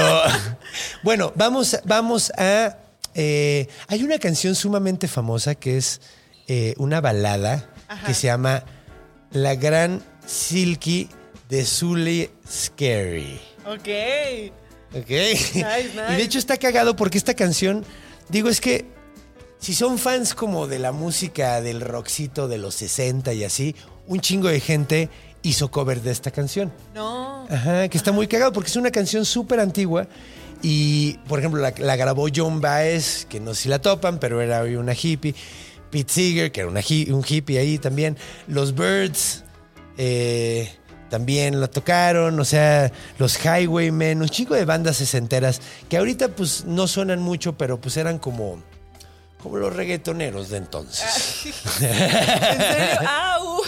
bueno, 1.04 1.34
vamos, 1.36 1.78
vamos 1.84 2.32
a 2.38 2.78
Eh, 3.16 3.68
hay 3.88 4.04
una 4.04 4.18
canción 4.20 4.56
sumamente 4.56 5.08
famosa 5.08 5.56
que 5.56 5.78
es 5.78 6.02
eh, 6.48 6.74
una 6.78 7.02
balada 7.02 7.70
que 8.06 8.14
se 8.14 8.28
llama 8.28 8.64
La 9.32 9.56
Gran 9.56 10.02
Silky 10.26 11.10
de 11.50 11.66
Zully 11.66 12.30
Scary. 12.50 13.40
Ok. 13.66 13.90
¿Ok? 14.96 15.10
nice. 15.10 15.64
Y 16.10 16.16
de 16.16 16.24
hecho 16.24 16.40
está 16.40 16.58
cagado 16.58 16.96
porque 16.96 17.18
esta 17.18 17.34
canción, 17.34 17.86
digo, 18.30 18.50
es 18.50 18.60
que 18.62 18.86
si 19.60 19.74
son 19.74 19.98
fans 19.98 20.34
como 20.34 20.68
de 20.68 20.80
la 20.80 20.92
música 20.92 21.62
del 21.62 21.82
rockcito 21.82 22.48
de 22.48 22.58
los 22.58 22.76
60 22.76 23.34
y 23.34 23.44
así, 23.44 23.76
un 24.08 24.20
chingo 24.20 24.50
de 24.50 24.60
gente 24.60 25.10
hizo 25.42 25.72
cover 25.72 26.02
de 26.02 26.12
esta 26.12 26.32
canción. 26.32 26.74
No. 26.94 27.46
Ajá, 27.50 27.88
que 27.88 27.98
está 27.98 28.12
muy 28.12 28.28
cagado 28.28 28.52
porque 28.52 28.70
es 28.70 28.76
una 28.76 28.92
canción 28.92 29.24
súper 29.26 29.60
antigua. 29.60 30.08
Y, 30.64 31.20
por 31.28 31.40
ejemplo, 31.40 31.62
la, 31.62 31.74
la 31.78 31.96
grabó 31.98 32.28
John 32.34 32.62
Baez, 32.62 33.26
que 33.30 33.40
no 33.40 33.54
sé 33.54 33.64
si 33.64 33.70
la 33.70 33.80
topan, 33.80 34.18
pero 34.18 34.42
era 34.42 34.64
una 34.64 34.94
hippie. 34.94 35.36
Pete 35.94 36.12
Seeger, 36.12 36.52
que 36.52 36.62
era 36.62 36.70
una 36.70 36.82
un 37.10 37.24
hippie 37.28 37.60
ahí 37.60 37.78
también. 37.78 38.18
Los 38.48 38.74
Birds 38.74 39.44
eh, 39.96 40.74
también 41.10 41.62
la 41.62 41.68
tocaron. 41.68 42.40
O 42.40 42.46
sea, 42.46 42.92
los 43.20 43.38
Highwaymen, 43.46 44.24
un 44.24 44.28
chico 44.28 44.56
de 44.56 44.66
bandas 44.66 44.98
sesenteras 44.98 45.62
que 45.90 45.98
ahorita 45.98 46.30
pues 46.30 46.66
no 46.66 46.88
suenan 46.88 47.20
mucho, 47.22 47.54
pero 47.54 47.80
pues 47.80 47.96
eran 47.98 48.18
como, 48.18 48.64
como 49.44 49.58
los 49.58 49.76
reggaetoneros 49.76 50.50
de 50.50 50.58
entonces. 50.58 51.46
¿En 51.46 52.60
serio? 52.60 53.00
¡Au! 53.08 53.62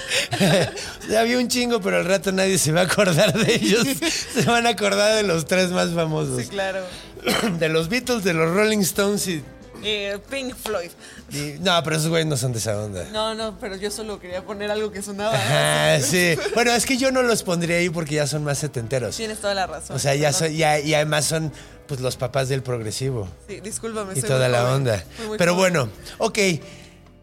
Ya 1.08 1.20
había 1.20 1.38
un 1.38 1.48
chingo, 1.48 1.80
pero 1.80 1.98
al 1.98 2.04
rato 2.04 2.32
nadie 2.32 2.58
se 2.58 2.72
va 2.72 2.82
a 2.82 2.84
acordar 2.84 3.32
de 3.32 3.54
ellos. 3.54 3.86
Se 4.34 4.42
van 4.42 4.66
a 4.66 4.70
acordar 4.70 5.14
de 5.16 5.22
los 5.22 5.46
tres 5.46 5.70
más 5.70 5.90
famosos. 5.90 6.42
Sí, 6.42 6.48
claro. 6.48 6.80
De 7.58 7.68
los 7.68 7.88
Beatles, 7.88 8.22
de 8.24 8.34
los 8.34 8.52
Rolling 8.54 8.78
Stones 8.80 9.26
y... 9.26 9.42
Eh, 9.82 10.18
Pink 10.30 10.54
Floyd. 10.54 10.90
y- 11.32 11.58
no, 11.60 11.82
pero 11.84 11.96
esos 11.96 12.08
güeyes 12.08 12.26
no 12.26 12.36
son 12.36 12.52
de 12.52 12.58
esa 12.58 12.78
onda. 12.80 13.04
No, 13.12 13.34
no, 13.34 13.58
pero 13.60 13.76
yo 13.76 13.90
solo 13.90 14.18
quería 14.20 14.42
poner 14.44 14.70
algo 14.70 14.90
que 14.90 15.02
sonaba. 15.02 15.34
Ajá, 15.36 16.00
sí. 16.00 16.34
Bueno, 16.54 16.72
es 16.72 16.86
que 16.86 16.96
yo 16.96 17.10
no 17.12 17.22
los 17.22 17.42
pondría 17.42 17.76
ahí 17.78 17.90
porque 17.90 18.14
ya 18.16 18.26
son 18.26 18.42
más 18.44 18.58
setenteros. 18.58 19.16
Tienes 19.16 19.38
toda 19.38 19.54
la 19.54 19.66
razón. 19.66 19.94
O 19.96 19.98
sea, 19.98 20.14
ya 20.14 20.32
son, 20.32 20.52
ya, 20.52 20.78
y 20.78 20.94
además 20.94 21.24
son 21.26 21.52
pues 21.86 22.00
los 22.00 22.16
papás 22.16 22.48
del 22.48 22.62
progresivo 22.62 23.28
Sí, 23.48 23.60
discúlpame. 23.60 24.12
y 24.16 24.22
toda 24.22 24.48
la 24.48 24.60
joven. 24.62 24.74
onda. 24.74 25.04
Muy 25.28 25.36
Pero 25.38 25.54
joven. 25.54 25.72
bueno, 25.74 25.92
ok. 26.18 26.38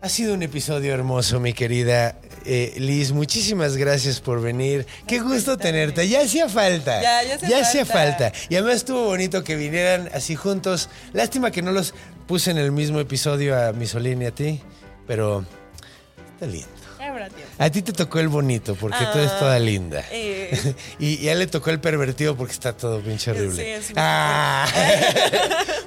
Ha 0.01 0.09
sido 0.09 0.33
un 0.33 0.43
episodio 0.43 0.93
hermoso, 0.93 1.39
mi 1.39 1.53
querida 1.53 2.17
eh, 2.45 2.73
Liz. 2.77 3.11
Muchísimas 3.11 3.77
gracias 3.77 4.19
por 4.19 4.41
venir. 4.41 4.85
Qué 5.07 5.19
gusto 5.19 5.57
tenerte. 5.57 6.07
Ya 6.07 6.21
hacía 6.21 6.49
falta. 6.49 7.01
Ya, 7.01 7.23
ya 7.23 7.35
hacía 7.35 7.61
hacía 7.61 7.85
falta. 7.85 8.31
falta. 8.31 8.39
Y 8.49 8.55
además 8.55 8.77
estuvo 8.77 9.05
bonito 9.05 9.43
que 9.43 9.55
vinieran 9.55 10.09
así 10.13 10.35
juntos. 10.35 10.89
Lástima 11.13 11.51
que 11.51 11.61
no 11.61 11.71
los 11.71 11.93
puse 12.27 12.51
en 12.51 12.57
el 12.57 12.71
mismo 12.71 12.99
episodio 12.99 13.59
a 13.59 13.73
Misolín 13.73 14.21
y 14.21 14.25
a 14.25 14.31
ti, 14.31 14.61
pero 15.07 15.45
está 16.33 16.45
lindo. 16.45 16.82
Ya 17.03 17.09
habrá 17.09 17.27
tiempo. 17.29 17.51
A 17.57 17.69
ti 17.69 17.81
te 17.81 17.91
tocó 17.91 18.19
el 18.19 18.29
bonito 18.29 18.75
porque 18.75 18.99
tú 19.11 19.17
eres 19.19 19.31
Ah, 19.31 19.39
toda 19.39 19.59
linda. 19.59 20.05
eh. 20.11 20.73
y, 20.99 21.15
y 21.23 21.27
a 21.29 21.33
él 21.33 21.39
le 21.39 21.47
tocó 21.47 21.69
el 21.69 21.79
pervertido 21.81 22.35
porque 22.37 22.53
está 22.53 22.71
todo 22.77 23.01
pinche 23.01 23.31
horrible. 23.31 23.61
Sí, 23.61 23.69
es 23.69 23.91
Ah. 23.97 24.65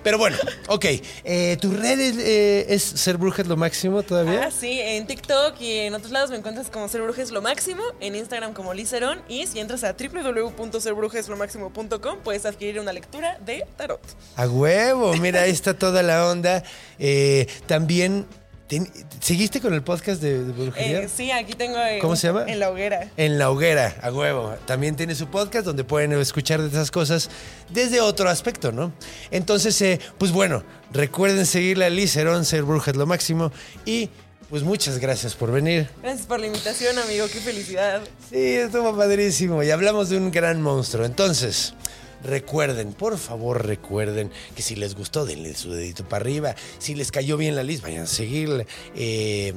Pero 0.03 0.19
bueno, 0.19 0.37
ok. 0.69 0.85
Eh, 1.25 1.57
¿Tu 1.61 1.71
red 1.73 1.99
es, 1.99 2.17
eh, 2.19 2.67
es 2.69 2.83
ser 2.83 3.17
bruja 3.17 3.43
es 3.43 3.49
lo 3.49 3.57
máximo 3.57 4.03
todavía? 4.03 4.45
Ah, 4.47 4.51
sí, 4.51 4.79
en 4.81 5.07
TikTok 5.07 5.61
y 5.61 5.79
en 5.81 5.95
otros 5.95 6.13
lados 6.13 6.31
me 6.31 6.37
encuentras 6.37 6.69
como 6.71 6.89
Ser 6.89 7.03
Brujes 7.03 7.31
Lo 7.31 7.43
Máximo, 7.43 7.83
en 8.01 8.15
Instagram 8.15 8.53
como 8.53 8.75
Licerón 8.75 9.23
y 9.29 9.47
si 9.47 9.59
entras 9.59 9.83
a 9.85 9.95
www.serbrujeslomáximo.com 9.95 12.19
puedes 12.23 12.45
adquirir 12.47 12.79
una 12.81 12.93
lectura 12.93 13.39
de 13.45 13.65
tarot. 13.77 14.01
A 14.37 14.47
huevo, 14.47 15.15
mira, 15.17 15.43
ahí 15.43 15.51
está 15.51 15.75
toda 15.75 16.03
la 16.03 16.29
onda. 16.31 16.63
Eh, 16.99 17.47
también, 17.67 18.27
ten- 18.67 18.91
¿seguiste 19.21 19.61
con 19.61 19.73
el 19.75 19.83
podcast 19.83 20.21
de, 20.21 20.45
de 20.45 20.53
brujería? 20.53 21.01
Eh, 21.03 21.09
sí, 21.15 21.31
aquí 21.31 21.53
tengo... 21.55 21.77
¿Cómo 22.01 22.17
se 22.17 22.27
llama? 22.29 22.45
En 22.47 22.59
la 22.59 22.71
hoguera. 22.71 23.11
En 23.17 23.39
la 23.39 23.51
hoguera, 23.51 23.97
a 24.03 24.13
huevo. 24.13 24.55
También 24.67 24.97
tiene 24.97 25.15
su 25.15 25.29
podcast 25.29 25.65
donde 25.67 25.85
pueden 25.85 26.13
escuchar 26.15 26.61
de 26.63 26.69
esas 26.69 26.91
cosas 26.91 27.31
desde 27.71 28.01
otro 28.01 28.29
aspecto, 28.29 28.73
¿no? 28.73 28.93
Entonces, 29.31 29.81
eh, 29.83 30.01
pues 30.19 30.33
bueno, 30.33 30.63
recuerden 30.93 31.47
seguirle 31.47 31.85
a 31.87 31.91
Liz 31.91 32.17
Herón, 32.17 32.45
ser 32.45 32.63
bruja 32.63 32.91
es 32.91 32.97
lo 32.97 33.07
máximo. 33.07 33.53
Y 33.85 34.11
pues 34.51 34.63
muchas 34.63 34.99
gracias 34.99 35.35
por 35.35 35.51
venir. 35.51 35.89
Gracias 36.03 36.27
por 36.27 36.39
la 36.39 36.47
invitación, 36.47 36.97
amigo, 36.99 37.27
qué 37.33 37.41
felicidad. 37.41 38.01
Sí, 38.31 38.37
estuvo 38.55 38.97
padrísimo. 38.97 39.63
Y 39.65 39.71
hablamos 39.71 40.09
de 40.09 40.17
un 40.19 40.31
gran 40.31 40.63
monstruo. 40.63 41.05
Entonces, 41.05 41.75
recuerden, 42.23 42.93
por 42.93 43.19
favor, 43.19 43.67
recuerden 43.67 44.31
que 44.55 44.63
si 44.63 44.77
les 44.77 44.95
gustó, 44.95 45.25
denle 45.27 45.55
su 45.55 45.73
dedito 45.73 46.09
para 46.09 46.23
arriba. 46.23 46.55
Si 46.79 46.95
les 46.95 47.11
cayó 47.11 47.37
bien 47.37 47.57
la 47.57 47.63
Liz, 47.63 47.83
vayan 47.83 48.05
a 48.05 48.07
seguirle. 48.07 48.67
Eh, 48.95 49.55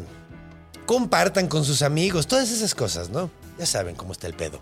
compartan 0.85 1.47
con 1.47 1.65
sus 1.65 1.81
amigos, 1.81 2.27
todas 2.27 2.51
esas 2.51 2.73
cosas, 2.73 3.09
¿no? 3.09 3.29
Ya 3.57 3.65
saben 3.65 3.95
cómo 3.95 4.13
está 4.13 4.27
el 4.27 4.33
pedo. 4.33 4.61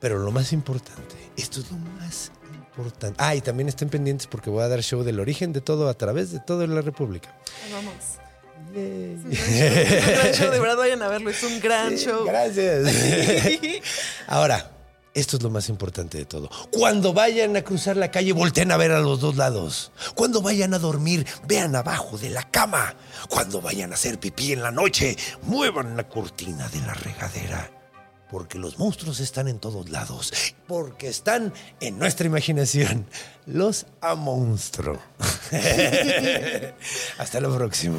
Pero 0.00 0.18
lo 0.18 0.32
más 0.32 0.52
importante, 0.52 1.14
esto 1.36 1.60
es 1.60 1.70
lo 1.70 1.76
más 1.76 2.32
importante. 2.76 3.16
Ah, 3.18 3.34
y 3.34 3.40
también 3.40 3.68
estén 3.68 3.88
pendientes 3.88 4.26
porque 4.26 4.50
voy 4.50 4.62
a 4.62 4.68
dar 4.68 4.82
show 4.82 5.02
del 5.02 5.20
origen 5.20 5.52
de 5.52 5.60
todo 5.60 5.88
a 5.88 5.94
través 5.94 6.32
de 6.32 6.40
toda 6.40 6.66
la 6.66 6.80
República. 6.80 7.36
Vamos. 7.70 7.94
Es 8.74 9.24
un 9.24 10.14
gran 10.14 10.32
show, 10.32 10.50
de 10.50 10.60
verdad 10.60 10.76
vayan 10.76 11.02
a 11.02 11.08
verlo, 11.08 11.30
es 11.30 11.42
un 11.42 11.60
gran 11.60 11.96
show. 11.96 12.24
Gracias. 12.24 12.86
Ahora, 14.26 14.70
esto 15.14 15.36
es 15.36 15.42
lo 15.42 15.50
más 15.50 15.68
importante 15.68 16.18
de 16.18 16.24
todo. 16.24 16.50
Cuando 16.70 17.12
vayan 17.12 17.56
a 17.56 17.62
cruzar 17.62 17.96
la 17.96 18.10
calle, 18.10 18.32
volteen 18.32 18.72
a 18.72 18.76
ver 18.76 18.92
a 18.92 19.00
los 19.00 19.20
dos 19.20 19.36
lados. 19.36 19.92
Cuando 20.14 20.40
vayan 20.40 20.72
a 20.72 20.78
dormir, 20.78 21.26
vean 21.46 21.76
abajo 21.76 22.16
de 22.16 22.30
la 22.30 22.50
cama. 22.50 22.94
Cuando 23.28 23.60
vayan 23.60 23.92
a 23.92 23.94
hacer 23.94 24.18
pipí 24.18 24.52
en 24.52 24.62
la 24.62 24.70
noche, 24.70 25.16
muevan 25.42 25.96
la 25.96 26.08
cortina 26.08 26.68
de 26.68 26.80
la 26.80 26.94
regadera. 26.94 27.70
Porque 28.30 28.58
los 28.58 28.78
monstruos 28.78 29.20
están 29.20 29.48
en 29.48 29.58
todos 29.58 29.90
lados. 29.90 30.32
Porque 30.66 31.08
están 31.08 31.52
en 31.80 31.98
nuestra 31.98 32.26
imaginación. 32.26 33.06
Los 33.44 33.84
a 34.00 34.14
monstruo. 34.14 34.98
Hasta 37.18 37.40
la 37.40 37.54
próxima. 37.54 37.98